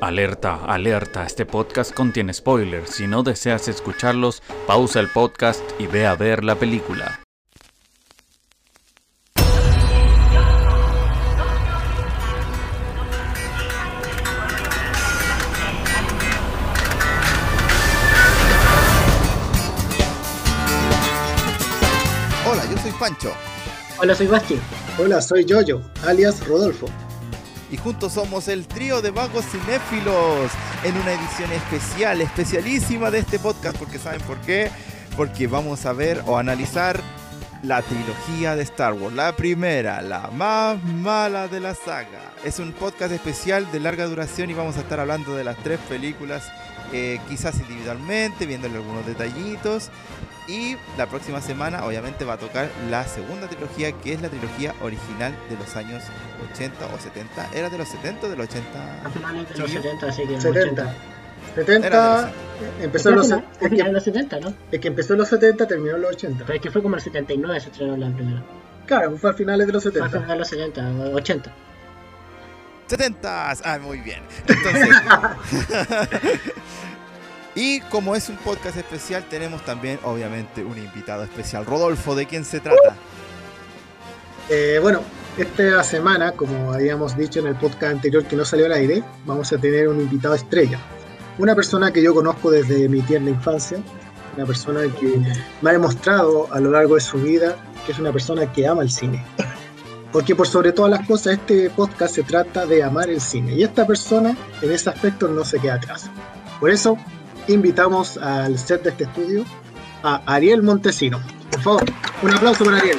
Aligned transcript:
Alerta, 0.00 0.56
alerta, 0.66 1.24
este 1.24 1.46
podcast 1.46 1.94
contiene 1.94 2.34
spoilers. 2.34 2.90
Si 2.90 3.06
no 3.06 3.22
deseas 3.22 3.66
escucharlos, 3.66 4.42
pausa 4.66 5.00
el 5.00 5.08
podcast 5.08 5.62
y 5.78 5.86
ve 5.86 6.06
a 6.06 6.14
ver 6.14 6.44
la 6.44 6.56
película. 6.56 7.20
Hola, 22.44 22.64
yo 22.70 22.78
soy 22.82 22.92
Pancho 23.00 23.32
Hola, 23.98 24.14
soy 24.14 24.26
Basti. 24.26 24.58
Hola, 24.98 25.22
soy 25.22 25.46
Yoyo, 25.46 25.80
alias 26.04 26.46
Rodolfo. 26.46 26.86
Y 27.70 27.76
juntos 27.76 28.12
somos 28.12 28.48
el 28.48 28.66
trío 28.66 29.02
de 29.02 29.10
vagos 29.10 29.44
cinéfilos 29.46 30.50
en 30.84 30.96
una 30.96 31.12
edición 31.12 31.50
especial, 31.52 32.20
especialísima 32.20 33.10
de 33.10 33.18
este 33.18 33.38
podcast, 33.38 33.76
porque 33.76 33.98
¿saben 33.98 34.20
por 34.22 34.38
qué? 34.42 34.70
Porque 35.16 35.46
vamos 35.46 35.86
a 35.86 35.92
ver 35.92 36.22
o 36.26 36.38
analizar 36.38 37.00
la 37.62 37.82
trilogía 37.82 38.54
de 38.54 38.62
Star 38.62 38.92
Wars, 38.92 39.14
la 39.14 39.34
primera, 39.34 40.00
la 40.02 40.30
más 40.32 40.82
mala 40.84 41.48
de 41.48 41.60
la 41.60 41.74
saga. 41.74 42.32
Es 42.44 42.58
un 42.58 42.72
podcast 42.72 43.12
especial 43.12 43.70
de 43.72 43.80
larga 43.80 44.06
duración 44.06 44.50
y 44.50 44.54
vamos 44.54 44.76
a 44.76 44.80
estar 44.80 45.00
hablando 45.00 45.34
de 45.34 45.44
las 45.44 45.56
tres 45.56 45.80
películas, 45.88 46.44
eh, 46.92 47.20
quizás 47.28 47.58
individualmente, 47.60 48.46
viéndole 48.46 48.76
algunos 48.76 49.06
detallitos. 49.06 49.90
Y 50.48 50.76
la 50.96 51.06
próxima 51.06 51.40
semana 51.40 51.84
obviamente 51.84 52.24
va 52.24 52.34
a 52.34 52.38
tocar 52.38 52.70
la 52.88 53.04
segunda 53.04 53.48
trilogía, 53.48 53.90
que 53.92 54.12
es 54.12 54.22
la 54.22 54.28
trilogía 54.28 54.74
original 54.80 55.34
de 55.50 55.56
los 55.56 55.74
años 55.74 56.04
80 56.52 56.86
o 56.86 56.98
70. 56.98 57.50
¿Era 57.52 57.68
de 57.68 57.78
los 57.78 57.88
70 57.88 58.26
o 58.26 58.30
de 58.30 58.36
los 58.36 58.46
80? 58.46 59.06
A 59.06 59.10
finales 59.10 59.48
de 59.48 59.58
los 59.58 59.70
Chiquillo. 59.70 59.82
70, 59.82 60.06
así 60.06 60.22
que 60.22 60.28
en 60.28 60.32
los 60.34 60.42
70. 60.42 60.82
80. 60.82 60.94
70 61.56 61.86
Era 61.86 62.32
empezó 62.80 63.08
en 63.08 63.14
los, 63.16 63.30
es 63.30 63.40
que, 63.70 63.92
los 63.92 64.04
70, 64.04 64.40
¿no? 64.40 64.54
es 64.70 64.80
que 64.80 64.88
empezó 64.88 65.12
en 65.14 65.18
los 65.20 65.28
70, 65.28 65.66
terminó 65.66 65.96
en 65.96 66.02
los 66.02 66.12
80. 66.12 66.44
Pero 66.46 66.56
es 66.56 66.62
que 66.62 66.70
fue 66.70 66.82
como 66.82 66.96
el 66.96 67.02
79 67.02 67.60
se 67.60 67.68
estrenó 67.70 67.96
la 67.96 68.10
primera. 68.10 68.42
Claro, 68.86 69.16
fue 69.16 69.30
a 69.30 69.32
finales 69.32 69.66
de 69.66 69.72
los 69.72 69.82
Fue 69.82 69.90
a 69.90 69.94
70. 69.94 70.10
finales 70.20 70.50
de 70.50 70.56
los 70.58 70.72
70, 70.74 71.10
o 71.10 71.16
80. 71.16 71.52
70. 72.86 73.54
Ah, 73.64 73.78
muy 73.78 73.98
bien. 73.98 74.22
Entonces. 74.46 74.88
y 77.54 77.80
como 77.82 78.14
es 78.14 78.28
un 78.28 78.36
podcast 78.36 78.76
especial, 78.76 79.24
tenemos 79.28 79.64
también, 79.64 79.98
obviamente, 80.02 80.64
un 80.64 80.78
invitado 80.78 81.24
especial. 81.24 81.64
Rodolfo, 81.66 82.14
¿de 82.14 82.26
quién 82.26 82.44
se 82.44 82.60
trata? 82.60 82.96
Eh, 84.48 84.78
bueno, 84.80 85.00
esta 85.36 85.82
semana, 85.82 86.32
como 86.32 86.72
habíamos 86.72 87.16
dicho 87.16 87.40
en 87.40 87.48
el 87.48 87.56
podcast 87.56 87.94
anterior 87.94 88.24
que 88.24 88.36
no 88.36 88.44
salió 88.44 88.66
al 88.66 88.72
aire, 88.72 89.02
vamos 89.24 89.52
a 89.52 89.58
tener 89.58 89.88
un 89.88 90.00
invitado 90.00 90.34
estrella. 90.34 90.78
Una 91.38 91.54
persona 91.54 91.92
que 91.92 92.02
yo 92.02 92.14
conozco 92.14 92.50
desde 92.50 92.88
mi 92.88 93.02
tierna 93.02 93.30
infancia, 93.30 93.78
una 94.36 94.46
persona 94.46 94.82
que 94.98 95.20
me 95.60 95.70
ha 95.70 95.72
demostrado 95.72 96.48
a 96.52 96.60
lo 96.60 96.70
largo 96.70 96.94
de 96.94 97.00
su 97.00 97.18
vida 97.18 97.56
que 97.86 97.92
es 97.92 97.98
una 98.00 98.12
persona 98.12 98.52
que 98.52 98.66
ama 98.66 98.82
el 98.82 98.90
cine. 98.90 99.24
Porque 100.16 100.34
por 100.34 100.48
sobre 100.48 100.72
todas 100.72 100.90
las 100.90 101.06
cosas 101.06 101.34
este 101.34 101.68
podcast 101.68 102.14
se 102.14 102.22
trata 102.22 102.64
de 102.64 102.82
amar 102.82 103.10
el 103.10 103.20
cine 103.20 103.52
y 103.52 103.62
esta 103.62 103.86
persona 103.86 104.34
en 104.62 104.72
ese 104.72 104.88
aspecto 104.88 105.28
no 105.28 105.44
se 105.44 105.58
queda 105.58 105.74
atrás. 105.74 106.10
Por 106.58 106.70
eso 106.70 106.96
invitamos 107.48 108.16
al 108.16 108.58
set 108.58 108.82
de 108.82 108.88
este 108.88 109.04
estudio 109.04 109.44
a 110.02 110.22
Ariel 110.24 110.62
Montesino. 110.62 111.20
Por 111.50 111.60
favor, 111.60 111.84
un 112.22 112.32
aplauso 112.32 112.64
para 112.64 112.78
Ariel. 112.78 112.96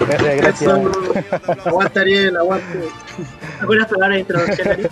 Gracias, 0.00 0.36
gracias. 0.36 0.62
Eso, 0.62 1.68
aguanta 1.68 2.00
Ariel, 2.00 2.34
aguante. 2.34 2.88
¿Algunas 3.60 3.86
palabras 3.86 4.16
de 4.16 4.20
introducción, 4.20 4.68
Ari? 4.68 4.86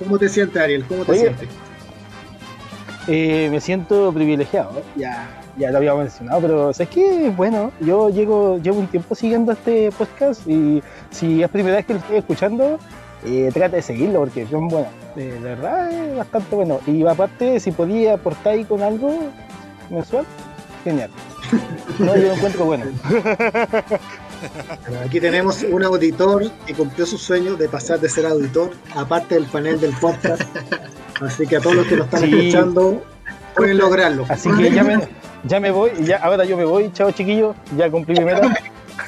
¿Cómo 0.00 0.18
te 0.18 0.28
sientes 0.28 0.60
Ariel? 0.60 0.84
¿Cómo 0.88 1.04
te 1.04 1.12
Oye. 1.12 1.20
sientes? 1.20 1.48
Eh, 3.06 3.48
me 3.48 3.60
siento 3.60 4.12
privilegiado, 4.12 4.82
ya, 4.96 5.39
ya 5.60 5.70
lo 5.70 5.78
había 5.78 5.94
mencionado, 5.94 6.40
pero 6.40 6.72
¿sabes 6.72 6.88
qué? 6.88 7.32
Bueno, 7.36 7.70
yo 7.80 8.08
llego, 8.10 8.58
llevo 8.58 8.78
un 8.80 8.86
tiempo 8.88 9.14
siguiendo 9.14 9.52
este 9.52 9.92
podcast 9.92 10.46
y 10.48 10.82
si 11.10 11.42
es 11.42 11.48
primera 11.50 11.76
vez 11.76 11.86
que 11.86 11.92
lo 11.94 11.98
estoy 12.00 12.16
escuchando, 12.16 12.78
eh, 13.24 13.50
trata 13.52 13.76
de 13.76 13.82
seguirlo 13.82 14.20
porque 14.20 14.46
son 14.46 14.68
buenos, 14.68 14.90
eh, 15.16 15.32
de 15.34 15.38
verdad 15.40 15.92
es 15.92 16.16
bastante 16.16 16.56
bueno. 16.56 16.80
Y 16.86 17.06
aparte, 17.06 17.60
si 17.60 17.70
podía 17.70 18.14
aportar 18.14 18.54
ahí 18.54 18.64
con 18.64 18.82
algo 18.82 19.30
mensual, 19.90 20.24
genial. 20.82 21.10
No, 21.98 22.16
yo 22.16 22.22
lo 22.28 22.32
encuentro 22.34 22.64
bueno. 22.64 22.84
Bueno, 24.88 25.00
Aquí 25.04 25.20
tenemos 25.20 25.62
un 25.64 25.82
auditor 25.84 26.50
que 26.66 26.72
cumplió 26.74 27.04
su 27.04 27.18
sueño 27.18 27.56
de 27.56 27.68
pasar 27.68 28.00
de 28.00 28.08
ser 28.08 28.24
auditor, 28.24 28.70
aparte 28.94 29.34
del 29.34 29.44
panel 29.44 29.78
del 29.80 29.92
podcast. 30.00 30.42
Así 31.20 31.46
que 31.46 31.56
a 31.56 31.60
todos 31.60 31.76
los 31.76 31.86
que 31.86 31.96
nos 31.96 32.06
están 32.06 32.20
Sí. 32.22 32.38
escuchando 32.48 33.02
pueden 33.54 33.76
lograrlo. 33.78 34.24
Así 34.30 34.48
que 34.56 34.70
ya 34.70 34.82
me, 34.82 34.98
ya 35.44 35.60
me 35.60 35.70
voy, 35.70 35.90
ya, 36.04 36.18
ahora 36.18 36.44
yo 36.44 36.56
me 36.56 36.64
voy, 36.64 36.92
chao 36.92 37.10
chiquillos, 37.10 37.56
ya 37.76 37.90
cumplí 37.90 38.18
mi 38.18 38.24
meta. 38.24 38.52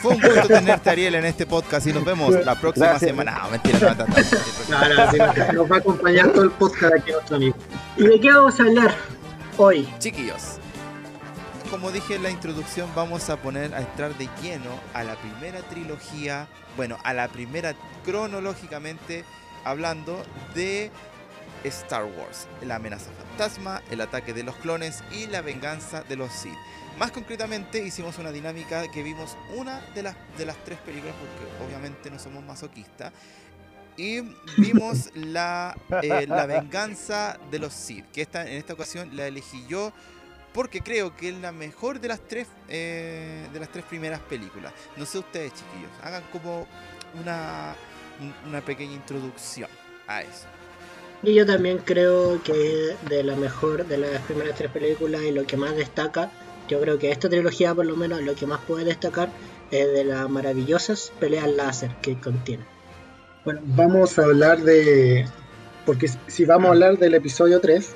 Fue 0.01 0.15
un 0.15 0.21
gusto 0.21 0.49
tenerte, 0.49 0.91
Ariel, 0.91 1.15
en 1.17 1.25
este 1.27 1.47
podcast 1.47 1.87
y 1.87 1.93
nos 1.93 2.05
vemos 2.05 2.33
la 2.45 2.55
próxima 2.55 2.87
Gracias. 2.87 3.11
semana. 3.11 3.39
No, 3.43 3.51
mentira, 3.51 3.79
no, 3.81 3.95
no, 3.95 4.07
no, 4.07 5.47
no. 5.47 5.53
Nos 5.53 5.71
va 5.71 5.77
a 5.77 5.79
acompañar 5.79 6.33
todo 6.33 6.45
el 6.45 6.51
podcast 6.51 6.95
aquí 6.95 7.13
nuestro 7.13 7.37
amigo. 7.37 7.57
¿Y 7.97 8.05
de 8.05 8.21
qué 8.21 8.33
vamos 8.33 8.59
a 8.59 8.63
hablar 8.65 8.95
hoy? 9.59 9.89
Chiquillos, 9.99 10.59
como 11.71 11.91
dije 11.91 12.17
en 12.17 12.23
la 12.23 12.31
introducción, 12.31 12.89
vamos 12.95 13.31
a 13.31 13.37
poner 13.37 13.75
a 13.75 13.81
entrar 13.81 14.17
de 14.17 14.29
lleno 14.43 14.71
a 14.95 15.05
la 15.05 15.15
primera 15.17 15.61
trilogía, 15.69 16.49
bueno, 16.77 16.99
a 17.05 17.13
la 17.13 17.29
primera 17.29 17.75
cronológicamente 18.05 19.25
hablando 19.65 20.23
de 20.55 20.91
Star 21.65 22.05
Wars, 22.05 22.49
la 22.63 22.77
amenaza 22.77 23.11
fantasma, 23.13 23.83
el 23.91 24.01
ataque 24.01 24.33
de 24.33 24.43
los 24.43 24.57
clones 24.57 25.03
y 25.13 25.27
la 25.27 25.41
venganza 25.43 26.03
de 26.03 26.17
los 26.17 26.33
Sith. 26.33 26.57
Más 26.99 27.11
concretamente 27.11 27.79
hicimos 27.85 28.19
una 28.19 28.31
dinámica 28.33 28.87
que 28.91 29.03
vimos 29.03 29.37
una 29.57 29.81
de 29.95 30.03
las, 30.03 30.17
de 30.37 30.45
las 30.47 30.57
tres 30.65 30.79
películas, 30.81 31.15
porque 31.19 31.65
obviamente 31.67 32.11
no 32.11 32.19
somos 32.19 32.45
masoquistas, 32.45 33.13
y 33.97 34.21
vimos 34.59 35.11
la, 35.15 35.77
eh, 36.03 36.27
la 36.27 36.47
venganza 36.47 37.39
de 37.51 37.59
los 37.59 37.73
Sith, 37.73 38.07
que 38.13 38.23
esta, 38.23 38.43
en 38.43 38.57
esta 38.57 38.73
ocasión 38.75 39.17
la 39.17 39.27
elegí 39.27 39.65
yo 39.69 39.93
porque 40.53 40.83
creo 40.83 41.17
que 41.17 41.31
es 41.31 41.35
la 41.37 41.51
mejor 41.51 41.99
de 41.99 42.09
las 42.09 42.21
tres 42.21 42.47
eh, 42.69 43.49
de 43.55 43.59
las 43.59 43.71
tres 43.71 43.87
primeras 43.87 44.21
películas. 44.21 44.71
No 44.99 45.07
sé 45.07 45.19
ustedes, 45.19 45.55
chiquillos, 45.55 45.91
hagan 46.03 46.23
como 46.31 46.67
una, 47.19 47.75
un- 48.21 48.49
una 48.51 48.61
pequeña 48.61 48.93
introducción 48.93 49.71
a 50.07 50.21
eso. 50.21 50.47
Y 51.23 51.35
yo 51.35 51.47
también 51.47 51.79
creo 51.79 52.43
que 52.43 52.97
de 53.09 53.23
la 53.23 53.37
mejor 53.37 53.87
de 53.87 53.99
las 53.99 54.21
primeras 54.23 54.57
tres 54.57 54.71
películas 54.71 55.23
y 55.23 55.31
lo 55.31 55.47
que 55.47 55.57
más 55.57 55.77
destaca, 55.77 56.31
yo 56.69 56.81
creo 56.81 56.99
que 56.99 57.11
esta 57.13 57.29
trilogía 57.29 57.75
por 57.75 57.87
lo 57.87 57.97
menos 57.97 58.23
lo 58.23 58.35
que 58.35 58.47
más 58.47 58.61
puede 58.61 58.85
destacar 58.85 59.31
es 59.71 59.93
de 59.93 60.05
las 60.05 60.29
maravillosas 60.29 61.13
peleas 61.21 61.49
láser 61.49 61.91
que 62.03 62.19
contiene. 62.19 62.65
Bueno, 63.45 63.61
vamos 63.65 64.19
a 64.19 64.25
hablar 64.25 64.63
de. 64.63 65.27
Porque 65.87 66.09
si 66.29 66.45
vamos 66.45 66.69
a 66.69 66.73
hablar 66.73 66.99
del 66.99 67.15
episodio 67.15 67.61
3, 67.61 67.91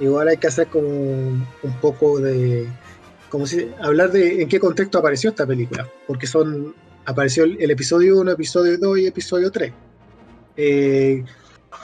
igual 0.00 0.28
hay 0.28 0.36
que 0.36 0.46
hacer 0.46 0.66
como 0.66 0.88
un, 0.88 1.46
poco 1.80 2.18
de. 2.18 2.68
Como 3.30 3.46
si. 3.46 3.70
Hablar 3.80 4.10
de 4.10 4.42
en 4.42 4.48
qué 4.48 4.60
contexto 4.60 4.98
apareció 4.98 5.30
esta 5.30 5.46
película. 5.46 5.88
Porque 6.06 6.26
son. 6.26 6.74
Apareció 7.06 7.44
el, 7.44 7.70
episodio 7.70 8.18
1, 8.20 8.30
episodio 8.32 8.78
2 8.78 8.98
y 8.98 9.06
episodio 9.06 9.50
3. 9.50 9.72
Eh, 10.56 11.24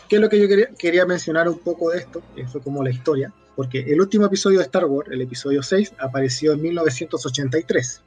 ¿Qué 0.08 0.16
es 0.16 0.22
lo 0.22 0.28
que 0.28 0.40
yo 0.40 0.48
quería, 0.48 0.68
quería 0.78 1.06
mencionar 1.06 1.48
un 1.48 1.58
poco 1.58 1.90
de 1.90 1.98
esto? 1.98 2.22
Que 2.34 2.46
fue 2.46 2.60
como 2.60 2.82
la 2.82 2.90
historia. 2.90 3.32
Porque 3.56 3.80
el 3.80 4.00
último 4.00 4.26
episodio 4.26 4.58
de 4.58 4.64
Star 4.64 4.86
Wars, 4.86 5.10
el 5.10 5.20
episodio 5.22 5.62
6, 5.62 5.94
apareció 5.98 6.52
en 6.52 6.62
1983 6.62 8.02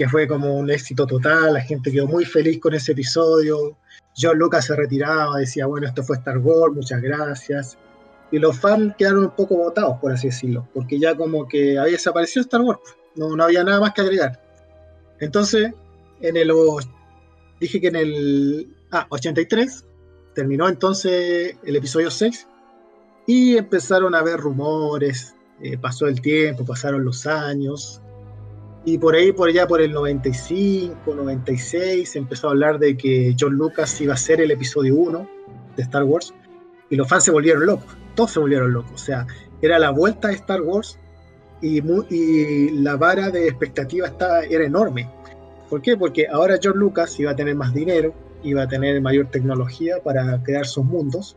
que 0.00 0.08
fue 0.08 0.26
como 0.26 0.56
un 0.56 0.70
éxito 0.70 1.06
total, 1.06 1.52
la 1.52 1.60
gente 1.60 1.92
quedó 1.92 2.06
muy 2.06 2.24
feliz 2.24 2.58
con 2.58 2.72
ese 2.72 2.92
episodio, 2.92 3.76
John 4.16 4.38
Lucas 4.38 4.64
se 4.64 4.74
retiraba, 4.74 5.36
decía, 5.36 5.66
bueno, 5.66 5.86
esto 5.86 6.02
fue 6.02 6.16
Star 6.16 6.38
Wars, 6.38 6.74
muchas 6.74 7.02
gracias, 7.02 7.76
y 8.32 8.38
los 8.38 8.58
fans 8.58 8.94
quedaron 8.96 9.24
un 9.24 9.30
poco 9.32 9.56
votados, 9.56 9.98
por 10.00 10.12
así 10.12 10.28
decirlo, 10.28 10.66
porque 10.72 10.98
ya 10.98 11.14
como 11.14 11.46
que 11.46 11.78
había 11.78 11.92
desaparecido 11.92 12.40
Star 12.40 12.62
Wars, 12.62 12.80
no, 13.14 13.36
no 13.36 13.44
había 13.44 13.62
nada 13.62 13.78
más 13.78 13.92
que 13.92 14.00
agregar. 14.00 14.40
Entonces, 15.18 15.70
en 16.22 16.36
el, 16.38 16.50
dije 17.60 17.78
que 17.78 17.88
en 17.88 17.96
el 17.96 18.74
ah, 18.92 19.06
83 19.10 19.84
terminó 20.34 20.68
entonces 20.68 21.56
el 21.62 21.76
episodio 21.76 22.10
6 22.10 22.46
y 23.26 23.56
empezaron 23.56 24.14
a 24.14 24.18
haber 24.18 24.38
rumores, 24.40 25.34
eh, 25.62 25.76
pasó 25.78 26.06
el 26.06 26.20
tiempo, 26.20 26.64
pasaron 26.64 27.04
los 27.04 27.26
años, 27.26 28.02
y 28.84 28.96
por 28.96 29.14
ahí, 29.14 29.32
por 29.32 29.48
allá, 29.48 29.66
por 29.66 29.80
el 29.80 29.92
95, 29.92 31.14
96, 31.14 32.08
se 32.08 32.18
empezó 32.18 32.48
a 32.48 32.50
hablar 32.52 32.78
de 32.78 32.96
que 32.96 33.36
John 33.38 33.54
Lucas 33.54 34.00
iba 34.00 34.14
a 34.14 34.16
ser 34.16 34.40
el 34.40 34.50
episodio 34.50 34.94
1 34.96 35.28
de 35.76 35.82
Star 35.82 36.04
Wars. 36.04 36.32
Y 36.88 36.96
los 36.96 37.06
fans 37.06 37.24
se 37.24 37.30
volvieron 37.30 37.66
locos. 37.66 37.94
Todos 38.14 38.32
se 38.32 38.40
volvieron 38.40 38.72
locos. 38.72 38.92
O 38.94 38.98
sea, 38.98 39.26
era 39.60 39.78
la 39.78 39.90
vuelta 39.90 40.28
de 40.28 40.34
Star 40.34 40.62
Wars 40.62 40.98
y, 41.60 42.70
la 42.70 42.96
vara 42.96 43.30
de 43.30 43.48
expectativa 43.48 44.06
estaba, 44.06 44.44
era 44.44 44.64
enorme. 44.64 45.10
¿Por 45.68 45.82
qué? 45.82 45.96
Porque 45.96 46.26
ahora 46.26 46.58
John 46.62 46.78
Lucas 46.78 47.20
iba 47.20 47.32
a 47.32 47.36
tener 47.36 47.54
más 47.54 47.74
dinero, 47.74 48.14
iba 48.42 48.62
a 48.62 48.68
tener 48.68 49.00
mayor 49.00 49.30
tecnología 49.30 50.02
para 50.02 50.42
crear 50.42 50.66
sus 50.66 50.84
mundos. 50.84 51.36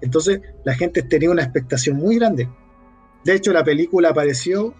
Entonces 0.00 0.40
la 0.64 0.74
gente 0.74 1.02
tenía 1.02 1.30
una 1.30 1.42
expectación 1.42 1.96
muy 1.96 2.16
grande. 2.16 2.48
De 3.24 3.34
hecho, 3.34 3.52
la 3.52 3.64
película 3.64 4.10
apareció 4.10 4.74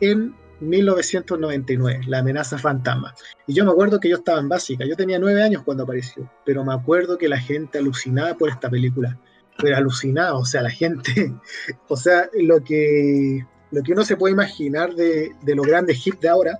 en 0.00 0.34
1999, 0.60 2.00
La 2.06 2.18
amenaza 2.18 2.58
fantasma. 2.58 3.14
Y 3.46 3.54
yo 3.54 3.64
me 3.64 3.70
acuerdo 3.70 4.00
que 4.00 4.08
yo 4.08 4.16
estaba 4.16 4.40
en 4.40 4.48
básica, 4.48 4.84
yo 4.86 4.96
tenía 4.96 5.18
nueve 5.18 5.42
años 5.42 5.62
cuando 5.64 5.84
apareció, 5.84 6.30
pero 6.44 6.64
me 6.64 6.74
acuerdo 6.74 7.18
que 7.18 7.28
la 7.28 7.38
gente 7.38 7.78
alucinaba 7.78 8.34
por 8.34 8.48
esta 8.48 8.70
película. 8.70 9.18
Pero 9.58 9.76
alucinada, 9.76 10.34
o 10.34 10.44
sea, 10.44 10.62
la 10.62 10.70
gente, 10.70 11.34
o 11.88 11.96
sea, 11.96 12.28
lo 12.34 12.62
que, 12.62 13.46
lo 13.70 13.82
que 13.82 13.92
uno 13.92 14.04
se 14.04 14.16
puede 14.16 14.32
imaginar 14.32 14.94
de, 14.94 15.32
de 15.42 15.54
los 15.54 15.66
grandes 15.66 16.06
hits 16.06 16.20
de 16.20 16.28
ahora, 16.28 16.58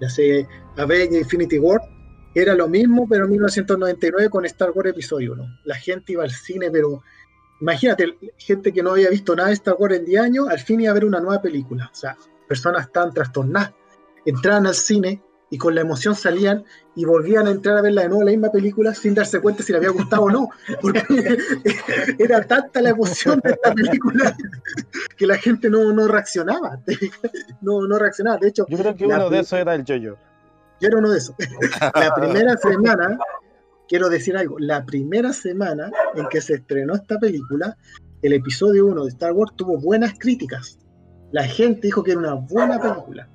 ya 0.00 0.08
sea 0.08 0.46
Avengers 0.76 1.22
Infinity 1.22 1.58
War, 1.58 1.80
era 2.34 2.54
lo 2.54 2.68
mismo, 2.68 3.06
pero 3.08 3.24
en 3.24 3.30
1999 3.30 4.28
con 4.28 4.44
Star 4.46 4.70
Wars 4.72 4.90
Episodio 4.90 5.32
1. 5.34 5.60
La 5.64 5.76
gente 5.76 6.12
iba 6.12 6.24
al 6.24 6.30
cine, 6.30 6.70
pero 6.70 7.02
imagínate, 7.60 8.16
gente 8.36 8.72
que 8.72 8.82
no 8.82 8.90
había 8.92 9.10
visto 9.10 9.36
nada 9.36 9.48
de 9.48 9.54
Star 9.54 9.76
Wars 9.78 9.96
en 9.96 10.04
10 10.04 10.20
años, 10.22 10.48
al 10.48 10.58
fin 10.58 10.80
iba 10.80 10.90
a 10.90 10.94
ver 10.94 11.04
una 11.04 11.20
nueva 11.20 11.40
película. 11.40 11.90
O 11.92 11.94
sea, 11.94 12.16
personas 12.48 12.90
tan 12.90 13.12
trastornadas. 13.12 13.72
Entraban 14.26 14.66
al 14.66 14.74
cine 14.74 15.22
y 15.50 15.58
con 15.58 15.74
la 15.74 15.82
emoción 15.82 16.14
salían 16.16 16.64
y 16.96 17.04
volvían 17.04 17.46
a 17.46 17.50
entrar 17.50 17.76
a 17.78 17.82
verla 17.82 18.02
de 18.02 18.08
nuevo 18.08 18.24
la 18.24 18.30
misma 18.32 18.50
película 18.50 18.94
sin 18.94 19.14
darse 19.14 19.40
cuenta 19.40 19.62
si 19.62 19.72
le 19.72 19.78
había 19.78 19.90
gustado 19.90 20.22
o 20.22 20.30
no. 20.30 20.48
Porque 20.80 21.02
era 22.18 22.42
tanta 22.42 22.82
la 22.82 22.90
emoción 22.90 23.40
de 23.44 23.52
esta 23.52 23.72
película 23.72 24.36
que 25.16 25.26
la 25.26 25.36
gente 25.36 25.70
no, 25.70 25.92
no 25.92 26.08
reaccionaba. 26.08 26.80
No, 27.60 27.86
no 27.86 27.98
reaccionaba. 27.98 28.38
De 28.38 28.48
hecho, 28.48 28.66
Yo 28.68 28.76
creo 28.76 28.94
que 28.96 29.06
uno 29.06 29.30
de 29.30 29.40
esos 29.40 29.58
era 29.58 29.74
el 29.74 29.84
Jojo. 29.86 29.98
yo 30.00 30.16
era 30.86 30.98
uno 30.98 31.10
de 31.10 31.18
esos. 31.18 31.34
La 31.94 32.14
primera 32.14 32.56
semana, 32.56 33.18
quiero 33.88 34.08
decir 34.08 34.36
algo, 34.36 34.58
la 34.58 34.84
primera 34.84 35.32
semana 35.32 35.90
en 36.14 36.28
que 36.28 36.40
se 36.40 36.54
estrenó 36.54 36.94
esta 36.94 37.18
película, 37.18 37.76
el 38.22 38.32
episodio 38.32 38.86
1 38.86 39.04
de 39.04 39.10
Star 39.10 39.32
Wars 39.32 39.52
tuvo 39.56 39.78
buenas 39.78 40.14
críticas. 40.18 40.78
La 41.32 41.44
gente 41.44 41.88
dijo 41.88 42.02
que 42.02 42.12
era 42.12 42.20
una 42.20 42.34
buena 42.34 42.80
película. 42.80 43.28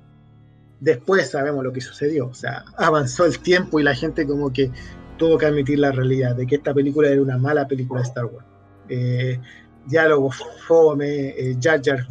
Después 0.80 1.30
sabemos 1.30 1.62
lo 1.62 1.72
que 1.72 1.80
sucedió. 1.80 2.26
O 2.26 2.34
sea, 2.34 2.64
avanzó 2.76 3.26
el 3.26 3.38
tiempo 3.38 3.78
y 3.78 3.82
la 3.82 3.94
gente 3.94 4.26
como 4.26 4.52
que 4.52 4.70
tuvo 5.18 5.36
que 5.36 5.46
admitir 5.46 5.78
la 5.78 5.92
realidad 5.92 6.34
de 6.34 6.46
que 6.46 6.56
esta 6.56 6.72
película 6.72 7.08
era 7.08 7.20
una 7.20 7.36
mala 7.36 7.68
película 7.68 8.00
de 8.00 8.08
Star 8.08 8.24
Wars. 8.24 8.46
Eh, 8.88 9.38
diálogo 9.86 10.30
fome, 10.66 11.28
eh, 11.28 11.56
Jar 11.60 11.80
Jar 11.82 12.06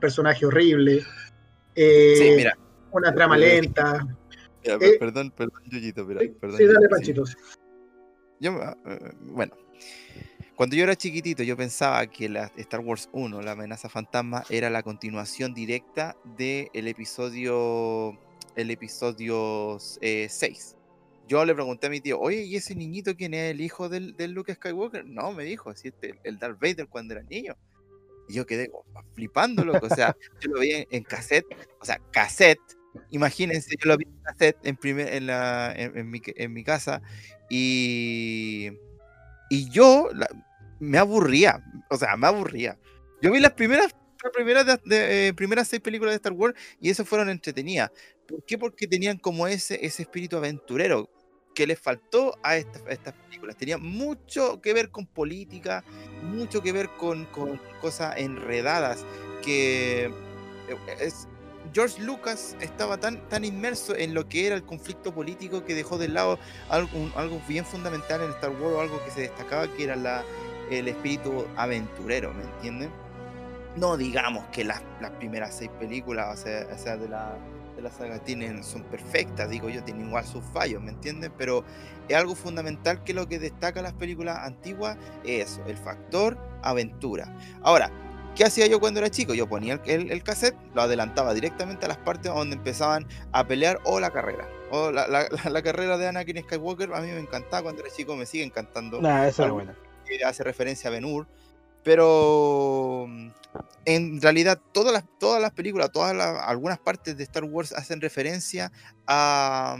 personaje 0.00 0.46
horrible, 0.46 1.02
eh, 1.74 2.14
Sí, 2.16 2.30
mira. 2.36 2.56
una 2.92 3.12
trama 3.14 3.36
lenta. 3.36 4.06
Mira, 4.62 4.76
eh, 4.80 4.96
perdón, 4.98 5.30
perdón, 5.30 5.62
Yoyito, 5.66 6.04
mira, 6.04 6.20
perdón. 6.40 6.58
Sí, 6.58 6.66
dale. 6.66 6.88
Panchito. 6.88 7.26
sí. 7.26 7.34
Yo, 8.40 8.52
eh, 8.86 9.12
bueno, 9.20 9.54
cuando 10.54 10.76
yo 10.76 10.84
era 10.84 10.96
chiquitito, 10.96 11.42
yo 11.42 11.56
pensaba 11.56 12.06
que 12.06 12.28
la 12.28 12.52
Star 12.56 12.80
Wars 12.80 13.08
1, 13.12 13.40
la 13.42 13.52
amenaza 13.52 13.88
fantasma, 13.88 14.44
era 14.50 14.70
la 14.70 14.82
continuación 14.82 15.54
directa 15.54 16.16
del 16.36 16.86
episodio, 16.86 18.18
el 18.56 18.70
episodio 18.70 19.78
6. 19.78 20.76
Yo 21.28 21.44
le 21.44 21.54
pregunté 21.54 21.86
a 21.86 21.90
mi 21.90 22.00
tío, 22.00 22.18
oye, 22.18 22.42
¿y 22.42 22.56
ese 22.56 22.74
niñito 22.74 23.14
quién 23.14 23.34
es 23.34 23.52
el 23.52 23.60
hijo 23.60 23.88
del, 23.88 24.16
del 24.16 24.32
Luke 24.32 24.54
Skywalker? 24.54 25.06
No, 25.06 25.32
me 25.32 25.44
dijo, 25.44 25.70
así 25.70 25.88
este, 25.88 26.18
el 26.24 26.38
Darth 26.38 26.60
Vader 26.60 26.88
cuando 26.88 27.14
era 27.14 27.22
niño. 27.22 27.56
Y 28.28 28.34
yo 28.34 28.46
quedé 28.46 28.70
flipando, 29.14 29.64
loco. 29.64 29.86
O 29.86 29.94
sea, 29.94 30.16
yo 30.40 30.50
lo 30.50 30.60
vi 30.60 30.72
en, 30.72 30.86
en 30.90 31.04
cassette, 31.04 31.46
o 31.80 31.84
sea, 31.84 32.00
cassette. 32.10 32.60
Imagínense, 33.10 33.74
yo 33.82 33.88
lo 33.88 33.96
vi 33.96 34.04
en 34.06 34.54
en, 34.62 34.76
primer, 34.76 35.12
en, 35.14 35.26
la, 35.26 35.72
en, 35.76 36.10
mi, 36.10 36.64
casa 36.64 37.02
y, 37.48 38.70
y 39.50 39.70
yo 39.70 40.08
me 40.80 40.98
aburría, 40.98 41.62
o 41.90 41.96
sea, 41.96 42.16
me 42.16 42.26
aburría. 42.26 42.78
Yo 43.22 43.30
vi 43.32 43.40
las 43.40 43.52
primeras, 43.52 43.94
primeras, 44.34 44.80
eh, 44.90 45.32
primeras 45.36 45.68
seis 45.68 45.82
películas 45.82 46.12
de 46.12 46.16
Star 46.16 46.32
Wars 46.32 46.54
y 46.80 46.90
esas 46.90 47.08
fueron 47.08 47.28
entretenidas. 47.30 47.90
¿Por 48.26 48.44
qué? 48.44 48.58
Porque 48.58 48.86
tenían 48.86 49.18
como 49.18 49.46
ese, 49.46 49.84
ese 49.84 50.02
espíritu 50.02 50.36
aventurero 50.36 51.10
que 51.54 51.66
les 51.66 51.78
faltó 51.80 52.34
a, 52.42 52.56
esta- 52.56 52.80
estas 52.88 53.14
películas. 53.14 53.56
Tenía 53.56 53.76
mucho 53.78 54.60
que 54.60 54.72
ver 54.72 54.90
con 54.90 55.06
política, 55.06 55.84
mucho 56.22 56.62
que 56.62 56.72
ver 56.72 56.88
con, 56.96 57.26
con 57.26 57.60
cosas 57.80 58.16
enredadas 58.18 59.04
que 59.42 60.04
eh, 60.04 60.76
es, 61.00 61.28
George 61.72 62.02
Lucas 62.02 62.56
estaba 62.60 62.98
tan, 62.98 63.20
tan 63.28 63.44
inmerso 63.44 63.94
en 63.94 64.14
lo 64.14 64.28
que 64.28 64.46
era 64.46 64.56
el 64.56 64.64
conflicto 64.64 65.14
político 65.14 65.64
que 65.64 65.74
dejó 65.74 65.98
de 65.98 66.08
lado 66.08 66.38
algo, 66.68 67.10
algo 67.16 67.40
bien 67.46 67.64
fundamental 67.64 68.20
en 68.22 68.30
Star 68.30 68.50
Wars, 68.50 68.90
algo 68.90 69.04
que 69.04 69.10
se 69.10 69.20
destacaba 69.22 69.68
que 69.74 69.84
era 69.84 69.96
la, 69.96 70.24
el 70.70 70.88
espíritu 70.88 71.46
aventurero, 71.56 72.32
¿me 72.34 72.42
entienden? 72.42 72.90
No 73.76 73.96
digamos 73.96 74.46
que 74.48 74.64
las, 74.64 74.82
las 75.00 75.12
primeras 75.12 75.54
seis 75.54 75.70
películas, 75.78 76.38
o 76.38 76.42
sea, 76.42 76.66
o 76.72 76.78
sea, 76.78 76.96
de, 76.96 77.08
la, 77.08 77.36
de 77.76 77.82
la 77.82 77.90
saga 77.90 78.18
tienen, 78.18 78.64
son 78.64 78.82
perfectas, 78.84 79.48
digo 79.48 79.68
yo, 79.68 79.84
tienen 79.84 80.08
igual 80.08 80.24
sus 80.24 80.44
fallos, 80.46 80.82
¿me 80.82 80.90
entienden? 80.90 81.32
Pero 81.38 81.64
es 82.08 82.16
algo 82.16 82.34
fundamental 82.34 83.04
que 83.04 83.14
lo 83.14 83.28
que 83.28 83.38
destaca 83.38 83.80
las 83.80 83.92
películas 83.92 84.38
antiguas 84.38 84.96
es 85.24 85.52
eso, 85.52 85.64
el 85.66 85.76
factor 85.76 86.36
aventura. 86.62 87.32
Ahora, 87.62 87.92
¿Qué 88.36 88.44
hacía 88.44 88.66
yo 88.66 88.80
cuando 88.80 89.00
era 89.00 89.10
chico? 89.10 89.34
Yo 89.34 89.46
ponía 89.48 89.74
el, 89.74 89.80
el- 89.90 90.10
el 90.12 90.22
cassette, 90.22 90.56
lo 90.74 90.82
adelantaba 90.82 91.34
directamente 91.34 91.84
a 91.84 91.88
las 91.88 91.98
partes 91.98 92.32
donde 92.32 92.56
empezaban 92.56 93.06
a 93.32 93.46
pelear 93.46 93.80
o 93.84 94.00
la 94.00 94.10
carrera. 94.10 94.48
O 94.70 94.90
la, 94.90 95.06
la- 95.08 95.28
la- 95.28 95.50
la 95.50 95.62
carrera 95.62 95.98
de 95.98 96.06
Anakin 96.08 96.42
Skywalker 96.42 96.92
a 96.94 97.00
mí 97.00 97.08
me 97.08 97.18
encantaba 97.18 97.62
cuando 97.64 97.82
era 97.82 97.92
chico, 97.94 98.16
me 98.16 98.24
sigue 98.26 98.44
encantando. 98.44 99.00
Nah, 99.00 99.26
esa 99.26 99.44
Algo- 99.44 99.56
buena. 99.56 99.76
que 100.06 100.24
hace 100.24 100.42
referencia 100.44 100.88
a 100.88 100.92
Ben 100.92 101.04
Hur. 101.04 101.26
Pero 101.82 103.06
en 103.84 104.20
realidad 104.22 104.60
todas 104.72 104.92
las, 104.92 105.04
todas 105.18 105.40
las 105.40 105.50
películas, 105.52 105.90
todas 105.92 106.14
las, 106.14 106.38
algunas 106.46 106.78
partes 106.78 107.16
de 107.16 107.24
Star 107.24 107.44
Wars 107.44 107.72
hacen 107.72 108.00
referencia 108.00 108.70
a, 109.06 109.76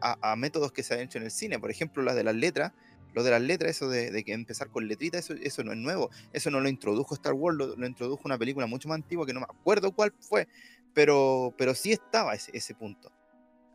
a- 0.00 0.32
a 0.32 0.36
métodos 0.36 0.72
que 0.72 0.82
se 0.82 0.94
han 0.94 1.00
hecho 1.00 1.18
en 1.18 1.24
el 1.24 1.30
cine. 1.30 1.58
Por 1.58 1.70
ejemplo, 1.70 2.02
las 2.02 2.14
de 2.16 2.24
las 2.24 2.34
letras. 2.34 2.72
Lo 3.12 3.22
de 3.22 3.30
las 3.30 3.42
letras, 3.42 3.70
eso 3.72 3.88
de, 3.88 4.10
de 4.10 4.24
que 4.24 4.32
empezar 4.32 4.70
con 4.70 4.88
letritas, 4.88 5.24
eso, 5.24 5.34
eso 5.42 5.64
no 5.64 5.72
es 5.72 5.78
nuevo. 5.78 6.10
Eso 6.32 6.50
no 6.50 6.60
lo 6.60 6.68
introdujo 6.68 7.14
Star 7.14 7.34
Wars, 7.34 7.56
lo, 7.56 7.76
lo 7.76 7.86
introdujo 7.86 8.22
una 8.24 8.38
película 8.38 8.66
mucho 8.66 8.88
más 8.88 8.96
antigua 8.96 9.26
que 9.26 9.34
no 9.34 9.40
me 9.40 9.46
acuerdo 9.46 9.92
cuál 9.92 10.12
fue, 10.20 10.48
pero, 10.94 11.54
pero 11.56 11.74
sí 11.74 11.92
estaba 11.92 12.34
ese, 12.34 12.50
ese 12.54 12.74
punto. 12.74 13.12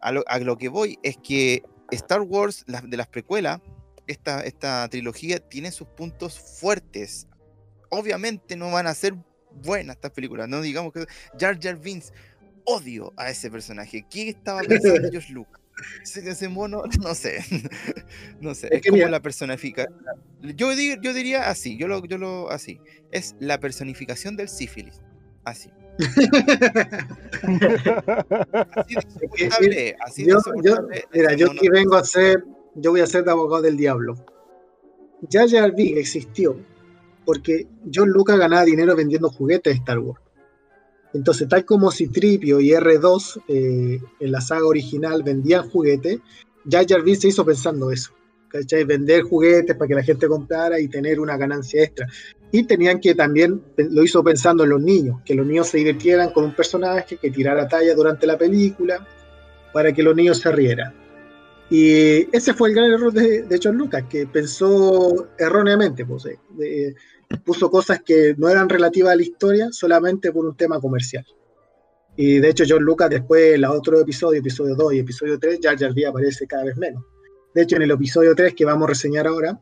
A 0.01 0.11
lo, 0.11 0.23
a 0.27 0.39
lo 0.39 0.57
que 0.57 0.69
voy 0.69 0.99
es 1.03 1.17
que 1.17 1.63
Star 1.91 2.21
Wars, 2.21 2.65
de 2.67 2.97
las 2.97 3.07
precuelas, 3.07 3.61
esta, 4.07 4.41
esta 4.41 4.87
trilogía 4.89 5.39
tiene 5.39 5.71
sus 5.71 5.87
puntos 5.87 6.39
fuertes. 6.39 7.27
Obviamente 7.89 8.55
no 8.55 8.71
van 8.71 8.87
a 8.87 8.93
ser 8.93 9.15
buenas 9.63 9.95
estas 9.95 10.11
películas, 10.11 10.47
no 10.47 10.61
digamos 10.61 10.93
que 10.93 11.05
Jar 11.39 11.59
Jar 11.59 11.77
Binks, 11.77 12.13
odio 12.65 13.13
a 13.17 13.29
ese 13.29 13.49
personaje. 13.49 14.05
¿Qué 14.09 14.29
estaba 14.29 14.61
pensando 14.61 15.09
George 15.11 15.33
Lucas? 15.33 15.61
Ese, 16.01 16.29
ese 16.29 16.49
mono, 16.49 16.83
no 17.03 17.13
sé, 17.15 17.43
no 18.41 18.55
sé, 18.55 18.67
Es 18.67 18.73
es, 18.73 18.81
que 18.81 18.89
como 18.89 18.97
mira- 18.99 19.09
la 19.11 19.21
personifica. 19.21 19.87
Yo, 20.41 20.75
di- 20.75 20.97
yo 21.01 21.13
diría 21.13 21.49
así, 21.49 21.77
yo 21.77 21.87
lo, 21.87 22.03
yo 22.05 22.17
lo 22.17 22.49
así, 22.51 22.79
es 23.11 23.35
la 23.39 23.59
personificación 23.59 24.35
del 24.37 24.49
sífilis, 24.49 25.01
así. 25.43 25.69
Así 28.87 28.87
de 28.87 28.93
insoportable, 28.93 29.95
así 30.01 30.23
de 30.23 30.31
Yo, 30.63 30.75
mira, 31.13 31.33
yo 31.33 31.51
aquí 31.51 31.69
vengo 31.69 31.95
a 31.95 32.03
ser, 32.03 32.43
yo 32.75 32.91
voy 32.91 33.01
a 33.01 33.07
ser 33.07 33.23
de 33.23 33.31
abogado 33.31 33.61
del 33.63 33.77
diablo. 33.77 34.15
Jar 35.31 35.49
Jar 35.49 35.73
existió 35.77 36.57
porque 37.25 37.67
John 37.93 38.09
Lucas 38.09 38.37
ganaba 38.37 38.63
dinero 38.63 38.95
vendiendo 38.95 39.29
juguetes 39.29 39.73
de 39.73 39.79
Star 39.79 39.99
Wars. 39.99 40.21
Entonces, 41.13 41.47
tal 41.47 41.65
como 41.65 41.91
Citripio 41.91 42.59
y 42.59 42.69
R2 42.71 43.43
eh, 43.47 43.99
en 44.19 44.31
la 44.31 44.41
saga 44.41 44.65
original 44.65 45.23
vendían 45.23 45.69
juguetes, 45.69 46.19
Jar 46.69 46.85
Jar 46.87 47.01
Binks 47.01 47.21
se 47.21 47.27
hizo 47.29 47.45
pensando 47.45 47.91
eso. 47.91 48.11
¿cachai? 48.47 48.83
Vender 48.83 49.23
juguetes 49.23 49.75
para 49.75 49.87
que 49.87 49.95
la 49.95 50.03
gente 50.03 50.27
comprara 50.27 50.79
y 50.79 50.87
tener 50.87 51.19
una 51.19 51.37
ganancia 51.37 51.83
extra. 51.83 52.07
Y 52.51 52.63
tenían 52.63 52.99
que 52.99 53.13
también, 53.13 53.61
lo 53.77 54.03
hizo 54.03 54.23
pensando 54.23 54.63
en 54.63 54.69
los 54.69 54.81
niños, 54.81 55.21
que 55.25 55.35
los 55.35 55.45
niños 55.45 55.67
se 55.67 55.77
divirtieran 55.77 56.31
con 56.31 56.45
un 56.45 56.55
personaje 56.55 57.17
que 57.17 57.31
tirara 57.31 57.67
talla 57.67 57.93
durante 57.93 58.25
la 58.25 58.37
película 58.37 59.05
para 59.73 59.91
que 59.91 60.03
los 60.03 60.15
niños 60.15 60.39
se 60.39 60.51
rieran. 60.51 60.93
Y 61.69 62.33
ese 62.35 62.53
fue 62.53 62.69
el 62.69 62.75
gran 62.75 62.91
error 62.91 63.11
de, 63.11 63.43
de 63.43 63.59
John 63.61 63.77
Lucas, 63.77 64.05
que 64.09 64.25
pensó 64.25 65.27
erróneamente, 65.37 66.05
pues, 66.05 66.25
eh, 66.25 66.95
puso 67.43 67.69
cosas 67.69 68.01
que 68.03 68.35
no 68.37 68.49
eran 68.49 68.69
relativas 68.69 69.13
a 69.13 69.15
la 69.15 69.21
historia 69.21 69.69
solamente 69.71 70.31
por 70.31 70.45
un 70.45 70.55
tema 70.55 70.79
comercial. 70.79 71.25
Y 72.15 72.39
de 72.39 72.49
hecho 72.49 72.63
John 72.67 72.83
Lucas 72.83 73.09
después, 73.09 73.55
en 73.55 73.61
los 73.61 73.75
otros 73.75 74.01
episodios, 74.01 74.39
episodio 74.39 74.75
2 74.75 74.93
y 74.93 74.99
episodio 74.99 75.37
3, 75.37 75.59
Jar 75.61 75.77
Jar 75.77 75.93
Binks 75.93 76.09
aparece 76.09 76.47
cada 76.47 76.63
vez 76.63 76.77
menos. 76.77 77.03
De 77.53 77.63
hecho, 77.63 77.75
en 77.75 77.83
el 77.83 77.91
episodio 77.91 78.35
3 78.35 78.53
que 78.53 78.65
vamos 78.65 78.85
a 78.85 78.89
reseñar 78.89 79.27
ahora, 79.27 79.59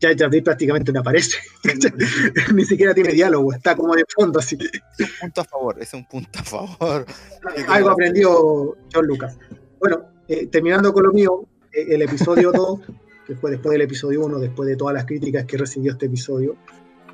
Jar 0.00 0.16
Jar 0.16 0.30
Binks 0.30 0.44
prácticamente 0.44 0.92
no 0.92 1.00
aparece. 1.00 1.38
Ni 2.54 2.64
siquiera 2.64 2.92
tiene 2.92 3.12
diálogo, 3.12 3.52
está 3.52 3.74
como 3.76 3.94
de 3.94 4.04
fondo 4.14 4.38
así. 4.38 4.58
Es 4.98 5.08
un 5.08 5.18
punto 5.20 5.40
a 5.40 5.44
favor, 5.44 5.76
es 5.80 5.94
un 5.94 6.06
punto 6.06 6.38
a 6.38 6.44
favor. 6.44 7.06
Algo 7.68 7.90
aprendió 7.90 8.76
John 8.92 9.06
Lucas. 9.06 9.38
Bueno, 9.78 10.04
eh, 10.28 10.46
terminando 10.48 10.92
con 10.92 11.04
lo 11.04 11.12
mío, 11.12 11.46
eh, 11.72 11.86
el 11.90 12.02
episodio 12.02 12.52
2 12.52 12.80
que 13.26 13.34
fue 13.34 13.50
después 13.50 13.72
del 13.72 13.82
episodio 13.82 14.24
1, 14.24 14.38
después 14.38 14.68
de 14.68 14.76
todas 14.76 14.94
las 14.94 15.04
críticas 15.04 15.44
que 15.44 15.56
recibió 15.56 15.92
este 15.92 16.06
episodio, 16.06 16.56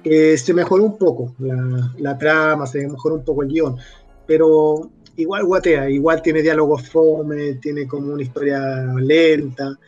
eh, 0.04 0.37
se 0.37 0.54
mejoró 0.54 0.85
un 0.85 0.99
poco 0.99 1.35
la, 1.38 1.92
la, 1.99 2.18
trama, 2.18 2.66
se 2.66 2.87
mejoró 2.87 3.16
un 3.16 3.25
poco 3.25 3.42
el 3.42 3.49
guion, 3.49 3.76
pero 4.26 4.90
igual 5.16 5.44
guatea, 5.44 5.90
igual 5.90 6.23
tiene 6.23 6.42
diálogos 6.42 6.88
fome, 6.88 7.54
tiene 7.54 7.87
como 7.87 8.12
una 8.12 8.23
historia 8.23 8.61
lenta. 8.99 9.78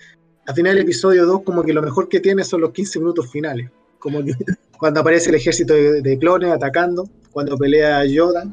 Al 0.47 0.54
final 0.54 0.75
del 0.75 0.85
episodio 0.85 1.26
2 1.26 1.42
como 1.42 1.62
que 1.62 1.73
lo 1.73 1.83
mejor 1.83 2.09
que 2.09 2.21
tiene 2.21 2.44
son 2.44 2.61
los 2.61 2.73
15 2.73 2.99
minutos 2.99 3.30
finales, 3.30 3.71
como 3.99 4.23
que 4.23 4.33
cuando 4.78 5.00
aparece 5.00 5.30
el 5.30 5.37
ejército 5.37 5.75
de, 5.75 6.02
de 6.02 6.18
clones 6.18 6.52
atacando, 6.52 7.09
cuando 7.33 7.56
pelea 7.56 8.04
Yoda, 8.04 8.44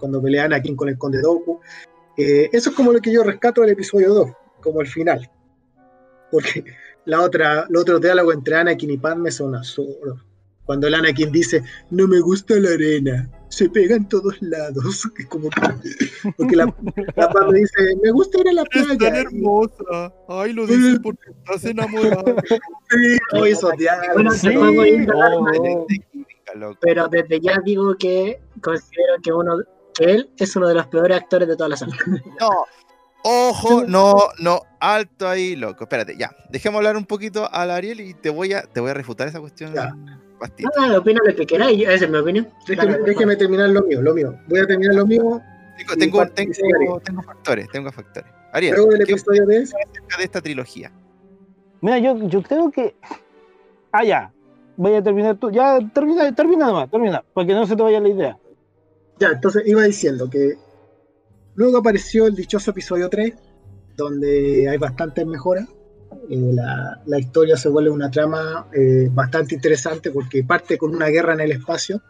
cuando 0.00 0.20
pelea 0.20 0.44
Anakin 0.44 0.74
con 0.74 0.88
el 0.88 0.98
Conde 0.98 1.20
Dooku. 1.20 1.60
Eh, 2.16 2.48
eso 2.52 2.70
es 2.70 2.76
como 2.76 2.92
lo 2.92 3.00
que 3.00 3.12
yo 3.12 3.22
rescato 3.22 3.60
del 3.60 3.70
episodio 3.70 4.12
2, 4.14 4.30
como 4.60 4.80
el 4.80 4.88
final. 4.88 5.30
Porque 6.32 6.64
la 7.04 7.22
otra, 7.22 7.66
el 7.68 7.76
otro 7.76 8.00
diálogo 8.00 8.32
entre 8.32 8.56
Anakin 8.56 8.90
y 8.90 8.96
Padme 8.96 9.30
son 9.30 9.54
absurdos. 9.54 10.20
Cuando 10.70 10.86
el 10.86 10.94
Anakin 10.94 11.32
dice, 11.32 11.64
no 11.90 12.06
me 12.06 12.20
gusta 12.20 12.54
la 12.54 12.70
arena, 12.70 13.28
se 13.48 13.68
pega 13.68 13.96
en 13.96 14.08
todos 14.08 14.40
lados. 14.40 15.10
Como 15.28 15.50
que, 15.50 15.60
porque 16.36 16.54
la, 16.54 16.72
la 17.16 17.28
Padme 17.28 17.58
dice, 17.58 17.96
me 18.00 18.12
gusta 18.12 18.38
ir 18.38 18.50
a 18.50 18.52
la 18.52 18.64
playa. 18.66 18.92
Es 18.92 18.98
tan 18.98 19.16
hermosa. 19.16 20.14
Ay, 20.28 20.52
lo 20.52 20.68
dices 20.68 21.00
porque 21.02 21.30
estás 21.30 21.64
enamorada. 21.64 22.36
sí, 22.88 23.18
diálogos. 23.78 24.14
Bueno, 24.14 24.30
Sí, 24.30 24.54
oh. 24.54 25.86
Pero 26.80 27.08
desde 27.08 27.40
ya 27.40 27.58
digo 27.64 27.96
que 27.96 28.40
considero 28.62 29.14
que 29.24 29.32
uno 29.32 29.56
que 29.94 30.04
él 30.04 30.30
es 30.36 30.54
uno 30.54 30.68
de 30.68 30.74
los 30.74 30.86
peores 30.86 31.16
actores 31.16 31.48
de 31.48 31.56
toda 31.56 31.70
la 31.70 31.76
saga. 31.76 31.96
No. 32.40 32.64
Ojo, 33.22 33.84
no, 33.86 34.14
no, 34.38 34.62
alto 34.78 35.28
ahí, 35.28 35.56
loco. 35.56 35.84
Espérate, 35.84 36.16
ya. 36.16 36.30
Dejemos 36.48 36.78
hablar 36.78 36.96
un 36.96 37.06
poquito 37.06 37.52
al 37.52 37.70
Ariel 37.70 38.00
y 38.00 38.14
te 38.14 38.30
voy 38.30 38.52
a, 38.52 38.62
te 38.62 38.80
voy 38.80 38.90
a 38.90 38.94
refutar 38.94 39.26
esa 39.26 39.40
cuestión. 39.40 39.74
Ya. 39.74 39.94
Bastito. 40.40 40.70
Ah, 40.78 40.96
opina 40.96 41.20
lo 41.24 41.34
que 41.36 41.46
queráis, 41.46 41.86
esa 41.86 42.06
es 42.06 42.10
mi 42.10 42.16
opinión. 42.16 42.48
Déjeme, 42.66 42.92
Dale, 42.92 43.04
déjeme 43.04 43.36
terminar 43.36 43.68
lo 43.68 43.82
mío, 43.82 44.00
lo 44.00 44.14
mío. 44.14 44.34
Voy 44.48 44.60
a 44.60 44.66
terminar 44.66 44.94
lo 44.94 45.06
mío. 45.06 45.40
Tengo, 45.98 46.18
factores, 47.22 47.68
tengo 47.68 47.92
factores. 47.92 48.30
Ariel, 48.52 48.74
Luego 48.74 48.92
del 48.92 49.06
¿qué 49.06 49.12
episodio 49.12 49.44
3, 49.46 49.70
opinas 49.70 49.88
acerca 49.90 50.16
de 50.16 50.24
esta 50.24 50.40
trilogía? 50.40 50.92
Mira, 51.82 51.98
yo, 51.98 52.28
yo 52.28 52.42
creo 52.42 52.70
que. 52.70 52.96
Ah, 53.92 54.02
ya. 54.02 54.32
Voy 54.76 54.94
a 54.94 55.02
terminar 55.02 55.36
tú. 55.36 55.50
Ya, 55.50 55.78
termina, 55.92 56.34
termina 56.34 56.66
nomás, 56.66 56.90
termina. 56.90 57.22
Para 57.34 57.46
que 57.46 57.54
no 57.54 57.66
se 57.66 57.76
te 57.76 57.82
vaya 57.82 58.00
la 58.00 58.08
idea. 58.08 58.38
Ya, 59.18 59.28
entonces 59.28 59.62
iba 59.66 59.82
diciendo 59.82 60.30
que 60.30 60.56
luego 61.54 61.78
apareció 61.78 62.26
el 62.26 62.34
dichoso 62.34 62.70
episodio 62.70 63.10
3, 63.10 63.34
donde 63.96 64.68
hay 64.70 64.78
bastantes 64.78 65.26
mejoras. 65.26 65.68
Eh, 66.28 66.50
la, 66.54 67.00
la 67.06 67.18
historia 67.18 67.56
se 67.56 67.68
vuelve 67.68 67.90
una 67.90 68.10
trama 68.10 68.66
eh, 68.72 69.08
bastante 69.12 69.54
interesante 69.54 70.10
porque 70.10 70.44
parte 70.44 70.76
con 70.78 70.94
una 70.94 71.06
guerra 71.06 71.34
en 71.34 71.40
el 71.40 71.52
espacio, 71.52 72.00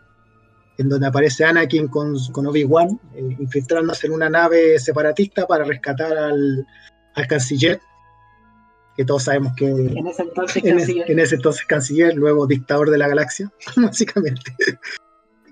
en 0.79 0.89
donde 0.89 1.07
aparece 1.07 1.45
Anakin 1.45 1.89
con, 1.89 2.15
con 2.33 2.47
Obi-Wan, 2.47 2.99
eh, 3.15 3.37
infiltrándose 3.39 4.07
en 4.07 4.15
una 4.15 4.31
nave 4.31 4.79
separatista 4.79 5.47
para 5.47 5.65
rescatar 5.65 6.17
al, 6.17 6.67
al 7.15 7.27
canciller, 7.27 7.81
que 8.97 9.05
todos 9.05 9.25
sabemos 9.25 9.53
que 9.57 9.67
En 9.69 10.07
ese 10.07 10.23
entonces, 10.23 10.65
en, 10.65 10.77
canciller. 10.79 11.05
es- 11.05 11.11
en 11.11 11.19
ese 11.19 11.35
entonces 11.37 11.65
canciller, 11.67 12.15
luego 12.15 12.47
dictador 12.47 12.91
de 12.91 12.99
la 12.99 13.09
galaxia, 13.09 13.51
básicamente. 13.77 14.55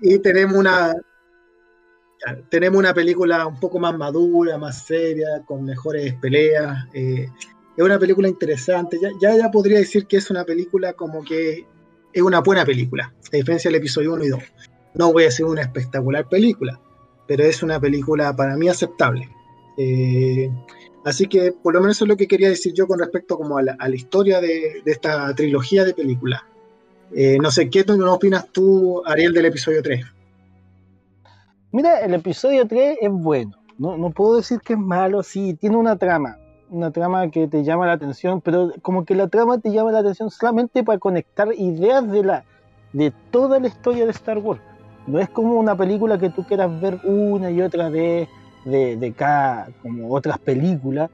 Y 0.01 0.19
tenemos 0.19 0.55
una 0.57 0.95
tenemos 2.49 2.77
una 2.79 2.93
película 2.93 3.47
un 3.47 3.59
poco 3.59 3.79
más 3.79 3.97
madura, 3.97 4.57
más 4.57 4.85
seria, 4.85 5.41
con 5.45 5.63
mejores 5.63 6.13
peleas. 6.15 6.85
eh, 6.93 7.27
es 7.83 7.85
una 7.85 7.99
película 7.99 8.27
interesante. 8.27 8.99
Ya, 9.21 9.51
podría 9.51 9.79
decir 9.79 10.05
que 10.05 10.17
es 10.17 10.29
una 10.29 10.43
película 10.43 10.93
como 10.93 11.23
que 11.23 11.65
es 12.11 12.21
una 12.21 12.41
buena 12.41 12.65
película, 12.65 13.13
a 13.31 13.35
diferencia 13.35 13.69
del 13.69 13.79
episodio 13.79 14.13
1 14.13 14.25
y 14.25 14.29
2. 14.29 14.39
No 14.95 15.13
voy 15.13 15.23
a 15.23 15.25
decir 15.27 15.45
una 15.45 15.61
espectacular 15.61 16.27
película, 16.27 16.79
pero 17.27 17.43
es 17.43 17.63
una 17.63 17.79
película 17.79 18.35
para 18.35 18.57
mí 18.57 18.67
aceptable. 18.67 19.29
Eh, 19.77 20.49
Así 21.05 21.27
que 21.27 21.51
por 21.51 21.73
lo 21.73 21.81
menos 21.81 21.97
eso 21.97 22.05
es 22.05 22.09
lo 22.09 22.17
que 22.17 22.27
quería 22.27 22.49
decir 22.49 22.73
yo 22.73 22.87
con 22.87 22.99
respecto 22.99 23.37
como 23.37 23.57
a 23.57 23.63
la, 23.63 23.95
historia 23.95 24.41
de, 24.41 24.81
esta 24.85 25.33
trilogía 25.33 25.85
de 25.85 25.93
películas. 25.93 26.41
Eh, 27.15 27.37
no 27.41 27.49
sé, 27.51 27.69
¿qué 27.69 27.85
opinas 27.87 28.47
tú, 28.51 29.01
Ariel, 29.05 29.33
del 29.33 29.45
episodio 29.45 29.81
3? 29.81 30.05
Mira, 31.71 32.01
el 32.01 32.13
episodio 32.13 32.67
3 32.67 32.97
es 33.01 33.11
bueno. 33.11 33.57
No, 33.77 33.97
no 33.97 34.11
puedo 34.11 34.35
decir 34.35 34.59
que 34.59 34.73
es 34.73 34.79
malo, 34.79 35.23
sí, 35.23 35.53
tiene 35.53 35.77
una 35.77 35.95
trama. 35.95 36.37
Una 36.69 36.91
trama 36.91 37.29
que 37.31 37.47
te 37.47 37.63
llama 37.63 37.87
la 37.87 37.93
atención, 37.93 38.41
pero 38.41 38.71
como 38.81 39.05
que 39.05 39.15
la 39.15 39.27
trama 39.27 39.57
te 39.59 39.71
llama 39.71 39.91
la 39.91 39.99
atención 39.99 40.29
solamente 40.29 40.83
para 40.83 40.99
conectar 40.99 41.51
ideas 41.53 42.09
de 42.09 42.23
la 42.23 42.45
de 42.93 43.11
toda 43.31 43.59
la 43.59 43.67
historia 43.67 44.05
de 44.05 44.11
Star 44.11 44.37
Wars. 44.39 44.61
No 45.07 45.19
es 45.19 45.29
como 45.29 45.59
una 45.59 45.75
película 45.75 46.17
que 46.17 46.29
tú 46.29 46.43
quieras 46.43 46.79
ver 46.81 46.99
una 47.03 47.49
y 47.51 47.61
otra 47.61 47.89
vez 47.89 48.29
de, 48.65 48.97
de 48.97 49.13
cada, 49.13 49.69
como 49.81 50.13
otras 50.13 50.37
películas. 50.39 51.09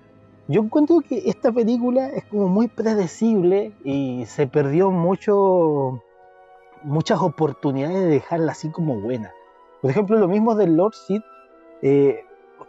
Yo 0.47 0.61
encuentro 0.61 1.01
que 1.01 1.23
esta 1.25 1.51
película 1.51 2.07
es 2.07 2.23
como 2.25 2.47
muy 2.47 2.67
predecible 2.67 3.71
y 3.83 4.25
se 4.27 4.47
perdió 4.47 4.91
mucho, 4.91 6.01
muchas 6.83 7.19
oportunidades 7.21 7.97
de 7.97 8.07
dejarla 8.07 8.51
así 8.51 8.69
como 8.69 8.99
buena. 8.99 9.31
Por 9.81 9.91
ejemplo, 9.91 10.17
lo 10.17 10.27
mismo 10.27 10.55
del 10.55 10.75
Lord 10.75 10.93
Sid, 10.93 11.21
eh, 11.81 12.23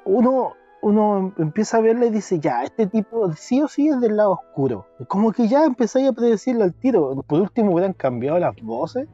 uno, 0.05 0.55
uno 0.83 1.33
empieza 1.39 1.79
a 1.79 1.81
verle 1.81 2.07
y 2.07 2.11
dice, 2.11 2.39
ya, 2.39 2.63
este 2.63 2.87
tipo 2.87 3.33
sí 3.33 3.61
o 3.63 3.69
sí 3.69 3.89
es 3.89 4.01
del 4.01 4.17
lado 4.17 4.33
oscuro. 4.33 4.87
Como 5.09 5.33
que 5.33 5.49
ya 5.49 5.65
empezáis 5.65 6.09
a 6.09 6.13
predecirlo 6.13 6.65
al 6.65 6.75
tiro. 6.75 7.23
Por 7.27 7.41
último 7.41 7.73
hubieran 7.73 7.93
cambiado 7.93 8.39
las 8.39 8.55
voces 8.63 9.09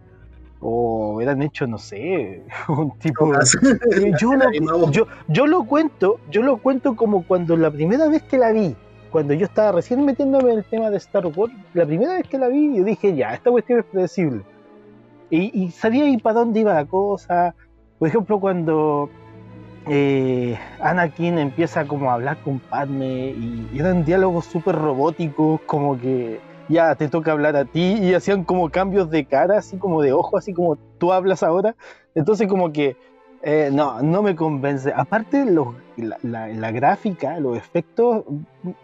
o 0.60 1.14
hubieran 1.14 1.42
hecho, 1.42 1.66
no 1.66 1.78
sé, 1.78 2.44
un 2.68 2.98
tipo... 2.98 3.32
Yo, 4.20 4.34
lo, 4.34 4.50
yo, 4.90 5.06
yo 5.28 5.46
lo 5.46 5.64
cuento, 5.64 6.20
yo 6.30 6.42
lo 6.42 6.58
cuento 6.58 6.94
como 6.94 7.24
cuando 7.26 7.56
la 7.56 7.70
primera 7.70 8.08
vez 8.08 8.22
que 8.22 8.38
la 8.38 8.52
vi, 8.52 8.76
cuando 9.10 9.34
yo 9.34 9.44
estaba 9.44 9.72
recién 9.72 10.04
metiéndome 10.04 10.52
en 10.52 10.58
el 10.58 10.64
tema 10.64 10.90
de 10.90 10.96
Star 10.96 11.26
Wars, 11.26 11.52
la 11.74 11.84
primera 11.84 12.14
vez 12.14 12.26
que 12.28 12.38
la 12.38 12.48
vi, 12.48 12.76
yo 12.76 12.84
dije, 12.84 13.14
ya, 13.14 13.34
esta 13.34 13.50
cuestión 13.50 13.80
es 13.80 13.84
predecible. 13.84 14.42
Y, 15.30 15.62
y 15.62 15.70
sabía 15.70 16.04
ahí 16.04 16.16
para 16.18 16.40
dónde 16.40 16.60
iba 16.60 16.74
la 16.74 16.84
cosa. 16.84 17.54
Por 17.98 18.08
ejemplo, 18.08 18.40
cuando 18.40 19.10
eh, 19.88 20.58
Anakin 20.80 21.38
empieza 21.38 21.86
como 21.86 22.10
a 22.10 22.14
hablar 22.14 22.38
con 22.38 22.58
Padme 22.60 23.30
y, 23.30 23.68
y 23.72 23.78
eran 23.78 24.04
diálogos 24.04 24.44
súper 24.46 24.76
robóticos, 24.76 25.60
como 25.66 25.98
que 25.98 26.40
ya 26.68 26.94
te 26.94 27.08
toca 27.08 27.32
hablar 27.32 27.56
a 27.56 27.64
ti 27.64 27.94
y 28.00 28.14
hacían 28.14 28.44
como 28.44 28.70
cambios 28.70 29.10
de 29.10 29.24
cara, 29.24 29.58
así 29.58 29.76
como 29.76 30.00
de 30.02 30.12
ojo, 30.12 30.38
así 30.38 30.52
como 30.52 30.76
tú 30.98 31.12
hablas 31.12 31.42
ahora. 31.42 31.74
Entonces 32.14 32.46
como 32.48 32.72
que 32.72 32.96
eh, 33.42 33.70
no, 33.72 34.00
no 34.02 34.22
me 34.22 34.36
convence. 34.36 34.92
Aparte 34.94 35.44
la- 35.44 36.48
la 36.48 36.70
gráfica, 36.70 37.38
los 37.40 37.56
efectos 37.56 38.24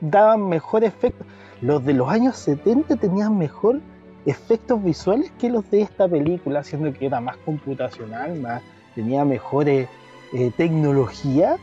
daban 0.01 0.49
mejor 0.49 0.85
efecto. 0.85 1.25
Los 1.61 1.85
de 1.85 1.95
los 1.95 2.09
años 2.09 2.37
70 2.37 2.97
tenían 2.97 3.39
mejor 3.39 3.81
efectos 4.27 4.83
visuales 4.83 5.33
que 5.39 5.49
los 5.49 5.71
de 5.71 5.83
esta 5.83 6.09
película, 6.09 6.63
siendo 6.65 6.93
que 6.93 7.07
era 7.07 7.21
más 7.21 7.37
computacional, 7.39 8.39
más, 8.41 8.63
tenía 8.95 9.25
mejores 9.25 9.89
eh, 10.33 10.51
tecnología. 10.57 11.57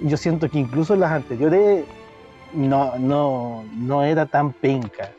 Yo 0.00 0.16
siento 0.16 0.48
que 0.50 0.58
incluso 0.58 0.96
las 0.96 1.12
anteriores 1.12 1.84
no, 2.52 2.98
no, 2.98 3.64
no 3.76 4.02
era 4.02 4.26
tan 4.26 4.52
penca. 4.52 5.10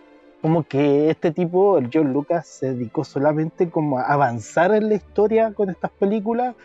Como 0.41 0.63
que 0.63 1.09
este 1.09 1.31
tipo, 1.31 1.77
el 1.77 1.89
John 1.91 2.13
Lucas, 2.13 2.47
se 2.47 2.73
dedicó 2.73 3.03
solamente 3.03 3.69
como 3.69 3.99
a 3.99 4.03
avanzar 4.03 4.73
en 4.73 4.89
la 4.89 4.95
historia 4.95 5.53
con 5.53 5.69
estas 5.69 5.91
películas 5.91 6.55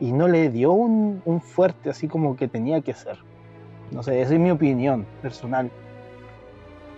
y 0.00 0.12
no 0.12 0.28
le 0.28 0.50
dio 0.50 0.72
un, 0.72 1.22
un 1.24 1.40
fuerte 1.40 1.90
así 1.90 2.08
como 2.08 2.36
que 2.36 2.48
tenía 2.48 2.80
que 2.80 2.94
ser. 2.94 3.18
No 3.90 4.02
sé, 4.02 4.20
esa 4.20 4.34
es 4.34 4.40
mi 4.40 4.50
opinión 4.50 5.06
personal. 5.22 5.70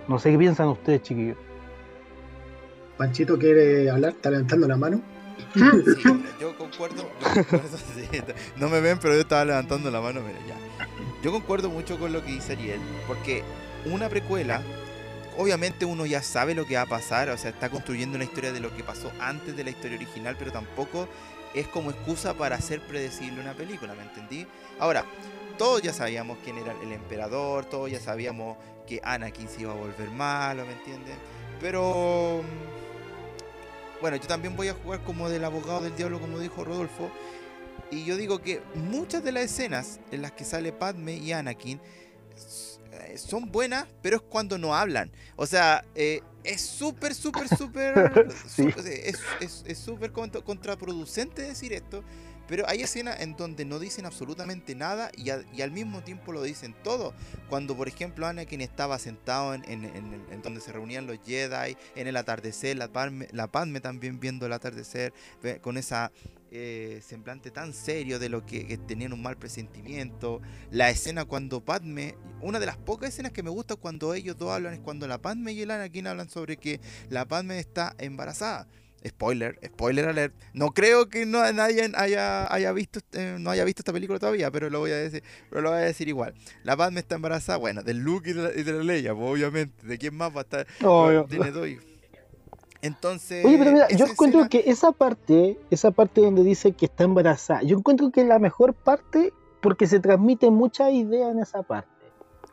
No 0.08 0.18
sé 0.18 0.32
qué 0.32 0.38
piensan 0.38 0.68
ustedes, 0.68 1.02
chiquillos. 1.02 1.36
Panchito 2.96 3.38
quiere 3.38 3.88
hablar, 3.90 4.12
está 4.12 4.30
levantando 4.30 4.68
la 4.68 4.76
mano. 4.76 5.00
Yo 6.40 6.56
concuerdo. 6.56 7.10
no 8.56 8.68
me 8.68 8.80
ven, 8.80 8.98
pero 8.98 9.14
yo 9.14 9.20
estaba 9.20 9.44
levantando 9.44 9.90
la 9.90 10.00
mano. 10.00 10.20
Mira, 10.20 10.38
ya. 10.46 10.56
Yo 11.22 11.32
concuerdo 11.32 11.68
mucho 11.70 11.98
con 11.98 12.12
lo 12.12 12.24
que 12.24 12.32
dice 12.32 12.52
Ariel, 12.52 12.80
porque 13.06 13.42
una 13.84 14.08
precuela, 14.08 14.62
obviamente 15.36 15.84
uno 15.84 16.06
ya 16.06 16.22
sabe 16.22 16.54
lo 16.54 16.66
que 16.66 16.76
va 16.76 16.82
a 16.82 16.86
pasar, 16.86 17.28
o 17.28 17.36
sea, 17.36 17.50
está 17.50 17.68
construyendo 17.68 18.16
una 18.16 18.24
historia 18.24 18.52
de 18.52 18.60
lo 18.60 18.74
que 18.74 18.82
pasó 18.82 19.12
antes 19.20 19.56
de 19.56 19.64
la 19.64 19.70
historia 19.70 19.96
original, 19.96 20.36
pero 20.38 20.50
tampoco 20.50 21.08
es 21.54 21.66
como 21.68 21.90
excusa 21.90 22.34
para 22.34 22.56
hacer 22.56 22.80
predecible 22.80 23.40
una 23.40 23.52
película, 23.52 23.94
¿me 23.94 24.02
entendí? 24.02 24.46
Ahora, 24.78 25.04
todos 25.58 25.82
ya 25.82 25.92
sabíamos 25.92 26.38
quién 26.42 26.56
era 26.58 26.74
el 26.82 26.92
emperador, 26.92 27.66
todos 27.66 27.90
ya 27.90 28.00
sabíamos 28.00 28.56
que 28.86 29.00
Anakin 29.04 29.48
se 29.48 29.62
iba 29.62 29.72
a 29.72 29.76
volver 29.76 30.10
malo, 30.10 30.64
¿me 30.64 30.72
entiendes? 30.72 31.16
Pero 31.60 32.42
bueno, 34.00 34.16
yo 34.16 34.26
también 34.26 34.56
voy 34.56 34.68
a 34.68 34.74
jugar 34.74 35.02
como 35.04 35.28
del 35.28 35.44
abogado 35.44 35.80
del 35.82 35.94
diablo, 35.96 36.20
como 36.20 36.38
dijo 36.38 36.64
Rodolfo. 36.64 37.10
Y 37.90 38.04
yo 38.04 38.16
digo 38.16 38.40
que 38.40 38.62
muchas 38.74 39.24
de 39.24 39.32
las 39.32 39.44
escenas 39.44 39.98
en 40.12 40.22
las 40.22 40.32
que 40.32 40.44
sale 40.44 40.72
Padme 40.72 41.14
y 41.16 41.32
Anakin 41.32 41.80
eh, 42.92 43.18
son 43.18 43.50
buenas, 43.50 43.86
pero 44.02 44.16
es 44.16 44.22
cuando 44.22 44.58
no 44.58 44.74
hablan. 44.74 45.10
O 45.36 45.46
sea, 45.46 45.84
eh, 45.94 46.20
es 46.44 46.60
súper, 46.60 47.14
súper, 47.14 47.48
súper. 47.48 48.28
Sí. 48.48 48.68
Es 48.76 49.18
es- 49.40 49.64
es 49.66 49.78
súper 49.78 50.12
contra- 50.12 50.40
contraproducente 50.42 51.42
decir 51.42 51.72
esto. 51.72 52.02
Pero 52.50 52.68
hay 52.68 52.82
escenas 52.82 53.20
en 53.20 53.36
donde 53.36 53.64
no 53.64 53.78
dicen 53.78 54.04
absolutamente 54.06 54.74
nada 54.74 55.10
y, 55.16 55.30
al 55.30 55.70
mismo 55.70 56.02
tiempo 56.02 56.32
lo 56.32 56.42
dicen 56.42 56.74
todo. 56.82 57.14
Cuando, 57.48 57.76
por 57.76 57.86
ejemplo, 57.86 58.26
Anakin 58.26 58.60
estaba 58.60 58.98
sentado 58.98 59.54
en, 59.54 59.64
en- 59.64 59.84
en 59.84 60.26
en 60.30 60.42
donde 60.42 60.60
se 60.60 60.72
reunían 60.72 61.06
los 61.06 61.18
Jedi, 61.24 61.76
en 61.94 62.06
el 62.08 62.16
atardecer, 62.16 62.76
la 62.76 62.88
Padme, 62.88 63.28
la 63.30 63.46
Padme 63.46 63.80
también 63.80 64.18
viendo 64.18 64.46
el 64.46 64.52
atardecer, 64.52 65.12
con 65.62 65.76
esa 65.78 66.10
eh, 66.50 67.00
semblante 67.06 67.52
tan 67.52 67.72
serio 67.72 68.18
de 68.18 68.28
lo 68.28 68.44
que, 68.44 68.66
que 68.66 68.76
tenían 68.76 69.12
un 69.12 69.22
mal 69.22 69.36
presentimiento. 69.36 70.40
La 70.72 70.90
escena 70.90 71.24
cuando 71.24 71.64
Padme, 71.64 72.16
una 72.40 72.58
de 72.58 72.66
las 72.66 72.76
pocas 72.76 73.10
escenas 73.10 73.30
que 73.30 73.44
me 73.44 73.50
gusta 73.50 73.76
cuando 73.76 74.12
ellos 74.14 74.36
dos 74.36 74.50
hablan 74.50 74.74
es 74.74 74.80
cuando 74.80 75.06
la 75.06 75.18
Padme 75.22 75.52
y 75.52 75.62
el 75.62 75.70
Anakin 75.70 76.08
hablan 76.08 76.28
sobre 76.28 76.56
que 76.56 76.80
la 77.08 77.26
Padme 77.28 77.60
está 77.60 77.94
embarazada. 77.98 78.66
Spoiler, 79.06 79.58
spoiler 79.64 80.08
alert. 80.08 80.34
No 80.52 80.72
creo 80.72 81.08
que 81.08 81.24
no 81.24 81.50
nadie 81.52 81.90
haya, 81.94 82.52
haya 82.52 82.70
visto 82.72 83.00
eh, 83.12 83.36
no 83.38 83.50
haya 83.50 83.64
visto 83.64 83.80
esta 83.80 83.92
película 83.94 84.18
todavía, 84.18 84.50
pero 84.50 84.68
lo 84.68 84.78
voy 84.80 84.90
a 84.90 84.96
decir, 84.96 85.22
pero 85.48 85.62
lo 85.62 85.70
voy 85.70 85.78
a 85.78 85.82
decir 85.82 86.08
igual. 86.08 86.34
La 86.64 86.76
Padme 86.76 87.00
está 87.00 87.14
embarazada, 87.14 87.56
bueno, 87.58 87.82
de 87.82 87.94
Luke 87.94 88.28
y 88.28 88.32
de 88.34 88.42
la, 88.42 88.50
y 88.60 88.62
de 88.62 88.72
la 88.72 88.84
Leia, 88.84 89.14
pues, 89.14 89.30
obviamente. 89.32 89.86
¿De 89.86 89.96
quién 89.96 90.14
más 90.14 90.34
va 90.34 90.40
a 90.40 90.42
estar? 90.42 90.66
Obvio. 90.84 91.24
Tiene 91.24 91.50
dos. 91.50 91.66
Entonces, 92.82 93.44
Oye, 93.44 93.58
pero 93.58 93.72
mira, 93.72 93.88
yo 93.90 94.06
encuentro 94.06 94.40
escena- 94.40 94.48
que 94.48 94.70
esa 94.70 94.92
parte, 94.92 95.58
esa 95.70 95.90
parte 95.90 96.22
donde 96.22 96.42
dice 96.42 96.72
que 96.72 96.86
está 96.86 97.04
embarazada, 97.04 97.62
yo 97.62 97.76
encuentro 97.76 98.10
que 98.10 98.22
es 98.22 98.26
la 98.26 98.38
mejor 98.38 98.72
parte 98.72 99.32
porque 99.60 99.86
se 99.86 100.00
transmite 100.00 100.50
mucha 100.50 100.90
idea 100.90 101.28
en 101.30 101.40
esa 101.40 101.62
parte. 101.62 101.90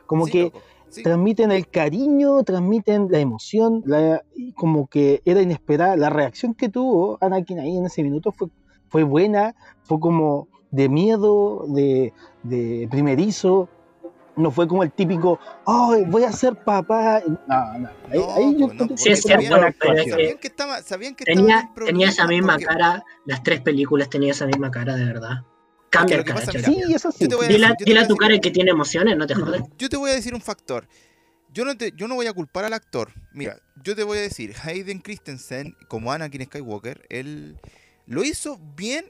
Como 0.04 0.26
Sí, 0.26 0.32
que 0.32 0.42
loco, 0.44 0.62
sí. 0.90 1.02
transmiten 1.02 1.52
el 1.52 1.68
cariño, 1.68 2.42
transmiten 2.44 3.08
la 3.10 3.18
emoción, 3.18 3.82
la, 3.86 4.22
como 4.54 4.86
que 4.88 5.22
era 5.24 5.40
inesperada. 5.42 5.96
La 5.96 6.10
reacción 6.10 6.54
que 6.54 6.68
tuvo 6.68 7.18
Anakin 7.20 7.60
ahí 7.60 7.76
en 7.76 7.86
ese 7.86 8.02
minuto 8.02 8.32
fue, 8.32 8.48
fue 8.88 9.02
buena, 9.02 9.54
fue 9.84 9.98
como 10.00 10.48
de 10.70 10.88
miedo, 10.88 11.64
de, 11.68 12.12
de 12.42 12.88
primerizo. 12.90 13.68
No 14.36 14.52
fue 14.52 14.68
como 14.68 14.84
el 14.84 14.92
típico, 14.92 15.40
¡ay, 15.66 16.04
voy 16.06 16.22
a 16.22 16.30
ser 16.30 16.54
papá! 16.62 17.20
No, 17.26 17.78
no. 17.78 17.88
Ahí, 18.08 18.20
No, 18.20 18.34
ahí 18.34 18.56
yo 18.56 18.66
pues 18.68 18.90
no, 18.90 18.96
Sí, 18.96 19.10
es 19.10 19.22
cierto, 19.22 19.48
buena 19.50 19.74
pero 19.80 19.94
es 19.94 19.98
actuación. 20.00 20.04
que- 20.04 20.10
Sabían 20.12 20.38
que 20.38 20.46
estaba, 20.46 20.82
sabían 20.82 21.14
que 21.16 21.24
estaba 21.24 21.40
Tenía, 21.46 21.70
en 21.76 21.86
tenía 21.86 22.08
esa 22.10 22.26
misma 22.28 22.52
porque- 22.52 22.66
cara, 22.66 23.04
las 23.24 23.42
tres 23.42 23.60
películas 23.62 24.08
tenía 24.08 24.30
esa 24.30 24.46
misma 24.46 24.70
cara, 24.70 24.94
de 24.94 25.04
verdad. 25.06 25.42
Cambia 25.90 26.16
lo 26.16 26.22
el 26.22 26.26
que 26.26 26.34
pasa, 26.34 26.52
mira, 26.52 26.68
Sí, 26.68 26.94
eso 26.94 27.10
sí. 27.10 27.18
Yo 27.24 27.28
te 27.28 27.34
voy 27.36 27.44
a 27.46 27.48
Dile, 27.48 27.58
decir- 27.60 27.66
a- 27.66 27.70
yo 27.70 27.76
te 27.78 27.84
dile 27.84 28.00
voy 28.00 28.04
a 28.04 28.08
tu 28.08 28.16
cara 28.16 28.38
que 28.38 28.50
tiene 28.50 28.70
emociones, 28.70 29.16
no 29.16 29.26
te 29.26 29.34
jodas. 29.34 29.62
Yo 29.78 29.88
te 29.88 29.96
voy 29.96 30.10
a 30.10 30.14
decir 30.14 30.34
un 30.34 30.40
factor. 30.40 30.86
Yo 31.52 31.64
no, 31.64 31.76
te, 31.76 31.92
yo 31.96 32.06
no 32.08 32.14
voy 32.14 32.26
a 32.26 32.32
culpar 32.32 32.64
al 32.66 32.74
actor. 32.74 33.10
Mira, 33.32 33.58
yo 33.82 33.96
te 33.96 34.02
voy 34.02 34.18
a 34.18 34.20
decir, 34.20 34.54
Hayden 34.62 34.98
Christensen, 35.00 35.74
como 35.88 36.12
Anakin 36.12 36.44
Skywalker, 36.44 37.06
él 37.08 37.58
lo 38.06 38.22
hizo 38.22 38.60
bien, 38.76 39.06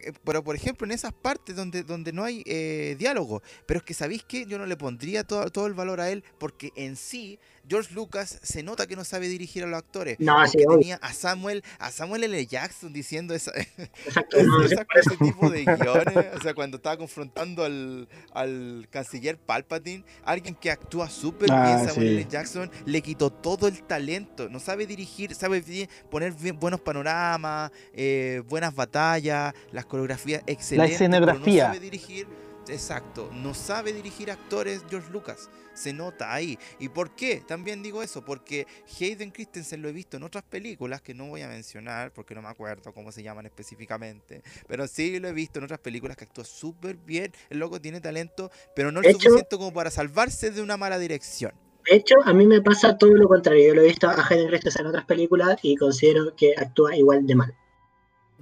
eh, 0.00 0.12
pero 0.24 0.42
por 0.42 0.56
ejemplo 0.56 0.86
en 0.86 0.92
esas 0.92 1.12
partes 1.12 1.54
donde, 1.56 1.82
donde 1.82 2.12
no 2.12 2.24
hay 2.24 2.42
eh, 2.46 2.96
diálogo. 2.98 3.42
Pero 3.66 3.78
es 3.78 3.84
que, 3.84 3.92
¿sabéis 3.92 4.24
qué? 4.24 4.46
Yo 4.46 4.58
no 4.58 4.64
le 4.66 4.76
pondría 4.78 5.24
todo, 5.24 5.50
todo 5.50 5.66
el 5.66 5.74
valor 5.74 6.00
a 6.00 6.10
él, 6.10 6.24
porque 6.38 6.72
en 6.74 6.96
sí, 6.96 7.38
George 7.68 7.94
Lucas 7.94 8.38
se 8.42 8.62
nota 8.62 8.86
que 8.86 8.96
no 8.96 9.04
sabe 9.04 9.28
dirigir 9.28 9.64
a 9.64 9.66
los 9.66 9.78
actores. 9.78 10.18
No, 10.20 10.46
sí, 10.46 10.58
tenía 10.68 10.96
a 10.96 11.12
Samuel, 11.12 11.62
a 11.78 11.90
Samuel 11.90 12.24
L. 12.24 12.46
Jackson 12.46 12.92
diciendo 12.92 13.34
esa, 13.34 13.52
Exacto. 14.06 14.42
no, 14.42 14.62
ese, 14.62 14.76
tipo 15.18 15.48
de 15.50 15.64
guiones, 15.64 16.26
o 16.36 16.40
sea, 16.42 16.54
cuando 16.54 16.76
estaba 16.76 16.96
confrontando 16.96 17.64
al, 17.64 18.08
al 18.32 18.86
canciller 18.90 19.38
Palpatine, 19.38 20.04
alguien 20.24 20.54
que 20.54 20.70
actúa 20.70 21.08
súper 21.08 21.50
Ah, 21.52 21.64
bien, 21.64 21.78
Samuel 21.88 22.08
sí. 22.08 22.14
L. 22.16 22.26
Jackson, 22.28 22.70
le 22.84 23.00
quitó 23.02 23.30
todo 23.30 23.66
el 23.68 23.82
talento, 23.82 24.48
no 24.48 24.60
sabe 24.60 24.86
dirigir, 24.86 25.34
sabe 25.34 25.60
bien- 25.60 25.88
poner 26.10 26.32
bien- 26.32 26.58
buenos 26.58 26.80
panoramas, 26.80 27.70
eh, 27.92 28.42
buenas 28.48 28.74
batallas, 28.74 29.54
las 29.72 29.86
coreografías 29.86 30.42
excelentes, 30.46 30.98
pero 30.98 31.14
escenografía. 31.14 31.68
no 31.68 31.74
sabe 31.74 31.80
dirigir, 31.80 32.26
exacto, 32.68 33.30
no 33.32 33.54
sabe 33.54 33.92
dirigir 33.92 34.30
actores 34.30 34.84
George 34.88 35.10
Lucas. 35.12 35.50
Se 35.74 35.92
nota 35.92 36.32
ahí. 36.32 36.56
¿Y 36.78 36.88
por 36.88 37.10
qué? 37.16 37.42
También 37.46 37.82
digo 37.82 38.02
eso, 38.02 38.24
porque 38.24 38.66
Hayden 39.00 39.32
Christensen 39.32 39.82
lo 39.82 39.88
he 39.88 39.92
visto 39.92 40.16
en 40.16 40.22
otras 40.22 40.44
películas 40.44 41.02
que 41.02 41.14
no 41.14 41.26
voy 41.26 41.42
a 41.42 41.48
mencionar 41.48 42.12
porque 42.12 42.34
no 42.34 42.42
me 42.42 42.48
acuerdo 42.48 42.92
cómo 42.92 43.10
se 43.10 43.22
llaman 43.24 43.46
específicamente. 43.46 44.42
Pero 44.68 44.86
sí 44.86 45.18
lo 45.18 45.26
he 45.28 45.32
visto 45.32 45.58
en 45.58 45.64
otras 45.64 45.80
películas 45.80 46.16
que 46.16 46.24
actúa 46.24 46.44
súper 46.44 46.96
bien. 46.96 47.32
El 47.50 47.58
loco 47.58 47.80
tiene 47.80 48.00
talento, 48.00 48.50
pero 48.76 48.92
no 48.92 49.00
hecho- 49.00 49.12
suficiente 49.14 49.56
como 49.56 49.72
para 49.72 49.90
salvarse 49.90 50.50
de 50.52 50.62
una 50.62 50.76
mala 50.76 50.98
dirección. 50.98 51.52
De 51.90 51.96
hecho, 51.96 52.14
a 52.24 52.32
mí 52.32 52.46
me 52.46 52.62
pasa 52.62 52.96
todo 52.96 53.10
lo 53.10 53.28
contrario. 53.28 53.68
Yo 53.68 53.74
lo 53.74 53.82
he 53.82 53.86
visto 53.88 54.08
a 54.08 54.26
Hayden 54.28 54.48
Christensen 54.48 54.82
en 54.82 54.88
otras 54.88 55.04
películas 55.06 55.58
y 55.62 55.76
considero 55.76 56.34
que 56.36 56.54
actúa 56.56 56.96
igual 56.96 57.26
de 57.26 57.34
mal. 57.34 57.54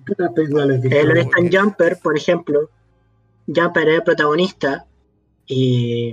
¿Qué 0.06 0.14
películas 0.34 0.66
lo 0.68 0.74
he 0.74 0.78
dije? 0.78 1.02
visto 1.14 1.38
en 1.38 1.46
Ok. 1.46 1.52
Jumper, 1.52 1.98
por 2.00 2.16
ejemplo. 2.16 2.70
Jumper 3.46 3.88
es 3.88 3.94
el 3.96 4.02
protagonista 4.02 4.86
y... 5.46 6.12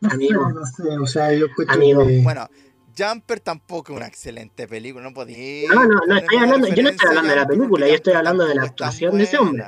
No 0.00 0.10
sé, 0.10 0.14
Amigo. 0.14 0.48
no 0.52 0.64
sé, 0.64 0.82
o 0.98 1.06
sea, 1.06 1.32
yo 1.32 1.46
Amigo. 1.68 2.06
que- 2.06 2.20
Bueno, 2.22 2.48
Jumper 2.96 3.40
tampoco 3.40 3.92
es 3.92 3.96
una 3.96 4.06
excelente 4.06 4.66
película, 4.68 5.04
no 5.04 5.12
podía. 5.12 5.68
No, 5.70 5.84
no, 5.84 6.00
no 6.06 6.16
estoy 6.16 6.38
hablando- 6.38 6.68
yo 6.68 6.82
no 6.82 6.88
estoy 6.90 7.08
hablando 7.08 7.30
de 7.30 7.36
la 7.36 7.46
película, 7.46 7.88
yo 7.88 7.94
estoy 7.94 8.12
hablando 8.14 8.46
de 8.46 8.54
la 8.54 8.62
actuación 8.62 9.18
de 9.18 9.24
ese 9.24 9.38
hombre. 9.38 9.64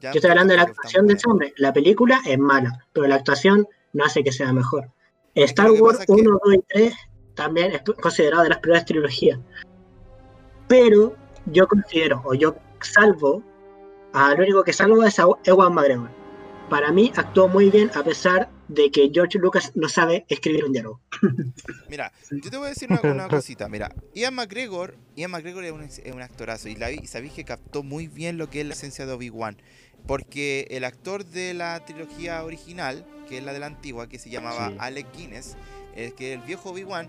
Yo 0.00 0.10
estoy 0.10 0.30
hablando 0.30 0.52
de 0.52 0.56
la 0.58 0.62
actuación 0.64 1.06
de 1.06 1.14
ese 1.14 1.28
hombre. 1.28 1.52
La 1.56 1.72
película 1.72 2.20
es 2.26 2.38
mala, 2.38 2.84
pero 2.92 3.06
la 3.08 3.16
actuación 3.16 3.66
no 3.92 4.04
hace 4.04 4.22
que 4.24 4.32
sea 4.32 4.52
mejor. 4.52 4.90
Star 5.34 5.70
Wars 5.70 5.98
pasa 5.98 6.02
es 6.02 6.06
que- 6.06 6.28
1, 6.28 6.40
2 6.44 6.54
y 6.54 6.58
3 6.68 6.94
también 7.34 7.72
es 7.72 7.82
considerado 8.00 8.42
de 8.42 8.48
las 8.50 8.58
primeras 8.58 8.84
trilogías. 8.84 9.38
Pero 10.68 11.16
yo 11.46 11.66
considero, 11.68 12.22
o 12.24 12.34
yo 12.34 12.56
salvo, 12.80 13.42
al 14.12 14.40
único 14.40 14.64
que 14.64 14.72
salvo 14.72 15.04
es 15.04 15.18
a 15.18 15.26
Ewan 15.44 15.74
McGregor. 15.74 16.10
Para 16.68 16.92
mí 16.92 17.12
actuó 17.16 17.48
muy 17.48 17.70
bien 17.70 17.90
a 17.94 18.04
pesar 18.04 18.50
de 18.68 18.90
que 18.90 19.10
George 19.12 19.38
Lucas 19.38 19.72
no 19.74 19.88
sabe 19.88 20.26
escribir 20.28 20.64
un 20.64 20.72
diálogo. 20.72 21.00
Mira, 21.88 22.12
yo 22.30 22.50
te 22.50 22.56
voy 22.58 22.66
a 22.66 22.68
decir 22.70 22.88
una, 22.90 23.00
una 23.10 23.28
cosita. 23.28 23.68
Mira, 23.68 23.94
Ian 24.14 24.34
McGregor, 24.34 24.94
Ian 25.16 25.30
McGregor 25.30 25.64
es 25.64 25.72
un, 25.72 25.82
es 25.82 26.12
un 26.12 26.22
actorazo 26.22 26.68
y, 26.68 26.76
la, 26.76 26.90
y 26.90 27.06
sabéis 27.06 27.32
que 27.32 27.44
captó 27.44 27.82
muy 27.82 28.06
bien 28.06 28.36
lo 28.36 28.50
que 28.50 28.60
es 28.60 28.66
la 28.66 28.74
esencia 28.74 29.06
de 29.06 29.12
Obi-Wan. 29.12 29.56
Porque 30.06 30.68
el 30.70 30.84
actor 30.84 31.24
de 31.24 31.54
la 31.54 31.84
trilogía 31.84 32.44
original, 32.44 33.06
que 33.28 33.38
es 33.38 33.44
la 33.44 33.52
de 33.52 33.58
la 33.58 33.66
antigua, 33.66 34.08
que 34.08 34.18
se 34.18 34.30
llamaba 34.30 34.68
Sí. 34.68 34.76
Alec 34.78 35.06
Guinness, 35.16 35.56
el 35.96 36.14
que 36.14 36.34
el 36.34 36.40
viejo 36.42 36.70
Obi-Wan, 36.70 37.08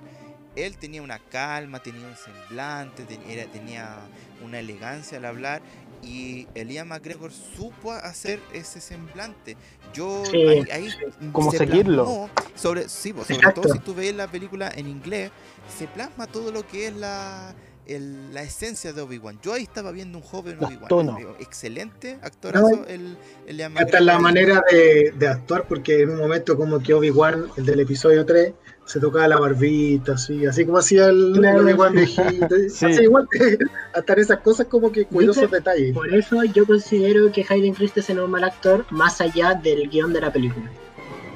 él 0.55 0.77
tenía 0.77 1.01
una 1.01 1.19
calma, 1.19 1.79
tenía 1.79 2.07
un 2.07 2.15
semblante, 2.15 3.03
tenía 3.05 3.99
una 4.43 4.59
elegancia 4.59 5.17
al 5.17 5.25
hablar. 5.25 5.61
Y 6.01 6.47
el 6.55 6.69
Ian 6.71 6.87
McGregor 6.87 7.31
supo 7.31 7.91
hacer 7.91 8.39
ese 8.53 8.79
semblante. 8.79 9.57
Yo 9.93 10.23
Sí, 10.25 10.37
ahí, 10.45 10.65
ahí 10.71 10.89
Como 11.31 11.51
se 11.51 11.57
seguirlo. 11.57 12.29
sobre, 12.55 12.87
sí, 12.87 13.11
pues, 13.13 13.27
sobre 13.27 13.39
Exacto. 13.39 13.61
todo 13.61 13.73
si 13.73 13.79
tú 13.79 13.93
ves 13.93 14.15
la 14.15 14.27
película 14.29 14.71
en 14.75 14.87
inglés, 14.87 15.31
se 15.77 15.87
plasma 15.87 16.27
todo 16.27 16.51
lo 16.51 16.65
que 16.65 16.87
es 16.87 16.95
la, 16.95 17.53
el- 17.95 18.33
la 18.33 18.43
esencia 18.43 18.93
de 18.93 19.01
Obi-Wan. 19.01 19.39
Yo 19.41 19.53
ahí 19.53 19.63
estaba 19.63 19.91
viendo 19.91 20.17
un 20.17 20.23
joven 20.23 20.57
Obi-Wan. 20.59 21.17
Eh, 21.19 21.27
Excelente 21.39 22.19
actorazo 22.21 22.85
el, 22.87 23.17
el 23.47 23.57
Ian 23.57 23.77
Hasta 23.77 23.99
la 23.99 24.19
manera 24.19 24.61
de, 24.71 25.13
de 25.17 25.27
actuar, 25.27 25.65
porque 25.67 26.01
en 26.03 26.11
un 26.11 26.17
momento 26.17 26.55
como 26.55 26.79
que 26.79 26.93
Obi-Wan, 26.93 27.45
el 27.57 27.65
del 27.65 27.79
episodio 27.81 28.25
3, 28.25 28.53
se 28.85 28.99
tocaba 28.99 29.27
la 29.27 29.37
barbita, 29.39 30.13
así, 30.13 30.45
así 30.47 30.65
como 30.65 30.79
hacía 30.79 31.07
el, 31.07 31.33
el. 31.35 31.45
Obi-Wan 31.59 31.93
viejito. 31.93 32.47
Sí. 32.69 32.85
Así 32.85 33.03
igual 33.03 33.27
que 33.31 33.57
hasta 33.93 34.13
en 34.13 34.19
esas 34.19 34.39
cosas 34.39 34.67
como 34.67 34.91
que 34.91 35.05
creo- 35.05 35.47
detalles. 35.47 35.93
Por 35.93 36.13
eso 36.13 36.43
yo 36.45 36.65
considero 36.65 37.31
que 37.31 37.45
Hayden 37.47 37.73
Christensen 37.73 38.17
es 38.17 38.23
un 38.23 38.31
mal 38.31 38.43
actor 38.43 38.85
más 38.91 39.19
allá 39.21 39.53
del 39.53 39.89
guion 39.89 40.13
de 40.13 40.21
la 40.21 40.31
película. 40.33 40.69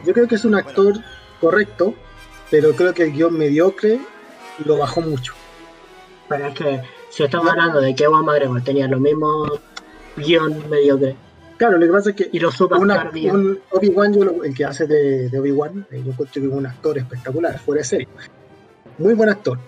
Yo 0.05 0.13
creo 0.13 0.27
que 0.27 0.35
es 0.35 0.45
un 0.45 0.55
actor 0.55 0.95
correcto, 1.39 1.93
pero 2.51 2.75
creo 2.75 2.93
que 2.93 3.03
el 3.03 3.11
guion 3.13 3.37
mediocre 3.37 3.99
lo 4.65 4.77
bajó 4.77 5.01
mucho. 5.01 5.33
Pero 6.37 6.47
es 6.49 6.55
que 6.55 6.81
si 7.09 7.23
estamos 7.23 7.49
hablando 7.51 7.79
de 7.81 7.93
que 7.95 8.03
Ewan 8.03 8.25
McGregor 8.25 8.61
tenía 8.63 8.87
lo 8.87 8.99
mismo 8.99 9.45
guion 10.17 10.69
mediocre 10.69 11.15
Claro, 11.57 11.77
lo 11.77 11.85
que 11.85 11.91
pasa 11.91 12.09
es 12.09 12.15
que 12.15 12.29
y 12.31 12.39
lo 12.39 12.51
supo 12.51 12.77
una- 12.77 13.09
un 13.31 13.59
Obi-Wan, 13.71 14.13
el 14.43 14.53
que 14.55 14.65
hace 14.65 14.85
de, 14.87 15.29
de 15.29 15.39
Obi-Wan, 15.39 15.85
eh, 15.91 16.01
yo 16.03 16.11
encuentro 16.11 16.41
que 16.41 16.47
es 16.47 16.53
un 16.53 16.65
actor 16.65 16.97
espectacular, 16.97 17.57
fuera 17.59 17.79
de 17.79 17.85
serie. 17.85 18.07
Muy 18.97 19.13
buen 19.13 19.29
actor. 19.29 19.59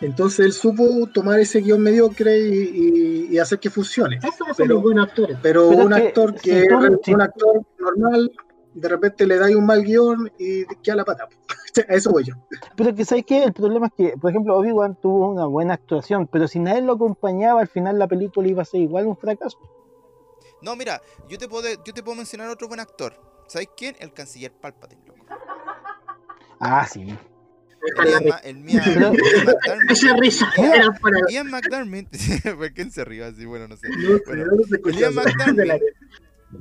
Entonces 0.00 0.40
él 0.46 0.52
supo 0.52 1.08
tomar 1.14 1.38
ese 1.40 1.60
guion 1.60 1.80
mediocre 1.80 2.38
y, 2.38 3.28
y- 3.30 3.34
y 3.34 3.38
hacer 3.38 3.58
que 3.60 3.70
funcione. 3.70 4.16
Eso 4.16 4.44
hacen 4.44 4.54
pero- 4.58 4.74
los 4.74 4.82
buenos 4.82 5.08
actores. 5.08 5.38
Pero, 5.40 5.70
Pero 5.70 5.84
un 5.86 5.92
es 5.92 6.00
que 6.00 6.06
actor 6.08 6.34
si 6.38 6.50
que 6.50 6.66
tú- 6.68 6.84
es 6.84 6.98
si- 7.04 7.14
un 7.14 7.20
actor 7.22 7.62
normal, 7.78 8.32
de 8.74 8.88
repente 8.88 9.26
le 9.26 9.38
dais 9.38 9.56
un 9.56 9.66
mal 9.66 9.82
guion 9.82 10.30
y 10.38 10.64
queda 10.82 10.96
la 10.96 11.04
pata. 11.04 11.28
A 11.88 11.94
eso 11.94 12.10
voy 12.10 12.24
yo. 12.24 12.34
Pero 12.76 12.94
que 12.94 13.04
sabes 13.04 13.24
que 13.24 13.44
el 13.44 13.52
problema 13.52 13.86
es 13.86 13.92
que, 13.96 14.16
por 14.18 14.30
ejemplo, 14.30 14.56
Obi-Wan 14.56 14.96
tuvo 15.00 15.30
una 15.30 15.46
buena 15.46 15.74
actuación, 15.74 16.26
pero 16.26 16.48
si 16.48 16.58
nadie 16.58 16.82
lo 16.82 16.94
acompañaba, 16.94 17.60
al 17.60 17.68
final 17.68 17.98
la 17.98 18.08
película 18.08 18.48
iba 18.48 18.62
a 18.62 18.64
ser 18.64 18.80
igual 18.80 19.06
un 19.06 19.16
fracaso. 19.16 19.58
No, 20.60 20.74
mira, 20.74 21.00
yo 21.28 21.38
te 21.38 21.48
puedo, 21.48 21.68
yo 21.84 21.94
te 21.94 22.02
puedo 22.02 22.16
mencionar 22.16 22.48
otro 22.48 22.66
buen 22.66 22.80
actor. 22.80 23.14
¿Sabes 23.46 23.68
quién? 23.76 23.94
El 24.00 24.12
canciller 24.12 24.50
Palpatine, 24.52 25.02
loco. 25.06 25.24
Ah, 26.58 26.84
sí. 26.90 27.16
El 28.42 28.66
Ian, 28.66 28.84
McDermott- 31.52 32.08
¿por 32.58 32.72
quién 32.72 32.90
se 32.90 33.04
ríe 33.04 33.24
así? 33.24 33.46
Bueno, 33.46 33.68
no 33.68 33.76
sé. 33.76 33.86
Bueno, 34.26 34.44
Ian. 34.98 35.14
McDermott, 35.14 35.80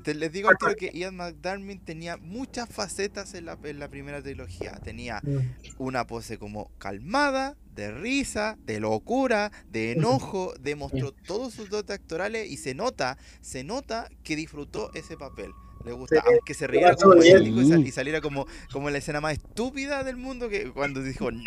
te, 0.04 0.14
les 0.14 0.32
digo 0.32 0.50
al 0.50 0.58
tiro 0.58 0.76
que 0.76 0.92
Ian 0.94 1.16
McDermott 1.16 1.84
tenía 1.86 2.18
muchas 2.18 2.70
facetas 2.70 3.34
en 3.34 3.46
la, 3.46 3.58
en 3.64 3.80
la 3.80 3.88
primera 3.90 4.22
trilogía. 4.22 4.80
Tenía 4.84 5.22
Mm. 5.24 5.40
una 5.78 6.06
pose 6.08 6.38
como 6.38 6.72
calmada, 6.78 7.56
de 7.76 7.92
risa, 7.92 8.58
de 8.66 8.80
locura, 8.80 9.52
de 9.70 9.92
enojo, 9.92 10.54
demostró 10.60 11.12
todos 11.12 11.54
sus 11.54 11.70
dotes 11.70 11.96
actorales 11.96 12.50
y 12.50 12.58
se 12.58 12.74
nota, 12.74 13.18
se 13.42 13.64
nota 13.64 14.10
que 14.24 14.36
disfrutó 14.36 14.92
ese 14.94 15.16
papel. 15.18 15.52
Le 15.88 15.94
gusta, 15.94 16.16
Sí, 16.16 16.22
aunque 16.34 16.54
se 16.54 16.68
riera 16.68 16.96
como 16.96 17.16
y, 17.16 17.32
sal- 17.70 17.88
y 17.88 17.92
saliera 17.92 18.22
como, 18.22 18.46
como 18.72 18.90
la 18.90 18.98
escena 19.00 19.22
más 19.22 19.34
estúpida 19.34 20.04
del 20.04 20.18
mundo 20.18 20.50
que 20.50 20.72
cuando 20.72 21.02
dijo 21.02 21.32
no, 21.32 21.42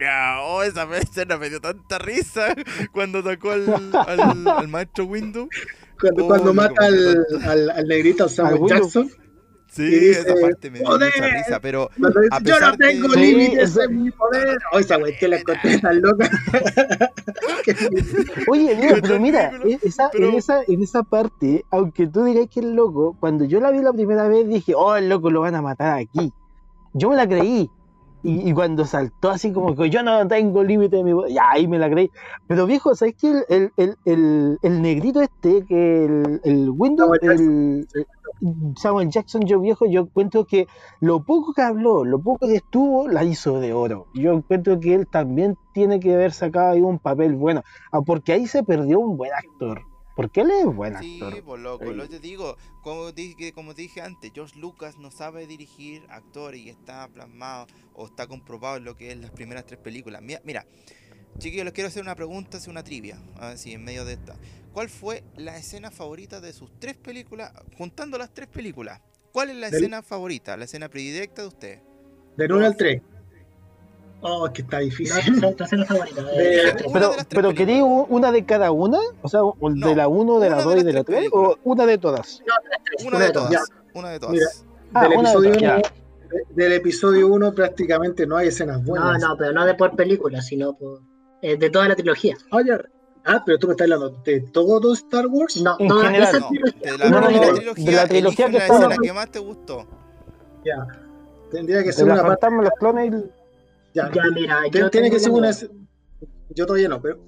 no, 0.00 0.42
oh, 0.44 0.62
esa 0.62 0.84
escena 0.96 1.36
me 1.38 1.48
dio 1.50 1.60
tanta 1.60 1.98
risa 1.98 2.54
cuando 2.92 3.18
atacó 3.20 3.50
al, 3.52 3.66
al, 4.06 4.48
al 4.48 4.68
maestro 4.68 5.04
Windu. 5.04 5.48
Cuando, 6.00 6.24
Oh, 6.24 6.28
cuando 6.28 6.52
mata 6.52 6.84
al, 6.86 7.26
al, 7.44 7.70
al 7.70 7.86
negrito 7.88 8.28
Samuel. 8.28 8.68
Jackson, 8.68 9.10
Sí, 9.76 9.82
Y 9.82 9.90
dice, 9.98 10.20
esa 10.20 10.34
parte 10.40 10.70
me 10.70 10.78
dio 10.78 10.88
mucha 10.88 11.10
"Joder". 11.10 11.32
risa, 11.34 11.60
pero 11.60 11.82
A 11.84 11.88
yo 11.98 12.08
no 12.08 12.44
pesar 12.44 12.76
de- 12.78 12.86
tengo 12.88 13.08
Sí, 13.10 13.20
límites 13.20 13.76
en 13.76 14.04
mi 14.04 14.10
poder. 14.10 14.56
Oh, 14.72 14.78
esa 14.78 14.98
cuestión 14.98 15.30
la 15.32 15.36
encontré 15.36 15.78
tan 15.80 16.00
loca. 16.00 16.30
Oye, 18.48 18.74
mira, 18.76 18.96
pero 19.02 19.20
mira, 19.20 19.52
e- 19.64 19.78
esa, 19.82 20.08
pero- 20.10 20.28
En, 20.28 20.34
esa, 20.36 20.60
en 20.66 20.82
esa 20.82 21.02
parte, 21.02 21.64
aunque 21.70 22.06
tú 22.06 22.24
digas 22.24 22.46
que 22.52 22.60
es 22.60 22.66
loco, 22.66 23.16
cuando 23.20 23.44
yo 23.44 23.60
la 23.60 23.70
vi 23.70 23.80
la 23.80 23.92
primera 23.92 24.28
vez 24.28 24.48
dije, 24.48 24.74
oh, 24.74 24.96
el 24.96 25.08
loco 25.08 25.30
lo 25.30 25.40
van 25.42 25.54
a 25.54 25.62
matar 25.62 25.98
aquí. 25.98 26.32
Yo 26.94 27.10
me 27.10 27.16
la 27.16 27.26
creí. 27.28 27.70
Y, 28.26 28.50
y 28.50 28.52
cuando 28.52 28.84
saltó 28.84 29.30
así 29.30 29.52
como 29.52 29.76
que 29.76 29.88
yo 29.88 30.02
no 30.02 30.26
tengo 30.26 30.64
límite 30.64 30.96
de 30.96 31.04
mi 31.04 31.12
poder, 31.12 31.32
ya 31.32 31.50
ahí 31.52 31.68
me 31.68 31.78
la 31.78 31.88
creí. 31.88 32.10
Pero 32.48 32.66
viejo, 32.66 32.92
¿sabes 32.96 33.14
qué? 33.14 33.28
El, 33.28 33.44
el, 33.48 33.72
el, 33.76 33.96
el, 34.04 34.58
el 34.62 34.82
negrito 34.82 35.20
este, 35.20 35.64
que 35.64 36.04
el, 36.04 36.40
el 36.42 36.70
Windows, 36.70 37.18
Samuel 37.22 37.40
el, 37.40 37.88
el 37.94 38.06
Samuel 38.76 39.10
Jackson, 39.10 39.42
yo 39.42 39.60
viejo, 39.60 39.86
yo 39.86 40.00
encuentro 40.02 40.44
que 40.44 40.66
lo 41.00 41.22
poco 41.22 41.52
que 41.54 41.62
habló, 41.62 42.04
lo 42.04 42.20
poco 42.20 42.48
que 42.48 42.56
estuvo, 42.56 43.08
la 43.08 43.22
hizo 43.22 43.60
de 43.60 43.72
oro. 43.72 44.08
Yo 44.12 44.32
encuentro 44.32 44.80
que 44.80 44.94
él 44.94 45.06
también 45.06 45.56
tiene 45.72 46.00
que 46.00 46.12
haber 46.12 46.32
sacado 46.32 46.72
ahí 46.72 46.80
un 46.80 46.98
papel 46.98 47.34
bueno. 47.36 47.62
Ah, 47.92 48.02
porque 48.02 48.32
ahí 48.32 48.46
se 48.48 48.64
perdió 48.64 48.98
un 48.98 49.16
buen 49.16 49.30
actor. 49.32 49.85
Porque 50.16 50.40
él 50.40 50.50
es 50.50 50.64
buen 50.64 50.98
Sí, 50.98 51.20
actor. 51.22 51.44
pues 51.44 51.62
loco, 51.62 51.84
Sí. 51.84 51.94
lo 51.94 52.08
te 52.08 52.18
digo, 52.18 52.56
como 52.82 53.12
dije, 53.12 53.52
como 53.52 53.74
te 53.74 53.82
dije 53.82 54.00
antes, 54.00 54.32
George 54.34 54.58
Lucas 54.58 54.96
no 54.96 55.10
sabe 55.10 55.46
dirigir 55.46 56.02
actores 56.08 56.58
y 56.62 56.70
está 56.70 57.06
plasmado 57.08 57.66
o 57.92 58.06
está 58.06 58.26
comprobado 58.26 58.78
en 58.78 58.84
lo 58.84 58.96
que 58.96 59.12
es 59.12 59.18
las 59.18 59.30
primeras 59.30 59.66
tres 59.66 59.78
películas. 59.78 60.22
Mira, 60.22 60.40
mira 60.42 60.66
chiquillos, 61.38 61.66
les 61.66 61.74
quiero 61.74 61.88
hacer 61.88 62.02
una 62.02 62.14
pregunta, 62.14 62.56
hacer 62.56 62.70
una 62.70 62.82
trivia, 62.82 63.18
así 63.38 63.74
en 63.74 63.84
medio 63.84 64.06
de 64.06 64.14
esta. 64.14 64.36
¿Cuál 64.72 64.88
fue 64.88 65.22
la 65.36 65.58
escena 65.58 65.90
favorita 65.90 66.40
de 66.40 66.54
sus 66.54 66.70
tres 66.80 66.96
películas, 66.96 67.52
juntando 67.76 68.16
las 68.16 68.32
tres 68.32 68.48
películas? 68.48 69.02
¿Cuál 69.32 69.50
es 69.50 69.56
la 69.56 69.66
Del- 69.68 69.82
escena 69.82 70.02
favorita, 70.02 70.56
la 70.56 70.64
escena 70.64 70.88
predilecta 70.88 71.42
de 71.42 71.48
usted? 71.48 71.82
Del 72.38 72.52
1 72.52 72.64
al 72.64 72.76
3. 72.76 73.02
Oh, 74.22 74.46
es 74.46 74.52
que 74.52 74.62
está 74.62 74.78
No, 74.78 74.84
difícil. 74.84 75.40
favorita. 75.40 75.66
Eh, 76.34 76.72
Una 76.86 76.92
Pero, 76.92 77.10
pero 77.12 77.12
películas. 77.28 77.54
¿quería 77.54 77.84
u- 77.84 78.06
una 78.08 78.32
de 78.32 78.44
cada 78.44 78.70
una? 78.72 78.98
O 79.22 79.28
sea, 79.28 79.42
o 79.44 79.70
No, 79.70 79.86
de 79.88 79.94
la 79.94 80.08
1, 80.08 80.40
de 80.40 80.50
la 80.50 80.56
una 80.56 80.64
de 80.64 80.74
2 80.74 80.80
y 80.82 80.84
de 80.84 80.92
la 80.92 81.04
tres 81.04 81.18
3, 81.18 81.30
o 81.32 81.56
una 81.64 81.86
de 81.86 81.98
todas. 81.98 82.42
Una 83.06 83.18
de 83.20 83.30
todas, 83.30 83.70
una 83.94 84.10
de 84.10 84.18
todas. 84.20 84.32
Mira, 84.32 84.46
Ah, 84.94 85.08
del, 85.08 85.18
una 85.18 85.30
de 85.32 85.36
episodio 85.38 85.58
todas, 85.60 85.82
uno, 86.30 86.46
del 86.54 86.72
episodio 86.72 87.28
1 87.28 87.52
prácticamente 87.54 88.26
no 88.26 88.36
hay 88.36 88.48
escenas 88.48 88.78
No, 88.80 88.86
buenas. 88.86 89.20
no, 89.20 89.36
pero 89.36 89.52
no 89.52 89.66
de 89.66 89.74
por 89.74 89.94
película, 89.94 90.40
sino 90.40 90.72
por, 90.74 91.00
eh, 91.42 91.56
de 91.56 91.70
toda 91.70 91.88
la 91.88 91.94
trilogía. 91.96 92.36
Oye, 92.52 92.72
ah, 93.26 93.42
pero 93.44 93.58
tú 93.58 93.66
me 93.66 93.72
estás 93.74 93.84
hablando 93.84 94.10
de 94.24 94.40
todo 94.52 94.94
Star 94.94 95.26
Wars. 95.26 95.60
No, 95.60 95.76
En 95.78 95.88
toda 95.88 96.06
general, 96.06 96.28
esa 96.28 96.38
No, 96.40 96.48
trilogía. 96.48 96.92
de 96.92 96.98
la, 96.98 97.10
No, 97.10 97.20
no, 97.20 97.28
de 97.28 97.34
no, 97.34 97.40
la 97.40 97.46
de 97.46 97.52
trilogía, 97.54 97.92
la 97.92 98.08
trilogía 98.08 98.46
que 98.46 98.52
la 98.52 98.58
está- 98.64 98.74
escena 98.76 98.96
que 99.02 99.12
más 99.12 99.30
te 99.30 99.38
gustó. 99.40 99.86
Ya. 100.64 100.86
Tendría 101.50 101.78
que 101.80 101.86
De 101.86 101.92
ser 101.92 102.06
las 102.06 102.20
una 102.20 102.28
parte. 102.36 102.56
los 102.56 102.70
clones 102.78 103.12
y... 103.12 103.35
Ya, 103.96 104.10
Ya, 104.12 104.22
mira, 104.30 104.60
yo 104.70 104.90
tiene 104.90 105.10
que 105.10 105.18
ser 105.18 105.32
una. 105.32 105.50
Yo 106.50 106.66
todavía 106.66 106.88
no, 106.88 107.00
pero. 107.00 107.18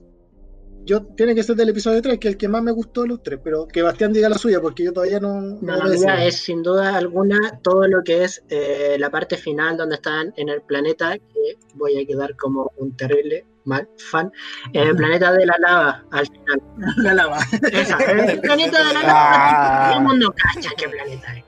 Yo, 0.85 1.02
tiene 1.02 1.35
que 1.35 1.42
ser 1.42 1.57
del 1.57 1.70
episodio 1.70 2.00
3, 2.00 2.18
que 2.18 2.28
es 2.28 2.35
el 2.35 2.38
que 2.38 2.48
más 2.48 2.62
me 2.62 2.72
gustó 2.72 3.02
de 3.02 3.09
los 3.09 3.22
tres, 3.22 3.38
pero 3.44 3.68
que 3.68 3.83
Bastián 3.83 4.11
diga 4.12 4.28
la 4.28 4.38
suya, 4.38 4.61
porque 4.61 4.85
yo 4.85 4.92
todavía 4.92 5.20
no. 5.20 5.40
no 5.40 5.76
la 5.76 5.85
mía 5.85 6.24
es 6.24 6.37
sin 6.37 6.62
duda 6.62 6.96
alguna 6.96 7.59
todo 7.62 7.87
lo 7.87 8.02
que 8.02 8.24
es 8.24 8.42
eh, 8.48 8.96
la 8.98 9.11
parte 9.11 9.37
final 9.37 9.76
donde 9.76 9.96
están 9.96 10.33
en 10.37 10.48
el 10.48 10.62
planeta, 10.62 11.18
que 11.18 11.59
voy 11.74 12.00
a 12.00 12.07
quedar 12.07 12.37
como 12.37 12.70
un 12.76 12.96
terrible 12.96 13.44
mal 13.64 13.87
fan, 13.98 14.31
en 14.72 14.88
el 14.88 14.96
planeta 14.96 15.33
de 15.33 15.46
la 15.46 15.57
lava 15.59 16.04
al 16.11 16.26
final. 16.26 16.62
La 16.98 17.14
lava. 17.14 17.38
Esa, 17.72 17.98
el 17.98 18.40
planeta 18.40 18.78
de 18.78 18.94
la 18.94 19.02
lava. 19.02 19.12
Ah. 19.12 19.90
Todo 19.90 20.00
el 20.00 20.07
mundo 20.07 20.35
cacha 20.37 20.70
qué 20.76 20.88
planeta 20.88 21.37
es. 21.37 21.44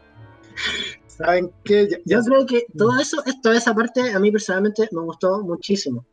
¿Saben 1.25 1.53
qué? 1.65 1.89
Ya- 1.91 1.99
ya- 2.05 2.17
Yo 2.19 2.23
creo 2.25 2.47
que 2.47 2.67
todo 2.77 2.99
eso, 2.99 3.23
toda 3.43 3.57
esa 3.57 3.75
parte 3.75 4.13
a 4.13 4.19
mí 4.19 4.31
personalmente 4.31 4.89
me 4.93 5.03
gustó 5.03 5.43
muchísimo, 5.43 6.05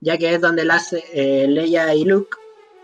ya 0.00 0.16
que 0.16 0.34
es 0.34 0.40
donde 0.40 0.64
la 0.64 0.74
hace 0.76 1.02
eh, 1.12 1.46
Leia 1.48 1.94
y 1.94 2.04
Luke 2.04 2.36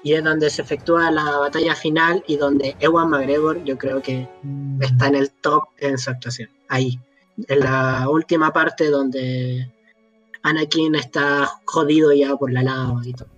y 0.02 0.14
es 0.14 0.24
donde 0.24 0.50
se 0.50 0.62
efectúa 0.62 1.10
la 1.10 1.38
batalla 1.38 1.74
final 1.74 2.22
y 2.26 2.36
donde 2.36 2.76
Ewan 2.80 3.10
McGregor 3.10 3.62
yo 3.64 3.76
creo 3.78 4.02
que 4.02 4.28
está 4.80 5.06
en 5.08 5.14
el 5.16 5.30
top 5.30 5.64
en 5.78 5.98
su 5.98 6.10
actuación, 6.10 6.50
ahí, 6.68 6.98
en 7.46 7.60
la 7.60 8.08
última 8.08 8.52
parte 8.52 8.90
donde 8.90 9.70
Anakin 10.42 10.94
está 10.96 11.48
jodido 11.64 12.12
ya 12.12 12.34
por 12.36 12.52
la 12.52 12.62
lava 12.62 13.00
y 13.04 13.12
todo. 13.12 13.28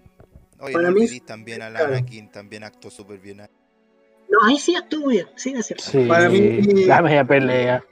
Oye, 0.61 0.74
Para 0.74 0.90
no 0.90 0.94
mí- 0.96 1.20
también 1.20 1.62
a 1.62 1.70
la 1.70 1.79
claro. 1.81 1.94
Anakin, 1.96 2.31
también 2.31 2.64
actuó 2.64 2.90
súper 2.90 3.18
bien. 3.18 3.40
ahí. 3.40 3.48
No, 4.31 4.38
ahí 4.46 4.59
sí 4.59 4.74
estuvo 4.74 5.09
bien, 5.09 5.26
sí, 5.35 5.53
es 5.57 5.66
cierto. 5.66 5.85
Sí, 5.90 6.05
Para 6.07 6.29
mí- 6.29 6.85
la 6.87 7.03
media 7.03 7.24
pelea. 7.24 7.83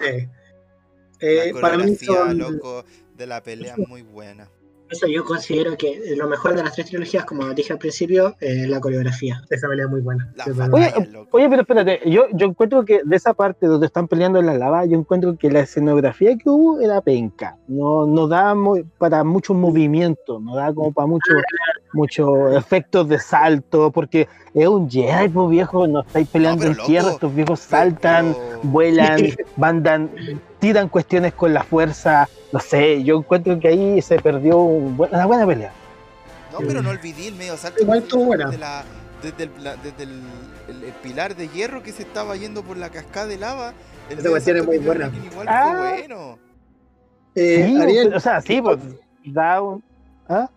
Eh, 0.00 0.28
La 1.20 1.50
para 1.60 1.78
mí 1.78 1.96
coreografía, 1.98 1.98
son. 1.98 2.38
loco, 2.38 2.84
de 3.16 3.26
la 3.26 3.42
pelea 3.42 3.76
muy 3.76 4.02
buena. 4.02 4.50
Eso 4.90 5.06
yo 5.06 5.24
considero 5.24 5.76
que 5.76 6.14
lo 6.16 6.28
mejor 6.28 6.54
de 6.54 6.62
las 6.62 6.74
tres 6.74 6.86
trilogías, 6.88 7.24
como 7.24 7.46
dije 7.54 7.72
al 7.72 7.78
principio, 7.78 8.36
eh, 8.40 8.66
la 8.68 8.80
coreografía. 8.80 9.42
Esa 9.50 9.68
pelea 9.68 9.86
es 9.86 9.90
muy 9.90 10.00
buena. 10.00 10.32
Es. 10.36 10.56
Oye, 11.32 11.48
pero 11.48 11.62
espérate, 11.62 12.00
yo, 12.08 12.26
yo 12.32 12.46
encuentro 12.46 12.84
que 12.84 13.00
de 13.04 13.16
esa 13.16 13.34
parte 13.34 13.66
donde 13.66 13.86
están 13.86 14.06
peleando 14.06 14.38
en 14.38 14.46
la 14.46 14.56
lava, 14.56 14.84
yo 14.86 14.96
encuentro 14.98 15.36
que 15.36 15.50
la 15.50 15.60
escenografía 15.60 16.36
que 16.36 16.48
hubo 16.48 16.80
era 16.80 17.00
penca. 17.00 17.56
No, 17.66 18.06
no 18.06 18.28
da 18.28 18.54
para 18.98 19.24
muchos 19.24 19.56
movimientos, 19.56 20.40
no 20.40 20.54
da 20.54 20.72
como 20.72 20.92
para 20.92 21.06
muchos 21.06 21.34
muchos 21.92 22.54
efectos 22.54 23.08
de 23.08 23.18
salto, 23.18 23.90
porque 23.90 24.28
es 24.54 24.68
un 24.68 24.88
Jedi, 24.88 25.28
pues 25.28 25.50
viejo, 25.50 25.86
no 25.86 26.00
estáis 26.00 26.28
peleando 26.28 26.64
en 26.66 26.72
loco, 26.76 26.86
tierra, 26.86 27.10
estos 27.12 27.34
viejos 27.34 27.60
saltan, 27.60 28.34
pero- 28.34 28.60
vuelan, 28.64 29.20
mandan, 29.56 30.10
tiran 30.58 30.88
cuestiones 30.88 31.34
con 31.34 31.52
la 31.54 31.62
fuerza, 31.62 32.28
no 32.52 32.60
sé, 32.60 33.02
yo 33.04 33.18
encuentro 33.18 33.58
que 33.60 33.68
ahí 33.68 34.02
se 34.02 34.18
perdió 34.18 34.58
un 34.58 34.96
buen- 34.96 35.12
una 35.14 35.26
buena 35.26 35.46
pelea. 35.46 35.72
No, 36.52 36.58
pero 36.66 36.82
no 36.82 36.90
olvidé 36.90 37.28
el 37.28 37.34
medio 37.34 37.56
salto. 37.56 37.82
Igual 37.82 37.98
estuvo 37.98 38.24
buena. 38.24 38.46
Desde, 38.46 38.58
la- 38.58 38.84
desde 39.22 39.44
el, 39.44 39.50
la- 39.64 39.76
desde 39.76 40.02
el, 40.04 40.20
el- 40.68 40.84
el 40.84 40.92
pilar 40.94 41.36
de 41.36 41.48
hierro 41.48 41.82
que 41.82 41.92
se 41.92 42.02
estaba 42.02 42.36
yendo 42.36 42.62
por 42.62 42.76
la 42.76 42.90
cascada 42.90 43.26
de 43.26 43.36
lava. 43.38 43.74
El 44.08 44.14
Esa 44.14 44.16
medio 44.18 44.30
cuestión 44.30 44.56
es 44.56 44.62
salto 44.64 44.78
muy 44.78 44.86
buena. 44.86 45.10
Igual 45.30 45.46
Ah. 45.48 45.74
fue 45.78 45.90
bueno. 45.98 46.38
Eh, 47.34 47.64
Sí, 47.66 47.80
Ariel, 47.82 48.14
o 48.14 48.20
sea, 48.20 48.40
sí, 48.40 48.62
pues 48.62 48.78
da 49.24 49.60
un... 49.60 49.82
¿ah? 50.28 50.48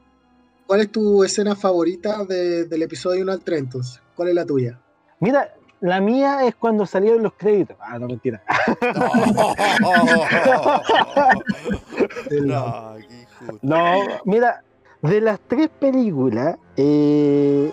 ¿cuál 0.66 0.82
es 0.82 0.92
tu 0.92 1.24
escena 1.24 1.56
favorita 1.56 2.24
de- 2.26 2.66
del 2.66 2.84
episodio 2.84 3.24
1 3.24 3.32
al 3.34 3.42
3 3.42 3.60
entonces? 3.60 4.02
¿Cuál 4.16 4.30
es 4.30 4.36
la 4.36 4.46
tuya? 4.46 4.80
Mira, 5.20 5.52
la 5.82 6.02
mía 6.02 6.46
es 6.46 6.56
cuando 6.56 6.86
salieron 6.86 7.24
los 7.24 7.34
créditos. 7.34 7.78
Ah, 7.80 7.98
no, 8.00 8.08
mentira. 8.08 8.42
no, 12.44 12.96
qué 13.08 13.22
injusto. 13.22 13.60
No, 13.62 14.02
mira, 14.26 14.64
de 15.02 15.22
las 15.22 15.40
tres 15.42 15.70
películas, 15.70 16.58
eh, 16.76 17.72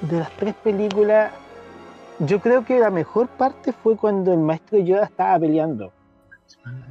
de 0.00 0.18
las 0.18 0.30
tres 0.32 0.54
películas, 0.54 1.32
yo 2.20 2.40
creo 2.40 2.64
que 2.64 2.78
la 2.78 2.90
mejor 2.90 3.28
parte 3.28 3.72
fue 3.72 3.96
cuando 3.96 4.32
el 4.32 4.38
maestro 4.38 4.78
Yoda 4.78 5.04
estaba 5.04 5.38
peleando. 5.38 5.92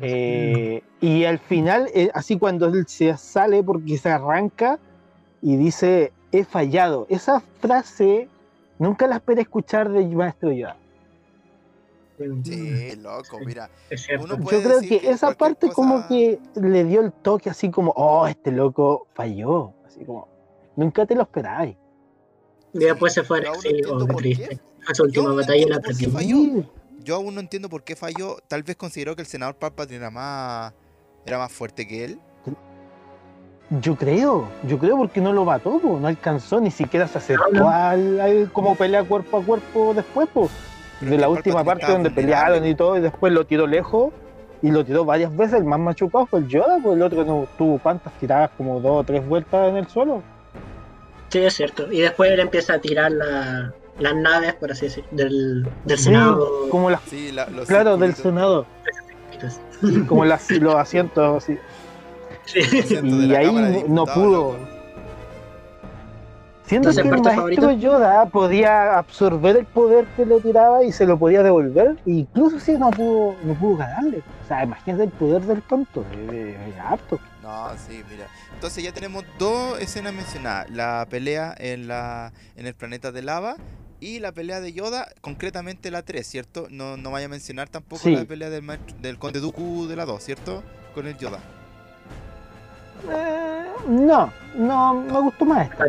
Eh, 0.01 0.83
y 0.99 1.23
al 1.23 1.39
final, 1.39 1.89
eh, 1.93 2.09
así 2.13 2.37
cuando 2.37 2.67
él 2.67 2.85
se 2.87 3.15
sale 3.17 3.63
porque 3.63 3.97
se 3.97 4.09
arranca 4.09 4.79
y 5.41 5.55
dice, 5.55 6.11
he 6.31 6.43
fallado. 6.43 7.07
Esa 7.09 7.41
frase 7.59 8.27
nunca 8.81 9.07
la 9.07 9.17
esperé 9.17 9.41
escuchar 9.43 9.89
del 9.91 10.09
maestro 10.15 10.51
Yoda. 10.51 10.75
Sí, 12.43 12.95
loco, 12.97 13.39
mira. 13.45 13.69
Yo 13.89 14.37
creo 14.45 14.79
decir 14.79 15.01
que 15.01 15.09
esa 15.09 15.33
parte 15.33 15.67
cosa- 15.67 15.75
como 15.75 16.07
que 16.07 16.39
le 16.55 16.83
dio 16.83 17.01
el 17.01 17.11
toque 17.11 17.49
así 17.49 17.71
como, 17.71 17.91
oh, 17.95 18.27
este 18.27 18.51
loco 18.51 19.07
falló. 19.13 19.73
Así 19.87 20.05
como, 20.05 20.27
nunca 20.75 21.05
te 21.05 21.15
lo 21.15 21.23
esperabas. 21.23 21.69
Y 22.73 22.79
después 22.79 23.13
se 23.13 23.23
fue 23.23 23.39
al 23.39 23.45
no 23.45 24.05
triste. 24.15 24.59
Fue 24.83 24.95
su 24.95 25.03
última 25.03 25.33
batalla 25.33 25.61
y 25.61 25.65
la 25.65 25.79
perdió. 25.79 26.09
falló. 26.11 26.35
Sí, 26.37 26.65
yo 27.03 27.15
aún 27.15 27.33
no 27.33 27.41
entiendo 27.41 27.69
por 27.69 27.83
qué 27.83 27.95
falló. 27.95 28.37
Tal 28.47 28.63
vez 28.63 28.75
consideró 28.75 29.15
que 29.15 29.23
el 29.23 29.27
senador 29.27 29.55
Palpatine 29.55 29.97
era 29.97 30.11
más, 30.11 30.73
era 31.25 31.37
más 31.39 31.51
fuerte 31.51 31.87
que 31.87 32.05
él. 32.05 32.19
Yo 33.79 33.95
creo, 33.95 34.49
yo 34.67 34.77
creo 34.77 34.97
porque 34.97 35.21
no 35.21 35.31
lo 35.31 35.45
mató, 35.45 35.79
po, 35.79 35.97
no 35.99 36.07
alcanzó, 36.07 36.59
ni 36.59 36.71
siquiera 36.71 37.07
se 37.07 37.19
acercó 37.19 37.69
al, 37.69 38.19
al- 38.19 38.49
como 38.51 38.75
pelea 38.75 39.03
cuerpo 39.03 39.37
a 39.37 39.41
cuerpo 39.43 39.93
después, 39.95 40.27
po. 40.27 40.49
De 40.99 41.17
la 41.17 41.29
última 41.29 41.63
parte 41.63 41.89
donde 41.89 42.11
pelearon 42.11 42.65
y 42.65 42.75
todo, 42.75 42.97
y 42.97 42.99
después 43.01 43.31
lo 43.31 43.45
tiró 43.45 43.65
lejos, 43.67 44.11
y 44.61 44.71
lo 44.71 44.83
tiró 44.83 45.05
varias 45.05 45.35
veces, 45.35 45.55
el 45.59 45.63
más 45.63 45.79
machucado 45.79 46.25
fue 46.25 46.41
el 46.41 46.47
Yoda, 46.49 46.79
pues 46.83 46.97
el 46.97 47.01
otro 47.01 47.23
no 47.23 47.47
tuvo 47.57 47.79
cuantas 47.79 48.11
tiradas, 48.19 48.51
como 48.57 48.79
dos 48.81 49.01
o 49.01 49.03
tres 49.05 49.25
vueltas 49.25 49.69
en 49.69 49.77
el 49.77 49.87
suelo. 49.87 50.21
Sí, 51.29 51.39
es 51.39 51.53
cierto. 51.53 51.89
Y 51.91 52.01
después 52.01 52.29
él 52.29 52.41
empieza 52.41 52.73
a 52.73 52.79
tirar 52.79 53.09
la- 53.11 53.73
las 53.99 54.15
naves, 54.15 54.53
por 54.55 54.71
así 54.73 54.87
decir, 54.87 55.05
del, 55.11 55.63
del 55.85 55.97
Sí, 55.97 56.03
Senado. 56.05 56.67
como 56.69 56.89
las, 56.89 57.01
Sí, 57.03 57.31
la- 57.31 57.47
los 57.47 57.67
claro, 57.69 57.95
del. 57.95 58.13
Senado, 58.15 58.65
como 60.07 60.25
las, 60.25 60.51
los 60.51 60.75
asientos 60.75 61.43
así. 61.43 61.57
Y 62.55 63.35
ahí 63.35 63.85
no 63.87 64.05
pudo. 64.05 64.57
Siendo 66.65 66.89
Entonces, 66.89 67.03
que 67.03 67.09
el 67.17 67.21
¿parte 67.21 67.41
maestro? 67.41 67.71
Yoda 67.73 68.25
podía 68.27 68.97
absorber 68.97 69.57
el 69.57 69.65
poder 69.65 70.05
que 70.15 70.25
le 70.25 70.39
tiraba 70.39 70.83
y 70.85 70.93
se 70.93 71.05
lo 71.05 71.19
podía 71.19 71.43
devolver, 71.43 71.97
e 72.05 72.11
incluso 72.11 72.61
si 72.61 72.71
no 72.77 72.89
pudo, 72.91 73.35
no 73.43 73.53
pudo 73.55 73.77
ganarle. 73.77 74.19
O 74.45 74.47
sea, 74.47 74.63
imagínate 74.63 75.03
el 75.03 75.09
poder 75.09 75.41
del 75.41 75.61
tonto, 75.63 76.05
es, 76.31 76.33
es 76.33 76.79
harto. 76.79 77.19
No, 77.43 77.67
sí, 77.75 78.01
mira. 78.09 78.25
Entonces 78.53 78.83
ya 78.85 78.93
tenemos 78.93 79.25
dos 79.37 79.81
escenas 79.81 80.13
mencionadas. 80.13 80.69
La 80.69 81.05
pelea 81.09 81.53
en, 81.57 81.89
la, 81.89 82.31
en 82.55 82.65
el 82.67 82.73
planeta 82.73 83.11
de 83.11 83.21
lava 83.21 83.55
y 83.99 84.19
la 84.19 84.31
pelea 84.31 84.61
de 84.61 84.71
Yoda, 84.71 85.07
concretamente 85.19 85.91
la 85.91 86.03
3, 86.03 86.25
¿cierto? 86.25 86.67
No, 86.69 86.95
no 86.95 87.11
vaya 87.11 87.25
a 87.25 87.29
mencionar 87.29 87.67
tampoco 87.67 88.03
Sí. 88.03 88.15
la 88.15 88.23
pelea 88.23 88.49
del, 88.49 88.63
maestro- 88.63 88.95
del 89.01 89.19
Conde 89.19 89.41
Dooku 89.41 89.87
de 89.87 89.97
la 89.97 90.05
2, 90.05 90.23
¿cierto? 90.23 90.63
Con 90.95 91.05
el 91.07 91.17
Yoda. 91.17 91.39
Eh, 93.09 93.65
no, 93.87 94.31
no 94.55 94.93
me 94.93 95.19
gustó 95.21 95.45
más 95.45 95.69
esta. 95.69 95.83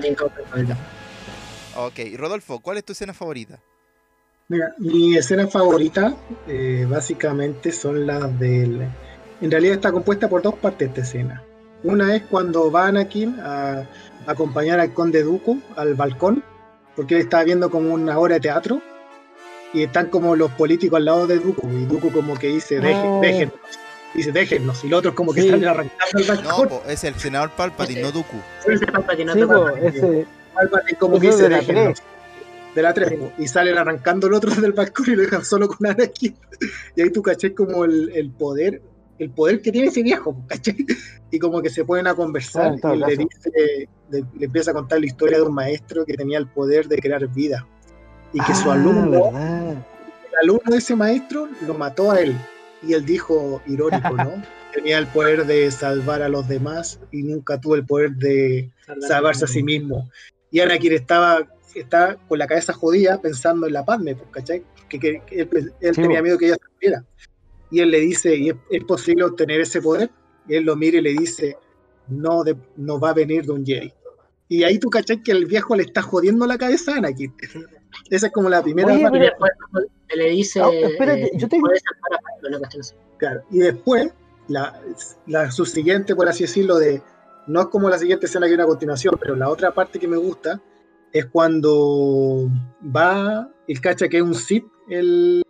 Ok, 1.76 1.98
Rodolfo, 2.16 2.60
¿cuál 2.60 2.78
es 2.78 2.84
tu 2.84 2.92
escena 2.92 3.12
favorita? 3.14 3.58
Mira, 4.48 4.74
mi 4.78 5.16
escena 5.16 5.46
favorita 5.46 6.14
eh, 6.46 6.86
básicamente 6.88 7.72
son 7.72 8.06
las 8.06 8.38
del... 8.38 8.86
En 9.40 9.50
realidad 9.50 9.74
está 9.76 9.90
compuesta 9.90 10.28
por 10.28 10.42
dos 10.42 10.54
partes 10.54 10.88
esta 10.88 11.00
escena. 11.00 11.42
Una 11.84 12.14
es 12.14 12.22
cuando 12.24 12.70
va 12.70 12.86
Anakin 12.88 13.40
a 13.40 13.88
acompañar 14.26 14.78
al 14.80 14.92
conde 14.92 15.22
Dooku 15.22 15.60
al 15.76 15.94
balcón, 15.94 16.44
porque 16.94 17.14
él 17.16 17.22
estaba 17.22 17.42
viendo 17.44 17.70
como 17.70 17.92
una 17.94 18.18
obra 18.18 18.34
de 18.34 18.40
teatro, 18.40 18.80
y 19.72 19.82
están 19.84 20.06
como 20.10 20.36
los 20.36 20.50
políticos 20.52 20.98
al 20.98 21.06
lado 21.06 21.26
de 21.26 21.38
Dooku, 21.38 21.66
y 21.70 21.86
Dooku 21.86 22.12
como 22.12 22.38
que 22.38 22.48
dice, 22.48 22.78
"Deje- 22.80 23.02
Oh. 23.04 23.20
Déjennos, 24.14 24.14
dice, 24.14 24.32
déjennos, 24.32 24.84
y 24.84 24.88
los 24.88 24.98
otros 24.98 25.14
como 25.14 25.32
que 25.32 25.42
Sí. 25.42 25.50
salen 25.50 25.68
arrancando 25.68 26.18
al 26.18 26.26
No, 26.26 26.48
balcón. 26.48 26.68
po, 26.68 26.82
es 26.88 27.04
el 27.04 27.14
senador 27.16 27.50
Palpatine, 27.52 28.02
no 28.02 28.12
Dooku. 28.12 28.36
Ese 28.66 28.86
Palpatine 28.86 29.34
no 29.34 29.68
ese, 29.76 30.26
Palpatine 30.54 30.98
como 30.98 31.18
que 31.20 31.26
dice, 31.28 31.42
de 31.44 31.48
la 31.48 31.56
déjennos. 31.58 32.02
De 32.74 32.80
la 32.80 32.94
3, 32.94 33.12
y 33.38 33.46
salen 33.48 33.76
arrancando 33.76 34.26
el 34.28 34.32
otro 34.34 34.50
del 34.60 34.72
balcón 34.72 35.06
y 35.08 35.10
lo 35.16 35.22
dejan 35.22 35.44
solo 35.44 35.68
con 35.68 35.86
Anakin. 35.86 36.34
Y 36.96 37.02
ahí 37.02 37.10
tú 37.10 37.20
caché 37.22 37.54
como 37.54 37.84
el, 37.84 38.10
el 38.14 38.30
poder, 38.30 38.80
el 39.18 39.28
poder 39.30 39.60
que 39.60 39.70
tiene 39.70 39.88
ese 39.88 40.02
viejo, 40.02 40.34
¿cachai? 40.46 40.76
Y 41.30 41.38
como 41.38 41.60
que 41.60 41.68
se 41.70 41.84
ponen 41.84 42.06
a 42.06 42.14
conversar 42.14 42.74
Ah, 42.82 42.94
y 42.94 42.98
le, 42.98 43.16
dice, 43.16 43.88
le, 44.10 44.24
le 44.38 44.46
empieza 44.46 44.70
a 44.70 44.74
contar 44.74 45.00
la 45.00 45.06
historia 45.06 45.36
de 45.38 45.42
un 45.44 45.54
maestro 45.54 46.04
que 46.06 46.14
tenía 46.14 46.38
el 46.38 46.46
poder 46.46 46.88
de 46.88 46.98
crear 46.98 47.26
vida. 47.28 47.66
Y 48.32 48.40
que 48.42 48.54
su 48.54 48.70
Ah, 48.70 48.74
alumno, 48.74 49.10
¿verdad? 49.32 49.70
el 49.72 50.38
alumno 50.42 50.72
de 50.72 50.78
ese 50.78 50.96
maestro 50.96 51.48
lo 51.66 51.74
mató 51.74 52.10
a 52.10 52.20
él. 52.20 52.34
Y 52.82 52.94
él 52.94 53.04
dijo, 53.04 53.62
irónico, 53.66 54.16
¿no? 54.16 54.42
Tenía 54.72 54.98
el 54.98 55.06
poder 55.08 55.44
de 55.46 55.70
salvar 55.70 56.22
a 56.22 56.28
los 56.28 56.48
demás 56.48 56.98
y 57.10 57.22
nunca 57.22 57.60
tuvo 57.60 57.74
el 57.74 57.84
poder 57.84 58.12
de 58.12 58.70
salvarse 59.06 59.44
a 59.44 59.48
sí 59.48 59.62
mismo. 59.62 60.10
Y 60.50 60.60
Anakin 60.60 60.92
estaba, 60.92 61.46
estaba 61.74 62.16
con 62.26 62.38
la 62.38 62.46
cabeza 62.46 62.72
jodida 62.72 63.20
pensando 63.20 63.66
en 63.66 63.74
la 63.74 63.84
Padme, 63.84 64.14
pues, 64.16 64.28
¿cachai? 64.30 64.62
Que, 64.88 64.98
que- 64.98 65.22
que 65.26 65.40
él, 65.42 65.72
él 65.80 65.94
Sí, 65.94 66.00
tenía 66.02 66.20
bo. 66.20 66.24
miedo 66.24 66.38
que 66.38 66.46
ella 66.46 66.54
se 66.56 66.74
muriera. 66.74 67.04
Y 67.70 67.80
él 67.80 67.90
le 67.90 68.00
dice, 68.00 68.34
¿y 68.34 68.48
es, 68.50 68.56
es 68.70 68.84
posible 68.84 69.24
obtener 69.24 69.60
ese 69.60 69.80
poder? 69.82 70.10
Y 70.48 70.54
él 70.54 70.64
lo 70.64 70.74
mira 70.76 70.98
y 70.98 71.02
le 71.02 71.12
dice, 71.12 71.56
no, 72.08 72.42
de- 72.42 72.56
no 72.76 72.98
va 72.98 73.10
a 73.10 73.14
venir 73.14 73.44
de 73.44 73.52
un 73.52 73.64
Jedi. 73.66 73.92
Y 74.48 74.64
ahí 74.64 74.78
tú 74.78 74.88
cachai 74.90 75.22
que 75.22 75.32
el 75.32 75.46
viejo 75.46 75.76
le 75.76 75.82
está 75.84 76.02
jodiendo 76.02 76.46
la 76.46 76.58
cabeza 76.58 76.94
a 76.94 76.96
Anakin. 76.96 77.34
Esa 78.10 78.26
es 78.26 78.32
como 78.32 78.48
la 78.48 78.62
primera 78.62 78.92
Oye, 78.92 79.02
parte. 79.02 79.32
Y 80.12 80.18
después 80.18 80.18
le 80.18 80.30
dice. 80.30 80.60
Espérate, 80.92 81.24
eh, 81.24 81.30
yo 81.34 81.48
tengo- 81.48 81.66
puedes 81.66 81.82
salvar 81.82 82.18
a 82.18 82.22
Pablo, 82.22 82.48
una 82.48 82.58
cuestión 82.58 82.80
así. 82.80 82.94
Claro, 83.18 83.42
Y 83.50 83.58
después, 83.58 84.12
la, 84.48 84.80
la 85.26 85.50
subsiguiente, 85.50 86.14
por 86.16 86.28
así 86.28 86.44
decirlo, 86.44 86.78
de 86.78 87.02
no 87.46 87.60
es 87.62 87.66
como 87.68 87.88
la 87.90 87.98
siguiente 87.98 88.26
escena 88.26 88.46
que 88.46 88.50
viene 88.50 88.62
a 88.64 88.66
continuación, 88.66 89.16
pero 89.20 89.34
la 89.36 89.48
otra 89.48 89.72
parte 89.72 89.98
que 89.98 90.06
me 90.08 90.16
gusta 90.16 90.60
es 91.12 91.26
cuando 91.26 92.48
va, 92.94 93.50
el 93.68 93.80
cacha 93.80 94.08
que 94.08 94.16
es 94.18 94.22
un 94.22 94.34
Sith, 94.34 94.64
el, 94.88 95.42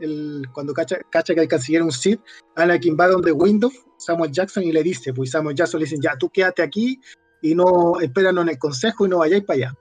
el- 0.00 0.42
cuando 0.52 0.72
cacha, 0.72 0.98
cacha 1.10 1.34
que 1.34 1.40
el 1.42 1.48
canciller 1.48 1.80
es 1.82 1.84
un 1.86 1.92
Sith, 1.92 2.20
Anakin 2.54 2.96
va 2.98 3.08
donde 3.08 3.32
Windows, 3.32 3.74
Samuel 3.96 4.30
Jackson, 4.30 4.62
y 4.62 4.72
le 4.72 4.82
dice, 4.82 5.12
pues 5.12 5.30
Samuel 5.30 5.56
Jackson 5.56 5.80
le 5.80 5.86
dice, 5.86 5.96
ya 6.00 6.16
tú 6.16 6.28
quédate 6.30 6.62
aquí 6.62 7.00
y 7.42 7.54
no, 7.54 7.98
espéranos 8.00 8.42
en 8.42 8.50
el 8.50 8.58
consejo 8.58 9.06
y 9.06 9.08
no 9.08 9.18
vayáis 9.18 9.44
para 9.44 9.56
allá. 9.56 9.74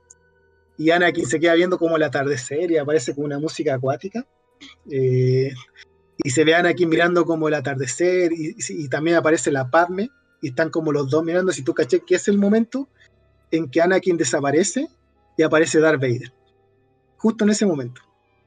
Y 0.77 0.91
Anakin 0.91 1.25
se 1.25 1.39
queda 1.39 1.53
viendo 1.55 1.77
como 1.77 1.97
el 1.97 2.03
atardecer 2.03 2.69
y 2.71 2.77
aparece 2.77 3.13
como 3.15 3.25
una 3.25 3.39
música 3.39 3.73
acuática. 3.75 4.25
Eh, 4.91 5.51
y 6.17 6.29
se 6.29 6.43
ve 6.43 6.55
a 6.55 6.59
Anakin 6.59 6.89
mirando 6.89 7.25
como 7.25 7.47
el 7.47 7.53
atardecer 7.53 8.31
y, 8.33 8.55
y 8.69 8.89
también 8.89 9.17
aparece 9.17 9.51
la 9.51 9.69
Padme 9.69 10.09
y 10.41 10.49
están 10.49 10.69
como 10.69 10.91
los 10.91 11.09
dos 11.09 11.23
mirando, 11.23 11.51
si 11.51 11.63
tú 11.63 11.73
caché 11.73 12.01
que 12.05 12.15
es 12.15 12.27
el 12.27 12.37
momento 12.37 12.89
en 13.51 13.69
que 13.69 13.81
Anakin 13.81 14.17
desaparece 14.17 14.87
y 15.37 15.43
aparece 15.43 15.79
Darth 15.79 16.01
Vader. 16.01 16.31
Justo 17.17 17.43
en 17.43 17.51
ese 17.51 17.65
momento. 17.65 18.01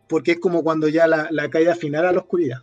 Porque 0.08 0.32
es 0.32 0.40
como 0.40 0.62
cuando 0.62 0.88
ya 0.88 1.06
la, 1.06 1.28
la 1.30 1.48
caída 1.50 1.74
final 1.74 2.06
a 2.06 2.12
la 2.12 2.18
oscuridad. 2.20 2.58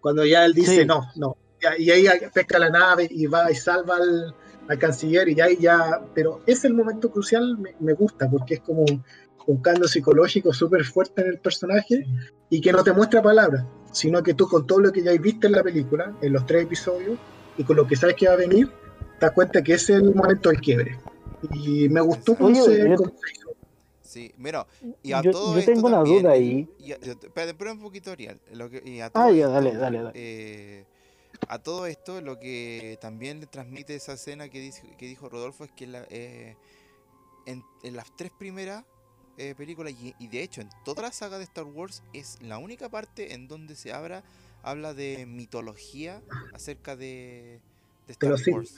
Cuando 0.00 0.24
ya 0.24 0.44
él 0.44 0.54
dice, 0.54 0.80
Sí. 0.80 0.84
no, 0.86 1.08
no. 1.16 1.36
Y 1.78 1.90
ahí 1.90 2.06
pesca 2.32 2.58
la 2.58 2.68
nave 2.68 3.08
y 3.10 3.26
va 3.26 3.50
y 3.50 3.54
salva 3.54 3.96
al, 3.96 4.34
al 4.68 4.78
canciller 4.78 5.28
y 5.28 5.34
ya, 5.34 5.50
y 5.50 5.56
ya... 5.58 6.00
Pero 6.14 6.40
es 6.46 6.64
el 6.64 6.74
momento 6.74 7.10
crucial, 7.10 7.58
me, 7.58 7.74
me 7.80 7.92
gusta, 7.92 8.28
porque 8.30 8.54
es 8.54 8.60
como 8.60 8.82
un, 8.82 9.04
un 9.46 9.56
cambio 9.62 9.86
psicológico 9.88 10.52
súper 10.52 10.84
fuerte 10.84 11.22
en 11.22 11.28
el 11.28 11.38
personaje 11.38 12.06
y 12.50 12.60
que 12.60 12.72
no 12.72 12.82
te 12.84 12.92
muestra 12.92 13.22
palabras, 13.22 13.64
sino 13.92 14.22
que 14.22 14.34
tú 14.34 14.46
con 14.48 14.66
todo 14.66 14.80
lo 14.80 14.92
que 14.92 15.02
ya 15.02 15.12
viste 15.12 15.46
en 15.46 15.52
la 15.52 15.62
película, 15.62 16.14
en 16.22 16.32
los 16.32 16.46
tres 16.46 16.62
episodios, 16.64 17.18
y 17.56 17.64
con 17.64 17.76
lo 17.76 17.86
que 17.86 17.96
sabes 17.96 18.16
que 18.16 18.26
va 18.26 18.34
a 18.34 18.36
venir, 18.36 18.68
te 19.20 19.26
das 19.26 19.32
cuenta 19.32 19.62
que 19.62 19.74
es 19.74 19.88
el 19.90 20.14
momento 20.14 20.48
del 20.48 20.60
quiebre. 20.60 20.98
Y 21.52 21.88
me 21.90 22.00
gustó 22.00 22.34
cómo 22.34 22.54
se-. 22.54 22.96
Sí, 24.00 24.32
mira, 24.38 24.66
y 25.02 25.12
a 25.12 25.22
Yo, 25.22 25.30
todo 25.32 25.52
yo 25.54 25.58
esto 25.58 25.72
tengo 25.72 25.88
una 25.88 25.96
también- 25.98 26.22
duda 26.22 26.32
ahí. 26.32 26.68
y 26.78 26.92
a- 26.92 26.96
espera 26.96 27.72
un 27.72 27.80
poquito, 27.80 28.12
Ariel. 28.12 28.38
Lo 28.52 28.70
que- 28.70 28.82
y 28.84 29.00
a 29.00 29.10
Ah, 29.14 29.30
ya, 29.30 29.38
esto, 29.46 29.50
dale, 29.52 29.74
dale, 29.76 29.98
dale. 30.02 30.10
eh, 30.14 30.84
a 31.48 31.58
todo 31.58 31.86
esto, 31.86 32.20
lo 32.20 32.38
que 32.38 32.98
también 33.00 33.40
le 33.40 33.46
transmite 33.46 33.94
esa 33.94 34.14
escena 34.14 34.48
que, 34.48 34.60
dice- 34.60 34.96
que 34.98 35.06
dijo 35.06 35.28
Rodolfo 35.28 35.64
es 35.64 35.72
que 35.72 35.86
la- 35.86 36.06
eh, 36.10 36.56
en, 37.46 37.62
en 37.82 37.96
las 37.96 38.14
tres 38.16 38.30
primeras 38.38 38.84
eh, 39.36 39.54
películas, 39.56 39.92
y, 39.92 40.14
y 40.18 40.28
de 40.28 40.42
hecho 40.42 40.60
en 40.60 40.70
toda 40.84 41.02
la 41.02 41.12
saga 41.12 41.38
de 41.38 41.44
Star 41.44 41.64
Wars, 41.64 42.02
es 42.12 42.40
la 42.40 42.58
única 42.58 42.88
parte 42.88 43.34
en 43.34 43.48
donde 43.48 43.74
se 43.74 43.92
habla, 43.92 44.22
habla 44.62 44.94
de 44.94 45.26
mitología 45.26 46.22
acerca 46.52 46.94
de, 46.96 47.60
de 48.06 48.12
Star 48.12 48.38
Sith. 48.38 48.54
Wars. 48.54 48.74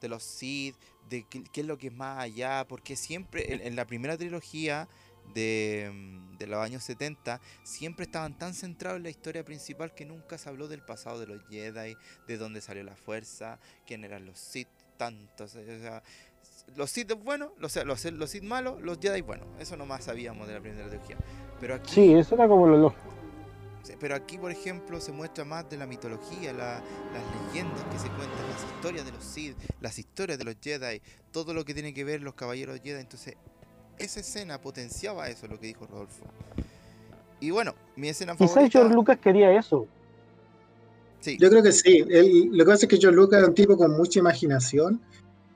De 0.00 0.08
los 0.08 0.22
Sith, 0.24 0.74
de 1.08 1.24
qué, 1.24 1.42
qué 1.52 1.60
es 1.62 1.66
lo 1.66 1.78
que 1.78 1.86
es 1.86 1.92
más 1.92 2.18
allá, 2.18 2.66
porque 2.68 2.96
siempre 2.96 3.54
en, 3.54 3.60
en 3.62 3.76
la 3.76 3.86
primera 3.86 4.16
trilogía 4.18 4.88
de, 5.34 5.90
mm, 5.92 6.36
de 6.38 6.46
los 6.46 6.58
años 6.60 6.82
70 6.84 7.40
siempre 7.62 8.04
estaban 8.04 8.36
tan 8.38 8.54
centrados 8.54 8.98
en 8.98 9.04
la 9.04 9.10
historia 9.10 9.44
principal 9.44 9.94
que 9.94 10.04
nunca 10.04 10.38
se 10.38 10.48
habló 10.48 10.68
del 10.68 10.82
pasado 10.82 11.18
de 11.20 11.26
los 11.26 11.42
Jedi, 11.48 11.96
de 12.26 12.36
dónde 12.38 12.60
salió 12.60 12.82
la 12.84 12.96
fuerza, 12.96 13.58
quién 13.86 14.04
eran 14.04 14.26
los 14.26 14.38
Sith, 14.38 14.68
tantos, 14.96 15.54
o 15.54 15.64
sea, 15.64 16.02
los 16.74 16.90
Sith 16.90 17.12
buenos, 17.14 17.52
los, 17.58 17.76
los, 17.84 18.04
los 18.04 18.30
Sith 18.30 18.42
malos, 18.42 18.80
los 18.82 18.98
Jedi 18.98 19.20
buenos, 19.22 19.46
eso 19.60 19.76
nomás 19.76 20.04
sabíamos 20.04 20.46
de 20.48 20.54
la 20.54 20.60
primera 20.60 20.88
trilogía. 20.88 21.16
Pero 21.60 21.74
aquí 21.74 21.94
Sí, 21.94 22.14
eso 22.14 22.34
era 22.34 22.48
como 22.48 22.66
lo 22.66 22.94
Pero 24.00 24.14
aquí, 24.14 24.36
por 24.36 24.50
ejemplo, 24.50 25.00
se 25.00 25.12
muestra 25.12 25.44
más 25.44 25.70
de 25.70 25.76
la 25.76 25.86
mitología, 25.86 26.52
la- 26.52 26.82
las 27.12 27.46
leyendas 27.52 27.84
que 27.84 27.98
se 27.98 28.08
cuentan, 28.08 28.50
las 28.50 28.62
historias 28.74 29.04
de 29.06 29.12
los 29.12 29.24
Sith, 29.24 29.56
las 29.80 29.98
historias 29.98 30.38
de 30.38 30.44
los 30.44 30.56
Jedi, 30.60 31.00
todo 31.30 31.54
lo 31.54 31.64
que 31.64 31.72
tiene 31.72 31.94
que 31.94 32.04
ver 32.04 32.20
los 32.22 32.34
caballeros 32.34 32.80
Jedi. 32.82 33.00
Entonces, 33.00 33.36
esa 33.98 34.20
escena 34.20 34.60
potenciaba 34.60 35.28
eso, 35.28 35.46
lo 35.46 35.58
que 35.58 35.68
dijo 35.68 35.86
Rodolfo. 35.86 36.24
Y 37.40 37.50
bueno, 37.50 37.74
mi 37.96 38.08
escena 38.08 38.34
Quizás 38.34 38.54
favorita. 38.54 38.78
George 38.78 38.94
Lucas 38.94 39.18
quería 39.22 39.52
eso. 39.58 39.86
Sí, 41.20 41.36
Yo 41.38 41.50
creo 41.50 41.62
que 41.62 41.72
sí. 41.72 42.04
Lo 42.50 42.64
que 42.64 42.70
pasa 42.70 42.86
es 42.86 42.88
que 42.88 42.98
John 43.00 43.14
Lucas 43.16 43.42
es 43.42 43.48
un 43.48 43.54
tipo 43.54 43.76
con 43.76 43.96
mucha 43.96 44.18
imaginación 44.18 45.00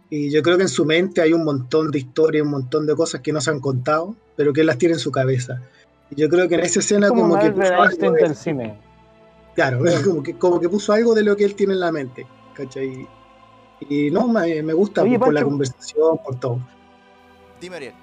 y 0.09 0.31
yo 0.31 0.43
creo 0.43 0.57
que 0.57 0.65
en 0.65 0.69
su 0.69 0.85
mente 0.85 1.21
hay 1.21 1.33
un 1.33 1.45
montón 1.45 1.91
de 1.91 1.99
historias, 2.01 2.45
un 2.45 2.51
montón 2.51 2.87
de 2.87 2.95
cosas 2.97 3.21
que 3.21 3.33
no 3.33 3.41
se 3.41 3.51
han 3.51 3.61
contado, 3.61 4.17
pero 4.37 4.53
que 4.53 4.63
él 4.63 4.67
las 4.67 4.79
tiene 4.79 4.95
en 4.95 4.99
su 5.01 5.13
cabeza. 5.13 5.63
Y 6.11 6.17
yo 6.17 6.29
creo 6.29 6.49
que 6.49 6.57
en 6.57 6.63
esa 6.63 6.81
escena 6.81 7.09
como, 7.09 7.23
como, 7.23 7.39
que 7.39 7.51
puso 7.51 7.75
algo 7.75 8.13
de- 8.13 8.23
del 8.23 8.35
cine. 8.35 8.79
Claro, 9.55 9.83
como 10.05 10.23
que, 10.23 10.35
como 10.37 10.59
que 10.61 10.69
puso 10.69 10.93
algo 10.93 11.15
de 11.15 11.23
lo 11.23 11.37
que 11.37 11.45
él 11.45 11.55
tiene 11.55 11.75
en 11.75 11.81
la 11.81 11.93
mente, 11.93 12.27
¿cachai? 12.55 13.07
Y 13.89 14.11
no, 14.11 14.27
me, 14.29 14.63
me 14.63 14.73
gusta 14.73 15.03
Oye, 15.03 15.19
por 15.19 15.33
la 15.33 15.45
conversación, 15.45 16.19
por 16.25 16.39
todo. 16.41 16.59
Dime, 17.61 17.77
Ariel. 17.77 17.95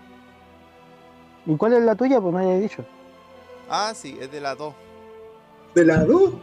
¿Y 1.48 1.56
cuál 1.58 1.74
es 1.74 1.82
la 1.84 1.96
tuya? 1.96 2.22
Pues 2.22 2.34
no 2.34 2.40
haya 2.40 2.58
dicho. 2.60 2.84
Ah, 3.70 3.94
sí, 3.96 4.18
es 4.22 4.32
de 4.32 4.40
las 4.42 4.58
dos. 4.58 4.74
¿De 5.74 5.86
la 5.86 6.04
dos? 6.06 6.34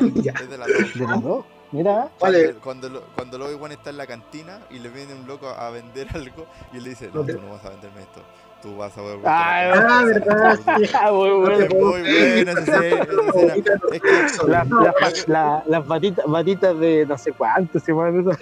Ya. 0.14 0.32
Es 0.32 0.50
de 0.50 0.58
las 0.58 0.68
dos. 0.68 0.94
De 0.94 1.06
las 1.06 1.22
dos. 1.22 1.44
Mira. 1.72 2.08
Vale. 2.20 2.54
Cuando, 2.54 2.60
cuando, 2.62 2.88
lo- 2.88 3.02
cuando 3.14 3.36
el 3.36 3.42
Obi-Wan 3.44 3.72
está 3.72 3.90
en 3.90 3.96
la 3.96 4.06
cantina 4.06 4.60
y 4.70 4.78
le 4.78 4.88
viene 4.88 5.14
un 5.14 5.26
loco 5.26 5.48
a 5.48 5.70
vender 5.70 6.08
algo 6.14 6.46
y 6.72 6.76
él 6.78 6.84
le 6.84 6.90
dice, 6.90 7.10
no, 7.12 7.24
tú 7.24 7.40
no 7.40 7.50
vas 7.52 7.64
a 7.64 7.70
venderme 7.70 8.02
esto. 8.02 8.20
Tú 8.62 8.76
vas 8.76 8.96
a 8.96 9.02
ver. 9.02 9.18
Ah, 9.24 10.02
verdad, 10.06 10.58
sí. 10.78 10.90
Ah, 10.98 11.12
muy 11.12 11.30
bueno. 11.30 11.52
Es 11.64 11.74
muy 11.74 11.82
buena 11.82 12.52
esa 12.52 12.60
escena, 12.60 13.02
esa 13.02 13.38
escena. 13.38 13.54
Es 13.92 14.02
que 14.02 14.48
Las 14.48 14.68
las- 14.68 15.28
la- 15.28 15.62
las 15.66 15.86
batitas, 15.86 16.24
batitas 16.26 16.78
de 16.78 17.06
no 17.06 17.18
sé 17.18 17.32
cuánto 17.32 17.78
se 17.78 17.92
llaman 17.92 18.20
esas. 18.20 18.38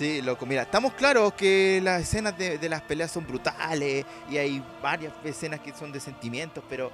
Sí, 0.00 0.22
loco, 0.22 0.46
mira, 0.46 0.62
estamos 0.62 0.94
claros 0.94 1.34
que 1.34 1.78
las 1.84 2.00
escenas 2.00 2.38
de, 2.38 2.56
de 2.56 2.68
las 2.70 2.80
peleas 2.80 3.10
son 3.10 3.26
brutales 3.26 4.06
y 4.30 4.38
hay 4.38 4.64
varias 4.82 5.12
escenas 5.22 5.60
que 5.60 5.74
son 5.74 5.92
de 5.92 6.00
sentimientos, 6.00 6.64
pero 6.70 6.90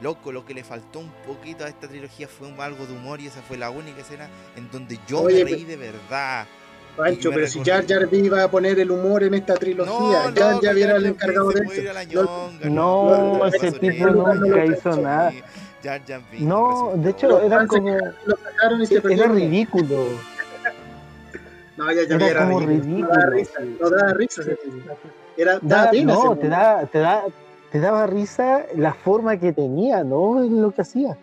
loco, 0.00 0.30
lo 0.30 0.46
que 0.46 0.54
le 0.54 0.62
faltó 0.62 1.00
un 1.00 1.10
poquito 1.26 1.64
a 1.64 1.68
esta 1.68 1.88
trilogía 1.88 2.28
fue 2.28 2.46
un- 2.46 2.60
algo 2.60 2.86
de 2.86 2.92
humor 2.92 3.20
y 3.20 3.26
esa 3.26 3.42
fue 3.42 3.56
la 3.56 3.70
única 3.70 4.00
escena 4.00 4.28
en 4.54 4.70
donde 4.70 4.96
yo 5.08 5.22
Oye, 5.22 5.44
me 5.44 5.50
reí 5.50 5.64
de 5.64 5.76
verdad. 5.76 6.46
Pancho, 6.96 7.32
pero 7.34 7.48
si 7.48 7.64
Jar 7.64 7.84
Jar 7.84 8.06
Binks 8.06 8.26
iba 8.28 8.44
a 8.44 8.48
poner 8.48 8.78
el 8.78 8.92
humor 8.92 9.24
en 9.24 9.34
esta 9.34 9.54
trilogía, 9.54 9.92
No, 9.92 10.12
Jar 10.12 10.52
loco, 10.52 10.60
Jar 10.62 10.78
era 10.78 10.86
Jar 10.92 10.96
el 10.98 11.02
Jar 11.02 11.12
encargado 11.14 11.50
de 11.50 11.60
eso. 11.64 12.20
No, 12.20 12.50
No, 12.70 13.38
no, 13.38 13.46
ese 13.46 13.70
no, 13.72 13.78
tipo 13.80 14.06
no, 14.06 14.34
nunca 14.34 14.34
no, 14.56 14.72
hizo 14.72 14.96
nada. 14.98 15.32
Jar 15.82 16.00
Jar 16.06 16.22
Binks, 16.30 16.46
No, 16.46 16.92
de 16.94 17.10
hecho, 17.10 17.42
era 17.42 17.66
como. 17.66 17.88
Lo 18.24 18.36
sacaron 18.36 18.82
y 18.82 18.86
se 18.86 19.02
Era 19.12 19.26
ridículo. 19.26 20.35
No, 21.76 21.84
Jar 21.86 21.94
Jar 22.08 22.22
Era 22.22 22.44
como 22.46 22.60
No 22.60 22.66
ridículo. 22.66 23.08
daba 23.08 23.26
risa, 23.26 23.60
no 23.80 23.90
daba 23.90 24.12
risa. 24.14 24.42
ese 24.42 24.56
tipo. 24.56 24.76
Era, 25.36 25.58
daba 25.62 25.84
Da- 25.84 25.90
pena. 25.90 26.14
no, 26.14 26.36
te 26.36 26.48
da, 26.48 26.86
te 26.86 26.98
da, 26.98 27.24
te 27.70 27.80
daba 27.80 28.06
risa 28.06 28.64
la 28.76 28.94
forma 28.94 29.36
que 29.36 29.52
tenía, 29.52 30.02
no 30.04 30.40
lo 30.40 30.70
que 30.70 30.80
hacía. 30.82 31.16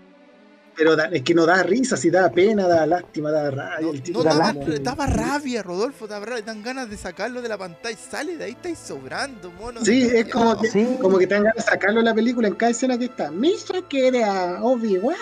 Pero 0.76 0.96
da- 0.96 1.06
es 1.06 1.22
que 1.22 1.36
no 1.36 1.46
da 1.46 1.62
risa, 1.62 1.96
si 1.96 2.10
da 2.10 2.32
pena, 2.32 2.68
da 2.68 2.86
lástima, 2.88 3.30
da 3.30 3.52
rabia. 3.52 3.78
No, 3.82 3.92
el 3.92 4.02
tipo 4.02 4.20
no 4.20 4.24
da 4.24 4.32
daba, 4.32 4.54
lástima. 4.54 4.80
daba 4.80 5.06
rabia, 5.06 5.62
Rodolfo, 5.62 6.08
daba 6.08 6.26
rabia, 6.26 6.42
dan 6.44 6.64
ganas 6.64 6.90
de 6.90 6.98
sacarlo 6.98 7.42
de 7.44 7.50
la 7.50 7.58
pantalla, 7.60 7.96
sale 7.96 8.38
de 8.38 8.46
ahí, 8.46 8.52
estáis 8.54 8.80
sobrando, 8.80 9.52
mono. 9.52 9.86
Sí, 9.86 10.02
es 10.12 10.28
como 10.30 10.60
que, 10.60 10.68
Sí. 10.70 10.98
como 11.00 11.20
que 11.20 11.28
te 11.28 11.36
dan 11.36 11.44
ganas 11.44 11.58
de 11.58 11.72
sacarlo 11.72 12.00
de 12.00 12.06
la 12.06 12.14
película 12.16 12.48
en 12.48 12.56
cada 12.56 12.72
escena 12.72 12.98
que 12.98 13.06
está. 13.06 13.30
Misha 13.30 13.82
quiere 13.88 14.24
a 14.24 14.64
Obi-Wan. 14.64 15.16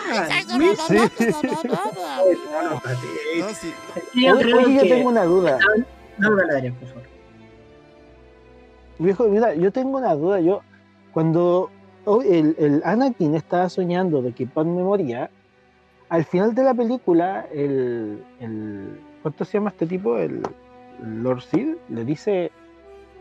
No. 1.29 2.81
No, 4.15 4.41
Yo 4.41 4.81
que- 4.81 4.89
tengo 4.89 5.09
una 5.09 5.23
duda. 5.25 5.59
No, 6.17 6.35
dale, 6.35 6.53
Adrián, 6.53 6.75
por 6.75 6.87
favor. 6.87 7.03
Viejo, 8.99 9.23
mira, 9.27 9.53
yo 9.55 9.71
tengo 9.71 9.97
una 9.97 10.13
duda. 10.13 10.39
Yo, 10.39 10.61
cuando 11.11 11.69
oh, 12.05 12.21
el, 12.21 12.55
el 12.59 12.81
Anakin 12.85 13.35
estaba 13.35 13.67
soñando 13.69 14.21
de 14.21 14.33
que 14.33 14.45
Padme 14.45 14.83
moría, 14.83 15.29
al 16.12 16.26
final 16.26 16.54
de 16.54 16.63
la 16.63 16.74
película, 16.74 17.47
el, 17.54 18.21
el 18.41 19.00
¿cuánto 19.21 19.45
se 19.45 19.54
llama 19.58 19.69
este 19.69 19.88
tipo? 19.88 20.17
El, 20.17 20.41
el 21.02 21.24
Lord 21.24 21.41
Sid 21.41 21.76
le 21.88 22.04
dice, 22.04 22.52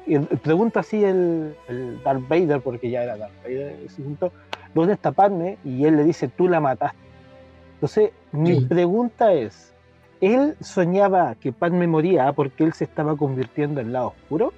y 0.07 0.19
pregunta 0.19 0.81
así 0.81 1.05
el, 1.05 1.55
el 1.69 2.03
Darth 2.03 2.27
Vader, 2.29 2.61
porque 2.61 2.91
ya 2.91 3.05
era 3.05 3.17
Darth 3.17 3.43
Vader 3.45 3.77
en 3.79 3.87
ese 3.87 4.03
punto, 4.03 4.33
¿dónde 4.75 4.95
está 4.95 5.13
Padme? 5.13 5.57
Y 5.65 5.85
él 5.85 5.97
le 5.99 6.05
dice, 6.05 6.27
tú 6.27 6.49
la 6.49 6.59
mataste. 6.59 6.99
Entonces, 7.75 8.11
mi 8.33 8.59
Sí. 8.59 8.67
pregunta 8.67 9.33
es, 9.35 9.73
¿él 10.21 10.57
soñaba 10.61 11.37
que 11.37 11.53
Padme 11.53 11.87
moría 11.87 12.33
porque 12.33 12.65
él 12.65 12.73
se 12.73 12.85
estaba 12.85 13.17
convirtiendo 13.17 13.81
en 13.81 13.93
lado 13.93 14.09
oscuro? 14.09 14.53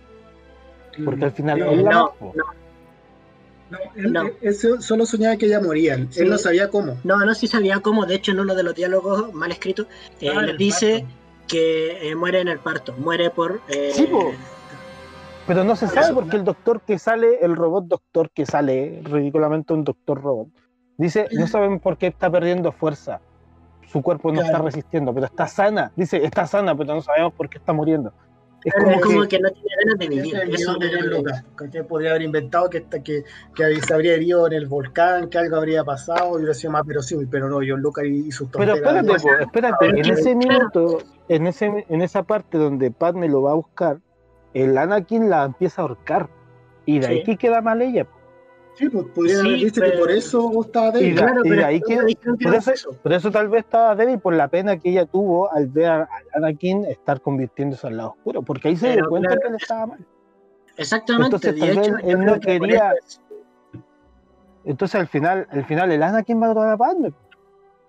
Porque 1.05 1.27
al 1.27 1.33
final 1.33 1.59
No, 1.61 1.71
él 1.71 1.85
la 1.85 1.91
no, 1.91 2.05
mató. 2.07 2.33
no. 2.35 2.45
No, 3.73 3.79
él, 3.97 4.13
No. 4.13 4.23
él 4.43 4.55
so- 4.55 4.81
solo 4.81 5.07
soñaba 5.07 5.37
que 5.37 5.47
ella 5.47 5.61
moría. 5.61 5.95
Él 5.95 6.09
Sí. 6.11 6.25
no 6.25 6.39
sabía 6.39 6.69
cómo. 6.69 6.97
No, 7.05 7.17
no 7.25 7.35
sí 7.35 7.47
sabía 7.49 7.81
cómo. 7.81 8.07
De 8.07 8.15
hecho, 8.17 8.33
en 8.33 8.41
uno 8.41 8.55
de 8.55 8.63
los 8.63 8.75
diálogos 8.75 9.33
mal 9.35 9.51
escritos, 9.51 9.87
eh, 10.21 10.31
Ah, 10.35 10.43
les 10.43 10.59
dice 10.59 11.01
parto. 11.01 11.15
que 11.49 12.11
eh, 12.11 12.15
muere 12.15 12.41
en 12.41 12.49
el 12.49 12.59
parto. 12.59 12.93
Muere 12.99 13.31
por. 13.31 13.61
eh, 13.69 13.91
Sí, 13.95 14.07
po. 14.07 14.33
Pero 15.47 15.65
no 15.65 15.75
se 15.75 15.89
sabe 15.89 16.01
eso, 16.03 16.15
porque 16.15 16.37
el 16.37 16.45
doctor 16.45 16.83
que 16.83 16.99
sale, 16.99 17.39
el 17.43 17.57
robot 17.57 17.87
doctor 17.87 18.31
que 18.31 18.47
sale, 18.47 19.01
ridículamente 19.05 19.73
un 19.73 19.83
doctor 19.83 20.23
robot, 20.23 20.49
dice, 20.97 21.27
no 21.33 21.47
saben 21.49 21.81
por 21.81 21.97
qué 21.99 22.07
está 22.07 22.31
perdiendo 22.31 22.71
fuerza. 22.71 23.21
Su 23.91 24.03
cuerpo 24.03 24.29
no 24.29 24.35
Claro. 24.41 24.47
está 24.49 24.59
resistiendo, 24.63 25.13
pero 25.13 25.27
está 25.27 25.49
sana. 25.49 25.91
Dice, 25.97 26.25
está 26.25 26.47
sana, 26.47 26.77
pero 26.77 26.95
no 26.95 27.03
sabemos 27.03 27.33
por 27.35 27.49
qué 27.51 27.59
está 27.59 27.73
muriendo. 27.73 28.13
Es 28.65 28.75
como 28.75 29.01
como, 29.01 29.23
que, 29.23 29.29
que, 29.29 29.39
no 29.41 29.51
tiene 29.51 29.69
ganas 29.85 29.99
de 29.99 30.09
vivir. 30.09 30.37
El 30.37 30.55
Eso 30.55 30.75
de 30.75 30.87
es 30.87 30.93
George 30.93 31.09
lo 31.09 31.71
que- 31.71 31.85
podría 31.85 32.11
haber 32.11 32.23
inventado 32.23 32.71
que, 32.71 32.79
esta- 32.79 33.03
que, 33.03 33.25
que 33.55 33.81
se 33.81 33.95
habría 33.95 34.15
herido 34.15 34.47
en 34.47 34.53
el 34.53 34.67
volcán, 34.67 35.29
que 35.29 35.39
algo 35.39 35.57
habría 35.57 35.83
pasado 35.85 36.35
y 36.35 36.37
hubiera 36.39 36.55
sido 36.55 36.73
más 36.73 36.87
verosímil, 36.87 37.29
pero 37.29 37.49
no, 37.49 37.57
John 37.57 37.81
Lucas 37.81 38.05
y 38.07 38.31
sus 38.31 38.49
pero 38.51 38.75
espérate, 38.75 39.07
po, 39.09 39.15
espérate, 39.41 39.87
en 39.89 39.99
ese 40.11 40.35
minuto, 40.35 40.99
en 41.29 41.47
ese, 41.47 41.85
en 41.89 42.03
esa 42.03 42.23
parte 42.23 42.59
donde 42.59 42.91
Padme 42.91 43.29
lo 43.29 43.43
va 43.43 43.53
a 43.53 43.55
buscar, 43.55 43.99
el 44.55 44.77
Anakin 44.79 45.29
la 45.31 45.45
empieza 45.45 45.83
a 45.83 45.85
ahorcar. 45.87 46.29
Y 46.85 46.99
de 46.99 47.07
Sí. 47.07 47.13
ahí 47.13 47.23
que 47.25 47.37
queda 47.37 47.61
mal 47.61 47.81
ella. 47.81 48.07
Sí, 48.75 48.89
pues 48.89 49.05
podrían 49.15 49.41
haber 49.47 49.59
dicho 49.59 49.81
que 49.83 49.91
por 49.91 50.11
eso 50.11 50.61
estaba 50.63 50.89
Y 50.89 50.93
débil. 50.93 51.15
la- 51.17 51.21
Claro, 51.27 51.41
y 51.45 51.49
pero 51.49 51.57
de 51.61 51.65
ahí 51.67 51.81
que- 51.81 51.97
por 52.43 52.55
eso-. 52.55 52.91
Por 53.03 53.13
eso 53.13 53.31
tal 53.31 53.49
vez 53.49 53.65
estaba 53.65 53.95
débil 53.95 54.19
por 54.19 54.35
la 54.35 54.49
pena 54.49 54.79
que 54.79 54.91
ella 54.91 55.05
tuvo 55.07 55.53
al 55.53 55.67
ver 55.69 55.87
a 55.91 56.09
Anakin 56.35 56.87
estar 56.87 57.21
convirtiéndose 57.21 57.87
al 57.87 57.97
lado 57.99 58.11
oscuro, 58.11 58.43
porque 58.43 58.69
ahí 58.69 58.77
se 58.77 58.93
dio 58.95 59.09
cuenta 59.09 59.29
claro, 59.29 59.41
que 59.43 59.49
él 59.49 59.55
estaba 59.61 59.87
mal. 59.87 59.99
Exactamente. 60.77 61.27
Entonces, 61.27 61.55
de 61.55 61.61
tal 61.61 61.69
vez 61.77 61.87
hecho, 61.89 61.97
él 62.09 62.25
no 62.25 62.35
que 62.41 62.59
quería- 62.61 62.95
Entonces 64.65 65.01
al 65.01 65.09
final, 65.09 65.47
al 65.51 65.65
final 65.65 65.91
el 65.93 66.03
Anakin 66.03 66.39
mató 66.39 66.61
a 66.63 66.67
la 66.69 66.77
Padme. 66.77 67.09
es- 67.09 67.15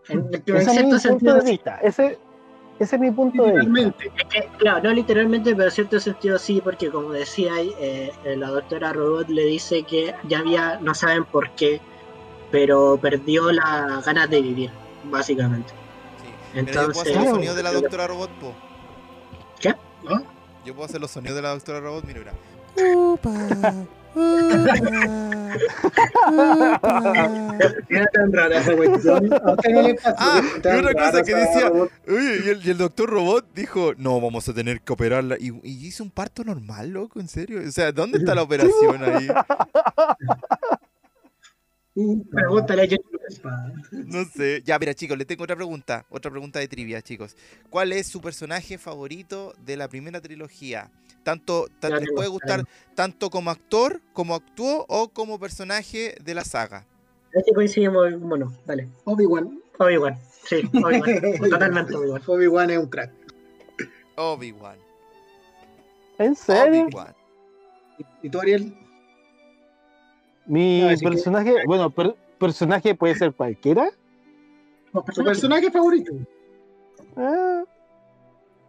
En, 0.09 0.19
en 0.19 0.33
Ese 0.33 0.51
es 0.57 0.65
mi 0.67 0.71
cierto 0.73 0.89
punto 0.89 0.99
sentido, 0.99 1.35
de 1.39 1.49
vista. 1.51 1.77
Ese, 1.81 2.17
ese 2.79 2.95
es 2.95 3.01
mi 3.01 3.11
punto 3.11 3.43
de 3.43 3.53
vista. 3.53 3.69
Literalmente. 3.69 4.11
Es 4.17 4.23
que, 4.25 4.57
claro, 4.57 4.83
no 4.83 4.93
literalmente, 4.93 5.55
pero 5.55 5.65
en 5.65 5.71
cierto 5.71 5.99
sentido 5.99 6.37
sí, 6.39 6.61
porque 6.61 6.89
como 6.89 7.11
decía 7.11 7.53
ahí, 7.53 7.73
eh, 7.79 8.11
eh, 8.25 8.35
la 8.35 8.49
doctora 8.49 8.93
Robot 8.93 9.29
le 9.29 9.45
dice 9.45 9.83
que 9.83 10.13
ya 10.27 10.39
había, 10.39 10.79
no 10.79 10.93
saben 10.93 11.25
por 11.25 11.51
qué, 11.51 11.79
pero 12.51 12.97
perdió 13.01 13.51
las 13.51 14.05
ganas 14.05 14.29
de 14.29 14.41
vivir, 14.41 14.71
básicamente. 15.05 15.69
sí. 16.21 16.61
Mira, 16.61 16.73
yo 16.73 16.73
puedo 16.73 16.89
Entonces, 16.89 17.01
hacer 17.01 17.21
los 17.21 17.29
sonidos 17.31 17.55
de 17.55 17.63
la 17.63 17.71
doctora 17.73 18.07
Robot, 18.07 18.29
po. 18.39 18.53
¿Qué? 19.59 19.75
¿No? 20.03 20.23
Yo 20.65 20.73
puedo 20.73 20.85
hacer 20.85 21.01
los 21.01 21.11
sonidos 21.11 21.35
de 21.35 21.41
la 21.41 21.49
doctora 21.49 21.79
Robot, 21.79 22.05
mira, 22.05 22.19
mira. 22.19 22.33
Era 27.89 28.05
tan 28.13 28.31
rara 28.31 28.59
esa 28.59 28.75
cuestión. 28.75 29.29
Ah, 30.17 30.41
y 30.43 30.67
otra 30.67 30.93
cosa 30.93 31.23
que 31.23 31.35
decía-. 31.35 31.71
Oye, 32.07 32.41
y 32.45 32.49
el, 32.49 32.65
y 32.65 32.69
el 32.71 32.77
doctor 32.77 33.09
Robot 33.09 33.45
dijo, 33.53 33.93
no, 33.97 34.19
vamos 34.21 34.47
a 34.49 34.53
tener 34.53 34.81
que 34.81 34.93
operarla. 34.93 35.37
Y, 35.39 35.49
y 35.63 35.87
hizo 35.87 36.03
un 36.03 36.11
parto 36.11 36.43
normal, 36.43 36.89
loco, 36.89 37.19
en 37.19 37.27
serio. 37.27 37.61
O 37.67 37.71
sea, 37.71 37.91
¿dónde 37.91 38.19
está 38.19 38.35
la 38.35 38.43
operación 38.43 39.03
ahí? 39.03 39.27
Pregúntale 41.95 42.81
a 42.83 42.87
George 42.87 43.03
No 43.91 44.25
sé. 44.25 44.63
Ya, 44.65 44.79
mira, 44.79 44.93
chicos, 44.95 45.17
le 45.17 45.25
tengo 45.25 45.43
otra 45.43 45.55
pregunta. 45.55 46.05
Otra 46.09 46.31
pregunta 46.31 46.59
de 46.59 46.67
trivia, 46.67 47.01
chicos. 47.01 47.35
¿Cuál 47.69 47.93
es 47.93 48.07
su 48.07 48.19
personaje 48.19 48.77
favorito 48.77 49.53
de 49.63 49.77
la 49.77 49.87
primera 49.87 50.19
trilogía? 50.19 50.89
Tanto, 51.23 51.67
ta- 51.79 51.89
Ya 51.89 51.97
¿Les 51.97 52.09
te 52.09 52.13
puede 52.13 52.29
gustar 52.29 52.63
tanto 52.95 53.29
como 53.29 53.51
actor, 53.51 54.01
como 54.13 54.35
actuó 54.35 54.85
o 54.89 55.09
como 55.09 55.39
personaje 55.39 56.15
de 56.23 56.33
la 56.33 56.43
saga? 56.43 56.85
Coincidimos, 57.55 58.19
bueno, 58.19 58.51
dale. 58.65 58.89
Obi-Wan. 59.05 59.59
Obi-Wan, 59.79 60.15
sí, 60.45 60.57
Obi-Wan, 60.73 61.49
totalmente 61.49 61.95
Obi-Wan. 61.95 62.21
Obi-Wan 62.27 62.69
es 62.71 62.77
un 62.77 62.87
crack. 62.87 63.11
Obi-Wan. 64.15 64.77
¿En 66.19 66.35
serio? 66.35 66.83
Obi-Wan. 66.85 67.15
¿Y 68.21 68.29
tú, 68.29 68.39
Ariel? 68.39 68.75
Mi 70.45 70.81
No, 70.81 70.89
así 70.89 70.99
que- 71.03 71.09
personaje, 71.11 71.55
bueno, 71.65 71.89
per- 71.89 72.15
personaje 72.39 72.95
puede 72.95 73.15
ser 73.15 73.33
cualquiera. 73.33 73.89
¿Tu 74.91 75.23
personaje 75.23 75.71
favorito? 75.71 76.13
Ah, 77.15 77.63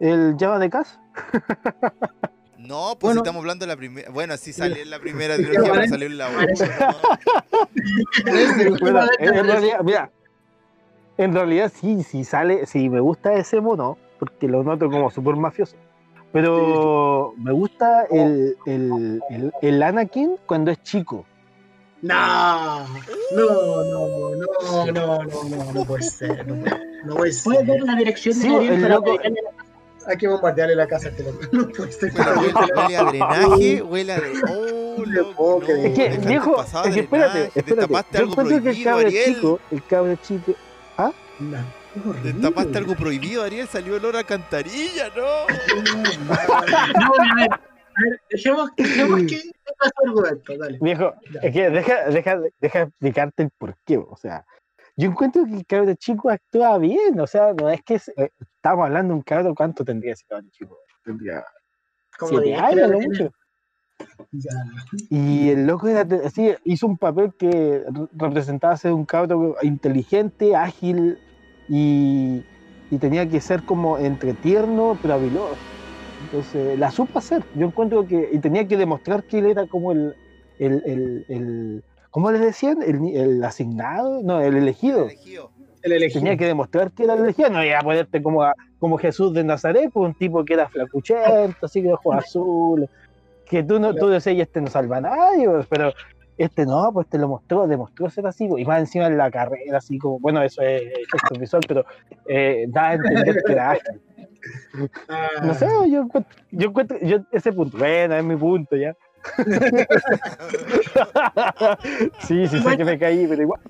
el 0.01 0.37
Java 0.39 0.59
de 0.59 0.70
casa. 0.70 1.01
No, 2.57 2.93
pues 2.99 3.01
Bueno. 3.01 3.12
si 3.12 3.18
estamos 3.18 3.41
hablando 3.41 3.66
de 3.66 3.72
la 3.72 3.77
primera. 3.77 4.11
Bueno, 4.11 4.35
sí 4.39 4.51
salió 4.55 4.83
en 4.83 4.89
la 4.89 4.99
primera 4.99 5.37
trilogía, 5.37 5.70
pero 5.70 5.87
salió 5.87 6.07
en 6.07 6.16
la 6.16 6.29
última. 6.31 6.97
Bueno, 8.81 9.01
en, 9.18 9.35
en 9.35 9.47
realidad, 9.47 9.81
mira, 9.83 10.11
en 11.18 11.35
realidad 11.35 11.70
sí, 11.75 12.03
sí 12.03 12.25
sale, 12.25 12.64
sí 12.64 12.89
me 12.89 13.01
gusta 13.01 13.35
ese 13.35 13.61
mono, 13.61 13.99
porque 14.18 14.49
lo 14.49 14.62
noto 14.64 14.89
como 14.91 15.11
súper 15.11 15.37
mafioso. 15.37 15.77
Pero 16.33 17.35
me 17.37 17.53
gusta 17.53 18.05
el, 18.11 18.57
el, 18.66 19.20
el, 19.29 19.53
el 19.61 19.83
Anakin 19.83 20.37
cuando 20.47 20.70
es 20.70 20.83
chico. 20.83 21.27
No, 22.07 22.86
no, 23.34 23.84
no, 23.84 24.30
no, 24.34 24.92
no, 24.92 24.92
no, 24.92 25.22
no, 25.48 25.72
no 25.72 25.84
puede 25.86 26.02
ser, 26.02 26.46
no 26.46 26.55
puede, 26.62 26.80
no 27.07 27.14
puede 27.16 27.32
ser. 27.32 27.44
Puedes 27.44 27.66
ver 27.66 27.80
la 27.82 27.94
dirección 27.96 28.34
Sí, 28.34 28.48
de 28.48 28.57
Ariel 28.57 28.74
el 28.74 28.82
para 28.82 28.94
loco- 28.96 29.16
la- 29.22 30.11
Hay 30.11 30.16
que 30.18 30.28
bombardearle 30.28 30.76
la 30.76 30.86
casa 30.86 31.09
a 31.09 31.11
este 31.12 31.22
loco. 31.22 31.40
No 31.52 31.66
puede 31.68 31.92
ser. 31.92 32.12
Huele, 32.14 32.52
huele 32.76 32.96
a 32.96 33.05
drenaje, 33.05 33.82
huele 33.82 34.12
a 34.12 34.20
drenaje. 34.20 34.55
Oh, 34.55 35.05
No 35.07 35.32
no. 35.32 35.62
Es 35.66 35.94
que, 35.94 36.09
viejo, 36.26 36.62
es 36.62 36.94
que 36.94 37.00
espérate, 37.00 37.38
drenaje, 37.38 37.59
espérate. 37.59 37.74
Destapaste 37.74 38.12
Yo 38.12 38.18
algo 38.20 38.32
encuentro 38.32 38.50
que 38.50 38.55
el 38.57 38.62
prohibido, 38.62 38.90
cabro 38.90 39.11
chico, 39.11 39.61
el 39.70 39.82
cabro 39.86 40.16
chico, 40.22 40.52
No, 41.40 41.59
es 41.59 42.07
horrible. 42.07 42.32
Destapaste 42.32 42.78
algo 42.78 42.94
prohibido, 42.96 43.42
Ariel. 43.44 43.66
Salió 43.66 43.94
olor 43.96 44.16
a 44.18 44.24
cantarilla, 44.24 45.09
¿no? 45.16 45.22
No, 46.26 47.12
ver, 47.36 47.50
a 47.52 47.74
ver, 48.03 48.20
dejemos, 48.30 48.70
dejemos 48.76 49.20
que 49.28 49.40
argumento, 50.05 50.59
dale. 50.59 50.78
viejo, 50.80 51.14
es 51.42 51.53
que 51.53 51.70
deja, 51.70 52.05
deja, 52.11 52.40
deja 52.61 52.82
explicarte 52.82 53.42
el 53.45 53.51
porqué, 53.57 53.99
o 53.99 54.16
sea, 54.16 54.45
yo 54.97 55.11
encuentro 55.11 55.45
que 55.45 55.55
el 55.55 55.66
cabro 55.66 55.95
chico 55.95 56.30
actúa 56.30 56.78
bien, 56.78 57.18
o 57.18 57.26
sea, 57.26 57.53
no 57.53 57.68
es 57.68 57.82
que 57.82 57.95
es- 57.95 58.09
eh, 58.16 58.30
estamos 58.40 58.84
hablando 58.86 59.12
de 59.12 59.16
un 59.18 59.22
cabro, 59.22 59.55
¿cuánto 59.55 59.84
tendría 59.84 60.12
ese 60.12 60.24
cabro 60.28 60.47
chico? 60.51 60.78
Tendría 61.05 61.45
Como 62.18 62.30
siete 62.40 62.55
años, 62.55 62.90
no 62.90 63.01
mucho. 63.01 63.30
Ya. 64.32 64.51
Y 65.11 65.51
el 65.51 65.66
loco 65.66 65.88
era 65.88 66.07
así, 66.24 66.55
hizo 66.64 66.86
un 66.86 66.97
papel 66.97 67.32
que 67.38 67.84
re- 67.86 68.09
representaba 68.12 68.76
ser 68.76 68.92
un 68.92 69.05
cabro 69.05 69.57
inteligente, 69.62 70.57
ágil 70.57 71.18
y, 71.68 72.42
y 72.90 72.99
tenía 72.99 73.28
que 73.28 73.40
ser 73.40 73.62
como 73.64 73.99
entre 73.99 74.32
tierno 74.34 74.99
pero 75.01 75.14
habiloso. 75.14 75.57
Entonces 76.35 76.76
la 76.80 76.91
supo 76.91 77.20
hacer. 77.20 77.45
Yo 77.55 77.66
encuentro 77.66 78.05
que. 78.07 78.28
Y 78.32 78.39
tenía 78.41 78.66
que 78.66 78.76
demostrar 78.76 79.22
que 79.22 79.39
él 79.39 79.47
era 79.47 79.66
como 79.68 79.93
el. 79.93 80.14
el, 80.59 80.82
el, 80.85 81.24
el- 81.28 81.85
¿Cómo 82.11 82.30
les 82.32 82.41
decían? 82.41 82.78
El, 82.82 83.16
el 83.16 83.45
asignado, 83.45 84.20
no, 84.22 84.41
el 84.41 84.57
elegido. 84.57 85.05
Elegido. 85.05 85.51
El 85.82 85.93
elegido. 85.93 86.20
Tenía 86.20 86.37
que 86.37 86.47
demostrar 86.47 86.91
que 86.93 87.05
era 87.05 87.14
el 87.14 87.22
elegido. 87.22 87.51
No 87.51 87.64
iba 87.64 87.78
a 87.78 87.82
ponerte 87.82 88.20
como, 88.22 88.43
a- 88.43 88.55
como 88.80 88.99
Jesús 88.99 89.32
de 89.32 89.45
Nazaret, 89.45 89.91
pues, 89.93 90.09
un 90.09 90.14
tipo 90.14 90.45
que 90.45 90.55
era 90.55 90.68
flacuchento, 90.68 91.57
así 91.66 91.82
que 91.82 91.89
de 91.89 91.95
ojos 91.95 92.16
azules. 92.16 92.91
Que 93.47 93.62
tú, 93.62 93.78
no, 93.78 93.95
tú 93.95 94.09
decías, 94.09 94.35
"Y 94.37 94.41
este 94.41 94.61
no 94.61 94.66
salva 94.68 94.97
a 94.97 95.01
nadie, 95.03 95.49
pero 95.68 95.93
este 96.39 96.66
no, 96.66 96.91
pues 96.93 97.07
te 97.09 97.18
lo 97.18 97.28
mostró, 97.28 97.66
demostró 97.66 98.11
ser 98.11 98.26
así. 98.26 98.47
pues, 98.49 98.62
Y 98.62 98.66
más 98.66 98.80
encima 98.80 99.07
en 99.07 99.16
la 99.18 99.30
carrera, 99.30 99.78
así 99.78 99.99
como, 99.99 100.18
bueno, 100.20 100.43
eso 100.43 100.62
es 100.62 100.82
efecto 100.82 101.39
visual, 101.39 101.62
pero 101.66 101.85
eh, 102.26 102.66
da 102.68 102.89
a 102.91 102.95
entender 102.95 103.43
que 103.45 103.53
era 103.53 103.70
ágil. 103.72 104.01
Ah, 105.09 105.28
No 105.43 105.55
sé, 105.55 105.66
yo 105.91 106.03
encuentro, 106.03 106.37
yo 106.51 106.68
encuentro, 106.68 106.99
yo 107.01 107.18
ese 107.32 107.53
punto, 107.53 107.78
bueno, 107.78 108.14
es 108.16 108.24
mi 108.24 108.37
punto 108.37 108.76
ya. 108.76 108.95
sí, 112.26 112.47
sí 112.47 112.61
sé 112.62 112.76
que 112.76 112.85
me 112.85 112.99
caí, 112.99 113.26
pero 113.26 113.41
igual. 113.41 113.61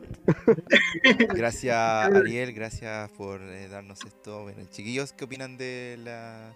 Gracias, 1.35 1.77
Ariel. 1.77 2.53
Gracias 2.53 3.09
por 3.13 3.41
eh, 3.41 3.69
darnos 3.69 4.05
esto. 4.05 4.43
Bueno, 4.43 4.63
chiquillos, 4.71 5.13
¿qué 5.13 5.25
opinan 5.27 5.57
de 5.57 5.97
la.? 6.03 6.55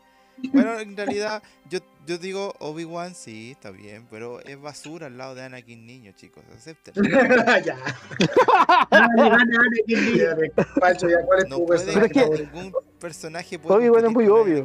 Bueno, 0.53 0.79
en 0.79 0.97
realidad, 0.97 1.43
yo, 1.69 1.81
yo 2.07 2.19
digo 2.19 2.55
Obi-Wan, 2.61 3.15
sí, 3.15 3.51
está 3.53 3.71
bien, 3.71 4.07
pero 4.11 4.41
es 4.41 4.61
basura 4.61 5.07
al 5.07 5.19
lado 5.19 5.35
de 5.35 5.43
Anakin 5.43 5.85
niño, 5.87 6.13
chicos. 6.17 6.45
Acepten. 6.57 6.95
ya. 7.65 7.77
Ya, 8.91 10.35
de- 10.35 10.53
Pancho, 10.81 11.09
ya, 11.09 11.21
¿cuál 11.25 11.39
es 11.41 11.49
No 11.49 11.57
tu 11.59 11.67
puede, 11.67 11.85
Pero 11.93 12.07
es 12.07 12.13
que- 12.13 12.21
personaje 12.21 12.25
favorito? 12.25 12.51
ningún 12.57 12.73
personaje 13.01 13.59
puede. 13.59 13.79
Obi-Wan 13.79 14.05
es 14.07 14.13
muy 14.13 14.29
obvio. 14.29 14.65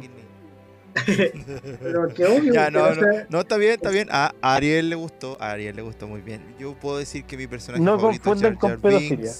Pero 1.06 2.08
que 2.14 2.24
obvio. 2.24 2.52
Ya, 2.54 2.70
no, 2.70 2.88
no, 2.90 2.94
sea, 2.94 3.26
no, 3.28 3.40
está 3.40 3.56
bien, 3.56 3.72
está 3.72 3.90
bien. 3.90 4.08
A 4.12 4.32
Ariel 4.42 4.90
le 4.90 4.96
gustó, 4.96 5.36
a 5.40 5.50
Ariel 5.50 5.74
le 5.76 5.82
gustó 5.82 6.06
muy 6.06 6.20
bien. 6.20 6.54
Yo 6.58 6.74
puedo 6.74 6.98
decir 6.98 7.24
que 7.24 7.36
mi 7.36 7.46
personaje 7.48 7.82
No 7.82 7.98
favorito 7.98 8.32
es 8.32 8.40
Jar 8.40 8.56
Jar 8.58 8.78
pedofilia. 8.78 9.32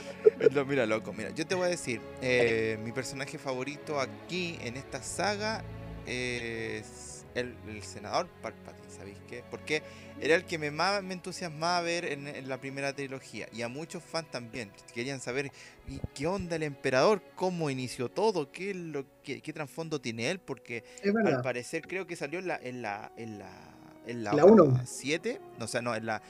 No, 0.53 0.65
mira, 0.65 0.85
loco, 0.85 1.13
mira, 1.13 1.29
yo 1.31 1.45
te 1.45 1.53
voy 1.53 1.67
a 1.67 1.69
decir, 1.69 2.01
eh, 2.21 2.79
mi 2.83 2.91
personaje 2.91 3.37
favorito 3.37 3.99
aquí 3.99 4.57
en 4.61 4.77
esta 4.77 5.03
saga 5.03 5.63
es 6.05 7.25
el, 7.35 7.55
el 7.67 7.83
senador 7.83 8.27
Palpatine, 8.41 8.89
¿sabéis 8.89 9.17
qué? 9.27 9.43
Porque 9.51 9.83
era 10.21 10.35
el 10.35 10.45
que 10.45 10.57
me 10.57 10.71
más 10.71 11.03
me 11.03 11.13
entusiasmaba 11.13 11.81
ver 11.81 12.05
en, 12.05 12.27
en 12.27 12.49
la 12.49 12.59
primera 12.59 12.93
trilogía 12.93 13.47
y 13.53 13.61
a 13.61 13.67
muchos 13.67 14.03
fans 14.03 14.29
también 14.31 14.71
querían 14.93 15.19
saber 15.19 15.51
¿y 15.87 15.99
qué 16.13 16.27
onda 16.27 16.55
el 16.55 16.63
emperador, 16.63 17.21
cómo 17.35 17.69
inició 17.69 18.09
todo, 18.09 18.51
qué, 18.51 18.73
lo, 18.73 19.05
qué, 19.23 19.41
qué 19.41 19.53
trasfondo 19.53 20.01
tiene 20.01 20.31
él, 20.31 20.39
porque 20.39 20.83
al 21.25 21.41
parecer 21.41 21.87
creo 21.87 22.07
que 22.07 22.15
salió 22.15 22.39
en 22.39 22.47
la 22.47 22.55
en 22.57 22.81
la 22.81 23.11
en 23.17 23.39
la 23.39 23.75
en 24.07 24.23
la, 24.23 24.33
La 24.33 24.45
uno. 24.45 24.81
7, 24.85 25.39
no, 25.59 25.65
o 25.65 25.67
sea, 25.67 25.81
no, 25.81 25.93
en 25.93 26.05
la 26.05 26.21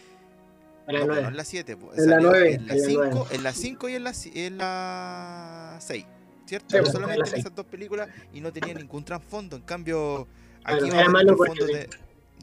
no, 0.91 1.17
en 1.17 1.37
la 1.37 1.43
7, 1.43 1.77
pues, 1.77 1.99
En 1.99 2.09
la 2.09 2.15
salió 2.15 2.29
nueve, 2.29 2.53
en 2.55 2.67
la 2.67 2.73
en 2.73 2.79
la 2.81 2.85
5, 2.87 3.03
nueve. 3.13 3.35
en 3.35 3.43
la 3.43 3.53
5 3.53 3.89
y 3.89 3.95
en 3.95 4.03
la 4.03 4.11
ci- 4.11 4.31
en 4.35 4.57
la 4.57 5.77
6, 5.81 6.05
¿cierto? 6.45 6.77
Sí, 6.85 6.91
Solamente 6.91 7.29
en 7.29 7.39
esas 7.39 7.55
dos 7.55 7.65
películas 7.65 8.09
y 8.33 8.41
no 8.41 8.51
tenía 8.51 8.73
ningún 8.73 9.03
trasfondo, 9.05 9.55
en 9.55 9.61
cambio 9.63 10.27
aquí 10.63 10.89
va 10.89 11.01
a 11.01 11.23
trasfondo 11.25 11.65
de 11.65 11.89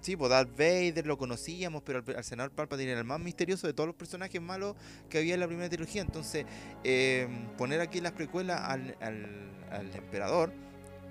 Sí, 0.03 0.15
pues 0.15 0.31
Darth 0.31 0.51
Vader 0.51 1.05
lo 1.07 1.19
conocíamos, 1.19 1.83
pero 1.83 1.99
al, 2.07 2.17
al 2.17 2.23
senador 2.23 2.53
Palpatine 2.53 2.91
era 2.93 3.01
el 3.01 3.07
más 3.07 3.19
misterioso 3.19 3.67
de 3.67 3.73
todos 3.73 3.89
los 3.89 3.97
personajes 3.97 4.41
malos 4.41 4.77
que 5.09 5.19
había 5.19 5.35
en 5.35 5.41
la 5.41 5.49
primera 5.49 5.69
trilogía. 5.69 6.03
Entonces, 6.03 6.45
eh, 6.85 7.27
poner 7.59 7.81
aquí 7.81 8.01
las 8.01 8.13
precuelas 8.13 8.61
al, 8.61 8.95
al, 9.01 9.27
al 9.73 9.93
emperador 9.97 10.53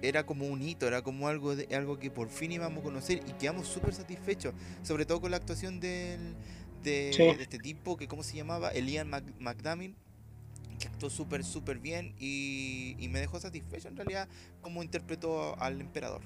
era 0.01 0.25
como 0.25 0.45
un 0.47 0.61
hito, 0.61 0.88
era 0.88 1.01
como 1.01 1.27
algo 1.27 1.55
de, 1.57 1.75
algo 1.75 1.97
que 1.99 2.09
por 2.11 2.29
fin 2.29 2.51
íbamos 2.53 2.79
a 2.79 2.83
conocer 2.83 3.21
y 3.27 3.31
quedamos 3.33 3.67
súper 3.67 3.93
satisfechos, 3.93 4.53
sobre 4.83 5.05
todo 5.05 5.19
con 5.19 5.31
la 5.31 5.38
actuación 5.38 5.79
del, 5.81 6.36
de, 6.86 7.11
Sí. 7.13 7.23
de 7.23 7.43
este 7.43 7.59
tipo 7.59 7.97
que, 7.97 8.07
¿cómo 8.07 8.23
se 8.23 8.38
llamaba? 8.38 8.69
Elian 8.69 9.09
McDamin, 9.39 9.95
que 10.79 10.88
actuó 10.88 11.09
súper, 11.09 11.43
súper 11.43 11.79
bien 11.79 12.15
y, 12.19 12.95
y 12.99 13.09
me 13.09 13.19
dejó 13.19 13.39
satisfecho 13.39 13.89
en 13.89 13.97
realidad 13.97 14.29
como 14.61 14.81
interpretó 14.83 15.59
al 15.59 15.81
emperador. 15.81 16.21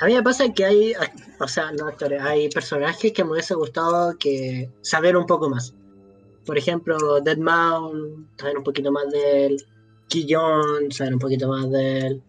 A 0.00 0.06
mí 0.06 0.14
me 0.14 0.22
pasa 0.22 0.50
que 0.52 0.64
hay, 0.64 0.92
o 1.40 1.48
sea, 1.48 1.72
no 1.72 1.86
actores, 1.88 2.22
hay 2.22 2.48
personajes 2.48 3.12
que 3.12 3.22
me 3.24 3.32
hubiese 3.32 3.54
gustado 3.54 4.16
que 4.18 4.70
saber 4.82 5.16
un 5.16 5.26
poco 5.26 5.50
más. 5.50 5.74
Por 6.46 6.56
ejemplo, 6.56 7.20
Dead 7.20 7.36
Mount, 7.36 8.28
saber 8.40 8.56
un 8.58 8.64
poquito 8.64 8.90
más 8.90 9.10
de 9.10 9.46
él. 9.46 9.66
Quillón, 10.08 10.90
saber 10.90 11.12
un 11.14 11.20
poquito 11.20 11.48
más 11.48 11.70
de 11.70 11.98
él. 11.98 12.22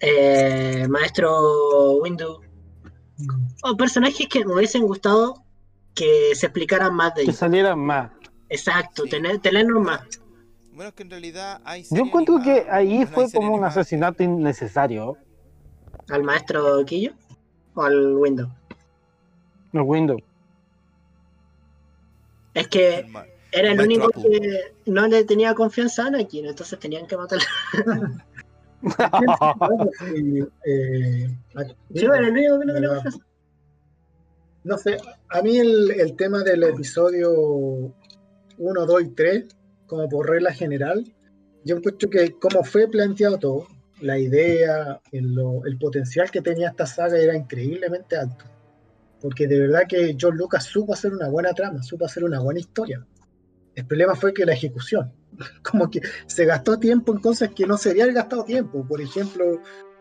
Eh, 0.00 0.86
Maestro 0.88 1.94
Windu. 2.02 2.40
O 3.62 3.76
personajes 3.76 4.26
que 4.28 4.44
me 4.44 4.54
hubiesen 4.54 4.82
gustado 4.82 5.42
que 5.94 6.34
se 6.34 6.46
explicaran 6.46 6.94
más 6.94 7.14
de 7.14 7.20
Que 7.20 7.22
ellos. 7.24 7.36
salieran 7.36 7.78
más. 7.78 8.10
Exacto, 8.48 9.04
Sí. 9.04 9.10
tener, 9.10 9.38
tenerlos 9.40 9.82
más. 9.82 10.00
Bueno, 10.72 10.88
es 10.88 10.94
que 10.94 11.02
en 11.02 11.10
realidad 11.10 11.60
hay 11.64 11.84
Yo 11.90 12.02
encuentro 12.04 12.40
que 12.42 12.66
ahí 12.70 13.04
fue 13.06 13.30
como 13.30 13.54
un 13.54 13.64
asesinato 13.64 14.22
innecesario. 14.22 15.16
¿Al 16.08 16.22
maestro 16.22 16.84
Quillo? 16.84 17.12
¿O 17.74 17.82
al 17.82 18.14
Windu? 18.16 18.48
No 19.72 19.82
Windows. 19.84 20.22
Es 22.54 22.68
que 22.68 22.98
el 23.00 23.06
Era 23.52 23.72
el 23.72 23.80
único 23.80 24.06
Apu. 24.06 24.22
que 24.22 24.74
no 24.86 25.06
le 25.08 25.24
tenía 25.24 25.54
confianza 25.54 26.04
a 26.04 26.06
Anakin, 26.08 26.46
entonces 26.46 26.78
tenían 26.78 27.06
que 27.06 27.16
matarlo. 27.16 27.44
Sí, 29.98 30.44
eh, 30.66 31.28
Sí, 31.94 32.04
era 32.04 32.18
el 32.18 32.30
único 32.30 32.58
que 32.60 32.66
no 32.66 32.74
tenía 32.74 32.88
confianza. 32.88 33.18
No 34.64 34.78
sé, 34.78 34.96
a 35.28 35.42
mí 35.42 35.58
el, 35.58 36.14
tema 36.16 36.44
del 36.44 36.62
episodio 36.62 37.32
1, 38.58 38.86
2 38.86 39.02
y 39.02 39.08
3, 39.08 39.46
como 39.86 40.08
por 40.08 40.30
regla 40.30 40.52
general, 40.52 41.04
yo 41.64 41.76
encuentro 41.76 42.08
que 42.08 42.32
como 42.38 42.62
fue 42.62 42.88
planteado 42.88 43.38
todo, 43.38 43.66
la 44.00 44.18
idea, 44.18 45.00
el, 45.10 45.78
potencial 45.80 46.30
que 46.30 46.42
tenía 46.42 46.68
esta 46.68 46.86
saga 46.86 47.18
era 47.18 47.36
increíblemente 47.36 48.16
alto. 48.16 48.44
Porque 49.20 49.46
de 49.46 49.60
verdad 49.60 49.82
que 49.88 50.16
John 50.20 50.36
Lucas 50.36 50.64
supo 50.64 50.92
hacer 50.92 51.12
una 51.12 51.28
buena 51.28 51.52
trama, 51.52 51.82
supo 51.82 52.06
hacer 52.06 52.24
una 52.24 52.40
buena 52.40 52.60
historia. 52.60 53.04
El 53.74 53.86
problema 53.86 54.14
fue 54.14 54.32
que 54.32 54.44
la 54.44 54.52
ejecución, 54.52 55.12
como 55.68 55.90
que 55.90 56.00
se 56.26 56.44
gastó 56.44 56.78
tiempo 56.78 57.12
en 57.12 57.20
cosas 57.20 57.50
que 57.54 57.66
no 57.66 57.76
se 57.76 57.90
habían 57.90 58.14
gastado 58.14 58.44
tiempo. 58.44 58.86
Por 58.86 59.00
ejemplo, 59.00 59.60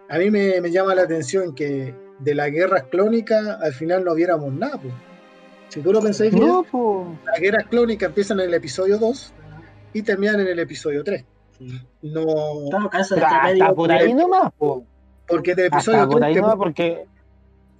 a 0.10 0.18
mí 0.20 0.30
me 0.30 0.72
llama 0.72 0.94
la 0.94 1.04
atención 1.04 1.56
que 1.56 1.96
de 2.24 2.36
las 2.36 2.52
guerras 2.52 2.84
clónicas 2.84 3.46
al 3.62 3.74
final 3.74 4.04
no 4.04 4.14
viéramos 4.16 4.54
nada. 4.54 4.78
pues. 4.78 4.94
Si 5.70 5.82
tú 5.82 5.92
lo 5.94 6.02
pensáis 6.02 6.34
bien, 6.34 6.48
No, 6.48 6.64
pues. 6.70 7.08
las 7.26 7.40
guerras 7.40 7.66
clónicas 7.70 8.08
empiezan 8.10 8.40
en 8.40 8.48
el 8.48 8.54
episodio 8.56 8.98
2 8.98 9.34
y 9.94 10.02
terminan 10.04 10.40
en 10.42 10.48
el 10.48 10.60
episodio 10.60 11.04
3. 11.04 11.24
No, 12.02 12.90
caso, 12.92 13.16
entre 13.16 13.28
hasta 13.28 13.44
medio- 13.48 13.76
por 13.76 13.92
ahí 13.92 14.14
nomás, 14.14 14.52
po. 14.58 14.84
porque 15.28 15.56
del 15.56 15.68
episodio 15.68 16.00
Hasta 16.00 16.10
por 16.10 16.18
3 16.20 16.28
ahí 16.28 16.34
te, 16.36 16.42
nomás, 16.42 16.56
porque. 16.58 17.06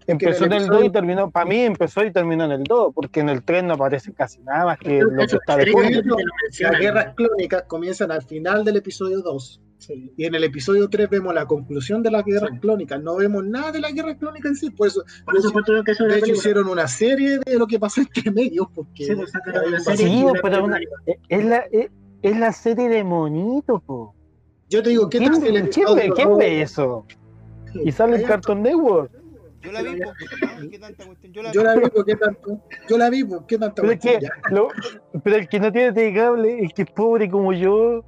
Empezó 0.08 0.46
en 0.46 0.54
el 0.54 0.68
2 0.68 0.86
y 0.86 0.90
terminó, 0.90 1.30
para 1.30 1.46
mí 1.46 1.58
empezó 1.62 2.04
y 2.04 2.12
terminó 2.12 2.46
en 2.46 2.52
el 2.52 2.64
2, 2.64 2.94
porque 2.94 3.20
en 3.20 3.30
el 3.30 3.44
3 3.44 3.64
no 3.64 3.74
aparece 3.76 4.12
casi 4.14 4.42
nada 4.42 4.66
más 4.66 4.78
que 4.80 5.02
lo 5.02 5.10
que 5.16 5.24
está 5.36 5.58
de 5.58 5.66
Sí, 5.66 5.72
fondo. 5.72 6.18
sí, 6.50 6.64
Las 6.64 6.80
guerras 6.80 7.14
clónicas 7.16 7.64
comienzan 7.68 8.12
al 8.12 8.24
final 8.24 8.66
del 8.66 8.78
episodio 8.78 9.22
2. 9.22 9.62
Sí. 9.78 10.14
Y 10.16 10.26
en 10.26 10.36
el 10.36 10.44
episodio 10.44 10.90
3 10.90 11.10
vemos 11.10 11.34
la 11.34 11.46
conclusión 11.48 12.04
de 12.04 12.12
las 12.12 12.24
guerras 12.24 12.52
Sí. 12.54 12.60
clónicas. 12.60 13.02
No 13.02 13.16
vemos 13.16 13.44
nada 13.46 13.72
de 13.72 13.80
las 13.80 13.94
guerras 13.94 14.18
clónicas 14.18 14.52
en 14.52 14.56
sí. 14.56 14.70
Por 14.70 14.88
eso, 14.88 15.04
Por 15.26 15.64
que 15.66 15.94
de 15.94 16.18
hecho, 16.20 16.32
hicieron 16.32 16.68
una 16.68 16.88
serie 16.88 17.40
de 17.44 17.58
lo 17.58 17.66
que 17.66 17.80
pasó 17.80 18.02
entre 18.02 18.30
medios. 18.32 18.68
Porque 18.76 19.06
Sí, 19.06 20.26
pero 20.44 20.66
una- 20.66 20.80
es, 21.30 21.46
la, 21.46 21.58
es, 21.72 21.90
es 22.22 22.38
la 22.38 22.52
serie 22.54 22.90
de 22.90 23.04
monitos, 23.04 23.82
po. 23.84 24.14
Yo 24.70 24.84
te 24.84 24.92
digo, 24.92 25.10
¿qué 25.10 25.18
¿Quién, 25.18 25.34
tal 25.34 25.56
el 25.58 25.70
quién 26.14 26.38
ve 26.38 26.62
eso? 26.62 27.06
Y 27.84 27.92
sale 27.92 28.18
el 28.18 28.24
Cartoon 28.24 28.62
Network. 28.62 29.12
Yo 29.64 29.72
la 29.72 29.82
vi, 29.82 30.00
po. 30.02 30.14
Ay, 30.58 30.70
qué 30.70 30.80
tanta 30.80 31.06
cuestión. 31.06 31.34
Yo 31.34 31.42
la 31.44 31.52
Yo 31.52 31.62
vi. 31.62 31.66
la 31.68 31.76
vi, 31.76 31.90
¿por 31.90 32.06
qué 32.06 32.16
tanto? 32.16 32.62
Yo 32.90 32.98
la 32.98 33.10
vi, 33.10 33.24
¿por 33.24 33.46
qué 33.46 33.58
tanto? 33.58 33.82
Pero, 33.82 33.94
es 33.94 34.00
que, 34.00 34.20
lo- 34.52 34.68
pero 35.24 35.36
el 35.38 35.48
que 35.50 35.60
no 35.60 35.72
tiene 35.72 35.92
TV 35.94 36.14
cable, 36.14 36.60
el 36.60 36.74
que 36.74 36.82
es 36.84 36.92
pobre 36.92 37.30
como 37.30 37.54
yo, 37.54 38.04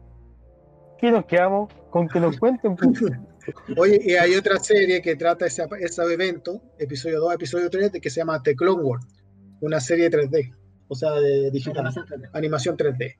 ¿qué 0.99 1.11
nos 1.11 1.25
quedamos? 1.25 1.71
Con 1.89 2.07
que 2.07 2.19
nos 2.19 2.37
cuenten. 2.39 2.75
po. 2.75 2.91
Oye, 3.77 3.99
y 4.03 4.13
hay 4.13 4.35
otra 4.35 4.57
serie 4.59 5.01
que 5.01 5.15
trata 5.15 5.45
ese, 5.45 5.65
ese 5.81 6.01
evento, 6.03 6.61
episodio 6.79 7.19
2, 7.19 7.33
episodio 7.35 7.69
3, 7.69 7.91
de 7.91 7.99
que 8.01 8.09
se 8.09 8.21
llama 8.21 8.41
The 8.41 8.55
Clone 8.55 8.81
Wars, 8.81 9.05
una 9.61 9.79
serie 9.81 10.09
3D, 10.09 10.53
o 10.87 10.95
sea, 10.95 11.11
de 11.11 11.51
digital, 11.51 11.93
animación 12.33 12.77
3D. 12.77 13.15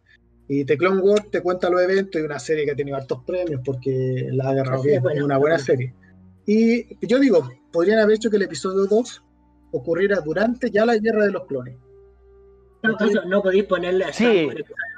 Y 0.47 0.65
The 0.65 0.77
Clone 0.77 1.01
Wars 1.01 1.29
te 1.29 1.41
cuenta 1.41 1.69
los 1.69 1.81
eventos 1.81 2.21
y 2.21 2.25
una 2.25 2.39
serie 2.39 2.65
que 2.65 2.71
ha 2.71 2.75
tenido 2.75 2.95
hartos 2.97 3.23
premios 3.25 3.61
porque 3.65 4.27
la 4.31 4.45
ha 4.45 4.49
agarrado 4.51 4.81
bien, 4.84 5.03
es 5.13 5.21
una 5.21 5.38
buena 5.38 5.57
serie. 5.59 5.93
Y 6.46 7.06
yo 7.08 7.20
digo, 7.20 7.50
podrían 7.72 8.00
haber 8.00 8.16
hecho 8.16 8.30
que 8.30 8.38
el 8.38 8.44
episodio 8.44 8.86
2 8.86 9.24
ocurriera 9.72 10.20
durante 10.20 10.70
ya 10.70 10.86
la 10.86 10.98
guerra 10.98 11.26
de 11.26 11.32
los 11.32 11.46
clones. 11.46 11.78
No, 13.28 13.41
podéis 13.41 13.64
ponerle 13.64 14.04
a 14.04 14.12
Sí. 14.12 14.26
Star 14.26 14.46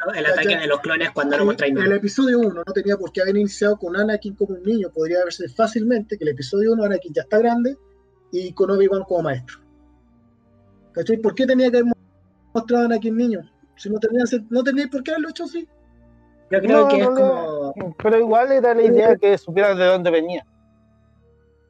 Wars 0.08 0.18
el 0.18 0.26
ataque 0.26 0.58
de 0.58 0.68
los 0.68 0.80
clones 0.80 1.12
cuando 1.12 1.38
no 1.38 1.46
mostráis 1.46 1.74
El, 1.76 1.84
nada. 1.84 1.96
episodio 1.96 2.40
1 2.40 2.50
no 2.66 2.74
tenía 2.74 2.98
por 2.98 3.12
qué 3.12 3.22
haber 3.22 3.38
iniciado 3.38 3.78
con 3.78 3.96
Anakin 3.96 4.34
como 4.36 4.56
un 4.56 4.64
niño. 4.64 4.90
Podría 4.92 5.22
haberse 5.22 5.48
fácilmente 5.50 6.18
que 6.18 6.24
el 6.24 6.32
episodio 6.32 6.74
1 6.74 6.84
Anakin 6.84 7.14
ya 7.14 7.22
está 7.22 7.38
grande 7.38 7.78
y 8.32 8.52
con 8.54 8.72
Obi-Wan 8.72 9.04
como 9.04 9.22
maestro. 9.24 9.60
¿Cachai? 10.94 11.18
¿Por 11.18 11.36
qué 11.36 11.46
tenía 11.46 11.70
que 11.70 11.78
haber 11.78 11.94
mostrado 12.54 12.84
a 12.84 12.86
Anakin 12.88 13.16
niño? 13.16 13.42
Si 13.76 13.90
no 13.90 14.00
tenía, 14.00 14.24
no 14.50 14.64
tenía 14.64 14.88
por 14.88 15.04
qué 15.04 15.12
haberlo 15.12 15.30
hecho 15.30 15.44
así. 15.44 15.68
Yo 16.52 16.60
creo 16.62 16.82
No, 16.84 16.88
que 16.88 16.98
no, 16.98 17.04
es 17.04 17.10
no. 17.10 17.74
como. 17.76 17.96
Pero 18.02 18.20
igual 18.20 18.52
era 18.52 18.74
la 18.74 18.82
idea 18.84 19.16
que 19.16 19.38
supieran 19.38 19.78
de 19.78 19.86
dónde 19.86 20.10
venía. 20.10 20.44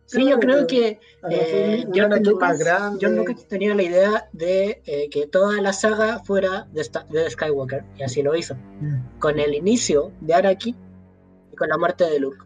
Sí, 0.08 0.30
yo 0.30 0.40
creo 0.40 0.68
que 0.68 1.00
eh, 1.32 1.86
George 1.92 2.20
Lucas, 2.22 2.60
Lucas 3.02 3.46
tenía 3.48 3.74
la 3.74 3.82
idea 3.82 4.30
de 4.34 4.82
eh, 4.86 5.10
que 5.10 5.26
toda 5.28 5.60
la 5.62 5.74
saga 5.74 6.20
fuera 6.20 6.68
de, 6.72 6.84
Skywalker, 7.30 7.84
y 7.98 8.04
así 8.04 8.22
lo 8.22 8.36
hizo. 8.36 8.56
Mm, 8.82 9.20
Con 9.20 9.40
el 9.40 9.56
inicio 9.56 10.12
de 10.22 10.36
Anakin 10.36 10.76
y 11.52 11.56
con 11.56 11.70
la 11.70 11.78
muerte 11.80 12.04
de 12.04 12.20
Luke. 12.20 12.38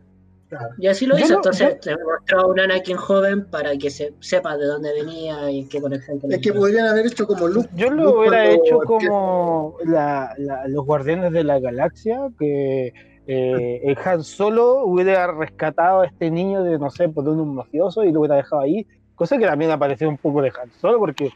claro. 0.48 0.70
Y 0.78 0.88
así 0.88 1.06
lo 1.06 1.18
Yo 1.18 1.26
hizo, 1.26 1.34
no- 1.34 1.40
entonces 1.40 1.80
te 1.82 1.98
mostró 1.98 2.40
a 2.40 2.48
un 2.48 2.60
Anakin 2.62 2.96
joven 2.96 3.46
para 3.50 3.76
que 3.78 3.90
se 3.90 4.14
sepa 4.22 4.56
de 4.58 4.66
dónde 4.66 4.94
venía 4.94 5.52
y 5.52 5.66
qué 5.66 5.82
conexión 5.82 6.18
tenía. 6.20 6.38
Es 6.38 6.42
que 6.42 6.54
podrían 6.54 6.88
haber 6.88 7.08
hecho 7.08 7.28
como 7.28 7.46
Luke. 7.50 7.70
Yo 7.76 7.90
Luke 7.90 8.04
lo 8.04 8.20
hubiera 8.22 8.52
hecho 8.52 8.80
como 8.86 9.76
la- 9.84 10.34
la- 10.38 10.66
los 10.70 10.86
Guardianes 10.86 11.34
de 11.34 11.44
la 11.44 11.60
Galaxia, 11.60 12.30
que 12.40 12.94
eh, 13.32 13.82
el 13.84 13.98
Han 14.04 14.24
Solo 14.24 14.84
hubiera 14.86 15.32
rescatado 15.32 16.02
a 16.02 16.08
este 16.08 16.32
niño 16.32 16.64
de, 16.64 16.80
no 16.80 16.90
sé, 16.90 17.08
por 17.10 17.28
un 17.30 17.54
mafioso 17.56 18.04
y 18.04 18.12
lo 18.12 18.22
hubiera 18.22 18.36
dejado 18.36 18.64
ahí. 18.64 18.88
Cosa 19.14 19.38
que 19.38 19.46
también 19.46 19.70
apareció 19.70 20.10
un 20.10 20.18
poco 20.18 20.42
de 20.42 20.50
Han 20.50 20.72
Solo, 20.82 20.98
porque 20.98 21.30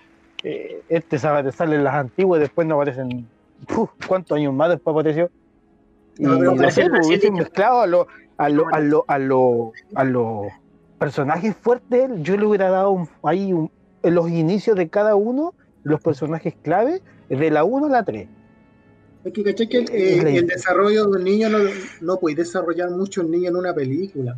eh, 0.44 0.82
este 0.90 1.20
sabe, 1.20 1.52
sale 1.52 1.76
en 1.76 1.84
las 1.84 1.94
antiguas 1.94 2.40
y 2.40 2.42
después 2.42 2.66
no 2.68 2.76
aparecen. 2.76 3.28
Uf, 3.78 3.92
¿Cuántos 4.08 4.36
años 4.38 4.54
más 4.54 4.70
después 4.70 4.94
apareció? 4.94 5.30
Y 6.18 6.24
No, 6.24 6.40
pero 6.40 6.56
no, 6.56 6.72
sé, 6.72 6.90
pues, 6.90 7.06
hubiesen 7.08 7.34
mezclado 7.36 7.82
a 7.82 7.88
los 7.88 8.08
a 8.38 8.50
lo, 8.50 8.66
a 8.74 8.80
lo, 8.80 9.06
a 9.08 9.20
lo, 9.20 9.72
a 9.94 10.04
los 10.04 10.48
personajes 10.98 11.56
fuertes, 11.56 12.10
yo 12.24 12.36
le 12.38 12.46
hubiera 12.48 12.70
dado 12.72 12.90
un- 12.90 13.08
ahí 13.24 13.54
un- 13.54 13.70
en 14.02 14.16
los 14.16 14.30
inicios 14.30 14.76
de 14.76 14.90
cada 14.90 15.16
uno, 15.16 15.54
los 15.84 16.02
personajes 16.02 16.56
clave, 16.64 17.02
de 17.30 17.52
la 17.52 17.64
1 17.64 17.86
a 17.86 17.90
la 17.90 18.04
3. 18.04 18.28
Es 19.26 19.32
que, 19.34 19.44
¿cachai? 19.44 19.68
que 19.70 19.78
el, 19.80 20.24
la 20.24 20.30
el 20.32 20.48
desarrollo 20.48 21.06
de 21.06 21.18
un 21.18 21.24
niño 21.24 21.50
no, 21.50 21.60
no 22.02 22.20
puede 22.20 22.36
desarrollar 22.36 22.90
mucho 22.92 23.22
el 23.22 23.32
niño 23.32 23.50
en 23.50 23.56
una 23.56 23.74
película. 23.74 24.38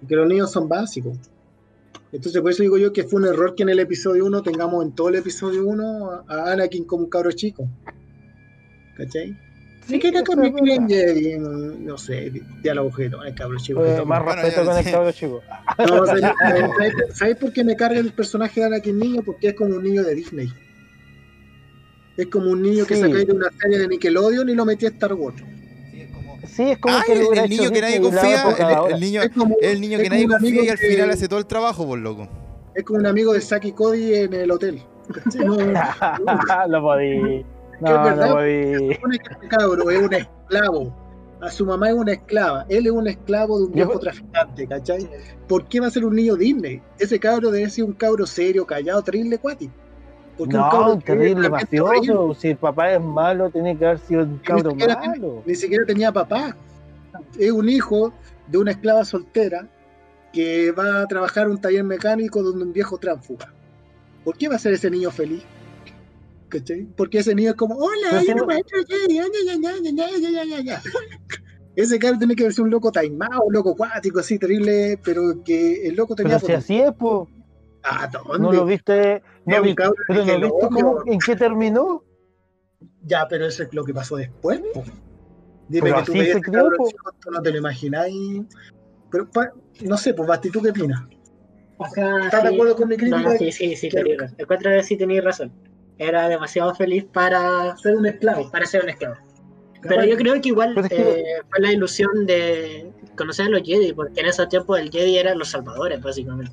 Porque 0.00 0.16
los 0.16 0.26
niños 0.28 0.50
son 0.50 0.68
básicos. 0.68 1.16
Entonces, 2.12 2.40
por 2.40 2.50
eso 2.50 2.62
digo 2.62 2.78
yo 2.78 2.92
que 2.92 3.04
fue 3.04 3.20
un 3.20 3.26
error 3.28 3.54
que 3.54 3.62
en 3.62 3.68
el 3.70 3.78
episodio 3.78 4.24
1 4.26 4.42
tengamos 4.42 4.84
en 4.84 4.92
todo 4.92 5.08
el 5.10 5.16
episodio 5.16 5.66
1 5.66 6.24
a 6.28 6.52
Anakin 6.52 6.84
como 6.84 7.04
un 7.04 7.10
cabro 7.10 7.30
chico. 7.32 7.68
¿Cachai? 8.96 9.36
Sí, 9.86 10.00
que 10.00 10.12
con 10.24 10.40
mi. 10.40 10.52
Jedi, 10.88 11.38
no 11.38 11.96
sé, 11.96 12.32
diálogo 12.62 12.88
objeto, 12.88 13.22
el 13.22 13.34
cabro 13.34 13.56
chico. 13.58 13.82
que 13.84 13.94
Eh, 13.96 14.04
más 14.04 14.24
Bueno, 14.24 14.42
respeto 14.42 14.66
con 14.66 14.76
el 14.78 14.84
cabro 14.84 15.12
chico. 15.12 15.42
No, 15.78 16.06
¿sabes, 16.06 16.22
sabes- 16.22 16.94
sabes 17.14 17.36
por 17.36 17.52
qué 17.52 17.62
me 17.62 17.76
carga 17.76 18.00
el 18.00 18.12
personaje 18.12 18.60
de 18.60 18.66
Anakin 18.66 18.98
niño? 18.98 19.22
Porque 19.24 19.48
es 19.48 19.54
como 19.54 19.76
un 19.76 19.84
niño 19.84 20.02
de 20.02 20.14
Disney. 20.16 20.48
Es 22.16 22.26
como 22.28 22.50
un 22.50 22.62
niño 22.62 22.86
que 22.86 22.94
Sí. 22.96 23.00
sacáis 23.02 23.26
de 23.26 23.32
una 23.32 23.50
serie 23.60 23.78
de 23.78 23.88
Nickelodeon 23.88 24.48
y 24.48 24.54
lo 24.54 24.64
metí 24.64 24.86
a 24.86 24.88
Star 24.90 25.12
Wars. 25.14 25.36
Sí, 26.46 26.62
es 26.70 26.78
como. 26.78 26.96
Es 26.96 27.02
Ay, 27.08 27.14
que 27.14 27.40
el, 27.40 27.50
niño 27.50 27.70
que 27.70 27.80
nadie 27.80 28.00
confía. 28.00 28.44
El, 28.88 29.00
niño, 29.00 29.22
Es 29.22 29.30
como, 29.30 29.56
el 29.60 29.80
niño 29.80 29.96
es 29.98 30.02
que 30.04 30.08
nadie 30.10 30.24
un 30.24 30.30
confía 30.32 30.48
amigo 30.48 30.64
y 30.64 30.68
al 30.70 30.78
que- 30.78 30.88
final 30.88 31.10
hace 31.10 31.28
todo 31.28 31.38
el 31.38 31.46
trabajo, 31.46 31.86
por 31.86 31.98
loco. 31.98 32.28
Es 32.74 32.84
como 32.84 33.00
un 33.00 33.06
amigo 33.06 33.32
de 33.32 33.40
Saki 33.40 33.72
Cody 33.72 34.14
en 34.14 34.32
el 34.34 34.50
hotel. 34.50 34.80
No, 35.44 35.56
lo 36.68 36.82
podí. 36.82 37.16
es 37.38 37.44
No, 37.80 38.02
verdad. 38.04 38.28
no 38.28 38.34
podí. 38.36 38.94
supone 38.94 39.18
que 39.18 39.32
este 39.34 39.48
cabro 39.48 39.90
es 39.90 40.02
un 40.02 40.14
esclavo. 40.14 41.06
A 41.40 41.50
su 41.50 41.66
mamá 41.66 41.88
es 41.90 41.94
una 41.94 42.12
esclava. 42.12 42.64
Él 42.70 42.86
es 42.86 42.92
un 42.92 43.06
esclavo 43.08 43.58
de 43.58 43.64
un 43.66 43.72
viejo 43.72 43.98
traficante, 43.98 44.66
¿cachai? 44.66 45.06
¿Por 45.46 45.66
qué 45.68 45.80
va 45.80 45.88
a 45.88 45.90
ser 45.90 46.06
un 46.06 46.16
niño 46.16 46.34
Disney? 46.36 46.80
Ese 46.98 47.18
cabro 47.20 47.50
debe 47.50 47.68
ser 47.68 47.84
un 47.84 47.92
cabro 47.92 48.24
serio, 48.26 48.64
callado, 48.66 49.02
terrible, 49.02 49.36
cuati. 49.38 49.70
No, 50.38 50.98
terrible 50.98 51.48
mafioso. 51.48 52.34
Si 52.34 52.48
el 52.48 52.56
papá 52.56 52.92
es 52.92 53.00
malo, 53.00 53.50
tiene 53.50 53.76
que 53.76 53.86
haber 53.86 53.98
sido 53.98 54.24
un 54.24 54.38
cabro 54.38 54.74
malo. 54.74 55.42
Ni, 55.46 55.54
siquiera 55.54 55.86
tenía 55.86 56.12
papá. 56.12 56.56
Es 57.38 57.50
un 57.50 57.68
hijo 57.68 58.12
de 58.48 58.58
una 58.58 58.72
esclava 58.72 59.04
soltera 59.04 59.68
que 60.32 60.70
va 60.72 61.02
a 61.02 61.06
trabajar 61.06 61.48
un 61.48 61.58
taller 61.60 61.84
mecánico 61.84 62.42
donde 62.42 62.64
un 62.64 62.72
viejo 62.72 62.98
tránsfuga. 62.98 63.52
¿Por 64.24 64.36
qué 64.36 64.48
va 64.48 64.56
a 64.56 64.58
ser 64.58 64.74
ese 64.74 64.90
niño 64.90 65.10
feliz? 65.10 65.42
¿Cachai? 66.48 66.86
Porque 66.96 67.18
ese 67.18 67.34
niño 67.34 67.50
es 67.50 67.56
como, 67.56 67.76
hola, 67.76 68.22
Ese 71.74 71.98
cara 71.98 72.18
tiene 72.18 72.36
que 72.36 72.44
verse 72.44 72.62
un 72.62 72.70
loco 72.70 72.92
taimado, 72.92 73.42
un 73.44 73.52
loco 73.52 73.74
cuático, 73.76 74.20
así 74.20 74.38
terrible, 74.38 74.98
pero 75.02 75.42
que 75.44 75.86
el 75.88 75.96
loco 75.96 76.14
tenía. 76.14 76.38
Pero 76.38 76.46
si 76.46 76.52
así 76.52 76.80
es, 76.80 76.92
po. 76.92 77.28
¿Dónde? 78.12 78.38
No 78.38 78.52
lo 78.52 78.64
viste. 78.64 79.22
No 79.44 79.62
vi- 79.62 79.74
pero 79.74 79.94
no 80.24 80.40
viste 80.40 80.50
cómo, 80.60 81.02
en 81.06 81.18
qué 81.18 81.36
terminó. 81.36 82.02
Ya, 83.02 83.26
pero 83.28 83.46
eso 83.46 83.62
es 83.62 83.72
lo 83.72 83.84
que 83.84 83.94
pasó 83.94 84.16
después. 84.16 84.60
po. 84.74 84.82
Dime 85.68 85.90
Pero 85.90 85.96
que 86.04 86.04
tú 86.04 86.12
tú 87.20 87.30
no 87.30 87.42
te 87.42 87.50
lo 87.50 87.58
imagináis. 87.58 88.42
Pero 89.10 89.28
pa- 89.30 89.52
no 89.82 89.96
sé, 89.96 90.14
pues 90.14 90.28
Basti, 90.28 90.50
¿tú 90.50 90.60
qué 90.62 90.70
opinas? 90.70 91.02
¿Estás 92.24 92.42
de 92.42 92.54
acuerdo 92.54 92.76
con 92.76 92.88
mi 92.88 92.94
No, 92.96 92.98
crítica? 92.98 93.20
no, 93.22 93.30
sí, 93.38 93.52
sí, 93.52 93.76
sí, 93.76 93.88
tenías 93.88 94.18
razón. 94.18 94.36
Encuentro 94.38 94.70
que 94.70 94.82
sí 94.82 94.96
tenías 94.96 95.24
razón. 95.24 95.52
Era 95.98 96.28
demasiado 96.28 96.74
feliz 96.74 97.04
para 97.12 97.76
Ser 97.78 97.96
un 97.96 98.06
esclavo. 98.06 98.50
para 98.50 98.66
ser 98.66 98.82
un 98.82 98.90
esclavo. 98.90 99.16
Pero 99.82 100.04
yo 100.04 100.16
creo 100.16 100.40
que 100.40 100.48
igual 100.48 100.72
Pero 100.74 100.86
es 100.86 100.92
que- 100.92 101.20
eh, 101.20 101.24
fue 101.48 101.60
la 101.60 101.72
ilusión 101.72 102.26
de 102.26 102.90
conocer 103.16 103.46
a 103.46 103.50
los 103.50 103.62
Jedi, 103.62 103.92
porque 103.92 104.20
en 104.20 104.26
esos 104.26 104.48
tiempos 104.48 104.80
el 104.80 104.90
Jedi 104.90 105.18
eran 105.18 105.38
los 105.38 105.48
salvadores, 105.50 106.00
básicamente. 106.02 106.52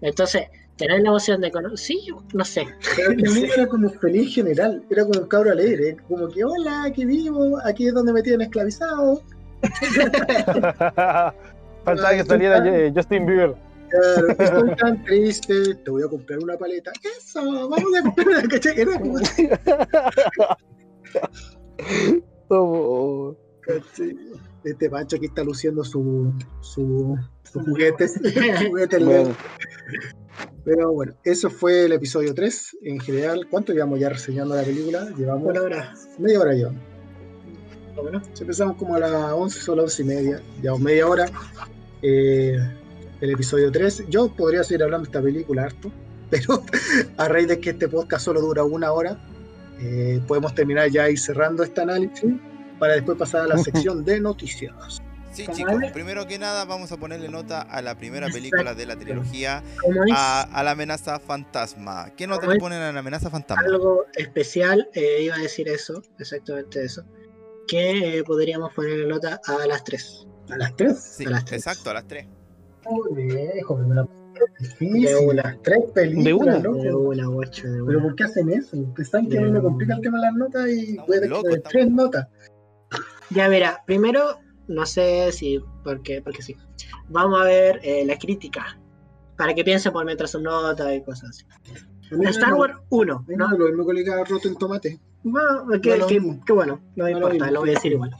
Entonces, 0.00 0.44
tener 0.76 1.02
la 1.02 1.08
emoción 1.08 1.40
de 1.40 1.50
conocer. 1.50 1.78
Sí, 1.78 2.06
no 2.32 2.44
sé. 2.44 2.66
Pero 2.96 3.10
el 3.12 3.44
era 3.44 3.66
como 3.66 3.90
feliz 3.90 4.28
en 4.28 4.44
general, 4.44 4.84
era 4.90 5.04
como 5.04 5.20
un 5.20 5.26
cabro 5.26 5.50
alegre, 5.50 5.96
como 6.08 6.28
que 6.28 6.44
hola, 6.44 6.84
aquí 6.84 7.04
vivo, 7.04 7.58
aquí 7.64 7.88
es 7.88 7.94
donde 7.94 8.12
me 8.12 8.22
tienen 8.22 8.42
esclavizado. 8.42 9.22
Faltaba 11.84 12.10
que 12.10 12.24
saliera 12.24 12.64
eh, 12.66 12.92
Justin 12.94 13.26
Bieber. 13.26 13.56
Claro, 13.88 14.28
estoy 14.38 14.76
tan 14.76 15.02
triste, 15.04 15.74
te 15.74 15.90
voy 15.90 16.02
a 16.02 16.08
comprar 16.08 16.38
una 16.38 16.56
paleta. 16.56 16.92
Eso, 17.18 17.68
vamos 17.68 17.98
a 17.98 18.02
comprar 18.02 18.28
una 18.28 18.42
¿cachai? 18.42 18.80
Era 18.80 18.98
como. 18.98 19.18
Este 24.64 24.90
Pancho 24.90 25.16
aquí 25.16 25.26
está 25.26 25.44
luciendo 25.44 25.84
su, 25.84 26.32
su, 26.60 27.16
su 27.52 27.60
juguete, 27.60 28.08
su 28.08 28.20
juguete 28.68 28.98
bueno, 28.98 29.34
Pero 30.64 30.92
bueno, 30.92 31.14
eso 31.24 31.50
fue 31.50 31.86
el 31.86 31.92
episodio 31.92 32.34
3. 32.34 32.78
En 32.82 33.00
general, 33.00 33.46
¿cuánto 33.50 33.72
llevamos 33.72 34.00
ya 34.00 34.08
reseñando 34.08 34.54
la 34.54 34.62
película? 34.62 35.08
Llevamos 35.16 35.44
Bueno, 35.44 35.60
ahora, 35.60 35.94
media 36.18 36.40
hora 36.40 36.54
ya. 36.54 36.70
bueno, 38.00 38.22
Empezamos 38.40 38.76
como 38.76 38.94
a 38.94 39.00
las 39.00 39.32
11, 39.32 39.60
solo 39.60 39.82
11 39.84 40.02
y 40.02 40.04
media. 40.04 40.42
Llevamos 40.60 40.82
media 40.82 41.06
hora. 41.06 41.26
Eh, 42.02 42.58
el 43.20 43.30
episodio 43.30 43.70
3. 43.72 44.04
Yo 44.08 44.28
podría 44.28 44.62
seguir 44.62 44.84
hablando 44.84 45.04
de 45.04 45.08
esta 45.10 45.22
película 45.22 45.64
harto, 45.64 45.90
pero 46.30 46.62
a 47.16 47.28
raíz 47.28 47.48
de 47.48 47.60
que 47.60 47.70
este 47.70 47.88
podcast 47.88 48.24
solo 48.24 48.40
dura 48.40 48.64
una 48.64 48.92
hora, 48.92 49.18
eh, 49.80 50.20
podemos 50.26 50.54
terminar 50.54 50.90
ya 50.90 51.08
y 51.08 51.16
cerrando 51.16 51.62
este 51.62 51.80
análisis 51.80 52.34
para 52.78 52.94
después 52.94 53.18
pasar 53.18 53.42
a 53.42 53.46
la 53.46 53.58
sección 53.58 54.04
de 54.04 54.20
noticias. 54.20 55.00
Sí, 55.38 55.46
¿Cómo 55.46 55.56
chicos, 55.56 55.82
es? 55.84 55.92
primero 55.92 56.26
que 56.26 56.36
nada 56.38 56.64
vamos 56.64 56.90
a 56.90 56.96
ponerle 56.96 57.28
nota 57.28 57.60
a 57.60 57.80
la 57.80 57.96
primera 57.96 58.26
película 58.26 58.74
de 58.74 58.86
la 58.86 58.96
trilogía, 58.96 59.62
a, 60.12 60.42
a 60.42 60.62
la 60.64 60.72
amenaza 60.72 61.20
fantasma. 61.20 62.10
¿Qué 62.16 62.26
nota 62.26 62.40
¿Cómo 62.40 62.52
le 62.54 62.58
ponen 62.58 62.80
a 62.82 62.92
la 62.92 62.98
amenaza 62.98 63.30
fantasma? 63.30 63.62
algo 63.64 64.04
especial, 64.14 64.88
eh, 64.94 65.22
iba 65.22 65.36
a 65.36 65.38
decir 65.38 65.68
eso, 65.68 66.02
exactamente 66.18 66.84
eso, 66.84 67.04
que 67.68 68.18
eh, 68.18 68.24
podríamos 68.24 68.74
ponerle 68.74 69.06
nota 69.06 69.40
a 69.46 69.66
las 69.68 69.84
3. 69.84 70.26
A 70.50 70.56
las 70.56 70.74
3. 70.74 70.98
Sí, 71.00 71.24
a 71.26 71.30
las 71.30 71.44
tres. 71.44 71.60
exacto, 71.66 71.90
a 71.90 71.94
las 71.94 72.06
tres. 72.08 72.26
Viejo, 73.12 73.76
me 73.76 73.94
la. 73.94 74.08
De 74.80 75.16
una. 75.16 75.58
Tres 75.62 75.78
películas, 75.94 76.24
De 76.24 76.32
una. 76.32 76.58
loco. 76.58 76.82
De 76.82 76.94
una, 76.94 77.26
guacho, 77.26 77.68
de 77.68 77.82
Pero 77.84 77.98
una. 77.98 78.02
¿por 78.02 78.14
qué 78.16 78.24
hacen 78.24 78.48
eso? 78.50 78.76
Pensaban 78.94 79.28
que 79.28 79.38
una. 79.38 79.60
complica 79.60 79.94
el 79.94 80.00
tema 80.00 80.18
de 80.18 80.22
las 80.26 80.34
notas 80.34 80.68
y 80.68 80.96
puede 81.06 81.28
que 81.28 81.58
tres 81.68 81.90
notas. 81.90 82.26
Ya 83.30 83.48
verá, 83.48 83.82
primero, 83.86 84.38
no 84.68 84.86
sé 84.86 85.32
si, 85.32 85.60
porque, 85.82 86.22
porque 86.22 86.42
sí. 86.42 86.56
Vamos 87.08 87.40
a 87.40 87.44
ver 87.44 87.80
eh, 87.82 88.04
la 88.06 88.18
crítica, 88.18 88.78
para 89.36 89.54
que 89.54 89.64
piensen 89.64 89.92
por 89.92 90.04
mientras 90.04 90.30
su 90.32 90.40
nota 90.40 90.94
y 90.94 91.02
cosas 91.02 91.30
así. 91.30 91.44
Star 92.28 92.54
Wars 92.54 92.74
1, 92.88 93.14
a 93.14 93.22
mí 93.28 93.36
¿no? 93.36 93.48
me 93.50 93.58
lo 93.58 93.66
mismo 93.66 93.86
que 93.86 93.94
le 93.94 94.04
queda 94.04 94.24
roto 94.24 94.48
en 94.48 94.56
tomate. 94.56 94.98
Bueno, 95.24 95.66
que, 95.82 95.98
No 95.98 96.06
que- 96.06 96.40
que 96.46 96.52
bueno, 96.52 96.80
no 96.96 97.04
me 97.04 97.12
No 97.12 97.18
lo 97.20 97.26
importa, 97.26 97.50
lo 97.50 97.60
voy 97.60 97.70
a 97.70 97.72
decir 97.74 97.92
igual. 97.92 98.10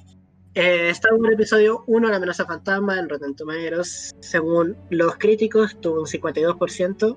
Eh, 0.55 0.91
Star 0.91 1.15
Wars 1.15 1.35
Episodio 1.35 1.85
1, 1.87 2.09
La 2.09 2.17
amenaza 2.17 2.45
fantasma, 2.45 2.99
en 2.99 3.09
Rotten 3.09 3.37
Tomatoes, 3.37 4.15
según 4.21 4.77
los 4.91 5.17
críticos, 5.17 5.81
tuvo 5.81 6.01
un 6.01 6.07
52% 6.07 7.17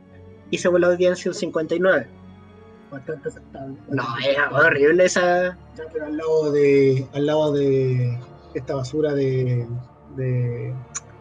y 0.51 0.57
según 0.59 0.82
la 0.82 0.88
audiencia 0.88 1.32
un 1.32 1.36
59%. 1.36 2.07
Bastante 2.91 3.29
aceptable. 3.29 3.77
No, 3.89 4.03
es 4.19 4.38
horrible 4.51 5.05
esa... 5.05 5.57
Ya, 5.77 5.84
pero 5.91 6.05
al 6.07 6.17
lado 6.17 6.51
de, 6.51 7.07
al 7.13 7.25
lado 7.25 7.53
de 7.53 8.19
esta 8.54 8.76
basura 8.76 9.14
de, 9.14 9.68
de 10.16 10.74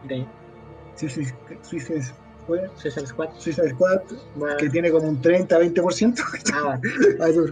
de 0.07 0.27
Suicide, 0.95 1.33
Suicide 1.61 2.03
Squad, 2.03 2.69
Suicide 2.75 3.07
Squad. 3.07 3.29
Suicide 3.37 3.69
Squad, 3.69 4.01
Bueno, 4.35 4.57
que 4.57 4.69
tiene 4.69 4.91
como 4.91 5.07
un 5.07 5.21
30-20%. 5.21 6.19
ah, 6.53 6.79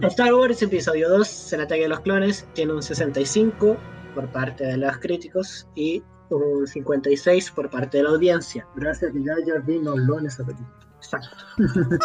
Star 0.08 0.34
Wars 0.34 0.62
Episodio 0.62 1.08
2, 1.08 1.52
El 1.54 1.60
ataque 1.62 1.82
de 1.82 1.88
los 1.88 2.00
clones, 2.00 2.46
tiene 2.54 2.72
un 2.74 2.82
65 2.82 3.76
por 4.14 4.28
parte 4.32 4.64
de 4.64 4.76
los 4.76 4.98
críticos 4.98 5.66
y 5.74 6.02
un 6.30 6.66
56 6.66 7.50
por 7.52 7.70
parte 7.70 7.98
de 7.98 8.04
la 8.04 8.10
audiencia. 8.10 8.66
Gracias 8.76 9.10
a 9.10 9.14
que 9.14 9.22
ya 9.22 9.34
ya 9.46 9.54
vi 9.60 9.78
no 9.78 9.96
lo 9.96 10.18
en 10.18 10.26
esa 10.26 10.44
película. 10.44 10.68
Exacto. 10.96 11.36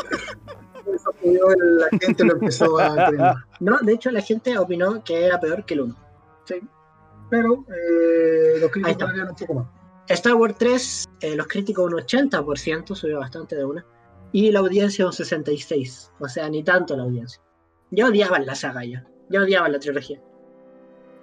La 1.24 1.98
gente 2.00 2.24
lo 2.24 2.34
empezó 2.34 2.78
a 2.78 2.88
entender. 3.06 3.34
No, 3.60 3.78
de 3.80 3.94
hecho 3.94 4.12
la 4.12 4.22
gente 4.22 4.58
opinó 4.58 5.04
que 5.04 5.26
era 5.26 5.40
peor 5.40 5.66
que 5.66 5.74
el 5.74 5.82
1. 5.82 5.96
Pero 7.30 7.66
eh, 7.70 8.60
los 8.60 8.72
críticos 8.72 8.98
todavía 8.98 9.26
un 9.26 9.36
poco 9.36 9.54
más. 9.56 9.68
Star 10.08 10.36
Wars 10.36 10.56
3, 10.58 11.06
eh, 11.22 11.36
los 11.36 11.48
críticos 11.48 11.92
un 11.92 12.00
80%, 12.00 12.96
subió 12.96 13.20
bastante 13.20 13.56
de 13.56 13.66
una. 13.66 13.86
Y 14.32 14.52
la 14.52 14.60
audiencia 14.60 15.06
un 15.06 15.12
66%. 15.12 16.12
O 16.20 16.28
sea, 16.28 16.50
ni 16.50 16.64
tanto 16.64 16.96
la 16.96 17.04
audiencia. 17.04 17.42
Ya 17.92 18.08
odiaban 18.08 18.46
la 18.46 18.56
saga 18.56 18.84
ya. 18.84 19.06
Ya 19.30 19.42
odiaban 19.42 19.72
la 19.72 19.80
trilogía. 19.80 20.22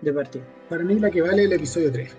De 0.01 0.13
partida. 0.13 0.45
Para 0.69 0.83
mí 0.83 0.99
la 0.99 1.11
que 1.11 1.23
vale 1.23 1.43
es 1.43 1.47
el 1.47 1.53
episodio 1.53 1.93
3. 1.93 2.17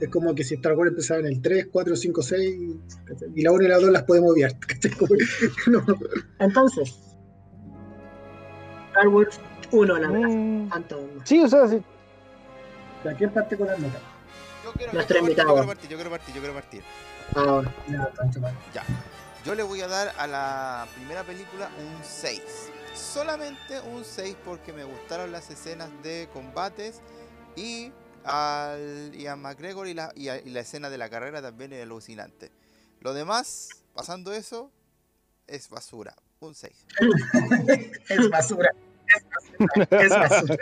Es 0.00 0.08
como 0.08 0.34
que 0.34 0.42
si 0.42 0.54
Star 0.54 0.72
Wars 0.74 0.90
empezaba 0.90 1.20
en 1.20 1.26
el 1.26 1.42
3, 1.42 1.68
4, 1.70 1.94
5, 1.96 2.22
6, 2.22 2.58
¿cachai? 3.04 3.28
y 3.34 3.42
la 3.42 3.52
1 3.52 3.62
y 3.64 3.68
la 3.68 3.78
2 3.78 3.90
las 3.90 4.04
podemos 4.04 4.32
obviar. 4.32 4.52
no. 5.66 5.84
Entonces, 6.38 6.96
Star 8.88 9.08
Wars 9.08 9.38
1, 9.72 9.98
la 9.98 10.08
verdad. 10.10 10.28
Mm, 10.28 10.68
Tanto. 10.70 11.08
Sí, 11.24 11.42
o 11.42 11.48
sea, 11.48 11.68
sí. 11.68 11.82
¿A 13.08 13.14
quién 13.14 13.30
parte 13.32 13.56
con 13.56 13.66
las 13.66 13.78
notas? 13.78 14.00
Yo 14.64 14.72
quiero, 14.72 14.92
Nuestro 14.92 15.16
yo 15.16 15.22
invitado. 15.22 15.66
partir, 15.66 15.88
yo 15.90 15.96
quiero 15.96 16.10
partir, 16.10 16.34
yo 16.34 16.40
quiero 16.42 16.54
partir, 16.54 16.82
yo 16.82 16.82
quiero 17.32 17.34
partir. 17.34 17.34
Ahora. 17.34 17.74
Ya, 17.88 18.06
tanto 18.16 18.40
mal. 18.40 18.54
Ya. 18.74 18.84
Yo 19.44 19.54
le 19.54 19.62
voy 19.62 19.80
a 19.80 19.88
dar 19.88 20.12
a 20.18 20.26
la 20.26 20.86
primera 20.94 21.24
película 21.24 21.70
un 21.78 22.04
6. 22.04 22.42
Solamente 22.94 23.80
un 23.80 24.04
6 24.04 24.36
porque 24.44 24.72
me 24.72 24.84
gustaron 24.84 25.32
las 25.32 25.48
escenas 25.50 25.88
de 26.02 26.28
combates 26.32 27.00
y 27.56 27.90
al 28.24 29.12
Ian 29.14 29.40
McGregor 29.40 29.88
y 29.88 29.94
la, 29.94 30.12
y, 30.14 30.28
a- 30.28 30.38
y 30.40 30.50
la 30.50 30.60
escena 30.60 30.90
de 30.90 30.98
la 30.98 31.08
carrera 31.08 31.40
también 31.40 31.72
es 31.72 31.82
alucinante. 31.82 32.50
Lo 33.00 33.14
demás, 33.14 33.68
pasando 33.94 34.32
eso, 34.34 34.70
es 35.46 35.70
basura. 35.70 36.14
Un 36.40 36.54
6. 36.54 36.86
Es 38.10 38.28
basura. 38.30 38.70
Es 39.08 39.24
basura. 39.88 39.98
Es 40.02 40.10
basura. 40.10 40.56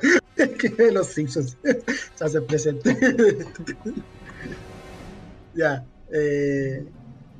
Que 0.58 0.90
los 0.92 1.08
Simpsons 1.08 1.56
se 2.14 2.24
hacen 2.24 2.46
presente. 2.46 2.96
ya. 5.54 5.84
eh, 6.12 6.86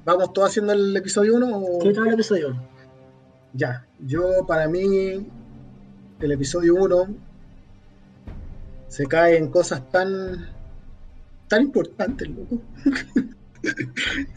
¿Vamos 0.05 0.32
todos 0.32 0.48
haciendo 0.48 0.72
el 0.72 0.96
episodio 0.96 1.36
1? 1.36 1.59
O... 1.59 1.78
¿Qué 1.80 1.92
tal 1.92 2.09
el 2.09 2.14
episodio 2.14 2.48
1? 2.48 2.70
Ya, 3.53 3.86
yo 4.01 4.46
para 4.46 4.68
mí 4.68 5.26
el 6.20 6.32
episodio 6.32 6.74
1 6.76 7.09
se 8.88 9.07
cae 9.07 9.36
en 9.36 9.48
cosas 9.48 9.88
tan 9.90 10.48
tan 11.48 11.62
importantes, 11.62 12.28
loco. 12.28 12.61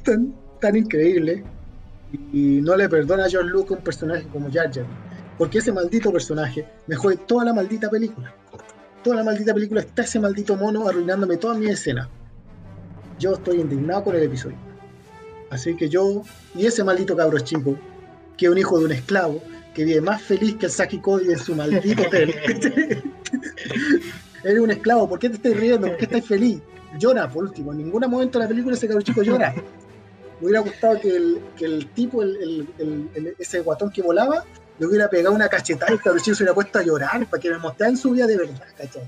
tan, 0.03 0.33
tan 0.59 0.75
increíbles. 0.75 1.43
Y 2.31 2.59
no 2.61 2.75
le 2.75 2.89
perdona 2.89 3.25
a 3.25 3.29
George 3.29 3.49
Lucas 3.49 3.77
un 3.77 3.83
personaje 3.83 4.27
como 4.27 4.51
Jar 4.51 4.71
Jar. 4.71 4.85
Porque 5.37 5.59
ese 5.59 5.71
maldito 5.71 6.11
personaje 6.11 6.65
me 6.87 6.95
jode 6.95 7.17
toda 7.17 7.45
la 7.45 7.53
maldita 7.53 7.89
película. 7.89 8.33
Toda 9.03 9.17
la 9.17 9.23
maldita 9.23 9.53
película 9.53 9.81
está 9.81 10.03
ese 10.03 10.19
maldito 10.19 10.55
mono 10.55 10.87
arruinándome 10.87 11.37
toda 11.37 11.55
mi 11.55 11.67
escena. 11.67 12.09
Yo 13.19 13.33
estoy 13.33 13.59
indignado 13.59 14.03
con 14.05 14.15
el 14.15 14.23
episodio. 14.23 14.57
Así 15.49 15.75
que 15.75 15.89
yo, 15.89 16.23
y 16.55 16.65
ese 16.65 16.83
maldito 16.83 17.15
cabro 17.15 17.37
chico, 17.39 17.75
que 18.37 18.45
es 18.45 18.51
un 18.51 18.57
hijo 18.57 18.79
de 18.79 18.85
un 18.85 18.91
esclavo, 18.93 19.41
que 19.75 19.83
vive 19.85 20.01
más 20.01 20.21
feliz 20.21 20.55
que 20.55 20.67
el 20.67 20.71
Saki 20.71 20.99
Cody 20.99 21.31
en 21.31 21.37
su 21.39 21.53
maldito 21.55 22.03
hotel. 22.03 22.33
Eres 24.43 24.59
un 24.59 24.71
esclavo, 24.71 25.07
¿por 25.07 25.19
qué 25.19 25.29
te 25.29 25.35
estás 25.35 25.55
riendo? 25.55 25.87
¿Por 25.87 25.97
qué 25.97 26.05
estás 26.05 26.25
feliz? 26.25 26.59
Llora, 26.99 27.29
por 27.29 27.43
último. 27.45 27.71
En 27.71 27.79
ningún 27.79 28.01
momento 28.09 28.39
de 28.39 28.45
la 28.45 28.49
película 28.49 28.75
ese 28.75 28.87
cabro 28.87 29.01
chico 29.01 29.23
llora. 29.23 29.53
Me 30.39 30.45
hubiera 30.47 30.59
gustado 30.61 30.99
que 30.99 31.15
el, 31.15 31.39
que 31.57 31.65
el 31.65 31.87
tipo, 31.91 32.21
el- 32.21 32.67
ese 33.39 33.61
guatón 33.61 33.89
que 33.91 34.01
volaba, 34.01 34.43
le 34.83 34.89
hubiera 34.89 35.09
pegado 35.09 35.33
una 35.33 35.47
cachetada 35.47 35.91
y 35.91 35.95
el 35.95 36.01
cabro 36.01 36.19
chico 36.19 36.35
se 36.35 36.43
hubiera 36.43 36.53
puesto 36.53 36.77
a 36.77 36.83
llorar 36.83 37.25
para 37.27 37.41
que 37.41 37.49
me 37.49 37.57
mostrara 37.57 37.89
en 37.89 37.97
su 37.97 38.11
vida 38.11 38.27
de 38.27 38.37
verdad, 38.37 38.67
¿cachai? 38.77 39.03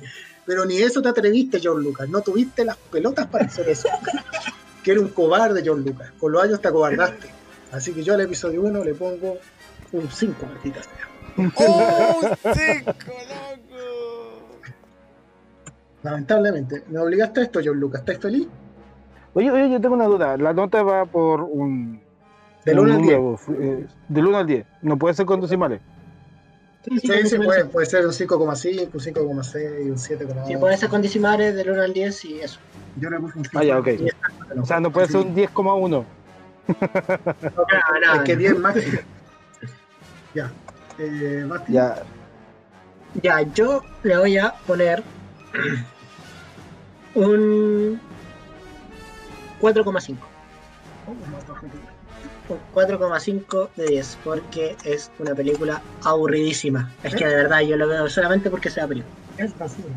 Pero 0.46 0.64
ni 0.66 0.78
eso 0.78 1.02
te 1.02 1.10
atreviste, 1.10 1.60
John 1.62 1.84
Lucas. 1.84 2.08
No 2.08 2.22
tuviste 2.22 2.64
las 2.64 2.78
pelotas 2.78 3.28
para 3.28 3.46
hacer 3.46 3.68
eso. 3.68 3.90
que 4.84 4.92
era 4.92 5.02
un 5.02 5.10
cobarde, 5.10 5.64
John 5.66 5.84
Lucas. 5.84 6.12
Con 6.20 6.32
los 6.32 6.44
años 6.44 6.62
te 6.62 6.68
acobardaste. 6.68 7.30
Así 7.72 7.92
que 7.94 8.04
yo 8.04 8.14
al 8.14 8.22
episodio 8.22 8.62
1 8.62 8.84
le 8.84 8.94
pongo 8.94 9.38
un 9.92 10.10
5, 10.10 10.46
maldita 10.46 10.82
sea. 10.82 11.52
¡Oh, 11.56 12.22
un 12.22 12.54
5, 12.54 12.94
loco! 13.72 14.62
Lamentablemente, 16.04 16.84
me 16.88 17.00
obligaste 17.00 17.42
a 17.42 17.44
esto, 17.44 17.60
John 17.66 17.80
Lucas. 17.80 18.02
¿Estás 18.02 18.20
feliz? 18.20 18.48
Oye, 19.34 19.52
oye, 19.52 19.70
yo 19.72 19.82
tengo 19.82 19.96
una 19.96 20.06
duda. 20.06 20.38
La 20.38 20.54
nota 20.54 20.84
va 20.84 21.06
por 21.06 21.42
un. 21.42 22.05
Del 22.66 22.80
un 22.80 22.86
1 22.88 22.96
al 22.96 23.02
10. 23.02 23.18
número, 23.20 23.40
eh, 23.62 23.86
del 24.10 24.28
1 24.28 24.38
al 24.38 24.46
10. 24.48 24.66
No 24.82 24.98
puede 24.98 25.14
ser 25.14 25.26
con 25.26 25.40
decimales. 25.42 25.82
Sí, 26.84 27.00
sí, 27.00 27.08
Sí, 27.08 27.30
sí, 27.30 27.38
puede, 27.38 27.66
puede 27.66 27.86
ser 27.88 28.06
un 28.06 28.12
5,5, 28.12 28.90
un 28.94 29.00
5,6, 29.00 29.90
un 29.92 29.98
7,8. 29.98 30.48
Sí, 30.48 30.58
puede 30.58 30.78
ser 30.78 30.90
con 30.90 31.02
decimales 31.02 31.56
del 31.56 31.72
1 31.72 31.82
al 31.82 31.94
10 31.94 32.26
y 32.26 32.40
eso. 32.42 32.60
Yo 32.98 33.10
le 33.10 33.20
puse 33.20 33.38
un 33.40 33.44
5. 33.46 33.60
Ah, 33.60 33.64
ya, 33.64 33.80
ok. 33.80 33.88
O 34.62 34.66
sea, 34.66 34.80
no 34.80 34.92
puede 34.92 35.08
ser 35.08 35.18
un 35.22 35.36
10,1. 35.36 35.90
No, 35.90 36.06
no, 36.68 38.14
Es 38.16 38.22
que 38.24 38.34
no. 38.34 38.40
10 38.40 38.60
más. 38.60 38.76
ya. 40.34 40.52
Eh, 41.00 41.46
Basti. 41.48 41.74
Ya. 41.74 42.04
Ya, 43.22 43.42
yo 43.54 43.82
le 44.04 44.18
voy 44.18 44.38
a 44.38 44.54
poner 44.68 45.04
un 47.16 48.00
4,5. 49.62 50.18
Un 51.08 51.16
4,5 52.48 53.70
de 53.76 53.86
10, 53.88 54.18
porque 54.24 54.76
es 54.84 55.12
una 55.20 55.34
película 55.34 55.82
aburridísima. 56.04 56.92
Es 57.04 57.16
que 57.16 57.26
de 57.26 57.36
verdad 57.36 57.62
yo 57.62 57.78
lo 57.78 57.88
veo 57.88 58.10
solamente 58.10 58.50
porque 58.50 58.70
sea 58.70 58.88
película. 58.88 59.14
Es 59.38 59.58
basura. 59.58 59.90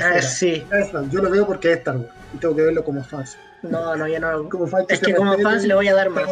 Ah, 0.00 0.20
sí, 0.20 0.64
Es. 0.70 0.90
Yo 1.10 1.22
lo 1.22 1.30
veo 1.30 1.46
porque 1.46 1.72
es 1.72 1.78
Star 1.78 1.96
Wars. 1.96 2.10
Y 2.34 2.38
tengo 2.38 2.56
que 2.56 2.62
verlo 2.62 2.84
como 2.84 3.02
fans. 3.04 3.36
no, 3.62 3.96
no, 3.96 4.08
yo 4.08 4.18
no. 4.18 4.48
Como 4.48 4.66
fan 4.66 4.84
Es 4.88 5.00
que 5.00 5.14
como 5.14 5.38
fans 5.38 5.64
le 5.64 5.74
voy 5.74 5.88
a 5.88 5.94
dar 5.94 6.10
más. 6.10 6.24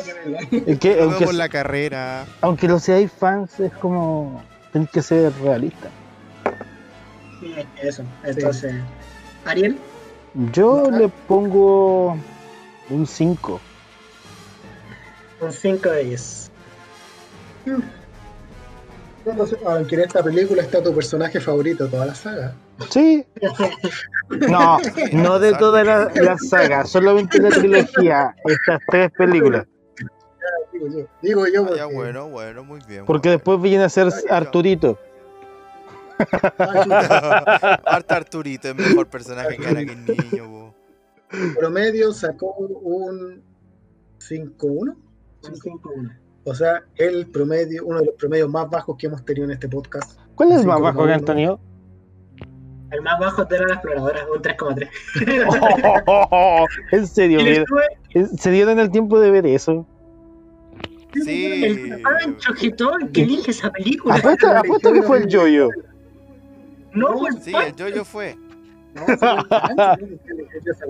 Es 0.50 0.78
que, 0.78 0.94
veo 0.94 1.04
aunque, 1.04 1.24
por 1.26 1.34
la 1.34 1.48
carrera. 1.48 2.26
aunque 2.40 2.68
lo 2.68 2.78
seáis 2.78 3.10
fans, 3.12 3.60
es 3.60 3.72
como. 3.74 4.42
Tenéis 4.72 4.90
que 4.90 5.02
ser 5.02 5.32
realista. 5.42 5.88
Sí, 7.40 7.54
Eso, 7.82 8.04
entonces. 8.24 8.74
Ariel, 9.44 9.78
Yo 10.52 10.90
le 10.90 11.08
pongo 11.08 12.16
un 12.90 13.06
5. 13.06 13.60
Un 15.40 15.52
5 15.52 15.88
de 15.90 16.04
10. 16.04 16.50
Entonces, 19.26 19.58
aunque 19.66 19.94
en 19.96 20.00
esta 20.02 20.22
película 20.22 20.62
está 20.62 20.82
tu 20.82 20.94
personaje 20.94 21.40
favorito 21.40 21.84
de 21.84 21.90
toda 21.90 22.06
la 22.06 22.14
saga. 22.14 22.54
Sí. 22.90 23.24
No, 24.48 24.78
no 25.12 25.40
de 25.40 25.52
toda 25.54 25.82
la, 25.82 26.08
la 26.14 26.38
saga, 26.38 26.86
solamente 26.86 27.40
la 27.40 27.48
trilogía, 27.48 28.32
estas 28.44 28.80
tres 28.88 29.10
películas. 29.18 29.66
Digo 30.72 30.86
yo, 30.88 31.06
digo 31.20 31.46
yo 31.48 31.66
Ah, 31.66 31.76
ya, 31.76 31.86
bueno, 31.86 32.28
bueno, 32.28 32.62
muy 32.62 32.78
bien. 32.86 33.04
Porque 33.06 33.28
después 33.28 33.60
viene 33.60 33.82
a 33.82 33.88
ser 33.88 34.08
Arturito. 34.30 35.00
Harta 37.84 38.16
Arturito 38.16 38.68
es 38.68 38.76
mejor 38.76 39.08
personaje 39.08 39.56
que 39.56 39.66
Anakin 39.66 40.04
niño, 40.06 40.44
po. 40.48 40.74
promedio 41.58 42.12
sacó 42.12 42.54
un 42.54 43.42
5-1. 44.20 44.94
Un 45.42 45.54
5-1. 45.54 46.16
O 46.44 46.54
sea, 46.54 46.82
el 46.96 47.26
promedio, 47.26 47.84
uno 47.84 48.00
de 48.00 48.06
los 48.06 48.14
promedios 48.14 48.48
más 48.48 48.68
bajos 48.70 48.96
que 48.96 49.06
hemos 49.06 49.24
tenido 49.24 49.44
en 49.44 49.52
este 49.52 49.68
podcast. 49.68 50.18
¿Cuál 50.34 50.52
es 50.52 50.60
el 50.60 50.66
más 50.66 50.80
bajo 50.80 51.04
que 51.04 51.12
han 51.12 51.24
tenido? 51.24 51.60
El 52.90 53.02
más 53.02 53.20
bajo 53.20 53.44
de 53.44 53.58
la 53.58 53.74
exploradora, 53.74 54.26
un 54.34 54.42
3,3. 54.42 56.66
en 56.92 57.06
serio, 57.06 57.40
Y 57.40 57.44
le 57.44 57.50
mira, 57.50 57.64
sube 57.66 58.26
se 58.36 58.50
dieron 58.50 58.78
el 58.80 58.90
tiempo 58.90 59.20
de 59.20 59.30
ver 59.30 59.46
eso. 59.46 59.86
Sí. 61.24 61.64
el 61.64 62.02
Pancho 62.02 62.52
Gitón 62.54 63.08
que 63.12 63.22
elige 63.22 63.50
esa 63.50 63.70
película. 63.70 64.16
Apuesto, 64.16 64.48
apuesto 64.48 64.92
que 64.92 65.02
fue 65.02 65.18
el 65.18 65.28
yoyo. 65.28 65.68
No, 66.92 67.18
fue 67.18 67.30
el 67.30 67.42
Sí, 67.42 67.50
el 67.50 67.54
Pancho. 67.54 67.84
Jojo 67.90 68.04
fue. 68.04 68.36
No, 68.94 69.06
sí, 69.06 70.18
que 70.26 70.34
le 70.34 70.46
cayó 70.46 70.72
esa 70.72 70.86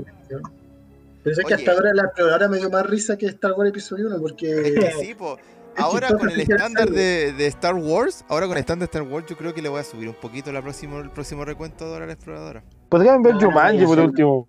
cuestión. 1.23 1.23
Pensé 1.23 1.43
que 1.43 1.55
Oye. 1.55 1.55
hasta 1.55 1.73
ahora 1.73 1.91
la 1.95 2.03
exploradora 2.05 2.49
me 2.49 2.59
dio 2.59 2.71
más 2.71 2.87
risa 2.87 3.16
que 3.16 3.27
Star 3.27 3.53
Wars 3.53 3.71
Episodio 3.71 4.07
1 4.07 4.16
Es 4.16 4.23
porque 4.23 4.75
que 4.75 4.93
sí, 5.01 5.14
po. 5.14 5.37
Ahora 5.77 6.09
con 6.09 6.29
el 6.29 6.41
estándar 6.41 6.91
de, 6.91 7.33
de 7.33 7.47
Star 7.47 7.75
Wars, 7.75 8.25
ahora 8.29 8.47
con 8.47 8.57
el 8.57 8.61
estándar 8.61 8.89
de 8.89 8.99
Star 8.99 9.11
Wars, 9.11 9.27
yo 9.29 9.37
creo 9.37 9.55
que 9.55 9.62
le 9.62 9.68
voy 9.68 9.81
a 9.81 9.85
subir 9.85 10.09
un 10.09 10.14
poquito 10.14 10.53
la 10.53 10.61
próximo, 10.61 10.99
el 10.99 11.11
próximo 11.11 11.45
recuento 11.45 11.85
de 11.85 11.91
Dora 11.91 12.07
la 12.07 12.12
Exploradora. 12.12 12.64
Podrían 12.89 13.23
ver 13.23 13.35
Ah, 13.35 13.39
Jumanji 13.41 13.85
por 13.87 13.99
último. 14.01 14.49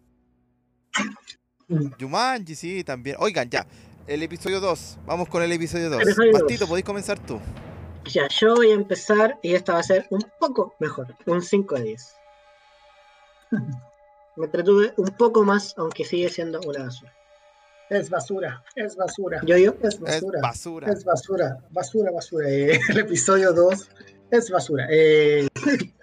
Jumanji, 1.99 2.55
sí, 2.55 2.84
también. 2.84 3.15
Oigan, 3.19 3.49
ya. 3.49 3.65
El 4.07 4.24
episodio 4.24 4.59
2. 4.59 4.99
Vamos 5.05 5.30
con 5.30 5.43
el 5.43 5.51
episodio 5.51 5.89
2. 5.89 6.01
Episodio 6.01 6.32
dos. 6.34 6.41
Mastito, 6.41 6.67
podéis 6.67 6.86
comenzar 6.86 7.19
tú. 7.19 7.39
Ya, 8.05 8.28
yo 8.28 8.55
voy 8.55 8.72
a 8.72 8.74
empezar 8.74 9.39
y 9.43 9.53
esta 9.53 9.74
va 9.74 9.80
a 9.80 9.84
ser 9.84 10.07
un 10.09 10.24
poco 10.39 10.74
mejor, 10.80 11.15
un 11.28 11.41
5 11.41 11.76
de 11.76 11.84
10. 11.84 12.15
Me 14.38 14.45
entretuve 14.45 14.93
un 14.97 15.07
poco 15.09 15.43
más, 15.43 15.73
aunque 15.77 16.05
sigue 16.05 16.29
siendo 16.29 16.59
una 16.65 16.84
basura. 16.84 17.13
es 17.89 18.09
basura, 18.09 18.63
es 18.75 18.95
basura, 18.95 19.41
Yo, 19.45 19.57
yo, 19.57 19.75
es 19.82 19.95
Es 19.95 19.99
basura, 19.99 20.39
basura. 20.41 20.91
es 20.91 21.03
basura, 21.03 21.57
basura, 21.69 22.11
basura. 22.11 22.49
Eh, 22.49 22.79
el 22.89 22.99
episodio 22.99 23.51
2 23.53 23.89
es 24.32 24.49
basura. 24.49 24.88
Eh, 24.89 25.47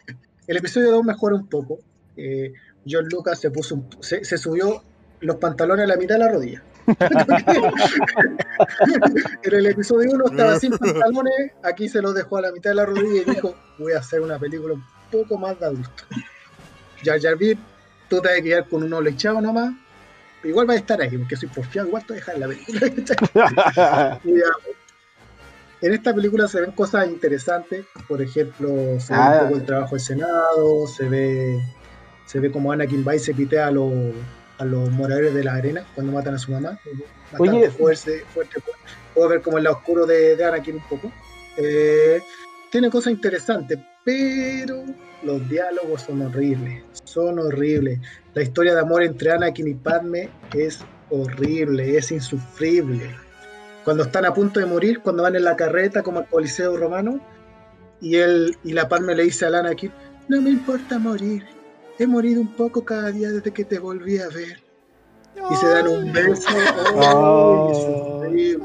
el 0.46 0.56
episodio 0.56 0.90
2 0.92 1.04
mejora 1.04 1.34
un 1.36 1.48
poco. 1.48 1.78
Eh, 2.16 2.52
John 2.88 3.06
Lucas 3.10 3.40
se 3.40 3.50
puso 3.50 3.74
un- 3.76 3.88
se, 4.02 4.24
se 4.24 4.38
subió 4.38 4.82
los 5.20 5.36
pantalones 5.36 5.84
a 5.84 5.88
la 5.88 5.96
mitad 5.96 6.14
de 6.16 6.20
la 6.20 6.28
rodilla. 6.30 6.62
en 9.42 9.54
el 9.54 9.66
episodio 9.66 10.10
1 10.12 10.24
estaba 10.30 10.58
sin 10.58 10.76
pantalones, 10.78 11.52
aquí 11.62 11.88
se 11.88 12.00
los 12.00 12.14
dejó 12.14 12.38
a 12.38 12.42
la 12.42 12.52
mitad 12.52 12.70
de 12.70 12.76
la 12.76 12.86
rodilla 12.86 13.22
y 13.22 13.34
dijo, 13.34 13.54
voy 13.78 13.92
a 13.92 13.98
hacer 13.98 14.20
una 14.20 14.38
película 14.38 14.74
un 14.74 14.84
poco 15.10 15.36
más 15.38 15.58
de 15.60 15.66
adulto. 15.66 16.04
Jar 17.04 17.20
Jar 17.20 17.36
tú 18.08 18.20
te 18.20 18.28
vas 18.28 18.38
a 18.38 18.42
quedar 18.42 18.68
con 18.68 18.82
uno 18.82 19.00
lechado 19.00 19.40
nomás, 19.40 19.72
igual 20.44 20.68
va 20.68 20.74
a 20.74 20.76
estar 20.76 21.00
ahí, 21.00 21.16
porque 21.18 21.36
soy 21.36 21.48
porfiado, 21.48 21.88
igual 21.88 22.04
te 22.06 22.14
voy 22.14 22.16
a 22.16 22.24
dejar 22.24 22.38
la 22.38 22.48
película. 22.48 24.18
En 25.80 25.92
esta 25.94 26.12
película 26.12 26.48
se 26.48 26.60
ven 26.60 26.72
cosas 26.72 27.06
interesantes, 27.08 27.84
por 28.08 28.20
ejemplo, 28.20 28.98
se 28.98 29.12
ve 29.12 29.18
Ah. 29.20 29.38
un 29.42 29.46
poco 29.48 29.60
el 29.60 29.64
trabajo 29.66 29.94
del 29.94 30.04
Senado, 30.04 30.86
se 30.88 31.08
ve, 31.08 31.56
se 32.26 32.40
ve 32.40 32.50
como 32.50 32.72
Anakin 32.72 33.04
va 33.06 33.14
y 33.14 33.20
se 33.20 33.32
pitea 33.32 33.68
a 33.68 33.70
los, 33.70 33.92
a 34.58 34.64
los 34.64 34.90
moradores 34.90 35.32
de 35.34 35.44
la 35.44 35.54
arena 35.54 35.84
cuando 35.94 36.12
matan 36.12 36.34
a 36.34 36.38
su 36.38 36.50
mamá. 36.50 36.80
Bastante 37.30 37.58
Oye. 37.58 37.70
fuerte, 37.70 38.24
fuerte. 38.34 38.60
Puedo 39.14 39.28
ver 39.28 39.40
como 39.40 39.58
el 39.58 39.64
lado 39.64 39.76
oscuro 39.76 40.04
de, 40.04 40.34
de 40.34 40.44
Anakin 40.44 40.76
un 40.76 40.88
poco. 40.88 41.12
Eh, 41.56 42.20
tiene 42.72 42.90
cosas 42.90 43.12
interesantes, 43.12 43.78
pero 44.04 44.82
los 45.22 45.48
diálogos 45.48 46.02
son 46.02 46.22
horribles, 46.22 46.82
son 47.08 47.38
horribles. 47.38 47.98
La 48.34 48.42
historia 48.42 48.74
de 48.74 48.80
amor 48.80 49.02
entre 49.02 49.32
Anakin 49.32 49.68
y 49.68 49.74
Padme 49.74 50.28
es 50.54 50.80
horrible, 51.10 51.96
es 51.96 52.12
insufrible. 52.12 53.10
Cuando 53.84 54.04
están 54.04 54.26
a 54.26 54.34
punto 54.34 54.60
de 54.60 54.66
morir, 54.66 55.00
cuando 55.00 55.22
van 55.22 55.36
en 55.36 55.44
la 55.44 55.56
carreta 55.56 56.02
como 56.02 56.20
al 56.20 56.28
Coliseo 56.28 56.76
Romano, 56.76 57.20
y 58.00 58.16
él 58.16 58.56
y 58.62 58.72
la 58.72 58.88
Padme 58.88 59.14
le 59.14 59.24
dice 59.24 59.46
a 59.46 59.48
Anakin, 59.48 59.90
no 60.28 60.40
me 60.42 60.50
importa 60.50 60.98
morir, 60.98 61.44
he 61.98 62.06
morido 62.06 62.40
un 62.40 62.54
poco 62.54 62.84
cada 62.84 63.10
día 63.10 63.30
desde 63.30 63.50
que 63.50 63.64
te 63.64 63.78
volví 63.78 64.18
a 64.18 64.28
ver. 64.28 64.62
Y 65.50 65.56
se 65.56 65.66
dan 65.66 65.88
un 65.88 66.12
beso. 66.12 66.48
Oh. 66.94 67.72
¡oh! 67.72 68.24
es 68.24 68.28
horrible, 68.28 68.64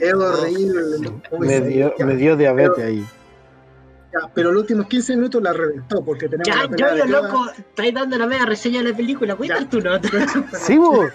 es 0.00 0.14
horrible. 0.14 1.10
me, 1.38 1.60
dio, 1.60 1.94
me 1.98 2.16
dio 2.16 2.36
diabetes 2.36 2.84
ahí. 2.84 3.04
Ya, 4.20 4.28
pero 4.34 4.52
los 4.52 4.62
últimos 4.62 4.86
15 4.86 5.16
minutos 5.16 5.42
la 5.42 5.52
reventó 5.52 6.04
porque 6.04 6.28
tenemos 6.28 6.46
ya, 6.46 6.66
la 6.68 6.76
yo, 6.76 6.96
yo, 6.96 7.06
loco, 7.22 7.50
estáis 7.50 7.92
dando 7.94 8.16
la 8.16 8.26
media 8.26 8.46
reseña 8.46 8.82
de 8.82 8.90
la 8.90 8.96
película, 8.96 9.34
cuenta 9.34 9.58
Ya. 9.60 9.68
tu 9.68 9.80
nota. 9.80 10.08
Sí, 10.58 10.78
vos. 10.78 11.06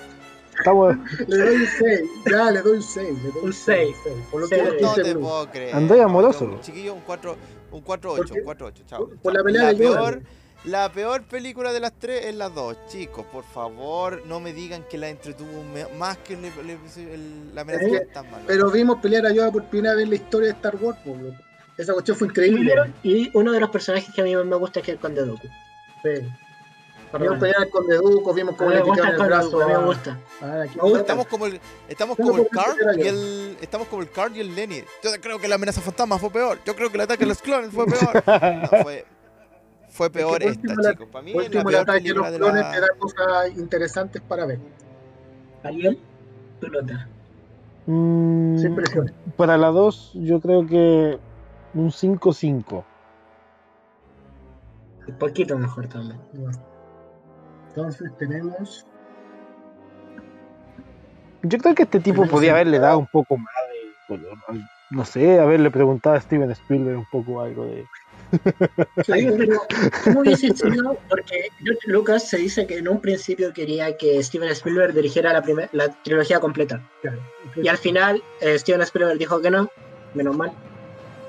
Estamos, 0.57 0.93
Le 1.27 1.37
doy 1.37 1.55
un 1.55 1.65
6, 1.65 2.01
ya 2.29 2.51
le 2.51 2.61
doy 2.61 2.73
un 2.77 2.83
6. 2.83 3.07
Le 3.23 3.31
doy 3.31 3.43
Un 3.43 3.53
seis. 3.53 3.95
Por 4.29 4.41
los 4.41 4.49
Seis. 4.49 4.61
últimos 4.63 4.81
No 4.81 4.93
15 4.95 5.13
te 5.13 5.15
puedo 5.19 5.49
creer. 5.51 5.75
Andai 5.75 5.99
amoroso. 6.01 6.59
Chiquillo, 6.61 6.93
un 6.95 7.01
4 7.01 7.37
un 7.71 7.81
4 7.81 8.09
¿Por 8.11 8.19
8, 8.25 8.33
qué? 8.33 8.39
un 8.41 8.45
4 8.45 8.67
8, 8.67 8.83
chao. 8.85 9.09
Por 9.23 9.31
la 9.33 9.39
chao. 9.39 9.45
pelea 9.45 9.63
la 9.63 9.69
de 9.69 9.75
peor, 9.77 10.21
la 10.65 10.91
peor 10.91 11.23
película 11.23 11.71
de 11.71 11.79
las 11.79 11.93
tres 11.93 12.25
es 12.25 12.35
la 12.35 12.49
2, 12.49 12.75
chicos. 12.89 13.25
Por 13.31 13.45
favor, 13.45 14.21
no 14.25 14.41
me 14.41 14.51
digan 14.51 14.83
que 14.89 14.97
la 14.97 15.07
entretuvo 15.07 15.63
más 15.97 16.17
que 16.17 16.33
el, 16.33 16.43
el- 16.43 16.77
el- 17.09 17.55
la 17.55 17.61
amenaza 17.61 17.85
Es 17.85 17.91
que- 17.91 18.05
fantasma. 18.07 18.39
Pero 18.45 18.69
vimos 18.69 18.97
pelear 18.99 19.25
a 19.27 19.31
Yoda 19.31 19.51
por 19.53 19.63
primera 19.63 19.95
vez 19.95 20.03
en 20.03 20.09
la 20.09 20.15
historia 20.17 20.47
de 20.47 20.53
Star 20.55 20.75
Wars. 20.81 20.97
po, 21.05 21.15
loco. 21.15 21.37
Esa 21.79 21.93
cuestión 21.93 22.17
fue 22.17 22.27
increíble. 22.27 22.73
Y 23.03 23.31
uno 23.37 23.51
de 23.53 23.59
los 23.61 23.69
personajes 23.69 24.13
que 24.13 24.21
a 24.21 24.23
mí 24.25 24.35
más 24.35 24.45
me 24.45 24.55
gusta 24.57 24.79
es 24.79 24.85
que 24.85 24.91
es 24.91 24.95
el 24.97 25.01
Conde 25.01 25.25
Dooku. 25.25 25.47
Sí. 26.03 26.27
Vimos 27.19 27.39
pelear 27.39 27.61
al 27.63 27.69
Conde 27.69 27.95
Dooku, 27.95 28.33
vimos 28.33 28.53
A 28.53 28.57
cómo 28.57 28.69
le 28.69 28.83
quitaron 28.83 29.21
el 29.21 29.27
brazo. 29.27 29.61
A 29.61 29.65
mí 29.65 29.71
me 29.71 29.79
a- 29.79 29.85
gusta. 29.85 30.17
a. 30.41 30.65
Estamos 30.99 31.27
como 31.27 31.45
el, 31.47 31.59
estamos 31.87 32.17
como 32.17 32.35
el 32.37 32.47
a 32.57 32.95
y 32.97 33.07
el. 33.07 33.57
Estamos 33.61 33.87
como 33.87 34.01
el 34.01 34.11
Carl 34.11 34.35
y 34.35 34.41
el 34.41 34.53
Lenny. 34.53 34.83
Yo 35.03 35.09
creo 35.21 35.39
que 35.39 35.47
la 35.47 35.55
amenaza 35.55 35.79
fantasma 35.81 36.19
fue 36.19 36.29
peor. 36.31 36.59
Yo 36.65 36.75
creo 36.75 36.89
que 36.89 36.97
el 36.97 37.01
ataque 37.01 37.23
a 37.23 37.27
los 37.27 37.41
clones 37.41 37.71
fue 37.71 37.85
peor. 37.85 38.23
No, 38.71 38.83
fue, 38.83 39.05
fue 39.89 40.09
peor 40.11 40.31
por 40.33 40.43
esta, 40.43 40.59
último 40.61 40.81
la- 40.83 40.91
chicos. 40.91 41.07
Para 41.11 41.23
mí 41.23 41.31
es 41.31 41.35
la 41.37 41.43
último, 41.43 41.61
el 41.61 41.65
peor 41.75 41.81
ataque 41.81 42.03
de 42.09 42.13
los 42.13 42.27
clones 42.27 42.71
te 42.71 42.75
la. 42.75 42.81
da 42.81 42.87
cosas 42.99 43.57
interesantes 43.57 44.21
para 44.27 44.45
ver. 44.45 44.59
Ariel, 45.63 45.97
tu 46.59 46.67
nota. 46.67 47.07
Mm, 47.87 48.57
Sin 48.59 48.75
presión. 48.75 49.11
para 49.35 49.57
la 49.57 49.69
2, 49.69 50.11
yo 50.13 50.39
creo 50.41 50.67
que 50.67 51.17
un 51.73 51.89
5-5. 51.91 52.83
Un 55.07 55.17
poquito 55.17 55.57
mejor 55.57 55.87
también. 55.87 56.19
Entonces 57.69 58.11
tenemos. 58.17 58.85
Yo 61.43 61.57
creo 61.57 61.73
que 61.75 61.83
este 61.83 61.99
tipo 61.99 62.25
podía 62.27 62.51
haberle 62.51 62.79
dado 62.79 62.99
un 62.99 63.07
poco 63.07 63.37
más 63.37 63.53
de 63.71 63.93
color. 64.07 64.37
al- 64.47 64.69
No 64.91 65.05
sé, 65.05 65.39
haberle 65.39 65.71
preguntado 65.71 66.15
a 66.15 66.21
Steven 66.21 66.51
Spielberg 66.51 66.97
un 66.99 67.05
poco 67.11 67.41
algo 67.41 67.65
de. 67.65 67.85
Pero 69.07 69.61
¿cómo 70.03 70.19
hubiese 70.21 70.53
sido? 70.55 70.97
Porque 71.09 71.49
Lucas 71.87 72.27
se 72.29 72.37
dice 72.37 72.67
que 72.67 72.77
en 72.77 72.87
un 72.87 72.99
principio 72.99 73.51
quería 73.53 73.97
que 73.97 74.21
Steven 74.21 74.49
Spielberg 74.49 74.93
dirigiera 74.93 75.31
la, 75.33 75.41
primer- 75.41 75.69
la 75.71 75.89
trilogía 76.03 76.39
completa. 76.39 76.83
Y 77.55 77.67
al 77.67 77.77
final 77.77 78.21
eh, 78.41 78.59
Steven 78.59 78.81
Spielberg 78.81 79.17
dijo 79.17 79.41
que 79.41 79.49
no, 79.49 79.69
menos 80.13 80.35
mal. 80.37 80.51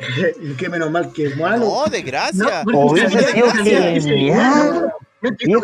Y 0.40 0.54
qué 0.54 0.68
menos 0.68 0.90
mal 0.90 1.12
que 1.12 1.26
es 1.26 1.36
malo. 1.36 1.58
No, 1.66 1.84
de 1.90 2.02
gracia. 2.02 2.62
porque 2.64 2.78
Hubiese 2.78 3.22
sido 3.32 3.50
genial. 3.50 4.92
¿No 5.22 5.30
Viejo. 5.38 5.62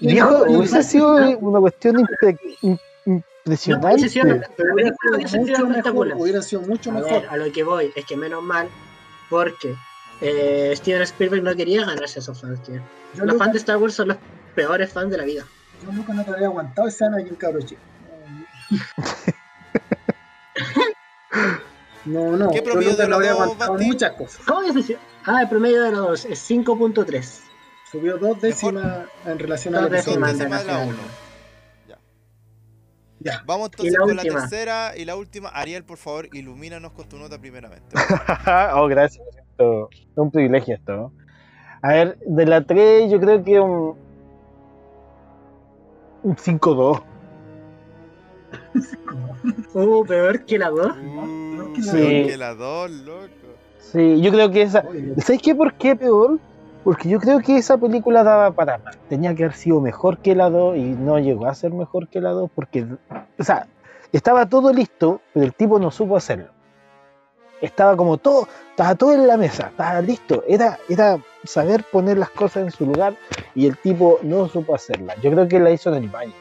Viejo, 0.00 0.30
No, 0.30 0.46
no, 0.46 0.58
hubiese 0.58 0.76
no, 0.76 0.82
sido 0.82 1.20
no, 1.20 1.38
una 1.38 1.60
cuestión 1.60 1.96
impre- 1.96 2.38
im- 2.62 2.80
no, 3.04 3.22
impresionante. 3.44 3.86
hubiese 3.94 4.08
sido- 4.08 4.40
Pero 4.56 4.74
hubiera 4.74 4.92
sido 4.96 5.12
mucho 5.20 5.38
mejor. 5.38 5.70
espectacular. 5.70 6.16
Hubiera 6.18 6.42
sido 6.42 6.62
mucho 6.62 6.90
A 6.90 6.94
mejor. 6.94 7.10
ver, 7.12 7.28
a 7.28 7.36
lo 7.36 7.52
que 7.52 7.62
voy 7.62 7.92
es 7.94 8.04
que 8.06 8.16
menos 8.16 8.42
mal, 8.42 8.68
porque 9.28 9.74
eh, 10.22 10.72
Steven 10.76 11.02
Spielberg 11.02 11.42
no 11.42 11.54
quería 11.54 11.84
ganarse 11.84 12.18
a 12.18 12.22
esos 12.22 12.40
fans, 12.40 12.62
tío. 12.62 12.76
Yo 13.14 13.24
Los 13.24 13.34
nunca, 13.34 13.44
fans 13.44 13.52
de 13.52 13.58
Star 13.58 13.76
Wars 13.76 13.94
son 13.94 14.08
los 14.08 14.16
peores 14.54 14.90
fans 14.92 15.10
de 15.10 15.18
la 15.18 15.24
vida. 15.24 15.44
yo 15.84 15.92
nunca 15.92 16.14
no 16.14 16.24
te 16.24 16.30
habría 16.30 16.46
aguantado 16.46 16.88
ese 16.88 17.04
Anakin 17.04 17.34
cabrón 17.36 17.64
chico. 17.66 17.80
No, 22.04 22.36
no. 22.36 22.50
¿Qué 22.50 22.62
promedio 22.62 22.96
de 22.96 23.08
los 23.08 23.28
dos, 23.28 23.58
Basti? 23.58 23.84
muchas 23.86 24.12
cosas. 24.12 24.44
¿Cómo 24.46 24.62
es? 24.62 24.96
Ah, 25.24 25.42
el 25.42 25.48
promedio 25.48 25.82
de 25.82 25.90
los 25.92 26.00
dos 26.00 26.24
es 26.24 26.50
5.3. 26.50 27.40
Subió 27.90 28.18
dos 28.18 28.40
décimas 28.40 29.06
en 29.26 29.38
relación 29.38 29.74
Dos 29.74 29.82
al 29.84 29.88
episodio. 29.94 30.20
décimas. 30.20 30.32
décimas 30.38 30.60
de 30.60 30.66
la 30.66 30.72
Nacional. 30.72 30.88
uno. 30.88 31.08
Ya. 31.88 31.98
Ya. 33.20 33.42
Vamos 33.46 33.68
entonces 33.70 33.92
la 33.92 33.98
con 34.00 34.10
última. 34.10 34.34
la 34.34 34.40
tercera 34.40 34.92
y 34.96 35.04
la 35.04 35.14
última. 35.16 35.48
Ariel, 35.50 35.84
por 35.84 35.98
favor, 35.98 36.28
ilumínanos 36.32 36.92
con 36.92 37.08
tu 37.08 37.18
nota 37.18 37.38
primeramente. 37.38 37.94
oh, 38.74 38.86
gracias. 38.88 39.24
me 39.26 39.32
siento- 39.32 39.90
Es 39.92 40.16
un 40.16 40.30
privilegio 40.30 40.74
esto. 40.74 41.12
A 41.82 41.88
ver, 41.92 42.18
de 42.26 42.46
la 42.46 42.64
3 42.64 43.10
yo 43.10 43.20
creo 43.20 43.44
que 43.44 43.60
un, 43.60 43.96
un 46.22 46.36
5-2. 46.36 47.02
Uh, 49.74 50.04
peor 50.06 50.44
que 50.44 50.58
la 50.58 50.70
2. 50.70 50.86
Uh, 50.86 51.74
Sí. 51.80 51.90
peor 51.90 52.26
que 52.26 52.36
la 52.36 52.54
dos, 52.54 52.90
loco. 52.90 53.28
Sí, 53.78 54.20
yo 54.20 54.30
creo 54.30 54.50
que 54.50 54.62
esa... 54.62 54.84
¿Sabes 55.18 55.42
qué? 55.42 55.54
¿Por 55.54 55.74
qué 55.74 55.96
peor? 55.96 56.38
Porque 56.84 57.08
yo 57.08 57.20
creo 57.20 57.40
que 57.40 57.56
esa 57.56 57.76
película 57.78 58.22
daba 58.24 58.50
para 58.50 58.78
más. 58.78 58.98
Tenía 59.08 59.34
que 59.34 59.44
haber 59.44 59.56
sido 59.56 59.80
mejor 59.80 60.18
que 60.18 60.34
la 60.34 60.50
2 60.50 60.76
y 60.76 60.82
no 60.82 61.18
llegó 61.18 61.46
a 61.46 61.54
ser 61.54 61.72
mejor 61.72 62.08
que 62.08 62.20
la 62.20 62.30
2 62.30 62.50
porque, 62.54 62.86
o 63.38 63.44
sea, 63.44 63.66
estaba 64.12 64.46
todo 64.48 64.72
listo, 64.72 65.20
pero 65.32 65.46
el 65.46 65.54
tipo 65.54 65.78
no 65.78 65.90
supo 65.90 66.16
hacerlo. 66.16 66.48
Estaba 67.60 67.96
como 67.96 68.16
todo, 68.18 68.48
estaba 68.70 68.96
todo 68.96 69.12
en 69.12 69.26
la 69.28 69.36
mesa, 69.36 69.68
estaba 69.68 70.00
listo. 70.00 70.42
Era, 70.48 70.78
era 70.88 71.18
saber 71.44 71.84
poner 71.84 72.18
las 72.18 72.30
cosas 72.30 72.64
en 72.64 72.70
su 72.72 72.84
lugar 72.84 73.14
y 73.54 73.66
el 73.66 73.76
tipo 73.78 74.18
no 74.22 74.48
supo 74.48 74.74
hacerla. 74.74 75.14
Yo 75.22 75.30
creo 75.30 75.46
que 75.46 75.60
la 75.60 75.70
hizo 75.70 75.94
en 75.94 76.02
el 76.02 76.08
baño. 76.08 76.32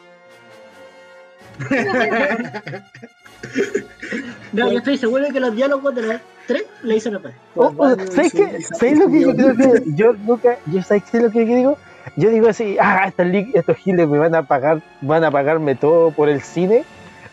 No, 4.53 4.71
yo 4.71 4.79
estoy 4.79 4.97
seguro 4.97 5.23
de 5.23 5.31
que 5.31 5.39
los 5.39 5.55
diálogos 5.55 5.95
de 5.95 6.01
las 6.01 6.21
3 6.47 6.63
le 6.83 6.97
hizo 6.97 7.09
la 7.11 7.19
paz. 7.19 7.33
Oh, 7.55 7.73
oh, 7.77 7.95
¿Sabes 8.11 8.33
qué? 8.33 8.61
¿Sabes 8.61 8.99
lo 8.99 9.07
que 9.09 9.21
yo 9.21 9.33
creo 9.33 9.55
que 9.55 9.83
yo 9.95 10.13
nunca, 10.13 10.57
yo 10.65 10.81
sabes 10.83 11.03
qué 11.09 11.17
es 11.17 11.23
lo 11.23 11.31
que 11.31 11.45
digo? 11.45 11.77
Yo 12.17 12.29
digo 12.29 12.49
así, 12.49 12.77
ah, 12.79 13.05
estos, 13.07 13.25
estos 13.53 13.77
giles 13.77 14.07
me 14.07 14.17
van 14.17 14.35
a 14.35 14.43
pagar, 14.43 14.81
van 15.01 15.23
a 15.23 15.31
pagarme 15.31 15.75
todo 15.75 16.11
por 16.11 16.27
el 16.27 16.41
cine, 16.41 16.83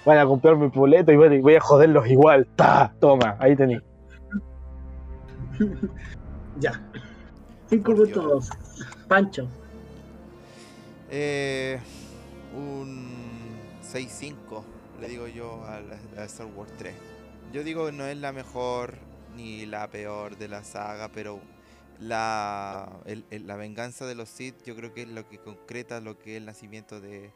van 0.04 0.18
a 0.18 0.26
comprarme 0.26 0.66
el 0.66 0.70
boleto 0.70 1.10
y 1.10 1.16
voy 1.16 1.36
a, 1.36 1.40
voy 1.40 1.54
a 1.56 1.60
joderlos 1.60 2.06
igual. 2.08 2.46
Ta, 2.54 2.92
toma, 3.00 3.36
ahí 3.38 3.56
tenéis. 3.56 3.82
Ya. 6.60 6.72
5.2. 7.70 8.48
Pancho. 9.06 9.46
Eh, 11.08 11.78
un 12.52 13.07
6-5, 13.92 14.64
le 15.00 15.08
digo 15.08 15.26
yo 15.28 15.64
a, 15.66 15.80
la- 15.80 16.22
a 16.22 16.24
Star 16.24 16.46
Wars 16.46 16.72
3. 16.78 16.94
Yo 17.52 17.62
digo 17.64 17.86
que 17.86 17.92
no 17.92 18.04
es 18.06 18.16
la 18.16 18.32
mejor 18.32 18.94
ni 19.36 19.64
la 19.66 19.88
peor 19.88 20.36
de 20.36 20.48
la 20.48 20.64
saga, 20.64 21.08
pero 21.10 21.40
la, 21.98 22.88
el- 23.06 23.24
el- 23.30 23.46
la 23.46 23.56
venganza 23.56 24.06
de 24.06 24.14
los 24.14 24.28
Sith 24.28 24.62
yo 24.64 24.76
creo 24.76 24.92
que 24.94 25.02
es 25.02 25.08
lo 25.08 25.28
que 25.28 25.38
concreta 25.38 26.00
lo 26.00 26.18
que 26.18 26.32
es 26.32 26.36
el 26.38 26.46
nacimiento 26.46 27.00
de, 27.00 27.32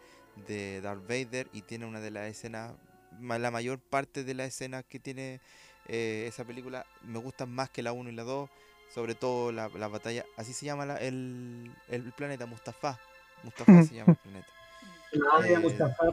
de 0.47 0.81
Darth 0.81 1.03
Vader 1.09 1.49
y 1.53 1.63
tiene 1.63 1.87
una 1.87 2.01
de 2.01 2.11
las 2.11 2.27
escenas, 2.29 2.73
la 3.21 3.51
mayor 3.51 3.79
parte 3.79 4.25
de 4.25 4.35
las 4.35 4.49
escenas 4.49 4.85
que 4.85 4.99
tiene 4.99 5.41
eh, 5.89 6.27
esa 6.29 6.45
película 6.45 6.87
me 7.03 7.19
gustan 7.19 7.51
más 7.51 7.69
que 7.71 7.83
la 7.83 7.93
1 7.93 8.11
y 8.11 8.15
la 8.15 8.23
2, 8.23 8.49
sobre 8.95 9.15
todo 9.15 9.51
la, 9.53 9.69
la 9.69 9.89
batalla, 9.89 10.25
así 10.37 10.53
se 10.53 10.67
llama 10.67 10.87
la- 10.87 10.97
el, 10.99 11.73
el 11.89 12.13
planeta 12.13 12.47
Mustafa. 12.47 12.99
Mustafa 13.43 13.83
se 13.83 13.95
llama 13.97 14.13
el 14.13 14.19
planeta. 14.19 14.47
No, 15.15 15.43
Eh, 15.45 15.59
Mustafa. 15.59 16.05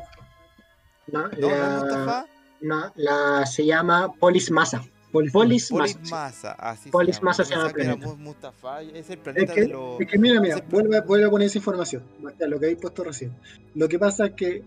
No, 1.11 1.27
¿No, 1.27 1.29
no 1.29 1.47
es 1.49 1.59
la, 1.59 1.79
Mustafa? 1.79 2.25
no, 2.61 2.91
la 2.95 3.45
se 3.45 3.65
llama 3.65 4.11
Polis 4.19 4.51
Massa. 4.51 4.83
Polis 5.11 5.31
Polis 5.31 5.71
Massa. 5.71 5.99
Massa, 6.11 6.51
así 6.53 6.91
Polis 6.91 7.15
se 7.15 7.19
llama. 7.21 7.29
Massa 7.31 7.43
se 7.45 7.55
llama 7.55 7.69
planeta. 7.69 8.07
Mustafa, 8.17 8.81
es 8.83 9.09
el 9.09 9.13
Es 9.13 9.17
planeta 9.17 9.53
que, 9.53 9.61
de 9.61 9.67
los... 9.69 9.99
es 10.01 10.07
que 10.07 10.17
mira, 10.19 10.39
mira, 10.39 10.55
ese- 10.57 10.65
vuelve, 10.69 10.97
a- 10.97 11.01
vuelve 11.01 11.25
a 11.25 11.29
poner 11.31 11.47
esa 11.47 11.57
información, 11.57 12.03
lo 12.21 12.59
que 12.59 12.65
habéis 12.67 12.77
puesto 12.79 13.03
recién. 13.03 13.35
Lo 13.73 13.87
que 13.89 13.97
pasa 13.97 14.27
es 14.27 14.33
que 14.33 14.63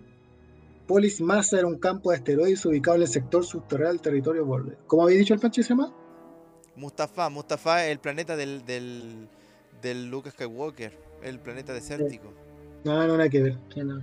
Polis 0.88 1.20
Massa 1.20 1.58
era 1.58 1.68
un 1.68 1.78
campo 1.78 2.10
de 2.10 2.16
asteroides 2.16 2.66
ubicado 2.66 2.96
en 2.96 3.02
el 3.02 3.08
sector 3.08 3.44
subterráneo 3.44 3.92
del 3.92 4.00
territorio 4.00 4.44
borde. 4.44 4.76
¿Cómo 4.88 5.04
había 5.04 5.16
dicho 5.18 5.32
el 5.32 5.38
Pancho 5.40 5.60
que 5.60 5.62
se 5.62 5.68
llama? 5.70 5.92
Mustafa, 6.74 7.28
Mustafa 7.28 7.84
es 7.86 7.92
el 7.92 8.00
planeta 8.00 8.34
del, 8.34 8.64
del, 8.66 9.28
del 9.80 10.10
Luke 10.10 10.30
Skywalker, 10.30 10.98
el 11.22 11.38
planeta 11.38 11.72
desértico. 11.72 12.32
No, 12.84 13.06
no, 13.06 13.16
nada 13.16 13.28
que 13.28 13.42
ver. 13.42 13.58
Que 13.72 13.84
no. 13.84 14.02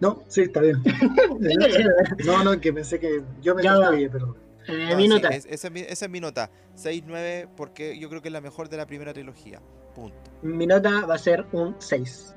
No, 0.00 0.22
sí, 0.28 0.42
está 0.42 0.60
bien. 0.60 0.82
No, 2.24 2.44
no, 2.44 2.60
que 2.60 2.72
pensé 2.72 2.98
que 2.98 3.22
yo 3.42 3.54
me 3.54 3.62
Ya 3.62 3.74
va. 3.76 3.86
confundí, 3.86 4.08
perdón. 4.08 4.36
Eh, 4.68 4.88
No, 4.90 4.96
mi 4.96 5.02
sí, 5.04 5.08
nota. 5.08 5.28
es- 5.28 5.46
esa, 5.46 5.66
es 5.68 5.72
mi, 5.72 5.80
esa 5.80 6.04
es 6.06 6.10
mi 6.10 6.20
nota, 6.20 6.50
6-9, 6.76 7.48
porque 7.56 7.98
yo 7.98 8.08
creo 8.08 8.22
que 8.22 8.28
es 8.28 8.32
la 8.32 8.40
mejor 8.40 8.68
de 8.68 8.76
la 8.76 8.86
primera 8.86 9.12
trilogía. 9.12 9.60
Punto. 9.94 10.16
Mi 10.42 10.66
nota 10.66 11.04
va 11.06 11.14
a 11.14 11.18
ser 11.18 11.44
un 11.52 11.74
6. 11.78 12.34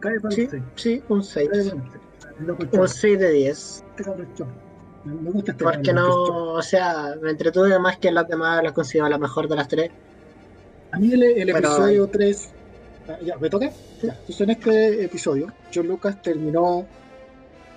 Cae 0.00 0.20
para 0.20 0.34
Sí, 0.34 0.48
sí, 0.76 1.02
un 1.08 1.22
6. 1.22 1.48
Cae 1.50 1.64
para 1.70 1.82
usted. 1.82 2.00
Loco, 2.40 2.62
Un 2.64 2.70
choro. 2.70 2.88
6 2.88 3.18
de 3.18 3.30
10. 3.30 3.84
Este 3.90 4.04
cabrón 4.04 4.26
es 4.30 4.38
choro. 4.38 4.50
Me 5.04 5.30
gusta 5.30 5.52
este 5.52 5.64
Porque 5.64 5.92
no, 5.92 6.52
o 6.54 6.62
sea, 6.62 7.14
me 7.20 7.30
entretuve 7.30 7.76
más 7.78 7.98
que 7.98 8.10
las 8.12 8.28
demás 8.28 8.62
las 8.62 8.72
considero 8.72 9.08
la 9.08 9.18
mejor 9.18 9.48
de 9.48 9.56
las 9.56 9.66
tres. 9.68 9.90
A 10.92 10.98
mí 10.98 11.12
el, 11.12 11.22
el 11.22 11.46
Pero- 11.46 11.58
episodio 11.58 12.06
3. 12.08 12.50
Ah, 13.08 13.18
Ya, 13.24 13.36
¿me 13.36 13.48
toca? 13.50 13.70
Ya. 14.02 14.12
Entonces 14.12 14.40
en 14.40 14.50
este 14.50 15.04
episodio, 15.04 15.46
John 15.74 15.88
Lucas 15.88 16.20
terminó. 16.22 16.86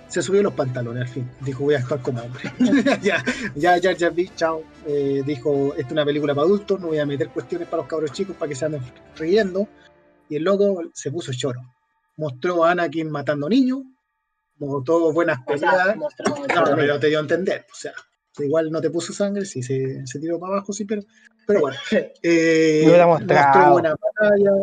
Se 0.08 0.22
subió 0.22 0.40
los 0.40 0.52
pantalones 0.52 1.02
al 1.02 1.08
fin. 1.08 1.28
Dijo, 1.40 1.64
voy 1.64 1.74
a 1.74 1.78
actuar 1.78 2.00
como 2.00 2.22
hombre. 2.22 2.44
ya, 3.02 3.24
ya, 3.56 3.76
ya, 3.78 3.90
ya, 3.92 4.08
vi, 4.10 4.28
chao. 4.36 4.62
Eh, 4.86 5.22
dijo, 5.26 5.70
esta 5.76 5.86
es 5.88 5.92
una 5.92 6.04
película 6.04 6.32
para 6.32 6.46
adultos, 6.46 6.80
no 6.80 6.86
voy 6.88 6.98
a 7.00 7.06
meter 7.06 7.28
cuestiones 7.30 7.66
para 7.66 7.78
los 7.82 7.88
cabros 7.88 8.12
chicos 8.12 8.36
para 8.36 8.48
que 8.48 8.54
se 8.54 8.66
anden 8.66 8.82
riendo. 9.16 9.66
Y 10.28 10.36
el 10.36 10.44
loco 10.44 10.80
se 10.94 11.10
puso 11.10 11.32
choro. 11.32 11.60
Mostró 12.16 12.64
a 12.64 12.70
Anakin 12.70 13.10
matando 13.10 13.48
niños, 13.48 13.80
mostró 14.58 15.12
buenas 15.12 15.38
O 15.44 15.58
sea, 15.58 15.70
peleas. 15.72 15.96
mostró- 15.96 16.34
No, 16.36 16.76
pero 16.76 17.00
te 17.00 17.08
dio 17.08 17.18
a 17.18 17.22
entender. 17.22 17.66
O 17.70 17.74
sea, 17.74 17.92
igual 18.38 18.70
no 18.70 18.80
te 18.80 18.90
puso 18.90 19.12
sangre, 19.12 19.44
sí 19.44 19.60
se, 19.62 20.06
se 20.06 20.20
tiró 20.20 20.38
para 20.38 20.54
abajo, 20.54 20.72
sí, 20.72 20.84
pero, 20.84 21.02
pero 21.48 21.60
bueno. 21.62 21.76
Eh, 22.22 22.82
mostró 22.86 23.06
mostrado. 23.08 23.72
buenas 23.72 23.94
batallas. 24.00 24.54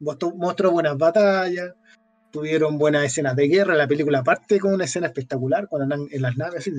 Mostró, 0.00 0.70
buenas 0.70 0.96
batallas. 0.96 1.74
Tuvieron 2.30 2.78
buenas 2.78 3.04
escenas 3.04 3.34
de 3.36 3.48
guerra. 3.48 3.74
La 3.74 3.88
película 3.88 4.22
parte 4.22 4.60
con 4.60 4.74
una 4.74 4.84
escena 4.84 5.06
espectacular 5.06 5.66
cuando 5.68 5.84
andan 5.94 6.08
en 6.10 6.22
las 6.22 6.36
naves. 6.36 6.70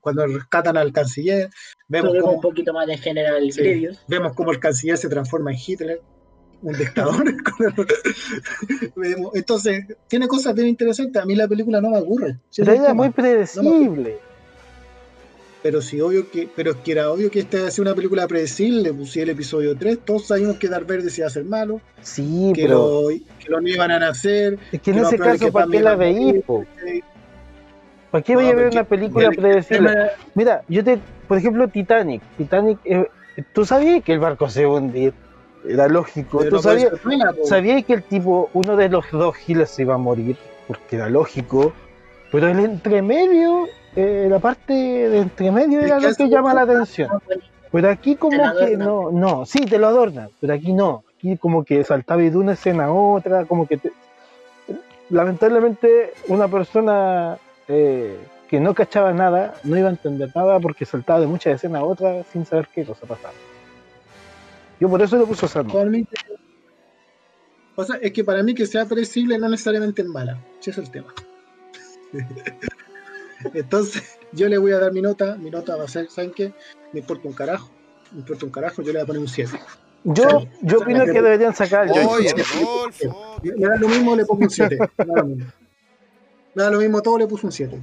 cuando 0.00 0.26
rescatan 0.26 0.76
al 0.76 0.92
canciller. 0.92 1.48
Vemos 1.88 2.12
un 2.14 2.20
cómo, 2.20 2.40
poquito 2.40 2.72
más 2.74 2.86
de 2.86 2.98
General 2.98 3.50
Sí. 3.52 3.88
Vemos 4.08 4.34
cómo 4.34 4.50
el 4.52 4.58
canciller 4.58 4.98
se 4.98 5.08
transforma 5.08 5.52
en 5.52 5.58
Hitler, 5.64 6.02
un 6.62 6.76
dictador. 6.76 7.24
Vemos- 8.96 9.30
Entonces, 9.34 9.86
tiene 10.08 10.26
cosas 10.28 10.54
bien 10.54 10.68
interesantes. 10.68 11.22
A 11.22 11.24
mí 11.24 11.34
la 11.34 11.48
película 11.48 11.80
no 11.80 11.90
me 11.90 11.98
aburre. 11.98 12.38
Sí, 12.50 12.62
Pero 12.64 12.72
era 12.84 12.92
muy 12.94 13.10
predecible. 13.10 14.18
Pero 15.64 15.80
si 15.80 15.98
obvio 15.98 16.30
que, 16.30 16.46
pero 16.54 16.72
es 16.72 16.76
que 16.76 16.92
era 16.92 17.10
obvio 17.10 17.30
que 17.30 17.38
esta 17.38 17.56
iba 17.56 17.68
a 17.68 17.70
ser 17.70 17.80
una 17.86 17.94
película 17.94 18.28
predecible, 18.28 18.92
si 19.06 19.20
el 19.20 19.30
episodio 19.30 19.74
3, 19.74 19.98
todos 20.04 20.26
sabíamos 20.26 20.58
que 20.58 20.68
Darth 20.68 20.86
Vader 20.86 21.10
se 21.10 21.22
iba 21.22 21.26
a 21.26 21.28
hacer 21.28 21.46
malo, 21.46 21.80
Sí, 22.02 22.52
que, 22.54 22.64
pero 22.64 23.00
lo, 23.00 23.08
que 23.08 23.48
lo 23.48 23.66
iban 23.66 23.90
a 23.90 23.98
nacer, 23.98 24.58
es 24.70 24.82
que 24.82 24.90
en 24.90 24.96
que 24.96 25.00
lo 25.00 25.06
ese 25.08 25.18
caso, 25.18 25.50
¿para 25.50 25.66
qué 25.66 25.80
la 25.80 25.96
veí? 25.96 26.42
¿Para 28.10 28.22
qué 28.22 28.34
No, 28.34 28.40
voy 28.40 28.50
a 28.50 28.54
ver 28.54 28.72
una 28.72 28.84
película 28.84 29.28
el- 29.28 29.36
predecible? 29.36 29.94
Mira, 30.34 30.62
yo 30.68 30.84
te, 30.84 30.98
por 31.26 31.38
ejemplo, 31.38 31.66
Titanic. 31.68 32.20
Titanic, 32.36 32.78
eh, 32.84 33.06
tú 33.54 33.64
sabías 33.64 34.04
que 34.04 34.12
el 34.12 34.18
barco 34.18 34.50
se 34.50 34.60
iba 34.60 34.70
a 34.72 34.74
hundir. 34.74 35.14
Era 35.66 35.88
lógico. 35.88 36.44
Tú 36.44 36.58
sabías, 36.58 36.92
sabías 37.44 37.82
que 37.86 37.94
el 37.94 38.02
tipo, 38.02 38.50
uno 38.52 38.76
de 38.76 38.90
los 38.90 39.10
dos 39.10 39.34
giles 39.36 39.70
se 39.70 39.80
iba 39.80 39.94
a 39.94 39.98
morir, 39.98 40.36
porque 40.68 40.96
era 40.96 41.08
lógico. 41.08 41.72
Pero 42.30 42.48
el 42.48 42.58
entremedio, 42.58 43.66
eh, 43.96 44.26
la 44.30 44.38
parte 44.38 44.72
de 44.72 45.18
entremedio 45.18 45.80
Es 45.80 45.86
era 45.86 46.00
lo 46.00 46.14
que 46.14 46.28
llama 46.28 46.54
la 46.54 46.62
atención. 46.62 47.08
Pero 47.72 47.90
aquí 47.90 48.14
como 48.16 48.36
lo 48.36 48.56
que 48.66 48.76
no, 48.76 49.10
no, 49.10 49.46
sí, 49.46 49.60
te 49.66 49.78
lo 49.78 49.88
adornan, 49.88 50.28
pero 50.40 50.54
aquí 50.54 50.72
no. 50.72 51.02
Aquí 51.16 51.36
como 51.36 51.64
que 51.64 51.82
saltaba 51.84 52.22
de 52.22 52.36
una 52.36 52.52
escena 52.52 52.84
a 52.86 52.92
otra, 52.92 53.44
como 53.46 53.66
que 53.66 53.76
te- 53.78 53.92
lamentablemente 55.10 56.12
una 56.28 56.48
persona 56.48 57.36
eh, 57.68 58.18
que 58.48 58.60
no 58.60 58.74
cachaba 58.74 59.12
nada 59.12 59.54
no 59.64 59.76
iba 59.76 59.88
a 59.88 59.90
entender 59.90 60.30
nada 60.34 60.60
porque 60.60 60.84
saltaba 60.84 61.20
de 61.20 61.26
muchas 61.26 61.54
escenas 61.56 61.82
a 61.82 61.84
otras 61.84 62.26
sin 62.32 62.46
saber 62.46 62.68
qué 62.74 62.84
cosa 62.84 63.06
pasaba. 63.06 63.34
Yo 64.80 64.88
por 64.88 65.02
eso 65.02 65.16
le 65.18 65.24
puse 65.26 65.46
esa 65.46 65.60
nota. 65.60 65.70
Actualmente- 65.70 66.16
O 67.76 67.84
sea, 67.84 67.96
es 67.96 68.12
que 68.12 68.22
para 68.22 68.42
mí 68.44 68.54
que 68.54 68.66
sea 68.66 68.84
predecible 68.86 69.36
no 69.38 69.48
necesariamente 69.48 70.02
es 70.02 70.08
mala. 70.08 70.38
Ese 70.60 70.70
es 70.70 70.78
el 70.78 70.90
tema. 70.90 71.12
Entonces, 73.52 74.18
yo 74.32 74.48
le 74.48 74.58
voy 74.58 74.72
a 74.72 74.78
dar 74.78 74.92
mi 74.92 75.02
nota. 75.02 75.36
Mi 75.36 75.50
nota 75.50 75.76
va 75.76 75.84
a 75.84 75.88
ser, 75.88 76.08
¿saben 76.10 76.32
qué? 76.32 76.52
Me 76.92 77.00
importa 77.00 77.28
un 77.28 77.34
carajo. 77.34 77.70
Me 78.12 78.20
importa 78.20 78.46
un 78.46 78.52
carajo, 78.52 78.82
yo 78.82 78.92
le 78.92 78.98
voy 78.98 79.02
a 79.02 79.06
poner 79.06 79.20
un 79.20 79.28
7. 79.28 79.58
Yo, 80.04 80.46
yo 80.60 80.78
opino 80.78 81.04
que 81.06 81.12
deberían 81.12 81.54
sacar 81.54 81.86
el 81.86 82.06
Oye. 82.06 82.30
Rodolfo, 82.30 83.40
Me 83.42 83.66
da 83.66 83.76
lo 83.76 83.88
mismo, 83.88 84.14
le 84.14 84.24
pongo 84.24 84.42
un 84.44 84.50
7. 84.50 84.78
Me 84.98 85.04
da 85.06 85.14
lo 85.14 85.24
mismo. 85.24 85.52
Me 86.54 86.62
da 86.62 86.70
lo 86.70 86.78
mismo 86.78 87.02
todo, 87.02 87.18
le 87.18 87.26
puse 87.26 87.46
un 87.46 87.52
7. 87.52 87.80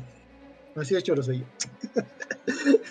Así 0.76 0.93
de 0.93 1.01
choro 1.01 1.24
soy 1.24 1.39
yo. 1.39 1.45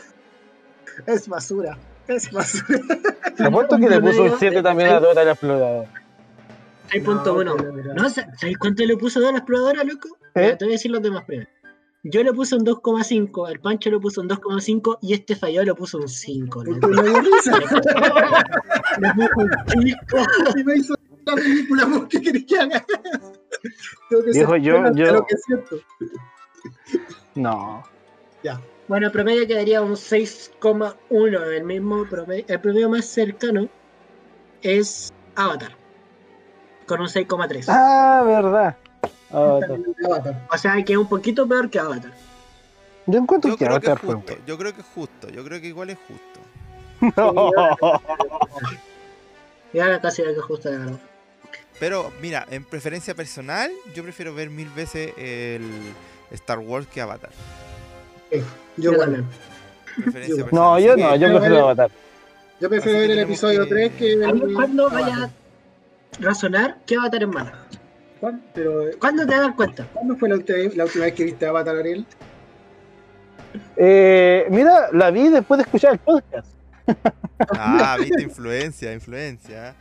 Es 1.07 1.29
basura. 1.29 1.79
Es 2.07 2.31
basura. 2.31 2.79
Te 3.37 3.45
apuesto 3.45 3.79
que 3.79 3.89
le 3.89 4.01
puso 4.01 4.25
un 4.25 4.39
7 4.39 4.63
también 4.63 4.91
a 4.91 5.01
Dora 5.01 5.25
la 5.25 5.31
Exploradora. 5.33 5.89
6.1. 6.91 7.45
No, 7.45 7.57
pero 7.57 7.73
mira. 7.73 7.95
No, 7.95 8.11
¿sabes 8.11 8.59
cuánto 8.59 8.85
le 8.85 8.97
puso 8.97 9.27
a 9.27 9.33
la 9.33 9.39
exploradora, 9.39 9.85
loco? 9.85 10.09
Mira, 10.35 10.59
Te 10.59 10.65
voy 10.65 10.75
a 10.75 10.77
decir 10.77 10.91
los 10.91 11.01
demás 11.01 11.25
primero. 11.25 11.49
Yo 12.03 12.23
le 12.23 12.33
puse 12.33 12.55
un 12.57 12.65
2,5, 12.65 13.51
el 13.51 13.61
Pancho 13.61 13.91
le 13.91 13.99
puso 14.01 14.23
un 14.23 14.29
2,5 14.29 14.99
y 15.03 15.13
este 15.15 15.37
falló 15.37 15.63
le 15.65 15.75
puso 15.75 15.99
un 15.99 16.09
5. 16.09 16.63
Porque 16.65 16.87
me 16.87 17.03
dio 17.03 17.21
risa. 17.21 17.59
Le 19.01 19.13
puso 19.15 19.37
un 19.37 19.51
5. 19.69 20.17
Y 20.57 20.65
me 20.65 20.77
hizo 20.77 20.95
la 21.27 21.35
película, 21.35 21.87
¿por 21.87 22.09
qué 22.09 22.21
querés 22.23 22.45
que 22.47 22.59
haga? 22.59 22.85
Tengo 24.09 24.25
que 24.25 24.33
ser 24.33 24.47
yo- 24.63 24.93
yo- 24.95 25.13
lo 25.13 25.27
que 25.27 25.37
siento. 25.37 25.77
No. 27.35 27.85
Bueno, 28.89 29.07
el 29.07 29.13
promedio 29.13 29.47
quedaría 29.47 29.83
un 29.83 29.93
6,1. 29.95 31.43
El 31.53 31.65
mismo 31.65 32.05
promedio, 32.09 32.45
el 32.49 32.61
promedio 32.61 32.89
más 32.89 33.05
cercano 33.05 33.69
es 34.63 35.13
Avatar. 35.37 35.77
Con 36.87 37.01
un 37.01 37.07
6,3. 37.07 37.67
Ah, 37.69 38.25
verdad. 38.27 38.77
Avatar. 39.33 39.79
Avatar. 40.05 40.47
O 40.53 40.59
sea 40.59 40.83
que 40.85 40.93
es 40.93 40.99
un 40.99 41.09
poquito 41.09 41.47
peor 41.47 41.69
que 41.71 41.79
Avatar. 41.79 42.13
Yo 43.07 43.19
encuentro 43.19 43.51
Yo 43.51 43.57
que 43.57 43.65
creo 43.65 43.81
que 43.81 43.87
es 43.87 43.91
Avatar 43.93 44.07
fue 44.07 44.15
justo. 44.17 44.35
Yo 44.47 44.59
creo 44.59 44.75
que 44.75 44.81
es 44.81 44.87
justo. 44.95 45.29
Yo 45.31 45.45
creo 45.45 45.61
que 45.61 45.67
igual 45.69 45.91
es 45.91 45.99
justo. 46.07 46.41
bueno. 47.15 48.79
Ya 49.73 50.01
casi 50.01 50.23
lo 50.23 50.33
que 50.33 50.39
es 50.41 50.45
justo 50.45 50.69
de 50.71 50.79
verdad. 50.79 50.99
Pero 51.79 52.13
mira, 52.21 52.47
en 52.51 52.65
preferencia 52.65 53.15
personal, 53.15 53.71
yo 53.95 54.03
prefiero 54.03 54.35
ver 54.35 54.51
mil 54.51 54.69
veces 54.69 55.13
el 55.17 55.63
Star 56.33 56.59
Wars 56.59 56.87
que 56.87 57.01
Avatar. 57.01 57.31
Yo, 58.31 58.93
Yo. 58.93 58.93
Preferencia 59.97 60.37
Yo- 60.37 60.45
personal. 60.45 60.51
No, 60.53 60.79
yo 60.79 60.97
no, 60.97 61.13
que- 61.13 61.19
yo 61.19 61.29
prefiero 61.29 61.39
bueno. 61.41 61.59
Avatar. 61.65 61.91
yo 62.61 62.69
prefiero 62.69 62.99
Así 62.99 63.07
que 63.07 63.09
ver 63.09 63.11
el 63.11 63.19
episodio 63.25 63.63
que- 63.65 63.71
3 63.71 63.93
que 63.95 64.13
el. 64.13 64.25
Ahí 64.25 64.55
cuando 64.55 64.91
vaya 64.91 65.17
a 65.25 65.31
razonar, 66.21 66.79
¿qué 66.87 66.97
Avatar 66.97 67.23
es 67.23 67.29
malo? 67.29 67.51
¿Cuándo? 68.21 68.43
Pero, 68.55 68.83
¿Cuándo 69.01 69.27
te 69.27 69.35
das 69.35 69.55
cuenta? 69.55 69.87
¿Cuándo 69.93 70.17
fue 70.17 70.29
la 70.29 70.35
última, 70.37 70.59
la 70.77 70.85
última 70.85 71.05
vez 71.07 71.15
que 71.15 71.25
viste 71.25 71.47
Avatar, 71.47 71.77
Ariel? 71.77 72.07
Eh, 73.77 74.47
mira, 74.51 74.89
la 74.93 75.11
vi 75.11 75.29
después 75.29 75.59
de 75.59 75.63
escuchar 75.63 75.93
el 75.95 75.99
podcast. 75.99 76.49
Ah, 77.51 77.97
viste, 78.01 78.23
influencia, 78.23 78.93
influencia. 78.93 79.75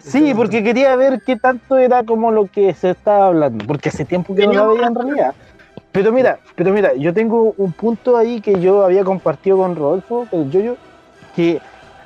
Sí, 0.00 0.32
porque 0.34 0.62
quería 0.62 0.96
ver 0.96 1.20
qué 1.24 1.36
tanto 1.36 1.78
era 1.78 2.02
como 2.04 2.30
lo 2.32 2.46
que 2.46 2.74
se 2.74 2.90
estaba 2.90 3.28
hablando, 3.28 3.64
porque 3.66 3.88
hace 3.90 4.04
tiempo 4.04 4.34
que 4.34 4.46
no 4.46 4.52
la 4.52 4.66
veía 4.66 4.86
en 4.88 4.94
realidad. 4.94 5.34
Pero 5.92 6.10
mira, 6.10 6.38
pero 6.56 6.72
mira, 6.72 6.94
yo 6.94 7.12
tengo 7.12 7.54
un 7.58 7.72
punto 7.72 8.16
ahí 8.16 8.40
que 8.40 8.58
yo 8.60 8.82
había 8.84 9.04
compartido 9.04 9.58
con 9.58 9.76
Rodolfo, 9.76 10.26
el 10.32 10.50
Yoyo, 10.50 10.76
que 11.36 11.60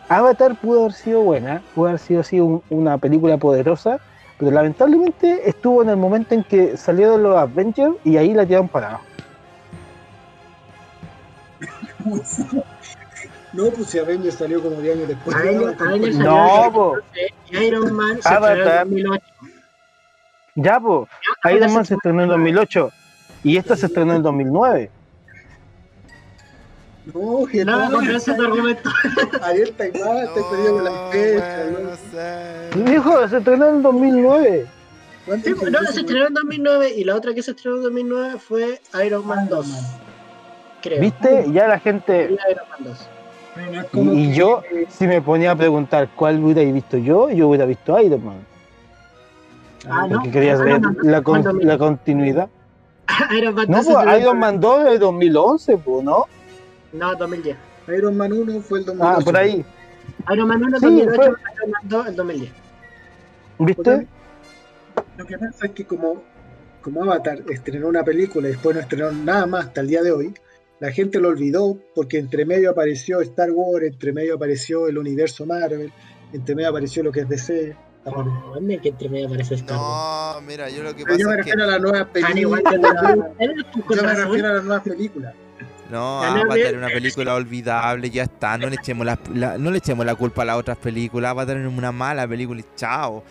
Avatar 0.09 0.57
pudo 0.57 0.81
haber 0.81 0.93
sido 0.93 1.21
buena, 1.23 1.63
pudo 1.75 1.87
haber 1.89 2.01
sido 2.01 2.21
así 2.21 2.41
un- 2.41 2.63
una 2.69 2.99
película 2.99 3.37
poderosa, 3.39 4.01
pero 4.39 4.51
lamentablemente 4.51 5.49
estuvo 5.49 5.83
en 5.83 5.91
el 5.91 5.97
momento 5.97 6.35
en 6.35 6.45
que 6.45 6.77
salió 6.77 7.13
de 7.13 7.19
los 7.19 7.37
Avengers 7.37 7.95
y 8.05 8.17
ahí 8.17 8.35
la 8.35 8.45
tiraron 8.45 8.69
para 8.69 8.89
abajo. 8.89 9.05
No, 13.53 13.71
pues 13.71 13.89
si 13.89 13.99
Avengers 13.99 14.35
salió 14.35 14.63
como 14.63 14.77
10 14.81 14.97
años 14.97 15.09
después. 15.09 15.35
Avengers-. 15.35 15.81
Avengers 15.81 16.17
No, 16.19 16.25
salió 16.25 16.59
en 16.59 16.65
el 16.65 16.73
po. 16.73 16.97
2014 16.97 17.35
y 17.49 17.57
Iron 17.65 17.93
Man 17.95 18.23
se 18.23 18.29
estrenó 18.29 18.53
en 18.53 18.61
Avatar. 18.61 18.87
2008. 18.87 19.25
Ya, 20.57 20.81
pues, 20.81 21.09
Iron 21.55 21.75
Man 21.75 21.85
se 21.85 21.95
estrenó 21.95 22.23
en 22.23 22.29
2008 22.29 22.91
y 23.45 23.57
esta 23.57 23.77
se 23.77 23.87
estrenó 23.87 24.15
en 24.15 24.23
2009. 24.23 24.91
No, 27.15 27.47
que 27.47 27.65
Nada 27.65 27.89
no. 27.89 27.97
contra 27.99 28.17
ese 28.17 28.33
argumento. 28.33 28.91
Ariel 29.43 29.69
está 29.69 29.87
igual, 29.87 30.19
está 30.25 30.51
perdido 30.51 30.73
con 30.75 30.85
las 30.85 31.13
fechas. 31.13 31.71
bueno, 31.71 31.79
¿no? 31.79 31.91
no 31.91 31.97
sé. 31.97 32.91
Dijo, 32.93 33.29
se 33.29 33.37
estrenó 33.39 33.69
en 33.69 33.83
2009. 33.83 34.67
¿Cuánto 35.25 35.49
Sí, 35.49 35.55
tiempo 35.55 35.71
no, 35.71 35.87
se 35.93 36.01
estrenó 36.01 36.27
en 36.27 36.35
2009 36.35 36.95
y 36.97 37.05
la 37.05 37.15
otra 37.17 37.35
que 37.35 37.43
se 37.43 37.51
estrenó 37.53 37.77
en 37.77 37.83
2009 37.85 38.39
fue 38.39 38.81
Iron 39.05 39.27
Man 39.27 39.49
2. 39.49 39.67
Creo. 40.83 41.01
¿Viste? 41.01 41.47
Ya 41.53 41.69
la 41.69 41.79
gente. 41.79 42.25
Iron 42.51 42.69
Man 42.69 42.79
2. 42.81 43.09
Pero 43.55 43.71
no 43.73 43.81
es 43.81 44.19
Y, 44.19 44.29
que- 44.31 44.35
yo, 44.35 44.63
si 44.89 45.07
me 45.07 45.23
ponía 45.23 45.53
a 45.53 45.57
preguntar 45.57 46.09
cuál 46.15 46.43
hubiera 46.43 46.63
visto 46.71 46.97
yo, 46.99 47.31
yo 47.31 47.49
hubiera 47.49 47.65
visto 47.67 47.99
Iron 48.01 48.25
Man. 48.25 48.37
Ah, 49.89 50.07
no. 50.09 50.17
Porque 50.17 50.31
quería 50.33 50.57
ver 50.57 50.69
Iron 50.69 50.83
Man 50.83 50.97
la, 51.03 51.23
con- 51.23 51.43
¿cuándo 51.43 51.65
la 51.65 51.79
continuidad. 51.79 52.49
Iron 53.39 53.55
Man 53.55 53.67
No, 53.69 53.77
2 53.79 53.87
se 53.87 53.93
pues 53.93 54.05
estrenó 54.07 54.21
Iron 54.23 54.39
Man 54.39 54.61
2 54.61 54.85
de 54.85 54.99
2011, 54.99 55.77
pues, 55.79 56.05
¿no? 56.05 56.25
No, 56.93 57.15
2010. 57.15 57.57
Iron 57.97 58.17
Man 58.17 58.33
1 58.33 58.61
fue 58.63 58.81
el 58.81 58.85
2008. 58.87 59.17
Ah, 59.21 59.25
por 59.25 59.37
ahí. 59.37 59.65
Iron 60.33 60.49
Man 60.49 60.63
1 60.65 60.79
Sí, 60.79 60.85
2008, 60.87 61.15
fue- 61.15 61.25
Iron 61.27 61.71
Man 61.71 61.83
2 61.85 62.07
el 62.09 62.17
2010. 62.17 62.53
¿Viste? 63.59 64.07
Lo 65.17 65.25
que 65.27 65.39
pasa 65.39 65.67
es 65.67 65.73
que 65.73 65.85
como, 65.85 66.23
como 66.83 67.05
Avatar 67.05 67.43
estrenó 67.49 67.89
una 67.89 68.03
película 68.05 68.49
y 68.49 68.53
después 68.53 68.75
no 68.77 68.83
estrenó 68.83 69.13
nada 69.13 69.47
más 69.47 69.67
hasta 69.67 69.81
el 69.81 69.89
día 69.89 70.03
de 70.03 70.13
hoy, 70.13 70.35
la 70.81 70.91
gente 70.93 71.21
lo 71.21 71.29
olvidó 71.29 71.79
porque 71.95 72.19
entre 72.19 72.45
medio 72.45 72.71
apareció 72.71 73.21
Star 73.23 73.51
Wars, 73.51 73.87
entre 73.87 74.13
medio 74.13 74.35
apareció 74.35 74.89
el 74.89 74.99
universo 74.99 75.47
Marvel, 75.47 75.91
entre 76.33 76.55
medio 76.55 76.69
apareció 76.69 77.03
lo 77.03 77.13
que 77.13 77.21
es 77.21 77.29
DC. 77.29 77.77
¿Dónde 78.05 78.79
que 78.79 78.91
entre 78.91 79.09
medio 79.09 79.27
aparece 79.27 79.55
Star 79.55 79.77
Wars? 79.79 80.35
No, 80.37 80.41
mira, 80.43 80.69
yo 80.69 80.83
lo 80.83 80.95
que 80.95 81.03
Pero 81.05 81.17
yo 81.17 81.29
me 81.31 81.37
pasa 81.37 81.41
es 81.41 81.47
que. 81.47 81.51
refiero 81.53 81.65
a 81.65 81.67
las 81.73 81.81
nuevas 81.81 82.09
películas. 82.09 82.63
Yo 83.91 84.03
me 84.03 84.15
refiero 84.15 84.49
a 84.49 84.53
las 84.53 84.65
nuevas 84.65 84.83
películas. 84.85 85.35
No, 85.91 86.21
Ya 86.23 86.31
no 86.31 86.37
Avatar 86.37 86.55
ve- 86.57 86.67
es 86.69 86.73
una 86.75 86.89
película 86.89 87.35
olvidable, 87.35 88.11
ya 88.11 88.25
está. 88.25 88.59
No 88.59 88.69
le 88.69 88.75
echemos 88.77 89.07
la, 89.07 89.19
la- 89.33 89.57
no 89.59 89.71
le 89.71 89.79
echemos 89.79 90.05
la 90.05 90.15
culpa 90.15 90.43
a 90.43 90.45
las 90.47 90.57
otras 90.57 90.77
películas. 90.79 91.31
Avatar 91.31 91.57
es 91.59 91.67
una 91.67 91.93
mala 91.93 92.27
película 92.27 92.61
y 92.61 92.65
chao. 92.75 93.23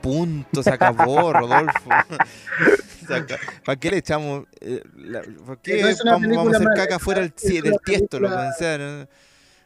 Punto, 0.00 0.62
se 0.62 0.70
acabó, 0.70 1.32
Rodolfo. 1.32 1.90
¿Para 3.64 3.76
qué 3.78 3.90
le 3.90 3.98
echamos? 3.98 4.44
eh, 4.60 4.82
la- 4.96 5.22
¿Por 5.46 5.58
qué 5.58 5.82
No 6.04 6.12
vamos, 6.12 6.28
vamos 6.36 6.52
a 6.54 6.56
hacer 6.56 6.68
mala, 6.68 6.82
caca 6.82 6.98
fuera 6.98 7.20
del, 7.20 7.32
del 7.62 7.72
una 7.72 7.78
tiesto? 7.84 8.16
En 8.16 8.52
serio, 8.54 9.08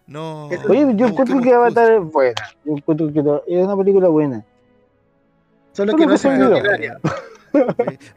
No. 0.07 0.49
Oye, 0.69 0.87
yo 0.97 1.07
encuentro 1.07 1.41
que 1.41 1.55
Avatar 1.55 1.93
es 1.93 2.03
buena. 2.03 2.43
Yo 2.65 2.77
encuentro 2.77 3.13
que 3.13 3.21
es 3.47 3.65
una 3.65 3.77
película 3.77 4.09
buena. 4.09 4.45
Solo 5.73 5.93
Solo 5.93 5.97
que 5.99 6.07
no 6.07 6.15
es. 6.15 6.91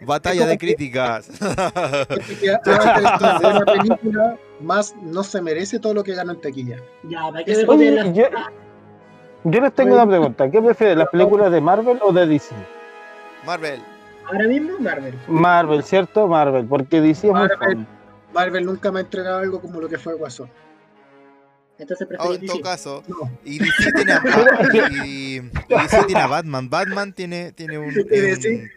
Batalla 0.06 0.46
de 0.48 0.58
críticas. 0.58 1.30
Una 1.42 3.66
película 3.74 4.38
más 4.60 4.96
no 5.02 5.24
se 5.24 5.42
merece 5.42 5.80
todo 5.80 5.94
lo 5.94 6.04
que 6.04 6.14
ganó 6.14 6.34
en 6.34 6.42
taquilla. 6.42 6.78
Ya, 7.04 7.22
¿para 7.32 7.44
qué 7.44 7.56
se 7.56 7.66
Oye, 7.68 7.92
las- 7.92 8.14
yo, 8.14 8.24
yo 9.46 9.62
les 9.62 9.74
tengo 9.74 9.96
una 9.96 10.08
pregunta. 10.08 10.50
¿Qué 10.50 10.62
prefieres, 10.62 10.98
las 10.98 11.10
películas 11.10 11.52
de 11.52 11.62
Marvel 11.62 12.00
o 12.02 12.14
de 12.14 12.28
DC? 12.28 12.54
Marvel. 13.46 13.82
Ahora 14.28 14.48
mismo, 14.48 14.78
Marvel. 14.80 15.16
Marvel, 15.28 15.84
¿cierto? 15.84 16.28
Marvel, 16.28 16.66
porque 16.66 17.02
DC 17.02 17.28
es 17.28 17.34
muy 17.34 17.42
Marvel. 17.42 17.58
fome. 17.58 17.86
Marvel 18.34 18.66
nunca 18.66 18.92
me 18.92 19.00
ha 19.00 19.02
entregado 19.02 19.40
algo 19.40 19.60
como 19.60 19.82
lo 19.82 19.90
que 19.90 19.98
fue 19.98 20.14
Guasón. 20.16 20.50
Entonces 21.80 22.06
Oh, 22.06 22.10
prefiero 22.10 22.36
en 22.36 22.46
todo 22.46 22.58
DC. 22.58 22.62
caso. 22.64 23.04
No. 23.08 23.32
Y 23.44 23.58
DC 23.58 23.92
tiene 23.96 24.14
a, 24.14 24.22
Pero- 24.72 24.88
y, 25.04 25.38
y 25.38 25.40
DC 25.68 26.04
tiene 26.06 26.22
a 26.22 26.28
Batman. 26.28 26.70
Batman 26.70 27.12
tiene, 27.14 27.52
tiene 27.54 27.80
un. 27.80 27.92
Tiene, 27.92 28.34
un- 28.36 28.70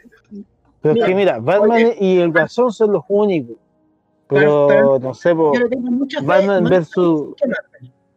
Pero 0.84 1.00
es 1.00 1.06
que 1.06 1.14
mira, 1.14 1.38
Batman 1.38 1.94
y 1.98 2.18
el 2.18 2.30
Guasón 2.30 2.70
son 2.70 2.92
los 2.92 3.04
únicos. 3.08 3.56
Pero 4.28 4.98
no 5.00 5.14
sé, 5.14 5.32
Batman 5.32 6.64
versus. 6.64 7.34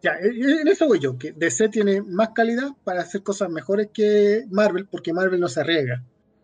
Ya, 0.02 0.12
eh, 0.16 0.62
en 0.62 0.68
eso 0.68 0.86
voy 0.86 1.00
yo, 1.00 1.18
que 1.18 1.32
DC 1.32 1.70
tiene 1.70 2.02
más 2.02 2.30
calidad 2.36 2.72
para 2.84 3.02
hacer 3.02 3.24
cosas 3.24 3.50
mejores 3.50 3.88
que 3.94 4.46
Marvel, 4.52 4.86
porque 4.86 5.14
Marvel 5.14 5.40
no 5.40 5.48
se 5.48 5.62
arriesga. 5.62 6.04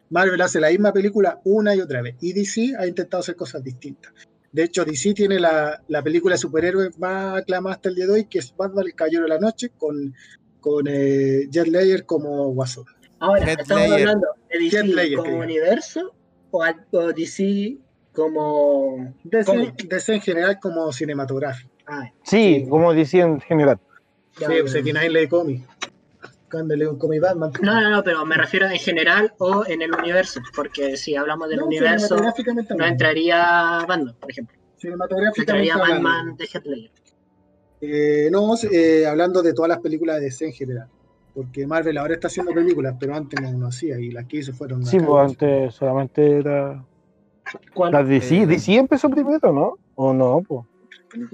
Marvel 0.10 0.42
hace 0.42 0.62
la 0.62 0.70
misma 0.70 0.94
película 0.94 1.42
una 1.44 1.76
y 1.76 1.82
otra 1.82 2.02
vez, 2.02 2.16
y 2.22 2.32
DC 2.32 2.74
ha 2.80 2.88
intentado 2.88 3.20
hacer 3.20 3.36
cosas 3.36 3.62
distintas. 3.62 4.14
De 4.54 4.64
hecho, 4.64 4.86
DC 4.86 5.14
tiene 5.14 5.42
la, 5.42 5.84
la 5.90 6.02
película 6.02 6.36
de 6.36 6.40
superhéroes 6.40 6.98
más 7.00 7.40
aclamada 7.40 7.76
hasta 7.76 7.90
el 7.90 7.96
día 7.96 8.06
de 8.06 8.14
hoy, 8.14 8.26
que 8.26 8.40
es 8.40 8.56
Batman, 8.56 8.86
el 8.86 8.96
Caballero 8.96 9.24
de 9.24 9.30
la 9.30 9.40
Noche, 9.40 9.72
con, 9.78 10.16
con 10.62 10.88
eh, 10.88 11.48
Jet 11.50 11.68
Layer 11.68 12.06
como 12.06 12.54
Guasón. 12.54 12.86
Ahora, 13.24 13.54
¿estamos 13.54 13.90
hablando 13.90 14.28
de 14.50 14.60
DC 14.60 15.16
como 15.16 15.38
universo 15.38 16.14
o, 16.52 16.62
DC 17.14 17.78
como... 18.12 19.16
DC. 19.24 19.74
DC 19.88 20.16
en 20.16 20.22
general 20.22 20.60
como 20.62 20.92
cinematográfico. 20.92 21.72
Ah, 21.88 22.12
Sí, 22.24 22.66
como 22.70 22.94
decía 22.94 23.24
en 23.24 23.40
general. 23.40 23.80
ya, 24.38 24.48
Sí, 24.48 24.60
o 24.60 24.68
sea, 24.68 24.84
que 24.84 24.92
nadie 24.92 25.10
lee 25.10 25.30
cómics. 25.30 25.66
Cuando 26.52 26.76
lee 26.76 26.84
un 26.86 27.00
cómic 27.00 27.22
Batman. 27.22 27.54
No, 27.62 27.80
no, 27.80 27.90
no, 27.92 28.04
pero 28.04 28.26
me 28.26 28.36
refiero 28.36 28.68
en 28.68 28.78
general 28.78 29.34
o 29.38 29.64
en 29.68 29.82
el 29.82 29.94
universo, 29.94 30.42
porque 30.54 30.98
si 30.98 31.16
hablamos 31.16 31.48
del 31.48 31.60
No, 31.60 31.68
universo, 31.68 32.18
no 32.18 32.86
entraría 32.86 33.86
Batman, 33.88 34.16
por 34.20 34.32
ejemplo. 34.32 34.58
Cinematográficamente 34.76 35.70
Entraría 35.70 35.74
hablando. 35.76 36.10
Batman 36.10 36.36
de. 36.36 36.92
Eh, 37.80 38.30
no, 38.30 38.54
eh, 38.70 39.06
hablando 39.06 39.42
de 39.42 39.54
todas 39.54 39.70
las 39.70 39.80
películas 39.80 40.18
de 40.18 40.24
DC 40.24 40.46
en 40.46 40.54
general. 40.54 40.90
Porque 41.34 41.66
Marvel 41.66 41.98
ahora 41.98 42.14
está 42.14 42.28
haciendo 42.28 42.54
películas, 42.54 42.96
pero 43.00 43.16
antes 43.16 43.42
no, 43.42 43.52
no 43.54 43.68
hacía 43.68 44.00
y 44.00 44.12
las 44.12 44.26
que 44.26 44.38
hizo 44.38 44.54
fueron. 44.54 44.86
Sí, 44.86 45.00
pues 45.00 45.30
antes 45.32 45.74
solamente 45.74 46.38
era. 46.40 46.84
¿Cuál? 47.74 47.92
La 47.92 48.04
DC. 48.04 48.44
Eh, 48.44 48.46
DC 48.48 48.76
empezó 48.76 49.10
primero, 49.10 49.52
¿no? 49.52 49.78
¿O 49.96 50.14
no? 50.14 50.42
Pues. 50.48 50.66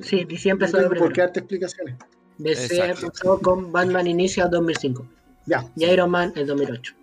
Sí, 0.01 0.23
DC 0.25 0.49
empezó 0.49 0.77
de 0.77 0.83
por 0.83 0.93
qué 0.93 0.99
primero. 1.05 1.23
darte 1.23 1.39
explicaciones. 1.39 1.95
DC 2.37 2.85
empezó 2.85 3.39
con 3.41 3.71
Batman 3.71 4.07
Inicia 4.07 4.47
2005 4.47 5.05
Ya. 5.45 5.65
y 5.75 5.85
Iron 5.85 6.09
Man 6.09 6.31
el 6.35 6.47
2008. 6.47 6.93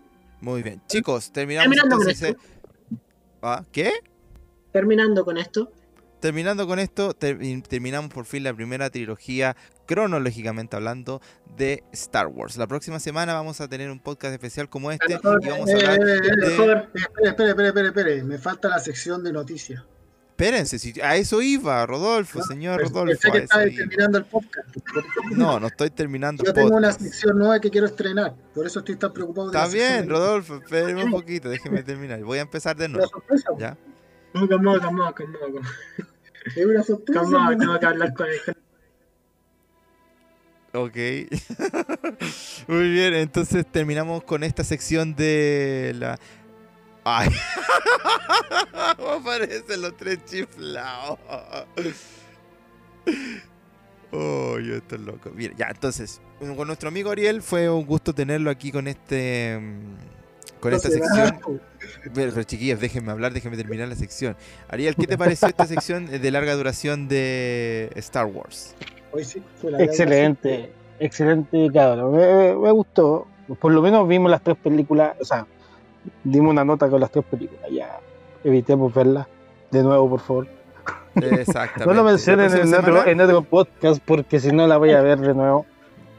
Muy 0.41 0.63
bien. 0.63 0.81
Chicos, 0.87 1.31
terminamos 1.31 1.77
Terminando 1.77 1.97
con. 2.05 2.37
¿Ah? 3.43 3.65
¿Qué? 3.73 3.91
Terminando 4.73 5.25
con 5.25 5.37
esto, 5.39 5.71
Terminando 6.21 6.67
con 6.67 6.79
esto, 6.79 7.13
ter- 7.13 7.39
terminamos 7.69 8.11
por 8.13 8.25
fin 8.25 8.43
la 8.43 8.53
primera 8.55 8.89
trilogía, 8.91 9.55
cronológicamente 9.87 10.77
hablando, 10.77 11.21
de 11.57 11.83
Star 11.93 12.27
Wars. 12.27 12.57
La 12.57 12.67
próxima 12.67 13.01
semana 13.01 13.35
vamos 13.35 13.61
a 13.61 13.69
tener 13.69 13.91
un 13.91 14.01
podcast 14.01 14.33
especial 14.35 14.69
como 14.69 14.91
este 14.93 15.15
y 15.15 15.49
vamos 15.49 15.71
a 15.71 15.73
eh, 15.73 15.87
hablar 15.87 16.09
eh, 16.09 16.17
eh, 16.17 16.21
de... 16.37 16.47
Espere, 16.47 16.89
espere, 17.31 17.49
espere, 17.51 17.69
espere, 17.69 17.89
espere. 17.89 18.25
Me 18.25 18.39
falta 18.39 18.69
la 18.69 18.79
sección 18.79 19.23
de 19.25 19.33
noticias. 19.33 19.83
Espérense, 20.39 20.79
si 20.79 21.01
a 21.01 21.17
eso 21.17 21.41
iba, 21.41 21.87
Rodolfo, 21.87 22.43
señor 22.43 22.79
Pensé 22.81 22.93
Rodolfo. 22.93 23.21
que 23.23 23.27
a 23.29 23.31
eso 23.31 23.45
estaba 23.45 23.67
iba. 23.67 23.77
terminando 23.77 24.19
el 24.19 24.25
podcast. 24.27 24.69
No, 25.31 25.59
no 25.59 25.67
estoy 25.69 25.89
terminando 25.91 26.45
Yo 26.45 26.51
el 26.51 26.55
tengo 26.55 26.69
una 26.77 26.89
podcast. 26.91 27.01
sección 27.01 27.39
nueva 27.39 27.59
que 27.59 27.71
quiero 27.71 27.87
estrenar. 27.87 28.35
Por 28.55 28.67
eso 28.67 28.81
estoy 28.81 28.97
tan 28.97 29.15
preocupado 29.15 29.51
de 29.51 29.57
Está 29.59 29.69
bien, 29.73 30.09
Rodolfo, 30.11 30.57
espéreme 30.57 31.05
un 31.05 31.11
poquito, 31.11 31.49
déjeme 31.49 31.83
terminar. 31.83 32.21
Voy 32.23 32.37
a 32.37 32.43
empezar 32.43 32.77
de 32.77 32.85
Una 32.85 32.99
nuevo. 32.99 33.09
sorpresa. 33.09 33.49
¿Ya? 33.59 33.79
no, 34.35 34.47
calma, 34.47 34.79
calma, 34.79 35.15
calma, 35.15 35.39
calma. 35.41 35.61
Es 36.55 36.67
una 36.67 36.83
sorpresa. 36.83 37.21
Calma, 37.23 37.51
¿no? 37.53 37.59
tengo 37.59 37.81
que 37.81 37.87
hablar 37.87 38.13
con 38.13 38.27
él. 38.47 38.57
Ok. 40.77 40.97
Muy 42.69 42.91
bien, 42.91 43.15
entonces 43.15 43.65
terminamos 43.71 44.23
con 44.25 44.45
esta 44.45 44.63
sección 44.63 45.15
de 45.17 45.93
la. 45.97 46.19
¡Ay! 47.05 47.31
Aparecen 48.99 49.81
los 49.81 49.97
tres 49.97 50.19
chiflados. 50.27 51.19
Oh, 54.13 54.59
yo 54.59 54.75
estoy 54.77 54.99
loco. 54.99 55.31
Bien, 55.31 55.55
ya, 55.57 55.69
entonces, 55.69 56.21
con 56.39 56.67
nuestro 56.67 56.89
amigo 56.89 57.11
Ariel 57.11 57.41
fue 57.43 57.71
un 57.71 57.87
gusto 57.87 58.15
tenerlo 58.15 58.51
aquí 58.51 58.71
con 58.71 58.87
este. 58.87 59.59
mm, 59.59 60.61
Con 60.61 60.75
esta 60.75 60.91
sección. 60.91 61.41
Pero, 62.15 62.43
chiquillas, 62.43 62.81
déjenme 62.81 63.13
hablar, 63.13 63.33
déjenme 63.33 63.57
terminar 63.57 63.89
la 63.89 63.95
sección. 63.97 64.37
Ariel, 64.69 64.95
¿qué 64.97 65.07
te 65.07 65.17
pareció 65.17 65.49
esta 65.49 65.67
sección 65.67 66.07
de 66.07 66.31
larga 66.31 66.55
duración 66.55 67.09
de 67.09 67.91
Star 67.95 68.27
Wars? 68.27 68.75
Hoy 69.17 69.25
sí, 69.25 69.43
fue 69.61 69.71
la 69.71 69.83
Excelente, 69.83 70.73
excelente, 71.01 71.69
cabrón. 71.73 72.15
Me, 72.17 72.55
me 72.55 72.71
gustó. 72.73 73.27
Por 73.61 73.73
lo 73.73 73.81
menos 73.83 74.07
vimos 74.09 74.31
las 74.31 74.43
tres 74.43 74.57
películas, 74.57 75.17
o 75.21 75.25
sea, 75.25 75.47
dimos 76.25 76.51
una 76.51 76.65
nota 76.65 76.89
con 76.89 77.01
las 77.01 77.11
tres 77.11 77.25
películas. 77.25 77.65
Ya 77.71 77.99
evitemos 78.45 78.93
verlas 78.95 79.27
de 79.71 79.83
nuevo, 79.83 80.09
por 80.11 80.21
favor. 80.21 80.49
Exactamente. 81.17 81.87
No 81.87 81.95
lo 81.95 82.05
mencionen 82.05 82.53
en 82.53 82.69
otro, 82.75 82.83
semana- 82.93 83.11
en 83.11 83.21
otro 83.21 83.43
podcast 83.43 84.01
porque 84.05 84.39
si 84.39 84.53
no 84.53 84.67
la 84.67 84.77
voy 84.77 84.93
a 84.93 85.01
ver 85.01 85.19
de 85.19 85.35
nuevo. 85.35 85.65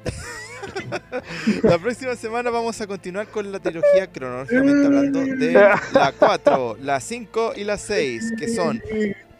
La 1.63 1.77
próxima 1.77 2.15
semana 2.15 2.49
vamos 2.49 2.79
a 2.81 2.87
continuar 2.87 3.27
con 3.27 3.51
la 3.51 3.59
trilogía 3.59 4.07
cronológicamente 4.07 4.85
hablando 4.85 5.19
de 5.21 5.51
la 5.93 6.13
4, 6.17 6.77
la 6.81 6.99
5 6.99 7.53
y 7.55 7.63
la 7.63 7.77
6, 7.77 8.33
que 8.37 8.47
son 8.49 8.81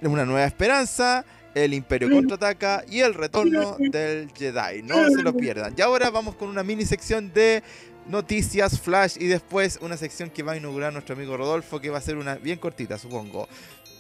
Una 0.01 0.25
Nueva 0.25 0.45
Esperanza, 0.45 1.25
El 1.63 1.73
Imperio 1.73 2.09
Contraataca 2.09 2.83
y 2.89 2.99
El 2.99 3.13
Retorno 3.13 3.77
del 3.79 4.31
Jedi. 4.31 4.83
No 4.83 5.09
se 5.09 5.23
lo 5.23 5.35
pierdan. 5.35 5.73
Y 5.77 5.81
ahora 5.81 6.09
vamos 6.09 6.35
con 6.35 6.49
una 6.49 6.63
mini 6.63 6.85
sección 6.85 7.33
de 7.33 7.63
noticias, 8.07 8.79
flash 8.79 9.17
y 9.19 9.27
después 9.27 9.79
una 9.81 9.97
sección 9.97 10.29
que 10.29 10.43
va 10.43 10.53
a 10.53 10.57
inaugurar 10.57 10.93
nuestro 10.93 11.15
amigo 11.15 11.35
Rodolfo, 11.35 11.81
que 11.81 11.89
va 11.89 11.97
a 11.97 12.01
ser 12.01 12.17
una 12.17 12.35
bien 12.35 12.59
cortita, 12.59 12.97
supongo. 12.97 13.47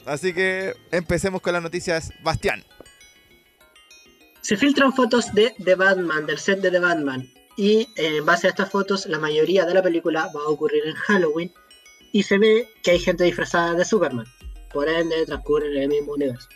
Así 0.05 0.33
que 0.33 0.73
empecemos 0.91 1.41
con 1.41 1.53
las 1.53 1.63
noticias. 1.63 2.11
Bastián. 2.23 2.63
Se 4.41 4.55
filtran 4.55 4.93
fotos 4.93 5.33
de 5.33 5.53
The 5.63 5.75
Batman, 5.75 6.25
del 6.25 6.37
set 6.37 6.61
de 6.61 6.71
The 6.71 6.79
Batman. 6.79 7.29
Y 7.57 7.87
en 7.95 8.23
base 8.23 8.47
a 8.47 8.51
estas 8.51 8.69
fotos, 8.69 9.07
la 9.07 9.19
mayoría 9.19 9.65
de 9.65 9.73
la 9.73 9.81
película 9.81 10.31
va 10.33 10.41
a 10.41 10.49
ocurrir 10.49 10.83
en 10.85 10.93
Halloween. 10.93 11.51
Y 12.13 12.23
se 12.23 12.37
ve 12.37 12.69
que 12.83 12.91
hay 12.91 12.99
gente 12.99 13.23
disfrazada 13.23 13.73
de 13.73 13.83
Superman. 13.83 14.25
Por 14.71 14.87
ende, 14.87 15.25
transcurre 15.25 15.67
en 15.75 15.81
el 15.81 15.87
mismo 15.89 16.13
universo. 16.13 16.47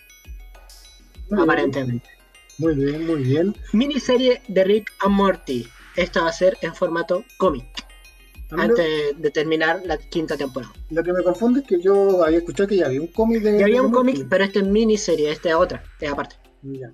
Aparentemente. 1.38 2.09
Muy 2.57 2.75
bien, 2.75 3.05
muy 3.07 3.23
bien. 3.23 3.55
Miniserie 3.73 4.41
de 4.47 4.63
Rick 4.63 4.91
and 5.01 5.15
Morty. 5.15 5.67
Esta 5.95 6.21
va 6.21 6.29
a 6.29 6.34
ser 6.34 6.57
en 6.61 6.73
formato 6.75 7.23
cómic. 7.38 7.65
Lo, 8.49 8.61
Antes 8.63 8.86
de 9.17 9.32
terminar 9.32 9.82
la 9.86 9.97
quinta 9.97 10.36
temporada. 10.36 10.73
lo 10.89 11.01
que 11.03 11.13
me 11.13 11.23
confunde 11.23 11.61
es 11.61 11.67
que 11.67 11.82
yo 11.82 12.23
había 12.25 12.39
escuchado 12.39 12.67
que 12.67 12.77
ya 12.77 12.88
había 12.88 12.99
un 12.99 13.07
cómic 13.07 13.41
de. 13.43 13.57
Ya 13.59 13.65
había 13.65 13.82
un 13.82 13.91
cómic, 13.91 14.27
pero 14.29 14.43
esta 14.43 14.59
es 14.59 14.65
miniserie, 14.67 15.32
esta 15.32 15.49
es 15.49 15.55
otra, 15.55 15.84
es 16.01 16.11
aparte. 16.11 16.36
Ya. 16.63 16.91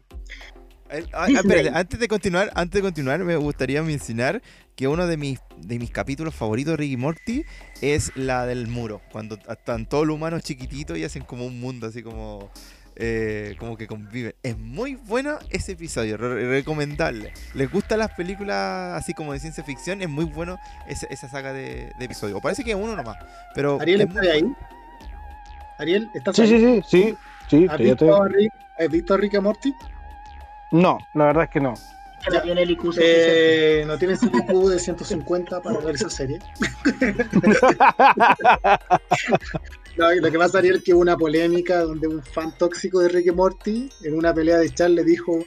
El- 0.89 1.09
ah, 1.13 1.27
espérate, 1.29 1.69
antes 1.73 1.99
de 1.99 2.07
continuar, 2.07 2.51
antes 2.53 2.75
de 2.75 2.81
continuar, 2.83 3.19
me 3.23 3.35
gustaría 3.35 3.81
mencionar 3.81 4.41
que 4.75 4.87
uno 4.87 5.07
de 5.07 5.17
mis, 5.17 5.39
de 5.57 5.79
mis 5.79 5.89
capítulos 5.91 6.33
favoritos 6.35 6.73
de 6.73 6.77
Ricky 6.77 6.95
Morty 6.95 7.43
es 7.81 8.11
la 8.15 8.45
del 8.45 8.67
muro, 8.67 9.01
cuando 9.11 9.37
están 9.49 9.89
todos 9.89 10.05
los 10.05 10.15
humanos 10.15 10.43
chiquititos 10.43 10.97
y 10.97 11.03
hacen 11.03 11.23
como 11.23 11.45
un 11.45 11.59
mundo 11.59 11.87
así 11.87 12.03
como 12.03 12.51
eh, 12.99 13.55
como 13.59 13.77
que 13.77 13.87
conviven. 13.87 14.33
Es 14.43 14.57
muy 14.57 14.95
bueno 14.95 15.37
ese 15.49 15.73
episodio, 15.73 16.17
re- 16.17 16.49
recomendable. 16.49 17.31
¿Les 17.53 17.71
gustan 17.71 17.99
las 17.99 18.11
películas 18.11 18.93
así 18.95 19.13
como 19.13 19.33
de 19.33 19.39
ciencia 19.39 19.63
ficción? 19.63 20.01
Es 20.01 20.09
muy 20.09 20.25
bueno 20.25 20.57
esa, 20.87 21.07
esa 21.07 21.29
saga 21.29 21.53
de, 21.53 21.91
de 21.97 22.05
episodios. 22.05 22.41
Parece 22.41 22.63
que 22.63 22.71
es 22.71 22.75
uno 22.77 22.95
nomás, 22.95 23.17
pero 23.53 23.79
Ariel, 23.79 24.01
es 24.01 24.07
¿estás 24.09 24.23
muy 24.23 24.31
ahí? 24.31 24.43
Ariel, 25.79 26.09
¿estás 26.13 26.35
Sí, 26.35 26.41
ahí? 26.41 26.47
sí, 26.49 26.57
sí, 26.57 26.81
sí, 26.89 27.17
sí, 27.49 27.65
¿Has 27.65 27.71
estoy- 27.79 27.85
visto, 27.85 28.21
a 28.23 28.27
Rick, 28.27 28.53
¿Has 28.79 28.89
visto 28.89 29.13
a 29.13 29.17
Rick 29.17 29.33
y 29.35 29.39
Morty? 29.39 29.73
No, 30.71 30.97
la 31.13 31.25
verdad 31.25 31.43
es 31.45 31.49
que 31.49 31.59
no. 31.61 31.73
Que 32.23 32.31
no 32.31 32.41
tiene 32.41 32.63
el 32.63 32.71
IQ. 32.71 32.93
Eh, 32.97 33.83
no 33.87 33.97
tienes 33.97 34.21
un 34.23 34.29
IQ 34.35 34.69
de 34.69 34.79
150 34.79 35.61
para 35.61 35.79
ver 35.79 35.95
esa 35.95 36.09
serie. 36.09 36.39
No, 39.97 40.13
lo 40.13 40.29
que 40.31 40.37
pasa, 40.37 40.59
Ariel, 40.59 40.75
es 40.75 40.83
que 40.83 40.93
hubo 40.93 41.01
una 41.01 41.17
polémica 41.17 41.79
donde 41.81 42.07
un 42.07 42.21
fan 42.21 42.55
tóxico 42.57 42.99
de 42.99 43.09
Rick 43.09 43.27
y 43.27 43.31
Morty 43.31 43.89
en 44.03 44.15
una 44.15 44.31
pelea 44.31 44.59
de 44.59 44.69
chat 44.69 44.89
le 44.91 45.03
dijo: 45.03 45.39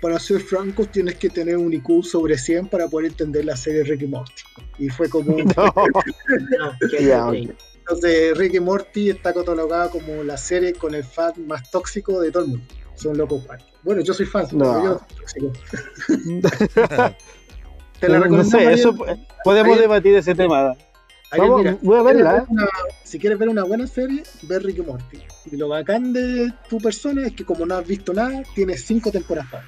Para 0.00 0.18
ser 0.20 0.40
francos, 0.40 0.92
tienes 0.92 1.16
que 1.16 1.28
tener 1.28 1.56
un 1.56 1.72
IQ 1.72 2.04
sobre 2.04 2.38
100 2.38 2.68
para 2.68 2.86
poder 2.86 3.10
entender 3.10 3.44
la 3.44 3.56
serie 3.56 3.82
Rick 3.82 4.02
y 4.02 4.06
Morty. 4.06 4.42
Y 4.78 4.88
fue 4.90 5.08
como. 5.08 5.34
un- 5.34 5.44
No. 5.56 6.72
Que- 6.88 6.98
Entonces, 7.80 8.36
Rick 8.38 8.54
y 8.54 8.60
Morty 8.60 9.10
está 9.10 9.32
catalogada 9.34 9.90
como 9.90 10.22
la 10.22 10.36
serie 10.36 10.72
con 10.74 10.94
el 10.94 11.02
fan 11.02 11.32
más 11.48 11.68
tóxico 11.70 12.20
de 12.20 12.30
todo 12.30 12.44
el 12.44 12.50
mundo. 12.50 12.64
Son 12.96 13.16
locos. 13.16 13.42
Bueno, 13.82 14.00
yo 14.02 14.12
soy 14.12 14.26
fan, 14.26 14.46
No. 14.52 14.84
yo 14.84 15.00
tóxico. 15.16 15.52
Te 18.00 18.08
la 18.08 18.18
no 18.18 18.24
recomiendo. 18.24 18.44
sé, 18.50 18.56
Ariel. 18.58 18.72
eso 18.78 18.94
podemos 19.44 19.78
debatir 19.78 20.14
ese 20.16 20.34
tema. 20.34 20.74
Vamos, 21.36 21.58
mira, 21.62 21.78
voy 21.82 21.96
a 21.98 22.00
si 22.00 22.04
quieres 22.04 22.14
verla. 22.16 22.32
ver 22.32 22.44
una- 22.48 22.68
si 23.04 23.18
quieres 23.18 23.38
ver 23.38 23.48
una 23.48 23.64
buena 23.64 23.86
serie, 23.86 24.22
ve 24.42 24.58
Rick 24.58 24.78
y 24.78 24.82
Morty. 24.82 25.18
Y 25.50 25.56
lo 25.56 25.68
bacán 25.68 26.12
de 26.12 26.52
tu 26.68 26.78
persona 26.78 27.26
es 27.26 27.32
que 27.34 27.44
como 27.44 27.64
no 27.66 27.74
has 27.76 27.86
visto 27.86 28.12
nada, 28.12 28.42
tienes 28.54 28.84
cinco 28.84 29.10
temporadas 29.10 29.50
para 29.50 29.64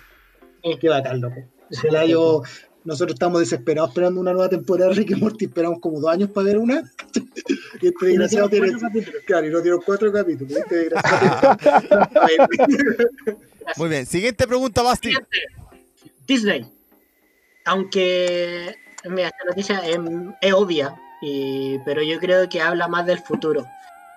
ver. 0.64 0.78
Qué 0.78 0.88
bacán, 0.88 1.20
loco. 1.20 1.36
Ojalá 1.72 2.04
yo- 2.06 2.42
nosotros 2.88 3.14
estamos 3.14 3.40
desesperados 3.40 3.90
esperando 3.90 4.18
una 4.18 4.32
nueva 4.32 4.48
temporada 4.48 4.88
de 4.90 4.96
Rick 4.96 5.10
y 5.10 5.14
Morty, 5.16 5.44
esperamos 5.44 5.78
como 5.80 6.00
dos 6.00 6.10
años 6.10 6.30
para 6.30 6.46
ver 6.46 6.56
una. 6.58 6.90
y 7.82 7.86
este 7.88 8.06
desgraciado 8.06 8.48
tiene, 8.48 8.72
claro, 9.26 9.46
y 9.46 9.50
no 9.50 9.60
tiene 9.60 9.76
cuatro 9.84 10.10
capítulos. 10.10 10.56
Este 10.56 10.74
desgraciado 10.88 11.58
Muy 13.76 13.88
bien, 13.90 14.06
siguiente 14.06 14.46
pregunta, 14.46 14.80
Basti. 14.82 15.12
Disney. 16.26 16.66
Aunque 17.66 18.74
mira, 19.04 19.28
esta 19.28 19.44
noticia 19.44 19.78
es, 19.86 19.98
es 20.40 20.52
obvia, 20.54 20.94
y- 21.20 21.78
pero 21.80 22.02
yo 22.02 22.18
creo 22.18 22.48
que 22.48 22.62
habla 22.62 22.88
más 22.88 23.04
del 23.04 23.18
futuro. 23.18 23.66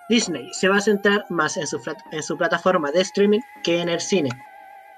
Disney 0.08 0.48
se 0.54 0.68
va 0.68 0.78
a 0.78 0.80
centrar 0.80 1.26
más 1.28 1.58
en 1.58 1.66
su, 1.66 1.78
en 2.10 2.22
su 2.22 2.38
plataforma 2.38 2.90
de 2.90 3.02
streaming 3.02 3.40
que 3.62 3.80
en 3.82 3.90
el 3.90 4.00
cine. 4.00 4.30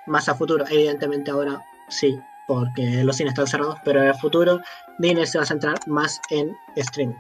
Más 0.07 0.29
a 0.29 0.35
futuro, 0.37 0.65
evidentemente 0.71 1.33
ahora 1.33 1.61
sí, 1.89 2.17
porque 2.47 3.03
los 3.05 3.17
cines 3.17 3.33
están 3.33 3.47
cerrados, 3.47 3.77
pero 3.85 4.01
en 4.03 4.09
el 4.09 4.15
futuro 4.15 4.61
Disney 4.99 5.27
se 5.27 5.39
va 5.39 5.45
a 5.45 5.47
centrar 5.47 5.79
más 5.87 6.21
en 6.31 6.57
streaming. 6.77 7.17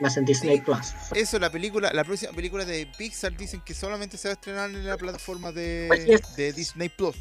Más 0.00 0.16
en 0.16 0.24
Disney 0.24 0.58
Sí. 0.58 0.62
Plus. 0.62 0.92
Eso, 1.14 1.38
la 1.38 1.50
película, 1.50 1.92
la 1.92 2.04
próxima 2.04 2.32
película 2.32 2.64
de 2.64 2.86
Pixar 2.96 3.36
dicen 3.36 3.60
que 3.64 3.74
solamente 3.74 4.16
se 4.16 4.28
va 4.28 4.32
a 4.32 4.34
estrenar 4.34 4.70
en 4.70 4.86
la 4.86 4.96
plataforma 4.96 5.50
de, 5.50 5.88
Así 5.90 6.12
es. 6.12 6.36
de 6.36 6.52
Disney 6.52 6.88
Plus. 6.88 7.16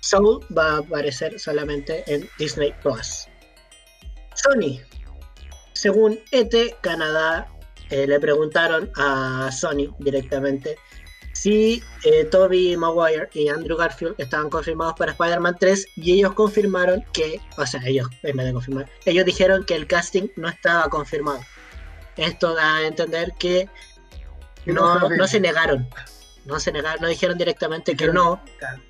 Soul 0.00 0.46
va 0.56 0.74
a 0.74 0.78
aparecer 0.78 1.38
solamente 1.40 2.04
en 2.12 2.28
Disney 2.38 2.72
Plus. 2.82 3.26
Sony. 4.34 4.78
Según 5.72 6.18
ET 6.30 6.54
Canadá, 6.82 7.48
eh, 7.90 8.06
le 8.06 8.20
preguntaron 8.20 8.90
a 8.96 9.50
Sony 9.52 9.94
directamente 9.98 10.76
si 11.40 11.84
eh, 12.04 12.24
Toby 12.24 12.76
Maguire 12.76 13.28
y 13.32 13.48
Andrew 13.48 13.76
Garfield 13.76 14.16
estaban 14.18 14.50
confirmados 14.50 14.94
para 14.98 15.12
Spider-Man 15.12 15.56
3 15.60 15.86
y 15.96 16.14
ellos 16.14 16.34
confirmaron 16.34 17.04
que, 17.12 17.40
o 17.56 17.64
sea, 17.64 17.80
ellos, 17.86 18.08
en 18.24 18.36
vez 18.36 18.46
de 18.46 18.52
confirmar, 18.52 18.90
ellos 19.04 19.24
dijeron 19.24 19.64
que 19.64 19.76
el 19.76 19.86
casting 19.86 20.26
no 20.34 20.48
estaba 20.48 20.88
confirmado. 20.88 21.38
Esto 22.16 22.54
da 22.54 22.78
a 22.78 22.86
entender 22.88 23.32
que 23.38 23.68
no 24.66 24.98
no, 24.98 25.08
se 25.08 25.16
no 25.16 25.22
ve. 25.22 25.28
se 25.28 25.40
negaron. 25.40 25.88
No 26.44 26.58
se 26.58 26.72
negaron, 26.72 27.02
no 27.02 27.08
dijeron 27.08 27.38
directamente 27.38 27.94
que 27.94 28.08
no, 28.08 28.42
claro. 28.58 28.82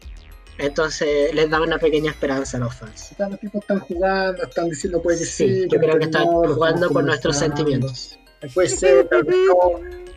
entonces 0.56 1.34
les 1.34 1.50
da 1.50 1.60
una 1.60 1.78
pequeña 1.78 2.12
esperanza 2.12 2.56
a 2.56 2.60
los 2.60 2.74
fans. 2.74 3.12
Los 3.18 3.40
tipos 3.40 3.60
están 3.60 3.80
jugando, 3.80 4.42
están 4.42 4.70
diciendo 4.70 5.02
que 5.02 5.16
Sí, 5.16 5.24
sí. 5.26 5.66
yo 5.70 5.78
creo 5.78 5.98
que 5.98 6.04
están 6.06 6.24
no, 6.24 6.54
jugando 6.54 6.88
con 6.88 7.04
nuestros 7.04 7.36
sentimientos. 7.36 8.18
Puede 8.54 8.68
ser, 8.70 9.06
tal 9.08 9.24
vez 9.24 9.36
no. 9.48 10.07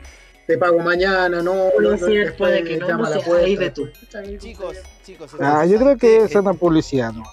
Te 0.48 0.58
pago 0.58 0.80
mañana, 0.80 1.42
no, 1.42 1.70
no, 1.80 1.98
ser, 1.98 2.10
después 2.10 2.34
puede 2.38 2.64
que 2.64 2.78
no, 2.78 2.88
llama 2.88 3.10
no 3.10 3.22
sé, 3.22 3.32
ahí 3.32 3.56
ve 3.56 3.72
tú. 3.72 3.90
Chicos, 4.40 4.78
chicos. 5.04 5.32
Ah, 5.40 5.66
yo 5.66 5.80
creo 5.80 5.98
que 5.98 6.24
es 6.24 6.36
una 6.36 6.54
publicidad, 6.54 7.14
¿no? 7.14 7.24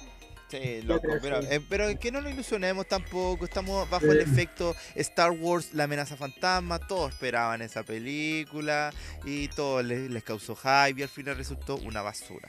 Sí, 0.51 0.81
loco, 0.83 1.09
pero, 1.21 1.41
eh, 1.43 1.61
pero 1.69 1.99
que 1.99 2.11
no 2.11 2.23
nos 2.23 2.33
ilusionemos 2.33 2.87
tampoco, 2.87 3.45
estamos 3.45 3.89
bajo 3.91 4.07
el 4.07 4.21
efecto 4.21 4.75
Star 4.95 5.31
Wars, 5.33 5.75
la 5.75 5.85
amenaza 5.85 6.17
fantasma, 6.17 6.79
todos 6.79 7.13
esperaban 7.13 7.61
esa 7.61 7.83
película 7.83 8.91
y 9.27 9.49
todo 9.49 9.83
les, 9.83 10.11
les 10.11 10.25
causó 10.25 10.57
hype 10.57 11.01
y 11.01 11.03
al 11.03 11.11
final 11.11 11.37
resultó 11.37 11.77
una 11.77 12.01
basura. 12.01 12.49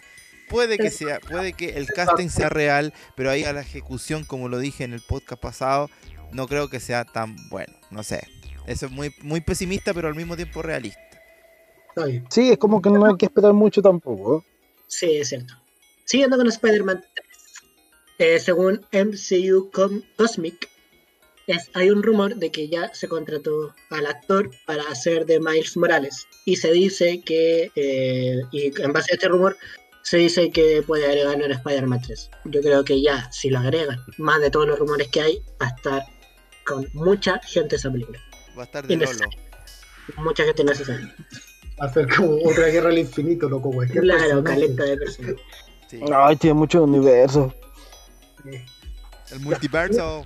Puede 0.50 0.78
que 0.78 0.92
sea, 0.92 1.20
puede 1.20 1.52
que 1.52 1.78
el 1.78 1.88
casting 1.88 2.30
sea 2.30 2.48
real, 2.48 2.94
pero 3.16 3.32
ahí 3.32 3.44
a 3.44 3.52
la 3.52 3.62
ejecución, 3.62 4.24
como 4.24 4.48
lo 4.48 4.60
dije 4.60 4.86
en 4.86 4.94
el 4.94 5.02
podcast 5.02 5.42
pasado, 5.42 5.90
no 6.32 6.48
creo 6.48 6.70
que 6.70 6.80
sea 6.80 7.04
tan 7.04 7.36
bueno, 7.50 7.74
no 7.92 8.04
sé. 8.04 8.22
Eso 8.70 8.86
es 8.86 8.92
muy, 8.92 9.14
muy 9.24 9.42
pesimista, 9.42 9.94
pero 9.94 10.08
al 10.08 10.16
mismo 10.16 10.36
tiempo 10.36 10.62
realista. 10.62 11.00
Sí, 12.30 12.52
es 12.52 12.58
como 12.58 12.82
que 12.82 12.90
no 12.90 13.06
hay 13.06 13.18
que 13.18 13.26
esperar 13.26 13.54
mucho 13.54 13.82
tampoco. 13.82 14.46
Sí, 14.88 15.18
es 15.18 15.30
cierto. 15.30 15.54
Siguiendo 16.06 16.38
con 16.38 16.48
Spider-Man 16.48 17.04
3. 17.16 17.28
eh, 18.20 18.40
según 18.40 18.86
MCU 18.92 19.70
Com- 19.72 20.04
Cosmic, 20.18 20.70
es, 21.48 21.70
hay 21.74 21.90
un 21.90 22.04
rumor 22.04 22.36
de 22.36 22.52
que 22.52 22.68
ya 22.70 22.94
se 22.94 23.08
contrató 23.08 23.74
al 23.90 24.06
actor 24.06 24.52
para 24.68 24.84
hacer 24.84 25.26
de 25.26 25.40
Miles 25.40 25.76
Morales. 25.76 26.28
Y 26.46 26.56
se 26.58 26.72
dice 26.72 27.22
que, 27.26 27.72
eh, 27.76 28.42
y 28.52 28.82
en 28.82 28.94
base 28.94 29.12
a 29.12 29.16
este 29.16 29.28
rumor, 29.30 29.58
se 30.04 30.18
dice 30.18 30.52
que 30.52 30.84
puede 30.86 31.06
agregarlo 31.08 31.46
en 31.46 31.52
Spider-Man 31.54 32.02
3. 32.02 32.30
Yo 32.46 32.62
creo 32.62 32.84
que 32.86 33.02
ya, 33.02 33.32
si 33.32 33.50
lo 33.50 33.60
agregan, 33.60 34.00
más 34.20 34.40
de 34.42 34.52
todos 34.52 34.68
los 34.68 34.78
rumores 34.80 35.08
que 35.10 35.22
hay, 35.22 35.40
va 35.62 35.68
a 35.68 35.76
estar 35.76 36.04
con 36.66 36.88
mucha 36.94 37.40
gente 37.40 37.76
esa 37.78 37.92
película. 37.92 38.20
Va 38.60 38.64
a 38.64 38.66
estar 38.66 38.86
de 38.86 38.98
Lolo. 38.98 39.26
Mucha 40.18 40.44
gente 40.44 40.66
necesaria. 40.66 41.16
Va 41.82 41.86
a 41.86 41.94
ser 41.94 42.14
como 42.14 42.36
otra 42.44 42.68
guerra 42.68 42.90
al 42.90 42.98
infinito, 42.98 43.48
loco, 43.48 43.72
cualquier 43.72 44.04
Claro, 44.04 44.44
caleta 44.44 44.84
de 44.84 44.98
personas. 44.98 45.36
Sí. 45.88 46.02
Ay, 46.14 46.36
tiene 46.36 46.56
mucho 46.56 46.84
universo. 46.84 47.54
El 49.32 49.40
multiverso. 49.40 50.26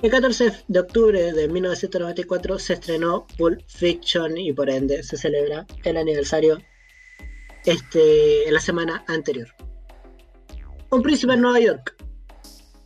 El 0.00 0.10
14 0.10 0.52
de 0.66 0.80
octubre 0.80 1.32
de 1.34 1.48
1994 1.48 2.58
se 2.58 2.72
estrenó 2.72 3.26
Pulp 3.36 3.60
Fiction 3.66 4.38
y 4.38 4.54
por 4.54 4.70
ende 4.70 5.02
se 5.02 5.18
celebra 5.18 5.66
el 5.84 5.98
aniversario 5.98 6.58
este, 7.66 8.48
en 8.48 8.54
la 8.54 8.60
semana 8.60 9.04
anterior. 9.08 9.48
Un 10.90 11.02
príncipe 11.02 11.34
en 11.34 11.42
Nueva 11.42 11.60
York. 11.60 11.96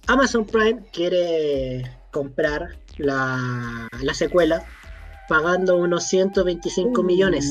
Amazon 0.09 0.45
Prime 0.45 0.83
quiere 0.93 1.85
comprar 2.11 2.80
la, 3.01 3.89
la 4.03 4.15
secuela 4.15 4.65
pagando 5.29 5.77
unos 5.77 6.05
125 6.05 7.03
millones. 7.03 7.47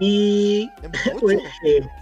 Y 0.00 0.70
Es. 0.82 1.12
Bueno, 1.20 1.42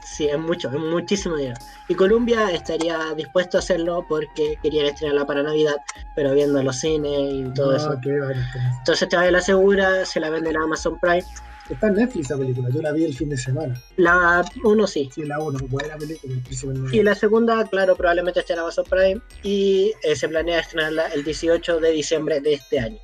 sí, 0.05 0.27
es 0.27 0.39
mucho, 0.39 0.69
es 0.69 0.79
muchísimo 0.79 1.37
dinero. 1.37 1.59
Y 1.89 1.95
Columbia 1.95 2.51
estaría 2.51 3.15
dispuesto 3.15 3.59
a 3.59 3.61
hacerlo 3.61 4.05
porque 4.09 4.59
querían 4.63 4.87
estrenarla 4.87 5.27
para 5.27 5.43
Navidad, 5.43 5.77
pero 6.15 6.33
viendo 6.33 6.63
los 6.63 6.77
cines 6.77 7.35
y 7.35 7.55
todo 7.55 7.73
ah, 7.73 7.77
eso. 7.77 7.93
entonces. 8.03 9.09
Te 9.09 9.31
la 9.31 9.41
segura, 9.41 10.05
se 10.05 10.21
la 10.21 10.31
venden 10.31 10.57
a 10.57 10.65
Amazon 10.65 10.99
Prime. 10.99 11.25
Está 11.73 11.87
en 11.89 11.95
Netflix 11.95 12.27
esa 12.27 12.37
película, 12.39 12.69
yo 12.71 12.83
la 12.83 12.93
vi 12.93 13.05
el 13.05 13.15
fin 13.17 13.29
de 13.31 13.37
semana. 13.37 13.81
La 13.97 14.45
uno 14.65 14.87
sí. 14.87 15.09
Sí, 15.15 15.25
la 15.25 15.39
uno, 15.41 15.59
buena 15.69 15.97
película, 15.97 16.33
el. 16.35 16.95
Y 16.95 17.03
la 17.03 17.15
segunda, 17.15 17.65
claro, 17.69 17.97
probablemente 17.97 18.41
esté 18.41 18.53
en 18.53 18.59
Amazon 18.59 18.85
Prime 18.89 19.21
y 19.43 19.93
eh, 20.03 20.15
se 20.17 20.29
planea 20.29 20.61
estrenarla 20.61 21.07
el 21.09 21.25
18 21.25 21.81
de 21.81 21.91
diciembre 21.93 22.41
de 22.41 22.55
este 22.55 22.79
año. 22.79 22.99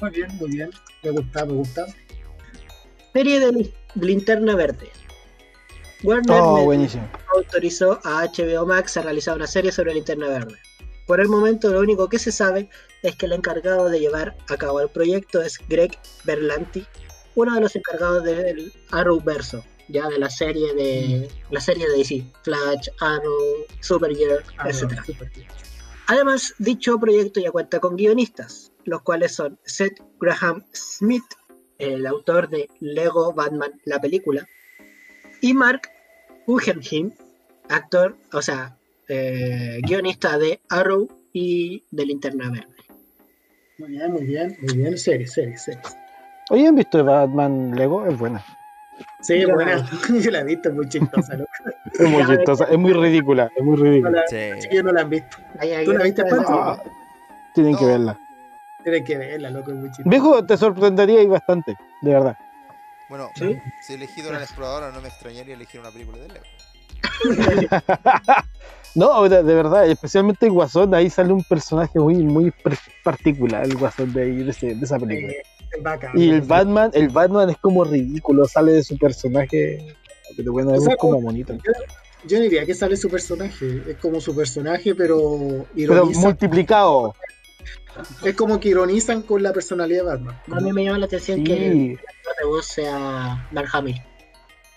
Muy 0.00 0.10
bien, 0.10 0.28
muy 0.38 0.50
bien. 0.50 0.70
Me 1.02 1.10
gusta, 1.10 1.44
me 1.46 1.52
gusta. 1.52 1.86
Serie 3.12 3.40
de 3.40 3.52
Li- 3.52 3.74
Linterna 3.94 4.54
Verde. 4.56 4.88
Warner 6.02 6.40
Oh, 6.40 6.72
autorizó 7.36 7.98
a 8.04 8.24
HBO 8.26 8.66
Max 8.66 8.96
a 8.96 9.02
realizar 9.02 9.36
una 9.36 9.46
serie 9.46 9.72
sobre 9.72 9.94
Linterna 9.94 10.28
Verde. 10.28 10.54
Por 11.06 11.20
el 11.20 11.28
momento 11.28 11.70
lo 11.70 11.80
único 11.80 12.08
que 12.08 12.18
se 12.18 12.32
sabe 12.32 12.68
es 13.02 13.14
que 13.16 13.26
el 13.26 13.32
encargado 13.32 13.88
de 13.88 14.00
llevar 14.00 14.36
a 14.48 14.56
cabo 14.56 14.80
el 14.80 14.88
proyecto 14.88 15.40
es 15.40 15.58
Greg 15.68 15.96
Berlanti, 16.24 16.84
uno 17.36 17.54
de 17.54 17.60
los 17.60 17.76
encargados 17.76 18.24
del 18.24 18.72
Arrowverso, 18.90 19.62
ya 19.88 20.08
de 20.08 20.18
la 20.18 20.28
serie 20.28 20.74
de 20.74 21.28
la 21.50 21.60
serie 21.60 21.86
de 21.88 21.98
DC, 21.98 22.24
Flash, 22.42 22.88
Arrow, 23.00 23.66
Supergirl, 23.80 24.42
Ah, 24.58 24.70
etc. 24.70 24.98
Además, 26.08 26.54
dicho 26.58 26.98
proyecto 26.98 27.40
ya 27.40 27.50
cuenta 27.50 27.78
con 27.78 27.96
guionistas, 27.96 28.72
los 28.84 29.02
cuales 29.02 29.34
son 29.34 29.58
Seth 29.64 30.00
Graham 30.18 30.64
Smith, 30.72 31.24
el 31.78 32.06
autor 32.06 32.48
de 32.48 32.68
Lego 32.80 33.32
Batman, 33.32 33.72
la 33.84 34.00
película, 34.00 34.48
y 35.42 35.52
Mark 35.52 35.82
Guggenheim, 36.46 37.12
actor, 37.68 38.16
o 38.32 38.40
sea, 38.40 38.78
eh, 39.08 39.80
guionista 39.82 40.38
de 40.38 40.60
Arrow 40.70 41.08
y 41.32 41.84
de 41.90 42.06
Linterna 42.06 42.50
Verde. 42.50 42.74
Muy 43.78 43.90
bien, 43.90 44.10
muy 44.10 44.24
bien, 44.24 44.56
muy 44.62 44.76
bien. 44.78 44.96
Serie, 44.96 45.26
serie, 45.26 45.58
serie. 45.58 45.82
Oye, 46.50 46.66
¿han 46.68 46.74
visto 46.74 47.04
Batman 47.04 47.72
Lego? 47.74 48.06
Es 48.06 48.18
buena. 48.18 48.42
Sí, 49.20 49.40
Ya. 49.46 49.52
buena. 49.52 49.84
Yo 50.22 50.30
la 50.30 50.40
he 50.40 50.44
visto, 50.44 50.72
muy 50.72 50.88
chistosa, 50.88 51.34
loco. 51.36 51.50
Es 51.98 52.08
muy 52.08 52.26
chistosa, 52.26 52.64
es 52.64 52.78
muy 52.78 52.92
ridícula, 52.92 53.50
es 53.56 53.64
muy 53.64 53.76
ridícula. 53.76 54.22
Sí. 54.28 54.36
Sí, 54.60 54.68
yo 54.70 54.82
no 54.82 54.92
la 54.92 55.00
han 55.02 55.10
visto. 55.10 55.36
¿Tú 55.84 55.92
la 55.92 56.04
viste, 56.04 56.24
Pancho? 56.24 56.52
Ah, 56.52 56.82
tienen 57.54 57.76
que 57.76 57.84
verla. 57.86 58.18
Tienes 58.82 59.02
que 59.04 59.16
verla, 59.16 59.50
loco, 59.50 59.70
es 59.70 59.76
muy 59.78 59.88
chistosa. 59.88 60.08
Viejo, 60.10 60.44
te 60.44 60.56
sorprendería 60.56 61.22
y 61.22 61.26
bastante, 61.26 61.74
de 62.02 62.12
verdad. 62.12 62.36
Bueno, 63.08 63.30
¿Sí? 63.34 63.58
si 63.80 63.94
elegí 63.94 64.20
Dora 64.20 64.38
la 64.38 64.44
Exploradora, 64.44 64.90
no 64.90 65.00
me 65.00 65.08
extrañaría 65.08 65.54
elegir 65.54 65.80
una 65.80 65.90
película 65.90 66.18
de 66.18 66.28
Lego. 66.28 66.44
No, 68.94 69.28
de, 69.28 69.42
de 69.42 69.54
verdad, 69.54 69.86
especialmente 69.86 70.46
el 70.46 70.52
Guasón, 70.52 70.94
ahí 70.94 71.10
sale 71.10 71.30
un 71.30 71.44
personaje 71.44 71.98
muy, 71.98 72.14
muy 72.24 72.50
particular, 73.04 73.64
el 73.64 73.76
Guasón 73.76 74.10
de 74.14 74.22
ahí, 74.22 74.36
de, 74.42 74.50
ese- 74.50 74.74
de 74.74 74.84
esa 74.84 74.98
película. 74.98 75.32
Eh, 75.34 75.42
es 75.42 75.55
bacán. 75.80 76.18
Y 76.18 76.30
el 76.30 76.42
Batman, 76.42 76.90
el 76.94 77.08
Batman 77.08 77.50
es 77.50 77.58
como 77.58 77.84
ridículo, 77.84 78.46
sale 78.46 78.72
de 78.72 78.82
su 78.82 78.96
personaje, 78.98 79.96
pero 80.36 80.52
bueno, 80.52 80.70
O 80.70 80.74
es 80.74 80.84
sea, 80.84 80.96
como 80.96 81.20
bonito. 81.20 81.56
Yo 82.26 82.40
diría 82.40 82.66
que 82.66 82.74
sale 82.74 82.96
su 82.96 83.08
personaje. 83.08 83.82
Es 83.86 83.96
como 83.98 84.20
su 84.20 84.34
personaje, 84.34 84.94
pero 84.94 85.66
Pero 85.74 86.06
multiplicado. 86.06 87.14
Es 88.24 88.34
como 88.34 88.60
que 88.60 88.68
ironizan 88.70 89.22
con 89.22 89.42
la 89.42 89.52
personalidad 89.52 90.02
de 90.02 90.08
Batman. 90.10 90.40
A 90.52 90.60
mí 90.60 90.72
me 90.72 90.84
llama 90.84 90.98
la 90.98 91.06
atención 91.06 91.44
que 91.44 91.54
el 91.54 91.92
actor 91.92 92.34
de 92.38 92.44
voz 92.46 92.66
sea 92.66 93.48
Mark 93.52 93.68
Hamill. 93.72 94.02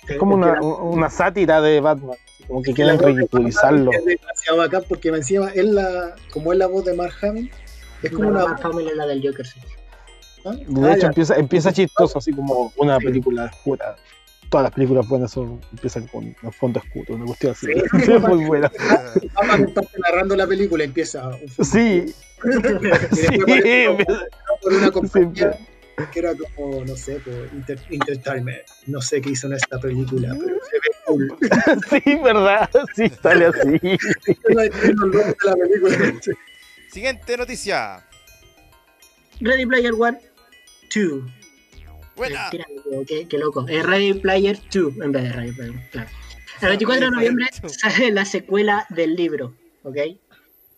es 0.07 0.18
como 0.18 0.36
una, 0.36 0.61
una 0.61 1.10
sátira 1.10 1.60
de 1.61 1.82
Batman, 1.82 2.16
como 2.48 2.61
que 2.61 2.74
quieren 2.74 2.98
ridiculizarlo. 2.98 3.91
Es 3.91 4.06
demasiado 4.06 4.60
bacán 4.60 4.84
porque 4.88 5.10
encima 5.10 5.49
él 5.53 5.76
la, 5.76 6.16
como 6.32 6.53
es 6.53 6.60
la 6.60 6.68
voz 6.68 6.86
de 6.86 6.94
Mark 6.94 7.14
Hamill, 7.22 7.52
es 8.03 8.11
como 8.11 8.30
una 8.30 8.45
Mark 8.45 8.61
Hamill 8.64 8.88
es 8.88 8.95
la 8.95 9.06
del 9.06 9.22
Joker, 9.22 9.45
sí. 9.45 9.60
¿Ah? 10.45 10.52
De 10.52 10.88
Ah, 10.88 10.91
hecho, 10.94 11.02
ya. 11.02 11.07
empieza, 11.07 11.36
empieza 11.36 11.74
chistoso, 11.74 12.18
así 12.20 12.32
como 12.32 12.72
una 12.78 12.98
Sí. 12.99 13.06
película 13.06 13.45
oscura. 13.45 13.95
Todas 14.49 14.64
las 14.64 14.74
películas 14.74 15.07
buenas 15.07 15.32
son, 15.32 15.61
empiezan 15.72 16.07
con 16.07 16.36
un 16.41 16.52
fondo 16.53 16.80
oscuro, 16.80 17.16
una 17.16 17.26
cuestión 17.26 17.52
así. 17.52 17.68
Sí. 17.68 17.74
Es 18.14 18.22
muy 18.22 18.45
buena. 18.45 18.72
Batman 19.36 19.68
está 19.68 19.82
narrando 19.99 20.36
la 20.36 20.48
película 20.48 20.84
empieza 20.84 21.28
un 21.30 21.66
Sí, 21.66 22.06
por 24.61 24.74
una 24.74 24.91
compañía 24.91 25.57
que 26.14 26.20
era 26.20 26.32
como, 26.56 26.86
no 26.86 26.95
sé, 26.95 27.20
por 27.20 27.34
Inter 27.53 27.78
Entertainment. 27.90 28.60
No 28.88 29.02
sé 29.02 29.20
qué 29.22 29.32
hizo 29.32 29.48
en 29.48 29.53
esta 29.53 29.78
película, 29.80 30.30
pero 30.40 30.56
se 30.64 30.76
ve 30.78 30.90
cool. 31.06 31.38
sí, 31.90 32.16
¿verdad? 32.24 32.70
Sí, 32.95 33.11
sale 33.22 33.45
así. 33.48 33.80
Siguiente 36.91 37.38
noticia. 37.38 38.03
Ready 39.41 39.66
Player 39.66 39.94
One 39.94 40.18
2. 40.94 41.24
Buena. 42.16 42.49
Me 42.52 42.60
equivoqué, 42.76 43.28
qué 43.28 43.38
loco. 43.38 43.66
Es 43.68 43.86
Ready 43.86 44.14
Player 44.16 44.60
2 44.74 44.94
en 45.03 45.11
vez 45.11 45.24
de 45.24 45.32
Ready 45.32 45.52
Player 45.53 45.90
claro. 45.91 46.10
El 46.61 46.68
24 46.70 47.06
de 47.06 47.11
noviembre 47.11 47.45
sale 47.68 48.11
la 48.11 48.26
secuela 48.26 48.86
del 48.90 49.16
libro, 49.16 49.53
¿ok? 49.84 49.98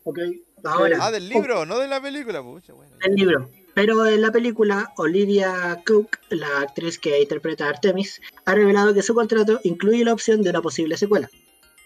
Ok. 0.04 0.20
Ahora, 0.64 0.98
Ah, 1.02 1.10
del 1.12 1.28
libro, 1.28 1.66
no 1.66 1.80
de 1.80 1.88
la 1.88 2.00
película. 2.00 2.44
Pucha, 2.44 2.74
bueno. 2.74 2.92
del 3.04 3.16
libro. 3.16 3.50
Pero 3.74 4.06
en 4.06 4.22
la 4.22 4.32
película, 4.32 4.92
Olivia 4.98 5.82
Cook, 5.88 6.18
la 6.30 6.60
actriz 6.60 7.00
que 7.00 7.20
interpreta 7.22 7.66
a 7.66 7.70
Artemis, 7.70 8.22
ha 8.46 8.54
revelado 8.54 8.94
que 8.94 9.02
su 9.02 9.16
contrato 9.16 9.60
incluye 9.64 10.04
la 10.06 10.14
opción 10.14 10.44
de 10.44 10.50
una 10.52 10.62
posible 10.62 10.98
secuela. 10.98 11.30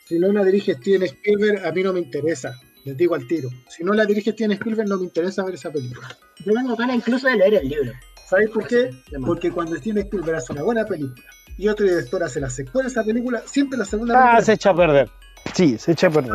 Si 0.06 0.20
no 0.20 0.32
la 0.34 0.44
dirige 0.44 0.74
Steven 0.74 1.04
Spielberg, 1.04 1.66
a 1.66 1.72
mí 1.72 1.84
no 1.84 1.94
me 1.94 2.00
interesa. 2.00 2.60
Les 2.84 2.98
digo 2.98 3.16
al 3.16 3.28
tiro. 3.28 3.50
Si 3.70 3.84
no 3.84 3.94
la 3.94 4.06
dirige 4.06 4.32
Steven 4.32 4.52
Spielberg, 4.54 4.90
no 4.90 4.98
me 4.98 5.04
interesa 5.06 5.44
ver 5.46 5.56
esa 5.56 5.72
película. 5.72 6.18
Yo 6.44 6.54
tengo 6.54 6.76
ganas 6.76 6.98
incluso 6.98 7.28
de 7.28 7.36
leer 7.38 7.54
el 7.56 7.70
libro. 7.70 7.94
¿Sabes 8.28 8.50
por 8.50 8.68
qué? 8.68 8.92
De. 9.12 9.20
Porque 9.26 9.52
cuando 9.52 9.76
Steven 9.78 10.00
Spielberg 10.04 10.38
hace 10.38 10.54
una 10.54 10.64
buena 10.64 10.86
película 10.86 11.24
y 11.58 11.68
otro 11.68 11.86
director 11.86 12.24
hace 12.24 12.40
la 12.40 12.50
secuela 12.50 12.88
de 12.88 12.92
esa 12.92 13.04
película, 13.04 13.42
siempre 13.46 13.78
la 13.78 13.86
segunda 13.86 14.14
Ah, 14.16 14.18
película 14.24 14.46
se 14.46 14.54
echa 14.54 14.70
a 14.72 14.76
perder. 14.76 15.10
Sí, 15.54 15.78
se 15.78 15.92
echa 15.92 16.08
a 16.08 16.10
perder. 16.10 16.32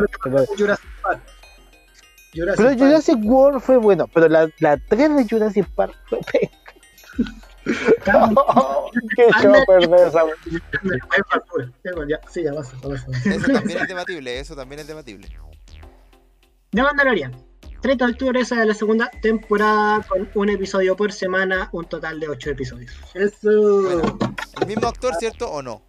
Jurassic 0.57 0.87
Park. 1.03 1.21
Jurassic 2.33 2.57
Pero 2.57 2.69
Park. 2.69 2.79
Jurassic 2.79 3.17
World 3.23 3.61
fue 3.61 3.77
bueno, 3.77 4.07
pero 4.07 4.27
la, 4.29 4.49
la 4.59 4.77
3 4.77 5.15
de 5.17 5.27
Jurassic 5.29 5.67
Park 5.75 5.93
fue. 6.07 6.19
Qué 7.63 8.09
Anda, 8.09 9.59
chopper 9.59 9.87
de 9.87 10.07
esa. 10.07 10.21
Sí, 12.29 12.43
ya 12.43 12.53
basta, 12.53 12.75
basta. 12.87 13.11
Eso 13.29 13.51
también 13.51 13.77
es 13.81 13.87
debatible, 13.87 14.39
eso 14.39 14.55
también 14.55 14.79
es 14.79 14.87
debatible. 14.87 15.27
The 16.71 16.81
Mandalorian. 16.81 17.35
30 17.81 18.05
de 18.05 18.11
octubre 18.11 18.39
esa 18.39 18.59
de 18.59 18.65
la 18.65 18.73
segunda 18.73 19.09
temporada 19.21 20.03
con 20.07 20.29
un 20.35 20.49
episodio 20.49 20.95
por 20.95 21.11
semana, 21.11 21.69
un 21.71 21.85
total 21.85 22.19
de 22.19 22.29
8 22.29 22.51
episodios. 22.51 22.93
Eso. 23.13 23.81
Bueno. 23.81 24.19
¿El 24.61 24.67
mismo 24.67 24.87
actor, 24.87 25.15
cierto 25.15 25.49
o 25.49 25.61
no? 25.61 25.81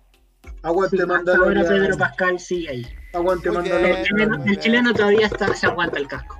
Aguante 0.62 0.97
Hasta 0.97 1.12
ahora 1.12 1.16
Mandalorian. 1.16 1.66
Pedro 1.66 1.98
Pascal 1.98 2.40
sigue 2.40 2.70
ahí. 2.70 2.86
Aguante. 3.12 3.48
El 3.48 3.55
Mandalorian. 3.55 4.05
chileno, 4.05 4.44
el 4.44 4.59
chileno 4.59 4.94
todavía 4.94 5.27
está, 5.27 5.55
se 5.55 5.66
aguanta 5.66 5.98
el 5.98 6.09
casco. 6.09 6.39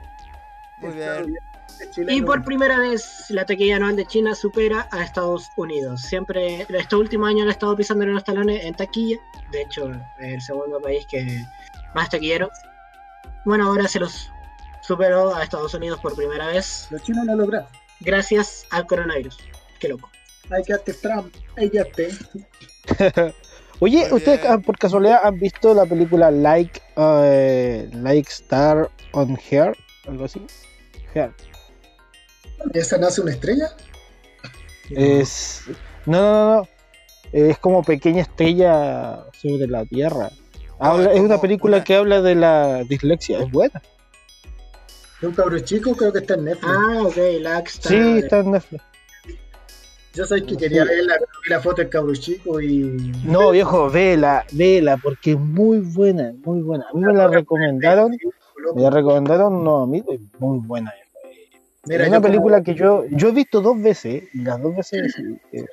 Muy 0.81 0.93
bien. 0.93 1.37
Y 2.09 2.23
por 2.23 2.45
primera 2.45 2.79
vez 2.79 3.27
la 3.29 3.45
taquilla 3.45 3.77
anual 3.77 3.97
de 3.97 4.07
China 4.07 4.35
supera 4.35 4.89
a 4.93 5.03
Estados 5.03 5.49
Unidos. 5.57 6.03
Siempre, 6.03 6.67
estos 6.69 7.01
últimos 7.01 7.29
años 7.29 7.43
han 7.43 7.51
estado 7.51 7.77
pisando 7.77 8.05
en 8.05 8.15
los 8.15 8.25
talones 8.25 8.65
en 8.65 8.75
taquilla. 8.75 9.19
De 9.51 9.63
hecho, 9.63 9.91
el 10.21 10.41
segundo 10.41 10.81
país 10.81 11.05
que 11.11 11.45
más 11.95 12.09
taquillero. 12.09 12.51
Bueno, 13.45 13.67
ahora 13.67 13.89
se 13.89 13.99
los 13.99 14.31
superó 14.83 15.35
a 15.35 15.43
Estados 15.45 15.75
Unidos 15.75 15.99
por 16.01 16.15
primera 16.15 16.49
vez 16.49 16.89
Los 16.91 17.03
chinos 17.03 17.25
lo 17.27 17.35
lograron. 17.37 17.69
gracias 18.01 18.67
al 18.71 18.87
coronavirus. 18.87 19.39
Qué 19.81 19.89
loco. 19.89 20.11
Que 20.67 20.75
hacer 20.75 20.97
Trump. 21.01 21.35
Que 21.57 21.81
hacer. 21.81 22.13
Oye, 23.81 24.07
Muy 24.09 24.19
¿ustedes 24.19 24.41
bien. 24.43 24.53
ah, 24.53 24.59
por 24.59 24.77
casualidad 24.79 25.21
han 25.25 25.39
visto 25.41 25.73
la 25.75 25.87
película 25.87 26.31
Like, 26.31 26.81
eh, 26.97 27.89
like 27.95 28.29
Star 28.31 28.91
on 29.13 29.39
Hair? 29.51 29.77
Algo 30.07 30.25
así. 30.27 30.45
Hair. 31.15 31.33
¿Esa 32.75 32.99
nace 32.99 33.21
una 33.23 33.33
estrella? 33.33 33.71
Es. 34.91 35.63
No, 36.07 36.21
no, 36.21 36.33
no, 36.45 36.57
no. 36.63 36.69
Es 37.33 37.59
como 37.59 37.83
pequeña 37.83 38.23
estrella 38.23 39.25
sobre 39.41 39.67
la 39.67 39.85
Tierra. 39.87 40.31
Habla- 40.79 41.11
es 41.13 41.17
es 41.17 41.23
una 41.23 41.41
película 41.41 41.79
una- 41.79 41.85
que 41.85 41.95
habla 41.97 42.21
de 42.21 42.35
la 42.35 42.85
dislexia. 42.85 43.41
Es 43.41 43.51
buena. 43.51 43.81
De 45.23 45.29
un 45.29 45.35
cabro 45.35 45.59
chico, 45.61 45.95
creo 45.95 46.13
que 46.13 46.19
está 46.19 46.35
en 46.35 46.45
Netflix. 46.47 46.75
Ah, 46.77 47.03
ok, 47.05 47.17
Lax. 47.41 47.79
Sí, 47.81 48.19
está 48.19 48.41
en 48.41 48.51
Netflix. 48.51 48.85
Yo 50.15 50.27
sabía 50.27 50.45
que 50.45 50.57
quería 50.57 50.85
verla, 50.85 51.15
pero 51.15 51.31
vi 51.45 51.51
la 51.51 51.61
foto 51.61 51.77
del 51.77 51.89
cabro 51.89 52.13
chico 52.15 52.61
y. 52.61 53.13
No, 53.25 53.53
viejo, 53.53 53.89
vela, 53.89 54.45
vela, 54.51 54.97
porque 54.97 55.33
es 55.33 55.39
muy 55.39 55.79
buena, 55.79 56.35
muy 56.45 56.61
buena. 56.61 56.87
A 56.91 56.93
mí 56.93 57.03
me 57.03 57.15
la 57.15 57.29
recomendaron, 57.29 58.19
me 58.75 58.83
la 58.83 58.91
recomendaron, 58.91 59.63
no, 59.63 59.83
a 59.83 59.87
mí 59.87 60.03
es 60.07 60.21
muy 60.41 60.59
buena. 60.59 60.93
Mira, 61.85 62.03
es 62.03 62.09
una 62.11 62.21
película 62.21 62.57
como, 62.57 62.65
que 62.65 62.75
yo, 62.75 63.05
yo 63.11 63.29
he 63.29 63.33
visto 63.33 63.61
dos 63.61 63.81
veces, 63.81 64.25
y 64.35 64.43
las 64.43 64.61
dos 64.61 64.77
veces, 64.77 65.15
eh, 65.53 65.65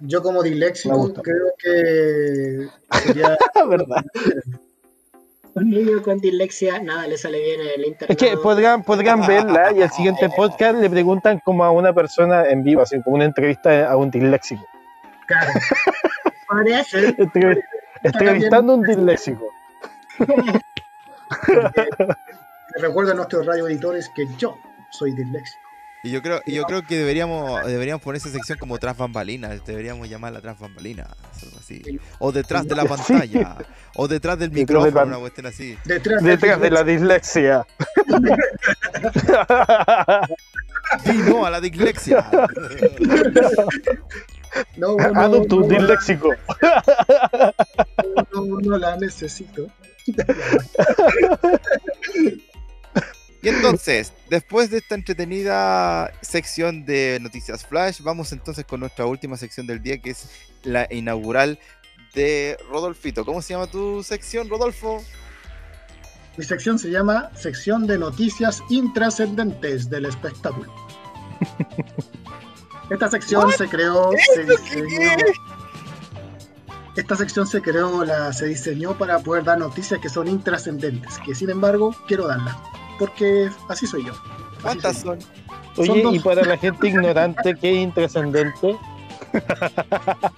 yo 0.00 0.22
como 0.22 0.42
Me 0.42 0.50
disléxico 0.50 0.96
gusta. 0.96 1.22
creo 1.22 1.52
que 1.58 2.68
sería 3.04 3.38
¿verdad? 3.68 4.04
Un 5.54 5.68
niño 5.70 6.02
con 6.02 6.18
dislexia, 6.18 6.80
nada 6.80 7.06
le 7.06 7.18
sale 7.18 7.38
bien 7.40 7.60
en 7.60 7.68
el 7.80 7.86
internet. 7.86 8.10
Es 8.22 8.30
que 8.30 8.36
podrán, 8.38 8.82
podrán 8.82 9.26
verla 9.26 9.72
y 9.72 9.82
al 9.82 9.90
siguiente 9.90 10.28
podcast 10.36 10.76
le 10.78 10.88
preguntan 10.88 11.40
como 11.40 11.62
a 11.64 11.70
una 11.70 11.92
persona 11.92 12.48
en 12.48 12.62
vivo, 12.62 12.80
así 12.82 13.00
como 13.02 13.16
una 13.16 13.24
entrevista 13.26 13.90
a 13.90 13.96
un 13.96 14.10
disléxico. 14.10 14.66
caro. 15.26 15.52
Podría 16.48 16.82
ser. 16.84 17.16
Entrev- 17.16 17.62
Entrevistando 18.02 18.72
a 18.72 18.76
un 18.76 18.82
disléxico. 18.82 19.50
Recuerda 22.76 23.12
a 23.12 23.14
nuestros 23.14 23.46
radio 23.46 23.66
editores 23.68 24.10
que 24.14 24.26
yo 24.38 24.56
soy 24.90 25.12
disléxico. 25.12 25.60
Y 26.04 26.10
yo 26.10 26.20
creo, 26.20 26.40
y 26.46 26.54
yo 26.54 26.64
creo 26.64 26.82
que 26.84 26.96
deberíamos, 26.98 27.64
deberíamos 27.64 28.02
poner 28.02 28.16
esa 28.20 28.28
sección 28.28 28.58
como 28.58 28.76
tras 28.78 28.96
bambalinas, 28.96 29.64
deberíamos 29.64 30.08
llamarla 30.08 30.40
tras 30.40 30.58
bambalinas, 30.58 31.06
algo 31.42 31.56
así. 31.60 31.80
O 32.18 32.32
detrás 32.32 32.66
de 32.66 32.74
la 32.74 32.84
pantalla, 32.86 33.56
o 33.94 34.08
detrás 34.08 34.36
del 34.38 34.50
Detrás 34.50 34.82
de 34.82 34.88
micrófono, 34.90 35.00
la- 35.00 35.06
una 35.06 35.18
cuestión 35.20 35.46
así. 35.46 35.78
Detrás, 35.84 36.22
Detrás 36.24 36.60
de 36.60 36.70
la 36.70 36.82
dislexia. 36.82 37.64
Sí, 41.04 41.12
no, 41.28 41.46
a 41.46 41.50
la 41.50 41.60
dislexia. 41.60 42.28
No, 44.76 44.96
no, 44.96 45.20
Adopta 45.20 45.54
un 45.54 45.62
no, 45.62 45.68
disléxico. 45.68 46.28
no, 48.34 48.60
no 48.60 48.76
la 48.78 48.96
necesito. 48.96 49.68
Y 53.42 53.48
entonces, 53.48 54.12
después 54.30 54.70
de 54.70 54.78
esta 54.78 54.94
entretenida 54.94 56.12
sección 56.20 56.84
de 56.84 57.18
noticias 57.20 57.66
flash, 57.66 58.00
vamos 58.00 58.30
entonces 58.32 58.64
con 58.64 58.78
nuestra 58.78 59.04
última 59.06 59.36
sección 59.36 59.66
del 59.66 59.82
día, 59.82 59.98
que 59.98 60.10
es 60.10 60.28
la 60.62 60.86
inaugural 60.90 61.58
de 62.14 62.56
Rodolfito. 62.70 63.24
¿Cómo 63.24 63.42
se 63.42 63.54
llama 63.54 63.66
tu 63.66 64.04
sección, 64.04 64.48
Rodolfo? 64.48 65.02
Mi 66.36 66.44
sección 66.44 66.78
se 66.78 66.90
llama 66.90 67.30
Sección 67.34 67.86
de 67.86 67.98
Noticias 67.98 68.62
Intrascendentes 68.70 69.90
del 69.90 70.06
Espectáculo. 70.06 70.72
Esta 72.90 73.10
sección 73.10 73.50
se 73.52 73.68
creó, 73.68 74.10
se 74.34 74.44
diseñó. 74.44 75.10
Esta 76.96 77.16
sección 77.16 77.46
se 77.46 77.60
creó, 77.60 78.04
la, 78.04 78.32
se 78.32 78.46
diseñó 78.46 78.96
para 78.96 79.18
poder 79.18 79.44
dar 79.44 79.58
noticias 79.58 79.98
que 80.00 80.08
son 80.08 80.28
intrascendentes, 80.28 81.18
que 81.24 81.34
sin 81.34 81.50
embargo 81.50 81.96
quiero 82.06 82.26
darlas, 82.26 82.56
porque 82.98 83.48
así 83.68 83.86
soy 83.86 84.04
yo. 84.04 84.12
Así 84.12 84.62
¿Cuántas 84.62 84.96
soy 84.98 85.20
son? 85.20 85.86
Son 85.86 85.90
Oye, 85.90 86.02
dos. 86.02 86.14
y 86.14 86.18
para 86.20 86.42
la 86.44 86.56
gente 86.58 86.88
ignorante, 86.88 87.54
que 87.54 87.70
es 87.70 87.76
intrascendente, 87.78 88.76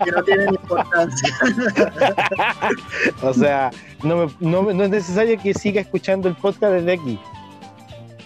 que 0.04 0.10
no 0.12 0.22
tienen 0.22 0.48
importancia. 0.50 1.28
o 3.22 3.34
sea, 3.34 3.70
no, 4.02 4.26
me- 4.26 4.34
no, 4.40 4.62
no 4.72 4.84
es 4.84 4.90
necesario 4.90 5.38
que 5.40 5.52
siga 5.54 5.80
escuchando 5.80 6.28
el 6.28 6.34
podcast 6.36 6.72
desde 6.74 6.92
aquí. 6.92 7.18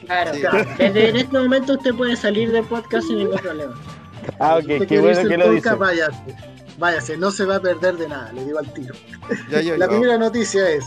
Claro, 0.06 0.34
Sí. 0.34 0.40
claro. 0.42 0.64
Desde 0.78 1.08
en 1.08 1.16
este 1.16 1.38
momento 1.38 1.72
usted 1.74 1.94
puede 1.94 2.16
salir 2.16 2.52
del 2.52 2.64
podcast 2.64 3.06
sin 3.06 3.18
ningún 3.18 3.38
problema. 3.38 3.74
Ah, 4.38 4.56
ok, 4.56 4.60
usted 4.68 4.86
qué 4.88 5.00
bueno 5.00 5.22
que 5.28 5.36
lo 5.38 5.50
dice. 5.52 5.74
Váyase, 5.74 6.36
váyase, 6.78 7.16
no 7.16 7.30
se 7.30 7.44
va 7.46 7.56
a 7.56 7.60
perder 7.60 7.96
de 7.96 8.08
nada, 8.08 8.30
le 8.32 8.44
digo 8.44 8.58
al 8.58 8.70
tiro. 8.74 8.94
Ya, 9.50 9.60
yo, 9.62 9.76
La 9.78 9.86
yo. 9.86 9.92
primera 9.92 10.18
noticia 10.18 10.68
es, 10.68 10.84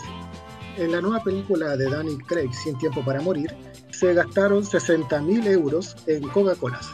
en 0.78 0.92
la 0.92 1.02
nueva 1.02 1.24
película 1.24 1.76
de 1.76 1.90
Daniel 1.90 2.18
Craig, 2.26 2.52
Sin 2.54 2.78
Tiempo 2.78 3.04
para 3.04 3.22
Morir, 3.22 3.56
se 3.92 4.14
gastaron 4.14 4.64
60.000 4.64 5.48
euros 5.48 5.96
en 6.08 6.28
Coca-Colas 6.30 6.90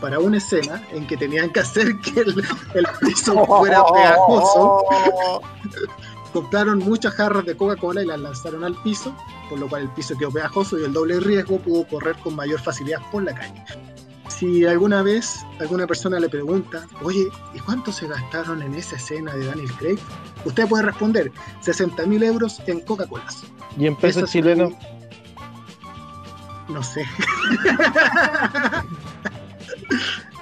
para 0.00 0.18
una 0.18 0.38
escena 0.38 0.86
en 0.92 1.06
que 1.06 1.16
tenían 1.16 1.50
que 1.50 1.60
hacer 1.60 1.96
que 2.00 2.20
el, 2.20 2.44
el 2.74 2.86
piso 3.00 3.44
fuera 3.46 3.84
pegajoso. 3.92 4.84
Compraron 6.32 6.78
muchas 6.78 7.14
jarras 7.14 7.44
de 7.46 7.56
Coca-Cola 7.56 8.02
y 8.02 8.06
las 8.06 8.20
lanzaron 8.20 8.62
al 8.62 8.74
piso, 8.82 9.14
por 9.48 9.58
lo 9.58 9.68
cual 9.68 9.82
el 9.82 9.88
piso 9.90 10.16
quedó 10.16 10.30
pegajoso 10.30 10.78
y 10.78 10.84
el 10.84 10.92
doble 10.92 11.20
riesgo 11.20 11.58
pudo 11.58 11.86
correr 11.88 12.16
con 12.16 12.36
mayor 12.36 12.60
facilidad 12.60 13.00
por 13.10 13.22
la 13.22 13.34
calle 13.34 13.64
si 14.38 14.64
alguna 14.66 15.02
vez 15.02 15.44
alguna 15.58 15.86
persona 15.86 16.20
le 16.20 16.28
pregunta, 16.28 16.86
oye, 17.02 17.28
¿y 17.54 17.58
cuánto 17.60 17.90
se 17.90 18.06
gastaron 18.06 18.62
en 18.62 18.74
esa 18.74 18.94
escena 18.96 19.34
de 19.34 19.46
Daniel 19.46 19.72
Craig? 19.72 19.98
Usted 20.44 20.68
puede 20.68 20.84
responder, 20.84 21.32
60 21.60 22.06
mil 22.06 22.22
euros 22.22 22.62
en 22.66 22.80
Coca-Cola. 22.80 23.24
¿Y 23.76 23.86
en 23.86 23.96
pesos 23.96 24.30
chilenos? 24.30 24.72
No 26.68 26.82
sé. 26.82 27.04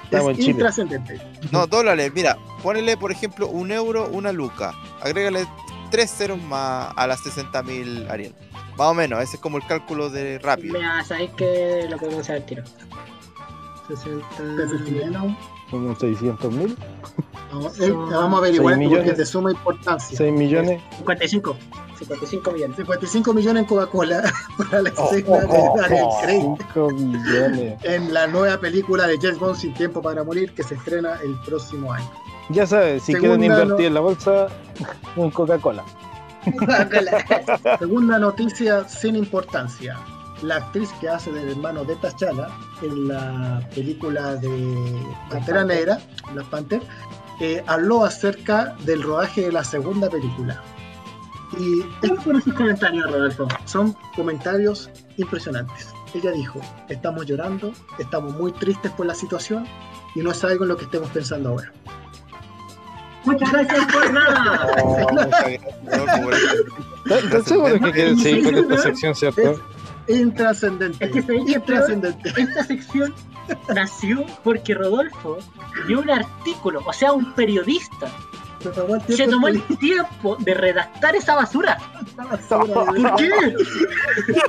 Estamos 0.03 0.37
es 0.37 0.47
intrascendente. 0.47 1.19
No, 1.51 1.65
dólares, 1.67 2.11
mira, 2.13 2.37
ponele 2.61 2.95
por 2.97 3.11
ejemplo 3.11 3.47
un 3.47 3.71
euro, 3.71 4.07
una 4.09 4.31
luca. 4.31 4.73
Agrégale 5.01 5.47
tres 5.89 6.11
ceros 6.11 6.41
más 6.43 6.93
a 6.95 7.07
las 7.07 7.21
60 7.21 7.63
mil 7.63 8.07
Ariel. 8.09 8.35
Más 8.77 8.87
o 8.87 8.93
menos, 8.93 9.23
ese 9.23 9.37
es 9.37 9.41
como 9.41 9.57
el 9.57 9.65
cálculo 9.65 10.09
de 10.09 10.37
rápido. 10.39 10.75
Mira, 10.75 11.03
sabéis 11.03 11.31
que 11.31 11.87
lo 11.89 11.97
podemos 11.97 12.21
hacer 12.21 12.45
tiro. 12.45 12.63
60 13.87 14.27
pesos 14.57 14.85
chilenos. 14.85 15.33
600 15.99 16.53
mil. 16.53 16.77
No, 17.51 17.67
eh, 17.67 17.71
eh, 17.79 17.91
vamos 17.91 18.35
a 18.35 18.37
averiguar 18.37 18.77
porque 18.77 19.09
es 19.09 19.17
de 19.17 19.25
suma 19.25 19.51
importancia. 19.51 20.17
6 20.17 20.33
millones. 20.33 20.81
55. 20.97 21.57
55 21.97 22.51
millones. 22.51 22.75
55 22.77 23.33
millones 23.33 23.63
en 23.63 23.67
Coca-Cola 23.67 24.33
para 24.57 24.81
la 24.81 24.93
oh, 24.97 25.11
escena 25.11 25.29
oh, 25.29 25.39
de 25.39 25.47
oh, 25.49 25.77
Daniel 25.77 26.05
oh, 26.05 26.57
Craig. 26.73 26.93
millones. 26.93 27.83
En 27.83 28.13
la 28.13 28.27
nueva 28.27 28.59
película 28.59 29.07
de 29.07 29.17
James 29.17 29.39
Bond 29.39 29.55
Sin 29.55 29.73
Tiempo 29.73 30.01
para 30.01 30.23
Morir 30.23 30.51
que 30.53 30.63
se 30.63 30.75
estrena 30.75 31.19
el 31.23 31.35
próximo 31.45 31.91
año. 31.91 32.09
Ya 32.49 32.65
sabes, 32.65 33.03
si 33.03 33.13
Segunda 33.13 33.37
quieren 33.37 33.51
invertir 33.51 33.83
no... 33.83 33.87
en 33.87 33.93
la 33.93 33.99
bolsa, 33.99 34.47
en 35.15 35.31
Coca-Cola. 35.31 35.83
Coca-Cola. 36.59 37.77
Segunda 37.79 38.19
noticia 38.19 38.87
sin 38.87 39.15
importancia. 39.15 39.97
La 40.41 40.57
actriz 40.57 40.89
que 41.01 41.09
hace 41.09 41.31
del 41.31 41.49
hermano 41.49 41.83
de 41.83 41.95
T'Challa 41.95 42.47
en 42.81 43.07
la 43.07 43.61
película 43.73 44.35
de 44.35 44.95
Pantera 45.29 45.63
Negra, 45.65 45.99
Black 46.33 46.45
Panther, 46.47 46.81
eh, 47.39 47.63
habló 47.67 48.03
acerca 48.03 48.75
del 48.85 49.01
rodaje 49.03 49.41
de 49.41 49.51
la 49.51 49.63
segunda 49.63 50.09
película. 50.09 50.61
Y 51.57 51.81
¿Cómo 52.07 52.21
fueron 52.21 52.41
sus 52.41 52.53
comentarios, 52.53 53.09
Rodolfo? 53.09 53.47
son 53.65 53.95
comentarios 54.15 54.89
impresionantes. 55.17 55.93
Ella 56.13 56.31
dijo, 56.31 56.59
estamos 56.89 57.25
llorando, 57.25 57.73
estamos 57.99 58.33
muy 58.35 58.51
tristes 58.53 58.91
por 58.91 59.05
la 59.05 59.15
situación 59.15 59.65
y 60.15 60.19
no 60.21 60.31
es 60.31 60.43
algo 60.43 60.63
en 60.63 60.69
lo 60.69 60.77
que 60.77 60.85
estemos 60.85 61.09
pensando 61.09 61.49
ahora. 61.49 61.71
Muchas 63.25 63.51
gracias 63.51 63.93
por 63.93 64.13
nada. 64.13 64.67
Oh, 64.83 65.11
muchas 65.11 65.29
gracias, 65.29 65.61
Rodolfo, 65.85 66.23
por 66.23 66.33
esto. 66.33 66.63
¿Estás 67.05 67.23
estás 67.23 67.43
seguro 67.45 67.79
que 67.79 67.91
quieres 67.91 68.21
seguir 68.21 68.43
con 68.45 68.55
esta 68.55 68.77
sección, 68.77 69.11
Es 69.11 69.19
cierto? 69.19 69.61
Intrascendente. 70.07 71.05
Es 71.05 71.11
que 71.11 71.21
se 71.21 71.33
dice 71.33 71.53
intrascendente. 71.53 72.33
Esta 72.37 72.63
sección 72.63 73.13
nació 73.73 74.25
porque 74.43 74.73
Rodolfo 74.73 75.37
dio 75.87 75.99
un 75.99 76.09
artículo, 76.09 76.81
o 76.85 76.93
sea, 76.93 77.13
un 77.13 77.33
periodista, 77.33 78.11
Se 78.67 78.81
tomó 78.81 78.95
el 78.95 79.01
se 79.01 79.15
tiempo 79.15 79.31
tomó 79.31 79.47
de 79.47 79.53
el 79.53 79.77
tiempo 79.79 80.37
de 80.39 80.53
redactar 80.53 81.15
esa 81.15 81.35
basura. 81.35 81.77
¿Por 82.49 83.15
qué? 83.15 83.29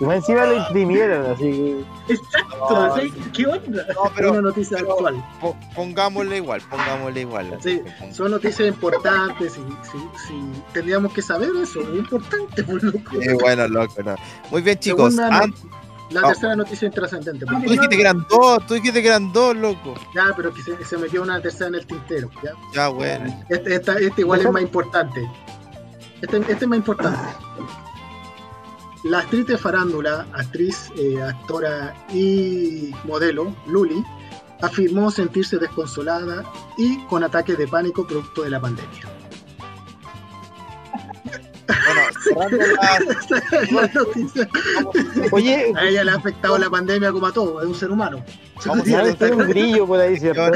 Más 0.01 0.17
encima 0.17 0.47
lo 0.47 0.57
imprimieron, 0.57 1.27
así 1.27 1.43
que. 1.45 1.85
Exacto, 2.15 2.57
No, 2.71 2.95
sea, 2.95 3.05
¿qué 3.33 3.47
onda? 3.47 3.87
No, 3.95 4.13
pero 4.15 4.31
una 4.33 4.41
noticia 4.43 4.79
pero- 4.79 4.93
actual. 4.93 5.25
po- 5.41 5.57
pongámosle 5.75 6.37
igual, 6.39 6.61
pongámosle 6.71 7.21
igual. 7.21 7.59
Sí, 7.63 7.81
son 8.13 8.31
noticias 8.31 8.69
importantes 8.69 9.59
y 9.59 9.87
si, 9.87 9.99
si 10.27 10.63
tendríamos 10.73 11.13
que 11.13 11.23
saber 11.23 11.51
eso, 11.63 11.81
es 11.81 11.89
importante, 11.99 12.63
por 12.65 12.83
loco. 12.83 13.21
Eh, 13.21 13.35
bueno, 13.41 13.69
loco, 13.69 14.03
no. 14.03 14.17
Muy 14.51 14.63
bien, 14.63 14.79
chicos. 14.79 15.15
Segunda 15.15 15.41
Ah, 15.45 15.47
La 16.11 16.23
Oh. 16.25 16.29
tercera 16.29 16.57
noticia 16.57 16.87
intrascendente. 16.87 17.45
por 17.45 17.55
tú 17.57 17.61
favor. 17.61 17.71
dijiste 17.71 17.97
que 17.97 18.01
eran 18.01 18.27
dos, 18.31 18.67
tú 18.67 18.75
dijiste 18.75 19.03
que 19.03 19.09
eran 19.09 19.33
dos, 19.33 19.55
loco. 19.57 19.95
Ya, 20.15 20.33
pero 20.37 20.53
que 20.55 20.63
se, 20.63 20.83
se 20.85 20.97
metió 20.97 21.23
una 21.23 21.41
tercera 21.41 21.69
en 21.69 21.75
el 21.75 21.87
tintero. 21.87 22.31
¿ya? 22.43 22.53
Ya, 22.75 22.89
bueno. 22.89 23.45
Este, 23.49 23.75
esta- 23.75 23.99
este 23.99 24.23
igual 24.23 24.41
es 24.41 24.51
más 24.51 24.63
importante. 24.63 25.29
Este, 26.23 26.39
este 26.39 26.53
es 26.53 26.67
más 26.67 26.79
importante. 26.79 27.19
La 29.05 29.19
actriz 29.21 29.47
de 29.47 29.57
farándula, 29.57 30.27
actriz, 30.33 30.91
eh, 30.97 31.23
actora 31.23 31.95
y 32.13 32.91
modelo, 33.05 33.55
Luli, 33.67 34.03
afirmó 34.61 35.11
sentirse 35.11 35.57
desconsolada 35.59 36.43
y 36.77 36.99
con 37.07 37.23
ataques 37.23 37.57
de 37.57 37.69
pánico 37.69 38.07
producto 38.07 38.43
de 38.43 38.51
la 38.51 38.61
pandemia. 38.61 39.03
Bueno, 41.69 42.01
cerrando 42.23 42.57
la-. 43.71 43.89
Oye, 45.33 45.73
A 45.77 45.85
ella 45.85 46.05
le 46.05 46.11
ha 46.11 46.15
afectado 46.15 46.57
la 46.59 46.71
pandemia 46.71 47.13
como 47.13 47.27
a 47.27 47.33
todo, 47.33 47.61
es 47.61 47.69
un 47.69 47.75
ser 47.75 47.91
humano. 47.91 48.25
Vamos 48.67 48.89
a 48.89 49.03
un 49.33 49.49
brillo 49.49 49.87
por 49.87 50.01
ahí, 50.01 50.19
¿cierto? 50.19 50.43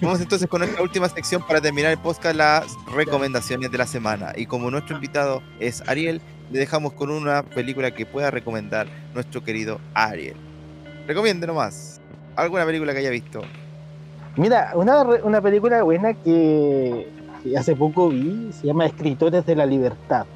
Vamos 0.00 0.20
entonces 0.20 0.48
con 0.48 0.60
nuestra 0.60 0.82
última 0.82 1.08
sección 1.08 1.42
para 1.46 1.60
terminar 1.60 1.90
el 1.92 1.98
podcast, 1.98 2.36
las 2.36 2.66
recomendaciones 2.94 3.70
de 3.70 3.78
la 3.78 3.86
semana. 3.86 4.32
Y 4.36 4.46
como 4.46 4.70
nuestro 4.70 4.96
invitado 4.96 5.42
es 5.58 5.82
Ariel, 5.88 6.20
le 6.50 6.58
dejamos 6.58 6.92
con 6.92 7.10
una 7.10 7.42
película 7.42 7.90
que 7.90 8.06
pueda 8.06 8.30
recomendar 8.30 8.86
nuestro 9.14 9.42
querido 9.42 9.80
Ariel. 9.94 10.36
Recomiende 11.06 11.46
nomás. 11.46 12.00
¿Alguna 12.36 12.64
película 12.64 12.92
que 12.92 12.98
haya 13.00 13.10
visto? 13.10 13.42
Mira, 14.36 14.70
una, 14.74 15.02
una 15.02 15.40
película 15.40 15.82
buena 15.82 16.14
que, 16.14 17.08
que 17.42 17.56
hace 17.56 17.76
poco 17.76 18.10
vi 18.10 18.52
se 18.52 18.66
llama 18.66 18.86
Escritores 18.86 19.44
de 19.46 19.56
la 19.56 19.66
Libertad. 19.66 20.26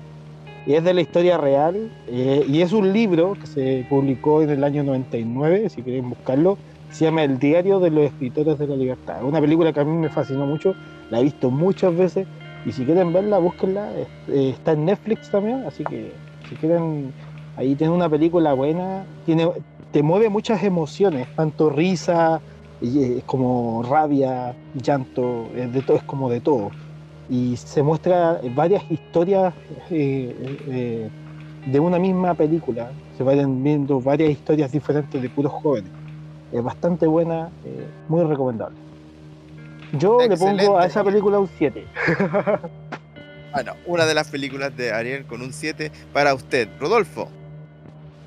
Y 0.65 0.75
es 0.75 0.85
de 0.85 0.95
la 0.95 1.01
historia 1.01 1.39
real. 1.39 1.93
eh, 2.07 2.45
y 2.49 2.61
es 2.63 2.73
un 2.73 2.93
libro 2.93 3.37
que 3.39 3.47
se 3.47 3.87
publicó 3.89 4.43
en 4.43 4.51
el 4.51 4.65
año 4.65 4.85
99, 4.85 5.69
si 5.71 5.83
quieren 5.83 6.09
buscarlo. 6.11 6.61
Se 6.89 7.05
llama 7.07 7.25
El 7.25 7.39
Diario 7.39 7.81
de 7.81 7.91
los 7.91 8.05
Escritores 8.05 8.59
de 8.59 8.67
la 8.69 8.77
Libertad. 8.77 9.19
Es 9.19 9.25
una 9.25 9.41
película 9.41 9.73
que 9.73 9.81
a 9.81 9.85
mí 9.85 9.97
me 9.97 10.11
fascinó 10.11 10.47
mucho. 10.47 10.77
La 11.09 11.21
he 11.21 11.23
visto 11.25 11.51
muchas 11.51 11.95
veces. 11.97 12.29
Y 12.65 12.73
si 12.73 12.85
quieren 12.85 13.13
verla, 13.13 13.39
búsquenla. 13.39 13.93
eh, 13.99 14.09
está 14.27 14.73
en 14.73 14.85
Netflix 14.85 15.31
también. 15.31 15.65
Así 15.67 15.87
que 15.87 16.23
si 16.49 16.57
quieren, 16.57 17.15
ahí 17.57 17.77
tiene 17.77 17.93
una 17.93 18.09
película 18.11 18.53
buena. 18.55 19.09
Tiene, 19.25 19.51
te 19.91 20.03
mueve 20.03 20.29
muchas 20.31 20.63
emociones, 20.63 21.29
tanto 21.35 21.71
risa, 21.71 22.43
como 23.27 23.83
rabia, 23.83 24.57
llanto, 24.73 25.53
es, 25.55 25.73
de 25.73 25.83
todo, 25.83 25.97
es 25.99 26.05
como 26.05 26.31
de 26.31 26.41
todo. 26.41 26.75
Y 27.29 27.57
se 27.57 27.83
muestra 27.83 28.41
varias 28.55 28.83
historias 28.91 29.55
eh, 29.91 30.59
eh, 30.69 31.11
de 31.67 31.81
una 31.81 31.99
misma 31.99 32.35
película. 32.35 32.91
Se 33.17 33.23
vayan 33.23 33.63
viendo 33.63 34.01
varias 34.01 34.31
historias 34.31 34.73
diferentes 34.73 35.21
de 35.21 35.29
puros 35.29 35.53
jóvenes. 35.53 35.91
Es 36.53 36.63
bastante 36.63 37.07
buena, 37.07 37.51
eh, 37.65 37.87
muy 38.09 38.25
recomendable. 38.25 38.77
Yo 39.99 40.19
le 40.27 40.37
pongo 40.37 40.79
a 40.79 40.87
esa 40.87 41.05
película 41.05 41.39
un 41.39 41.49
7. 41.59 41.85
Bueno, 43.53 43.75
una 43.85 44.07
de 44.07 44.15
las 44.15 44.29
películas 44.29 44.75
de 44.79 44.93
Ariel 44.93 45.27
con 45.27 45.43
un 45.43 45.53
7 45.53 45.93
para 46.15 46.33
usted. 46.33 46.71
Rodolfo. 46.81 47.29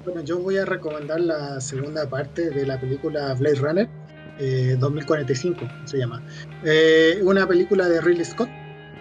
Bueno, 0.06 0.22
yo 0.22 0.38
voy 0.38 0.58
a 0.58 0.66
recomendar 0.66 1.20
la 1.20 1.60
segunda 1.60 2.08
parte 2.08 2.52
de 2.52 2.64
la 2.68 2.80
película 2.80 3.34
Blade 3.34 3.56
Runner, 3.56 3.90
eh, 4.38 4.76
2045 4.80 5.68
se 5.86 5.98
llama. 5.98 6.22
Eh, 6.64 7.20
una 7.24 7.48
película 7.48 7.88
de 7.88 8.02
Ridley 8.02 8.24
Scott, 8.24 8.50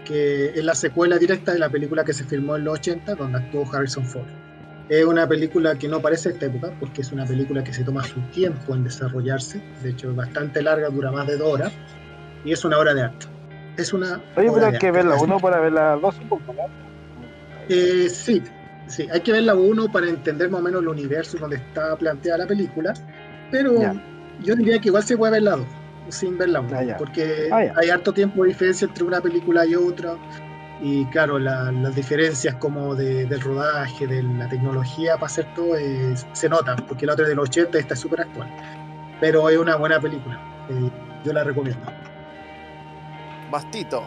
que 0.04 0.50
es 0.54 0.64
la 0.64 0.74
secuela 0.74 1.18
directa 1.18 1.52
de 1.52 1.58
la 1.58 1.68
película 1.68 2.04
que 2.04 2.12
se 2.12 2.24
filmó 2.24 2.56
en 2.56 2.64
los 2.64 2.74
80, 2.78 3.14
donde 3.14 3.38
actuó 3.38 3.64
Harrison 3.72 4.04
Ford. 4.04 4.26
Es 4.88 5.04
una 5.04 5.26
película 5.26 5.76
que 5.78 5.88
no 5.88 6.00
parece 6.02 6.28
esta 6.30 6.46
época, 6.46 6.70
porque 6.78 7.00
es 7.00 7.10
una 7.12 7.24
película 7.24 7.64
que 7.64 7.72
se 7.72 7.84
toma 7.84 8.04
su 8.04 8.20
tiempo 8.32 8.74
en 8.74 8.84
desarrollarse, 8.84 9.60
de 9.82 9.90
hecho 9.90 10.10
es 10.10 10.16
bastante 10.16 10.60
larga, 10.62 10.88
dura 10.90 11.10
más 11.10 11.26
de 11.26 11.38
dos 11.38 11.54
horas, 11.54 11.72
y 12.44 12.52
es 12.52 12.64
una 12.64 12.78
obra 12.78 12.92
de 12.94 13.02
arte. 13.02 13.26
Es 13.78 13.92
una 13.92 14.22
Oye, 14.36 14.50
pero 14.52 14.66
hay 14.66 14.72
que 14.78 14.86
arte. 14.88 14.90
verla 14.90 15.16
uno 15.16 15.40
para 15.40 15.58
ver 15.60 15.72
la 15.72 15.96
dos 15.96 16.14
un 16.20 16.28
poco. 16.28 16.54
Eh, 17.68 18.08
sí, 18.10 18.42
sí, 18.86 19.08
hay 19.10 19.20
que 19.20 19.32
verla 19.32 19.54
uno 19.54 19.90
para 19.90 20.06
entender 20.08 20.50
más 20.50 20.60
o 20.60 20.64
menos 20.64 20.82
el 20.82 20.88
universo 20.88 21.38
donde 21.38 21.56
está 21.56 21.96
planteada 21.96 22.38
la 22.38 22.46
película, 22.46 22.92
pero 23.50 23.80
Ya. 23.80 23.94
yo 24.42 24.54
diría 24.54 24.78
que 24.78 24.88
igual 24.88 25.02
se 25.02 25.16
puede 25.16 25.32
ver 25.32 25.42
la 25.44 25.52
dos, 25.56 25.66
sin 26.08 26.36
verla 26.38 26.62
Ah, 26.72 26.96
porque 26.98 27.48
Ah, 27.52 27.62
hay 27.76 27.90
harto 27.90 28.12
tiempo 28.12 28.42
de 28.42 28.48
diferencia 28.50 28.86
entre 28.86 29.04
una 29.04 29.20
película 29.20 29.64
y 29.66 29.74
otra, 29.74 30.16
y 30.80 31.04
claro, 31.06 31.38
la- 31.38 31.70
las 31.72 31.94
diferencias 31.94 32.54
como 32.56 32.94
de- 32.94 33.26
del 33.26 33.40
rodaje, 33.40 34.06
de 34.06 34.22
la 34.22 34.48
tecnología 34.48 35.14
para 35.14 35.26
hacer 35.26 35.46
todo, 35.54 35.74
se 36.32 36.48
notan, 36.48 36.76
porque 36.86 37.06
la 37.06 37.12
otra 37.14 37.24
es 37.24 37.28
del 37.30 37.38
80 37.38 37.78
y 37.78 37.80
esta 37.80 37.94
es 37.94 38.00
súper 38.00 38.22
actual, 38.22 38.48
pero 39.20 39.48
es 39.48 39.56
una 39.58 39.76
buena 39.76 39.98
película, 40.00 40.38
eh, 40.68 40.90
yo 41.24 41.32
la 41.32 41.44
recomiendo. 41.44 41.86
Bastito. 43.50 44.02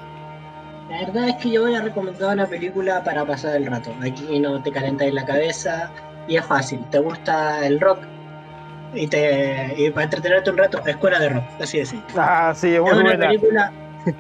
La 0.90 1.00
verdad 1.06 1.30
es 1.30 1.36
que 1.36 1.52
yo 1.52 1.62
voy 1.64 1.76
a 1.76 1.82
recomendar 1.82 2.34
una 2.34 2.46
película 2.46 3.04
para 3.04 3.26
pasar 3.26 3.56
el 3.58 3.66
rato. 3.66 3.94
Aquí 4.02 4.40
no 4.40 4.62
te 4.62 4.72
calentáis 4.72 5.14
la 5.14 5.26
cabeza 5.26 5.92
y 6.28 6.38
es 6.38 6.46
fácil. 6.46 6.80
¿Te 6.90 7.00
gusta 7.00 7.66
el 7.68 7.80
rock? 7.80 8.00
Y, 8.94 9.08
te, 9.08 9.74
y 9.78 9.90
para 9.92 10.06
entretenerte 10.06 10.50
un 10.50 10.58
rato, 10.58 10.82
Escuela 10.86 11.20
de 11.20 11.30
Rock, 11.30 11.44
así 11.62 11.80
es. 11.80 11.94
Ah, 12.16 12.54
sí, 12.56 12.70
es 12.70 12.76
Es 12.76 12.82
muy 12.82 12.92
una 12.92 13.04
buena. 13.04 13.28
película, 13.28 13.72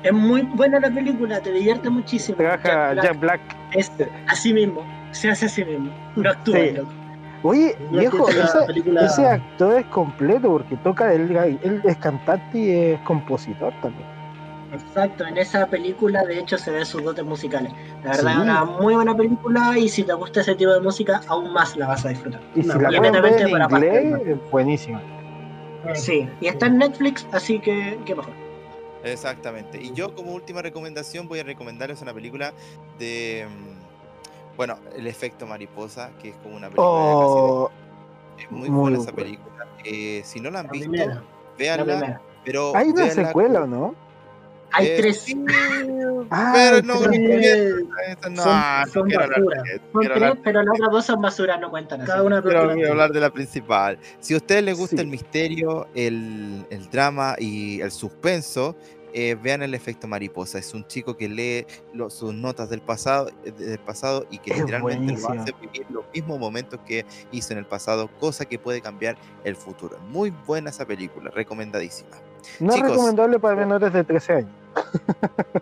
es 0.03 0.13
muy 0.13 0.41
buena 0.41 0.79
la 0.79 0.89
película, 0.89 1.39
te 1.39 1.51
divierte 1.51 1.89
muchísimo. 1.89 2.37
Trabaja 2.37 2.93
Jack 2.95 3.03
Jack 3.03 3.19
Black 3.19 3.41
Black. 3.41 3.57
es 3.73 3.91
así 4.27 4.53
mismo, 4.53 4.85
se 5.11 5.29
hace 5.29 5.45
así 5.45 5.63
mismo, 5.63 5.89
no 6.15 6.29
actúa. 6.29 6.57
Sí. 6.57 6.73
Oye, 7.43 7.75
viejo, 7.91 8.25
película- 8.65 9.05
ese 9.05 9.25
actor 9.25 9.79
es 9.79 9.85
completo 9.85 10.49
porque 10.49 10.75
toca, 10.77 11.13
él, 11.13 11.31
él 11.63 11.81
es 11.85 11.95
cantante 11.97 12.57
y 12.57 12.71
es 12.93 12.99
compositor 13.01 13.73
también. 13.81 14.16
Exacto, 14.85 15.25
en 15.25 15.37
esa 15.37 15.65
película 15.67 16.23
de 16.23 16.39
hecho 16.39 16.57
se 16.57 16.71
ven 16.71 16.85
sus 16.85 17.03
dotes 17.03 17.25
musicales. 17.25 17.71
La 18.03 18.11
verdad 18.11 18.23
Sí. 18.31 18.37
es 18.37 18.37
una 18.43 18.65
muy 18.65 18.95
buena 18.95 19.15
película 19.15 19.77
y 19.77 19.89
si 19.89 20.03
te 20.03 20.13
gusta 20.13 20.41
ese 20.41 20.55
tipo 20.55 20.71
de 20.71 20.79
música, 20.81 21.21
aún 21.27 21.51
más 21.53 21.75
la 21.77 21.87
vas 21.87 22.05
a 22.05 22.09
disfrutar. 22.09 22.41
Y 22.55 22.61
No, 22.61 22.73
si 22.73 22.79
la 22.79 22.89
pueden 22.97 23.21
ver 23.21 23.41
en 23.41 23.51
para 23.51 23.65
inglés, 23.65 24.11
pasar, 24.13 24.27
es 24.27 24.51
buenísima. 24.51 25.01
Sí, 25.93 26.27
y 26.41 26.47
está 26.47 26.65
en 26.67 26.77
Netflix, 26.79 27.25
así 27.31 27.59
que 27.59 27.97
qué 28.05 28.15
mejor. 28.15 28.33
Exactamente. 29.03 29.81
Y 29.81 29.93
yo 29.93 30.13
como 30.15 30.33
última 30.33 30.61
recomendación 30.61 31.27
voy 31.27 31.39
a 31.39 31.43
recomendarles 31.43 32.01
una 32.01 32.13
película 32.13 32.51
de... 32.99 33.47
mm, 33.49 33.77
Bueno, 34.57 34.77
El 34.95 35.05
efecto 35.07 35.45
mariposa, 35.45 36.09
que 36.19 36.29
es 36.29 36.35
como 36.37 36.55
una 36.57 36.67
película 36.67 36.87
de 36.87 37.13
Oh, 37.13 37.69
casi- 38.35 38.43
es 38.43 38.51
muy, 38.51 38.69
muy 38.69 38.79
buena 38.81 38.97
esa 38.97 39.11
película. 39.11 39.67
Eh, 39.85 40.21
si 40.25 40.39
no 40.39 40.49
la 40.49 40.59
han 40.61 40.65
La 40.65 40.71
visto, 40.71 40.89
primera, 40.89 41.13
la 41.15 41.21
véanla, 41.57 42.21
pero 42.43 42.75
hay 42.75 42.87
una 42.89 43.03
véanla 43.03 43.25
secuela, 43.27 43.59
con- 43.61 43.69
¿no? 43.69 43.95
Hay 44.73 44.87
Eh, 44.87 44.97
tres, 44.99 45.21
sí, 45.21 45.45
Ah, 46.29 46.51
pero 46.53 46.81
no, 46.81 46.99
tres. 46.99 47.73
no, 48.29 48.43
Son- 48.43 48.53
no 48.85 48.85
son 48.91 49.07
quiero 49.07 49.23
hablar 49.23 49.39
de 49.39 49.45
basura. 49.45 49.61
eso, 49.63 49.81
son 49.91 50.01
quiero 50.01 50.13
tres, 50.15 50.23
hablar- 50.29 50.37
pero 50.43 50.63
las 50.63 50.73
otras 50.75 50.91
dos 50.91 51.05
son 51.05 51.21
basura, 51.21 51.57
no 51.57 51.69
cuentan 51.69 52.01
así. 52.01 52.07
cada 52.11 52.23
una 52.23 52.41
Quiero 52.41 52.67
película. 52.67 52.89
hablar 52.91 53.11
de 53.11 53.19
la 53.21 53.29
principal. 53.31 53.97
Si 54.19 54.33
a 54.33 54.37
ustedes 54.37 54.63
les 54.63 54.77
gusta 54.77 54.97
Sí. 54.97 55.01
el 55.01 55.07
misterio, 55.07 55.87
el, 55.95 56.65
el 56.69 56.89
drama 56.89 57.35
y 57.39 57.79
el 57.81 57.91
suspenso, 57.91 58.75
eh, 59.13 59.35
vean 59.41 59.63
el 59.63 59.73
efecto 59.73 60.05
mariposa. 60.07 60.59
Es 60.59 60.73
un 60.73 60.85
chico 60.85 61.15
que 61.17 61.29
lee 61.29 61.65
lo- 61.93 62.09
sus 62.09 62.33
notas 62.33 62.69
del 62.69 62.81
pasado, 62.81 63.29
eh, 63.45 63.51
del 63.51 63.79
pasado 63.79 64.27
y 64.29 64.37
que 64.37 64.51
Es 64.51 64.59
literalmente 64.59 65.13
lo 65.13 65.29
hace 65.29 65.53
vivir 65.61 65.85
los 65.89 66.05
mismos 66.13 66.37
momentos 66.39 66.79
que 66.85 67.05
hizo 67.31 67.53
en 67.53 67.59
el 67.59 67.65
pasado, 67.65 68.09
cosa 68.19 68.45
que 68.45 68.59
puede 68.59 68.81
cambiar 68.81 69.17
el 69.43 69.55
futuro. 69.55 69.97
Muy 70.09 70.29
buena 70.45 70.69
esa 70.69 70.85
película, 70.85 71.31
recomendadísima. 71.31 72.17
No 72.59 72.73
es 72.73 72.81
recomendable 72.81 73.39
para 73.39 73.55
menores 73.55 73.93
de 73.93 74.03
13 74.03 74.33
años. 74.33 74.51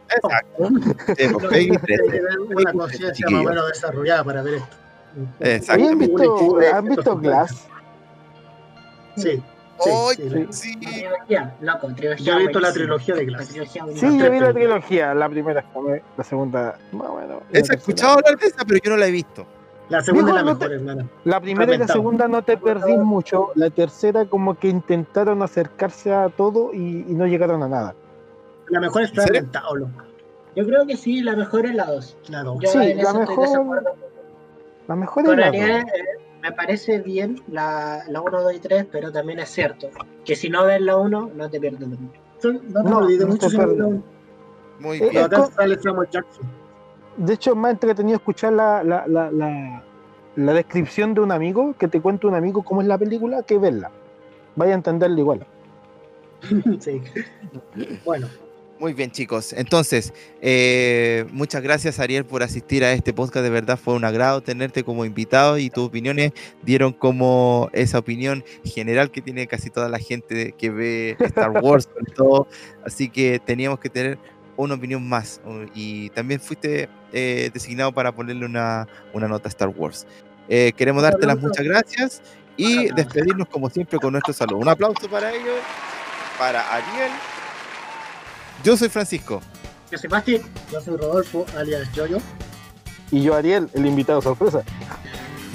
Exacto. 0.10 0.70
Sí, 1.18 1.28
pues, 1.32 1.46
Peggy 1.48 1.78
13. 1.78 2.04
Hay 2.04 2.10
que 2.10 2.18
tener 2.18 2.40
una 2.40 2.74
conciencia 2.74 3.28
más 3.30 3.42
o 3.42 3.50
menos 3.50 3.68
desarrollada 3.70 4.24
para 4.24 4.42
ver 4.42 4.54
esto. 4.56 4.78
Exacto. 5.40 5.84
¿Oye, 5.84 5.92
¿Han 5.92 6.00
visto, 6.00 6.16
Película, 6.36 6.78
¿han 6.78 6.86
visto 6.86 7.18
Glass? 7.18 7.68
Sí. 9.18 9.44
Sí, 9.78 9.90
¡Ay, 9.90 10.16
sí, 10.16 10.48
sí! 10.52 10.80
Trilogía, 10.80 11.54
loco, 11.60 11.94
trilogía. 11.94 12.26
Yo 12.26 12.34
he 12.34 12.44
visto 12.44 12.60
la 12.62 12.72
trilogía 12.72 13.16
de 13.16 13.26
La 13.26 13.38
Glass. 13.38 13.48
Sí, 13.48 14.18
yo 14.18 14.32
vi 14.32 14.40
la 14.40 14.54
trilogía, 14.54 15.14
la 15.14 15.30
primera 15.30 15.66
la 16.18 16.24
segunda, 16.24 16.80
más 16.94 17.10
o 17.10 17.16
menos. 17.18 17.42
He 17.52 17.60
escuchado 17.60 18.14
hablar 18.14 18.38
de 18.38 18.48
esa, 18.48 18.64
pero 18.66 18.80
yo 18.82 18.92
no 18.92 18.98
la 18.98 19.08
he 19.08 19.12
visto. 19.12 19.46
La 19.90 20.02
segunda 20.02 20.32
es 20.32 20.36
la 20.36 20.44
no 20.44 20.58
te- 20.58 20.68
mejor, 20.68 20.74
hermano. 20.90 21.10
La 21.26 21.40
primera 21.40 21.76
y 21.76 21.78
la 21.78 21.88
segunda 21.88 22.28
no 22.28 22.42
te 22.42 22.58
perdís 22.58 22.98
mucho, 22.98 23.50
la 23.56 23.70
tercera 23.70 24.26
como 24.26 24.58
que 24.58 24.68
intentaron 24.68 25.42
acercarse 25.44 26.14
a 26.14 26.30
todo 26.30 26.74
y, 26.74 27.06
y 27.08 27.14
no 27.14 27.28
llegaron 27.28 27.62
a 27.64 27.68
nada. 27.68 27.96
La 28.70 28.80
mejor 28.80 29.04
es 29.04 29.12
fragmentado, 29.12 29.76
loco. 29.76 29.92
Yo 30.56 30.66
creo 30.66 30.88
que 30.88 30.98
sí, 30.98 31.22
la 31.22 31.36
mejor 31.36 31.66
es 31.68 31.76
la 31.76 31.86
2. 31.86 32.18
La 32.30 32.44
dos. 32.44 32.58
Yo 32.62 32.70
Sí, 32.72 32.78
en 32.80 32.98
la 33.04 33.14
mejor-. 33.14 33.84
La 34.88 34.96
mejor 34.96 35.24
es 35.24 35.30
Con 35.30 35.40
la 35.40 35.48
Ariel, 35.48 35.82
dos. 35.82 35.92
eh, 35.92 36.04
me 36.42 36.52
parece 36.52 37.00
bien 37.00 37.42
la, 37.48 38.04
la 38.08 38.22
1, 38.22 38.42
2 38.42 38.54
y 38.56 38.60
3, 38.60 38.86
pero 38.92 39.12
también 39.12 39.40
es 39.40 39.50
cierto 39.50 39.90
que 40.24 40.36
si 40.36 40.50
no 40.50 40.66
ves 40.66 40.80
la 40.82 40.96
1, 40.98 41.32
no 41.36 41.50
te 41.50 41.60
pierdes 41.60 41.80
de 41.82 41.88
mucho. 41.88 42.20
No 42.44 42.84
te 42.84 42.90
No, 42.90 43.02
no 43.02 43.08
te 43.38 43.50
Muy 44.80 44.98
Eh, 44.98 45.00
bien. 45.00 45.10
Pero 45.12 45.20
es 45.20 45.26
acá 45.26 45.38
co- 45.38 45.52
sale 45.52 45.80
Samuel 45.82 46.10
Jackson. 46.10 46.46
De 47.18 47.34
hecho, 47.34 47.52
es 47.52 47.58
más 47.58 47.72
entretenido 47.72 48.18
escuchar 48.18 48.54
la, 48.54 48.84
la, 48.84 49.08
la, 49.08 49.32
la, 49.32 49.84
la 50.36 50.54
descripción 50.54 51.14
de 51.14 51.22
un 51.22 51.32
amigo, 51.32 51.76
que 51.78 51.88
te 51.88 52.02
cuente 52.02 52.28
un 52.28 52.36
amigo 52.36 52.64
cómo 52.64 52.82
es 52.82 52.88
la 52.88 52.98
película, 52.98 53.44
que 53.44 53.58
verla. 53.58 53.92
Vaya 54.56 54.74
a 54.74 54.76
entenderla 54.76 55.20
igual. 55.20 55.46
Sí. 56.80 57.02
Bueno, 58.04 58.28
Muy 58.78 58.94
bien, 58.94 59.10
chicos. 59.10 59.54
Entonces, 59.54 60.14
eh, 60.42 61.26
muchas 61.32 61.64
gracias, 61.64 62.00
Ariel, 62.00 62.26
por 62.26 62.44
asistir 62.44 62.84
a 62.84 62.92
este 62.92 63.14
podcast. 63.14 63.44
De 63.44 63.50
verdad 63.50 63.80
fue 63.82 63.96
un 63.96 64.04
agrado 64.04 64.42
tenerte 64.42 64.84
como 64.84 65.06
invitado 65.06 65.58
y 65.58 65.70
tus 65.70 65.86
opiniones 65.86 66.34
dieron 66.62 66.92
como 66.92 67.70
esa 67.74 68.00
opinión 68.00 68.44
general 68.66 69.12
que 69.12 69.22
tiene 69.22 69.48
casi 69.48 69.70
toda 69.70 69.88
la 69.90 69.98
gente 69.98 70.52
que 70.52 70.70
ve 70.70 71.16
Star 71.20 71.52
Wars, 71.64 71.86
sobre 71.92 72.12
todo. 72.14 72.48
Así 72.86 73.10
que 73.10 73.40
teníamos 73.40 73.80
que 73.80 73.90
tener 73.90 74.20
una 74.58 74.76
opinión 74.76 75.08
más. 75.08 75.42
Y 75.74 76.10
también 76.12 76.40
fuiste 76.40 76.90
eh, 77.14 77.50
designado 77.54 77.92
para 77.92 78.12
ponerle 78.12 78.46
una, 78.46 78.88
una 79.14 79.28
nota 79.28 79.48
a 79.48 79.50
Star 79.50 79.70
Wars. 79.70 80.06
Eh, 80.48 80.74
queremos 80.76 81.04
darte 81.04 81.26
las 81.26 81.40
muchas 81.40 81.66
gracias 81.66 82.22
y 82.58 82.94
despedirnos 82.94 83.48
como 83.50 83.70
siempre 83.70 84.00
con 84.00 84.12
nuestro 84.12 84.34
saludo. 84.34 84.60
Un 84.60 84.70
aplauso 84.70 85.10
para 85.10 85.34
ellos, 85.34 85.60
para 86.38 86.62
Ariel. 86.74 87.12
Yo 88.64 88.78
soy 88.78 88.90
Francisco. 88.90 89.42
Yo 89.92 89.98
soy 89.98 90.10
Basti. 90.10 90.42
yo 90.72 90.82
soy 90.82 90.98
Rodolfo, 90.98 91.46
alias 91.58 91.92
Yoyo. 91.94 92.18
Y 93.12 93.22
yo, 93.22 93.36
Ariel, 93.36 93.70
el 93.74 93.86
invitado 93.86 94.22
sorpresa. 94.22 94.64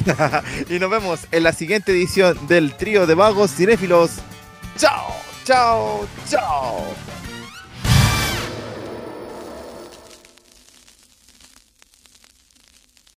y 0.70 0.78
nos 0.78 0.90
vemos 0.90 1.26
en 1.30 1.42
la 1.42 1.52
siguiente 1.52 1.92
edición 1.92 2.46
del 2.46 2.74
trío 2.74 3.06
de 3.06 3.14
vagos 3.14 3.50
cinéfilos. 3.50 4.12
Chao, 4.76 5.14
chao, 5.44 6.06
chao. 6.28 7.19